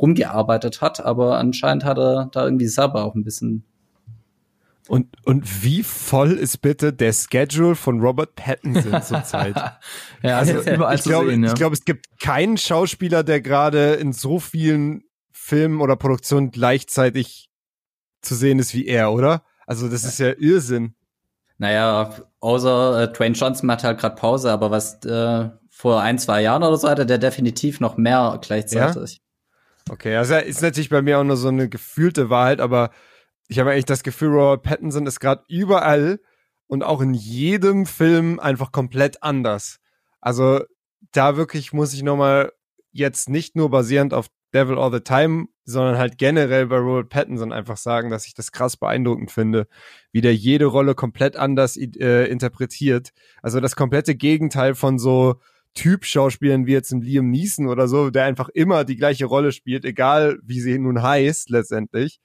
rumgearbeitet 0.02 0.82
hat, 0.82 0.99
aber 1.06 1.38
anscheinend 1.38 1.86
hat 1.86 1.98
er 1.98 2.30
da 2.32 2.44
irgendwie 2.44 2.68
selber 2.68 3.06
auch 3.06 3.15
ein 3.15 3.23
bisschen 3.23 3.64
und, 4.88 5.07
und 5.26 5.64
wie 5.64 5.84
voll 5.84 6.32
ist 6.32 6.57
bitte 6.57 6.91
der 6.91 7.14
Schedule 7.14 7.76
von 7.76 8.02
Robert 8.02 8.36
Pattinson 8.36 9.02
zurzeit? 9.03 9.56
ja, 10.22 10.38
also, 10.38 10.60
überall 10.69 10.95
ich 10.95 11.03
glaube, 11.03 11.34
ja. 11.34 11.48
ich 11.48 11.53
glaube, 11.53 11.76
es 11.76 11.86
gibt 11.86 12.19
keinen 12.19 12.57
Schauspieler, 12.57 13.23
der 13.23 13.40
gerade 13.41 13.94
in 13.94 14.11
so 14.11 14.40
vielen 14.40 15.03
Filmen 15.32 15.82
oder 15.82 15.95
Produktionen 15.95 16.52
gleichzeitig 16.52 17.49
zu 18.22 18.36
sehen 18.36 18.60
ist 18.60 18.73
wie 18.73 18.86
er, 18.86 19.14
oder? 19.14 19.44
Also 19.65 19.88
das 19.88 20.03
ist 20.03 20.19
ja 20.19 20.34
Irrsinn. 20.38 20.95
Naja, 21.57 22.10
außer 22.40 23.03
äh, 23.03 23.14
Dwayne 23.14 23.36
Johnson 23.36 23.72
hat 23.72 23.84
halt 23.84 23.99
gerade 23.99 24.15
Pause, 24.15 24.52
aber 24.52 24.72
was 24.72 25.03
äh, 25.06 25.49
vor 25.69 26.02
ein, 26.02 26.18
zwei 26.19 26.41
Jahren 26.41 26.64
oder 26.64 26.76
so 26.76 26.90
hatte, 26.90 27.06
der 27.06 27.18
definitiv 27.18 27.80
noch 27.80 27.98
mehr 27.98 28.40
gleichzeitig. 28.41 29.14
Ja? 29.14 29.30
Okay, 29.89 30.15
also 30.15 30.35
ist 30.35 30.61
natürlich 30.61 30.89
bei 30.89 31.01
mir 31.01 31.19
auch 31.19 31.23
nur 31.23 31.37
so 31.37 31.47
eine 31.47 31.69
gefühlte 31.69 32.29
Wahrheit, 32.29 32.61
aber 32.61 32.91
ich 33.47 33.59
habe 33.59 33.71
eigentlich 33.71 33.85
das 33.85 34.03
Gefühl, 34.03 34.29
Robert 34.29 34.63
Pattinson 34.63 35.05
ist 35.07 35.19
gerade 35.19 35.43
überall 35.49 36.19
und 36.67 36.83
auch 36.83 37.01
in 37.01 37.13
jedem 37.13 37.85
Film 37.85 38.39
einfach 38.39 38.71
komplett 38.71 39.23
anders. 39.23 39.79
Also 40.21 40.61
da 41.11 41.35
wirklich 41.35 41.73
muss 41.73 41.93
ich 41.93 42.03
nochmal 42.03 42.53
jetzt 42.91 43.29
nicht 43.29 43.55
nur 43.55 43.69
basierend 43.69 44.13
auf 44.13 44.27
Devil 44.53 44.77
All 44.77 44.91
the 44.91 44.99
Time, 44.99 45.47
sondern 45.65 45.97
halt 45.97 46.17
generell 46.17 46.67
bei 46.67 46.77
Robert 46.77 47.09
Pattinson 47.09 47.51
einfach 47.51 47.77
sagen, 47.77 48.09
dass 48.09 48.25
ich 48.25 48.33
das 48.33 48.51
krass 48.51 48.77
beeindruckend 48.77 49.31
finde, 49.31 49.67
wie 50.11 50.21
der 50.21 50.35
jede 50.35 50.65
Rolle 50.65 50.95
komplett 50.95 51.35
anders 51.35 51.77
äh, 51.77 52.25
interpretiert. 52.25 53.09
Also 53.41 53.59
das 53.59 53.75
komplette 53.75 54.15
Gegenteil 54.15 54.75
von 54.75 54.99
so 54.99 55.35
Typ-Schauspielern 55.73 56.65
wie 56.65 56.73
jetzt 56.73 56.91
im 56.91 57.02
Liam 57.02 57.30
Neeson 57.30 57.68
oder 57.68 57.88
so, 57.88 58.10
der 58.10 58.26
einfach 58.26 58.49
immer 58.49 58.84
die 58.84 58.98
gleiche 58.98 59.26
Rolle 59.26 59.52
spielt, 59.52 59.85
egal 59.85 60.39
wie 60.43 60.60
sie 60.60 60.77
nun 60.77 61.02
heißt 61.02 61.49
letztendlich 61.49 62.19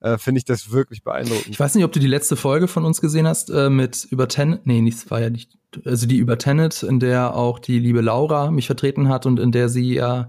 äh, 0.00 0.18
finde 0.18 0.38
ich 0.38 0.44
das 0.44 0.70
wirklich 0.72 1.04
beeindruckend. 1.04 1.48
Ich 1.48 1.60
weiß 1.60 1.74
nicht, 1.74 1.84
ob 1.84 1.92
du 1.92 2.00
die 2.00 2.06
letzte 2.06 2.36
Folge 2.36 2.68
von 2.68 2.84
uns 2.84 3.00
gesehen 3.00 3.26
hast 3.26 3.50
äh, 3.50 3.70
mit 3.70 4.06
über 4.10 4.28
Tenet. 4.28 4.66
Nee, 4.66 4.80
nichts 4.80 5.10
war 5.10 5.20
ja 5.20 5.30
nicht. 5.30 5.58
Also 5.84 6.06
die 6.06 6.18
über 6.18 6.36
Tenet, 6.36 6.82
in 6.82 6.98
der 6.98 7.36
auch 7.36 7.58
die 7.58 7.78
liebe 7.78 8.00
Laura 8.00 8.50
mich 8.50 8.66
vertreten 8.66 9.08
hat 9.08 9.26
und 9.26 9.38
in 9.38 9.52
der 9.52 9.68
sie 9.68 9.94
ja. 9.94 10.22
Äh, 10.22 10.24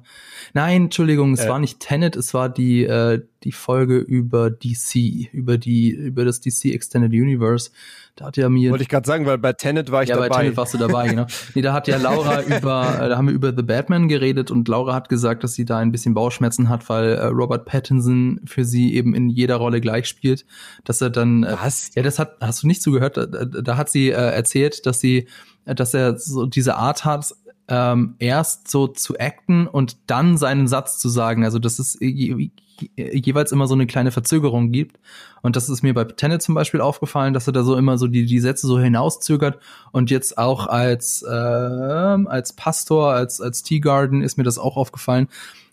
nein, 0.54 0.84
Entschuldigung, 0.84 1.34
es 1.34 1.46
äh. 1.46 1.50
war 1.50 1.60
nicht 1.60 1.80
Tenet, 1.80 2.16
es 2.16 2.34
war 2.34 2.50
die 2.50 2.84
äh, 2.84 3.22
die 3.44 3.52
Folge 3.52 3.98
über 3.98 4.52
DC, 4.52 5.34
über 5.34 5.58
die 5.58 5.90
über 5.90 6.26
das 6.26 6.42
DC 6.42 6.66
Extended 6.66 7.12
Universe. 7.12 7.72
Da 8.16 8.26
hat 8.26 8.38
ja 8.38 8.50
mir. 8.50 8.72
Wollte 8.72 8.84
ich 8.84 8.90
gerade 8.90 9.08
sagen, 9.08 9.26
weil 9.26 9.38
bei 9.38 9.54
Tenet 9.54 9.90
war 9.90 10.04
ich 10.04 10.10
ja, 10.10 10.16
dabei. 10.16 10.28
Ja, 10.28 10.30
bei 10.30 10.42
Tenet 10.42 10.58
warst 10.58 10.74
du 10.74 10.78
dabei, 10.78 11.08
genau. 11.08 11.26
Nee, 11.56 11.62
da 11.62 11.74
hat 11.74 11.88
ja 11.88 11.98
Laura 11.98 12.42
über, 12.58 13.00
äh, 13.02 13.10
da 13.10 13.18
haben 13.18 13.28
wir 13.28 13.34
über 13.34 13.54
The 13.56 13.64
Batman 13.64 14.08
geredet 14.08 14.52
und 14.52 14.68
Laura 14.68 14.94
hat 14.94 15.10
gesagt, 15.10 15.44
dass 15.44 15.54
sie 15.54 15.66
da 15.66 15.78
ein 15.78 15.92
bisschen 15.92 16.14
Bauchschmerzen 16.14 16.70
hat, 16.70 16.88
weil 16.90 17.14
äh, 17.14 17.26
Robert 17.28 17.66
Pattinson 17.66 18.42
für 18.46 18.66
sie 18.66 18.94
eben 18.96 19.16
in 19.16 19.30
jeder 19.30 19.56
Rolle 19.56 19.82
gleich 19.82 20.08
spielt, 20.08 20.46
dass 20.84 21.02
er 21.02 21.10
dann. 21.10 21.44
Äh, 21.44 21.56
Was? 21.62 21.92
Ja, 21.96 22.04
das 22.04 22.20
hat, 22.20 22.36
hast 22.42 22.64
du 22.64 22.68
nicht 22.68 22.82
zugehört? 22.82 23.18
Da, 23.18 23.26
da 23.26 23.78
hat 23.78 23.90
sie 23.90 24.10
äh, 24.10 24.14
erzählt, 24.14 24.86
dass 24.86 25.00
sie, 25.00 25.28
dass 25.66 25.94
er 25.94 26.18
so 26.18 26.46
diese 26.46 26.76
Art 26.76 27.06
hat, 27.06 27.34
ähm, 27.68 28.16
erst 28.20 28.70
so 28.70 28.88
zu 28.88 29.18
acten 29.18 29.68
und 29.68 29.98
dann 30.08 30.38
seinen 30.38 30.68
Satz 30.68 31.00
zu 31.00 31.10
sagen. 31.10 31.46
Also 31.46 31.60
das 31.60 31.80
ist 31.80 32.02
jeweils 32.02 33.52
immer 33.52 33.68
so 33.68 33.74
eine 33.74 33.88
kleine 33.88 34.12
Verzögerung 34.12 34.72
gibt. 34.72 35.00
Und 35.42 35.56
das 35.56 35.70
ist 35.70 35.82
mir 35.82 35.94
bei 35.94 36.04
Tenet 36.04 36.42
zum 36.42 36.56
Beispiel 36.56 36.82
aufgefallen, 36.82 37.34
dass 37.34 37.48
er 37.48 37.54
da 37.54 37.64
so 37.64 37.76
immer 37.76 37.98
so 37.98 38.08
die, 38.08 38.26
die 38.26 38.40
Sätze 38.40 38.68
so 38.68 38.80
hinauszögert. 38.80 39.60
Und 39.92 40.12
jetzt 40.12 40.38
auch 40.38 40.68
als, 40.68 41.24
äh, 41.24 41.32
als 41.32 42.54
Pastor, 42.54 43.14
als, 43.14 43.42
als 43.42 43.64
Teagarden 43.64 44.22
ist 44.22 44.38
mir 44.38 44.44
das 44.44 44.58
auch 44.58 44.78
aufgefallen. 44.78 45.28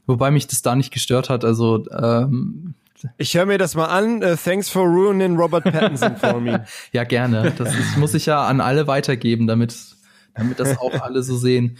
Wobei 0.06 0.30
mich 0.30 0.46
das 0.46 0.62
da 0.62 0.74
nicht 0.74 0.92
gestört 0.92 1.28
hat. 1.28 1.44
Also 1.44 1.84
ähm, 1.90 2.74
ich 3.16 3.34
höre 3.34 3.46
mir 3.46 3.58
das 3.58 3.74
mal 3.74 3.86
an. 3.86 4.22
Uh, 4.22 4.36
thanks 4.36 4.68
for 4.68 4.86
ruining 4.86 5.36
Robert 5.36 5.64
Pattinson 5.64 6.16
for 6.16 6.40
me. 6.40 6.64
ja, 6.92 7.04
gerne. 7.04 7.52
Das 7.56 7.74
ist, 7.74 7.96
muss 7.96 8.14
ich 8.14 8.26
ja 8.26 8.46
an 8.46 8.60
alle 8.60 8.86
weitergeben, 8.86 9.46
damit, 9.46 9.76
damit 10.34 10.60
das 10.60 10.78
auch 10.78 11.00
alle 11.00 11.22
so 11.22 11.36
sehen. 11.36 11.78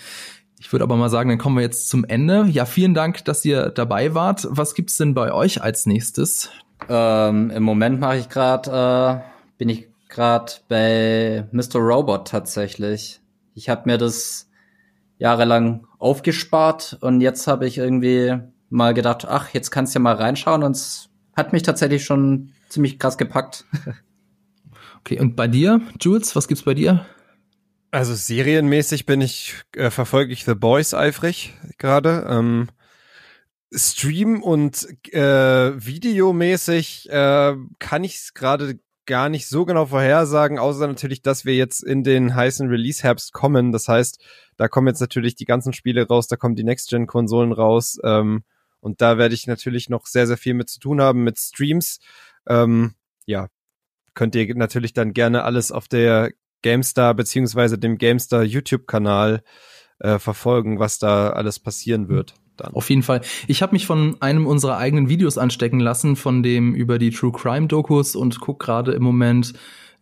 Ich 0.61 0.73
würde 0.73 0.83
aber 0.83 0.97
mal 0.97 1.09
sagen, 1.09 1.29
dann 1.29 1.39
kommen 1.39 1.57
wir 1.57 1.63
jetzt 1.63 1.89
zum 1.89 2.05
Ende. 2.05 2.47
Ja, 2.51 2.65
vielen 2.65 2.95
Dank, 2.95 3.25
dass 3.25 3.45
ihr 3.45 3.71
dabei 3.71 4.15
wart. 4.15 4.47
Was 4.51 4.75
gibt's 4.75 4.97
denn 4.97 5.15
bei 5.15 5.33
euch 5.33 5.63
als 5.63 5.87
nächstes? 5.87 6.51
Ähm, 6.89 7.51
Im 7.51 7.63
Moment 7.63 8.01
mache 8.01 8.19
ich 8.19 8.29
gerade, 8.29 9.23
äh, 9.23 9.57
bin 9.59 9.69
ich 9.69 9.89
gerade 10.09 10.53
bei 10.69 11.47
Mr. 11.53 11.77
Robot 11.77 12.29
tatsächlich. 12.29 13.21
Ich 13.55 13.69
habe 13.69 13.83
mir 13.87 13.99
das 13.99 14.49
jahrelang 15.19 15.87
aufgespart 15.99 16.99
und 17.01 17.21
jetzt 17.21 17.47
habe 17.47 17.67
ich 17.67 17.79
irgendwie 17.79 18.37
mal 18.71 18.95
gedacht, 18.95 19.27
ach, 19.29 19.51
jetzt 19.51 19.71
kannst 19.71 19.95
du 19.95 19.99
ja 19.99 20.03
mal 20.03 20.15
reinschauen 20.15 20.63
und 20.63 20.77
es 20.77 21.08
hat 21.39 21.53
mich 21.53 21.63
tatsächlich 21.63 22.05
schon 22.05 22.53
ziemlich 22.69 22.99
krass 22.99 23.17
gepackt. 23.17 23.65
okay, 25.01 25.19
und 25.21 25.37
bei 25.37 25.49
dir, 25.49 25.81
Jules, 26.01 26.37
was 26.37 26.49
gibt's 26.49 26.65
bei 26.65 26.75
dir? 26.75 27.07
Also 27.91 28.15
serienmäßig 28.15 29.07
bin 29.07 29.23
ich, 29.23 29.55
äh, 29.75 29.91
verfolge 29.91 30.33
ich 30.33 30.45
The 30.45 30.55
Boys 30.55 30.93
eifrig 30.93 31.55
gerade. 31.79 32.27
Ähm, 32.29 32.69
Stream 33.73 34.43
und 34.43 34.87
äh, 35.13 35.73
videomäßig 35.75 37.09
äh, 37.11 37.55
kann 37.79 38.05
ich 38.05 38.17
es 38.17 38.35
gerade 38.35 38.79
gar 39.07 39.31
nicht 39.31 39.49
so 39.49 39.65
genau 39.65 39.87
vorhersagen, 39.87 40.59
außer 40.59 40.87
natürlich, 40.87 41.23
dass 41.23 41.47
wir 41.47 41.55
jetzt 41.55 41.83
in 41.83 42.03
den 42.03 42.35
heißen 42.35 42.69
Release-Herbst 42.69 43.33
kommen. 43.33 43.73
Das 43.73 43.89
heißt, 43.89 44.23
da 44.59 44.69
kommen 44.69 44.87
jetzt 44.87 45.01
natürlich 45.01 45.35
die 45.35 45.47
ganzen 45.47 45.73
Spiele 45.73 46.07
raus, 46.07 46.27
da 46.27 46.37
kommen 46.37 46.57
die 46.57 46.65
Next-Gen-Konsolen 46.65 47.53
raus. 47.53 47.99
Ähm, 48.05 48.43
und 48.81 49.01
da 49.01 49.19
werde 49.19 49.35
ich 49.35 49.47
natürlich 49.47 49.89
noch 49.89 50.07
sehr, 50.07 50.27
sehr 50.27 50.37
viel 50.37 50.55
mit 50.55 50.69
zu 50.69 50.81
tun 50.81 51.01
haben 51.01 51.25
mit 51.25 51.39
Streams. 51.39 51.99
Ähm, 52.49 52.95
ja, 53.27 53.49
könnt 54.15 54.35
ihr 54.35 54.55
natürlich 54.55 54.93
dann 54.93 55.13
gerne 55.13 55.45
alles 55.45 55.73
auf 55.73 55.89
der 55.89 56.31
GameStar 56.63 57.15
beziehungsweise 57.15 57.79
dem 57.79 57.99
GameStar 57.99 58.43
YouTube-Kanal 58.43 59.43
äh, 60.01 60.19
verfolgen, 60.19 60.79
was 60.79 60.99
da 60.99 61.31
alles 61.31 61.59
passieren 61.59 62.09
wird. 62.09 62.35
Dann. 62.57 62.75
Auf 62.75 62.91
jeden 62.91 63.05
Fall. 63.05 63.21
Ich 63.47 63.63
habe 63.63 63.73
mich 63.73 63.87
von 63.87 64.21
einem 64.21 64.47
unserer 64.47 64.79
eigenen 64.79 65.09
Videos 65.09 65.39
anstecken 65.39 65.79
lassen, 65.79 66.17
von 66.17 66.43
dem 66.43 66.75
über 66.75 66.99
die 66.99 67.11
True 67.11 67.31
Crime 67.33 67.69
Dokus 67.69 68.17
und 68.17 68.41
guck 68.41 68.59
gerade 68.59 68.93
im 68.93 69.03
Moment 69.03 69.55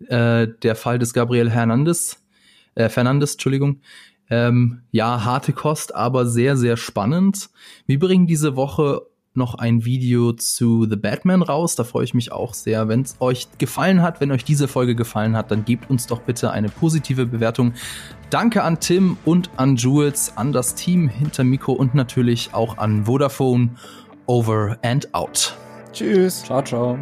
äh, 0.09 0.49
der 0.63 0.75
Fall 0.75 0.99
des 0.99 1.13
Gabriel 1.13 1.51
Hernandez, 1.51 2.23
äh, 2.75 2.89
Fernandes, 2.89 3.33
Entschuldigung. 3.33 3.81
Ähm, 4.29 4.83
ja, 4.91 5.25
harte 5.25 5.53
Kost, 5.53 5.95
aber 5.95 6.27
sehr, 6.27 6.57
sehr 6.57 6.77
spannend. 6.77 7.51
Wir 7.87 7.99
bringen 7.99 8.27
diese 8.27 8.57
Woche 8.57 9.03
noch 9.37 9.55
ein 9.55 9.85
Video 9.85 10.33
zu 10.33 10.87
The 10.89 10.97
Batman 10.97 11.43
raus. 11.43 11.77
Da 11.77 11.85
freue 11.85 12.05
ich 12.05 12.15
mich 12.15 12.33
auch 12.33 12.55
sehr. 12.55 12.89
Wenn 12.89 13.03
es 13.03 13.17
euch 13.21 13.47
gefallen 13.59 14.03
hat, 14.03 14.21
wenn 14.21 14.33
euch 14.33 14.45
diese 14.45 14.67
Folge 14.67 14.95
gefallen 14.95 15.37
hat, 15.37 15.51
dann 15.51 15.65
gebt 15.65 15.91
uns 15.91 16.07
doch 16.07 16.23
bitte 16.23 16.51
eine 16.51 16.69
positive 16.69 17.27
Bewertung. 17.27 17.75
Danke 18.31 18.65
an 18.65 18.81
Tim 18.81 19.17
und 19.25 19.51
an 19.57 19.77
Jules, 19.77 20.33
an 20.37 20.53
das 20.53 20.75
Team 20.75 21.09
hinter 21.09 21.45
Mikro 21.45 21.73
und 21.73 21.95
natürlich 21.95 22.55
auch 22.55 22.79
an 22.79 23.05
Vodafone. 23.05 23.71
Over 24.27 24.79
and 24.83 25.15
out. 25.15 25.57
Tschüss. 25.93 26.43
Ciao, 26.43 26.63
ciao. 26.63 26.99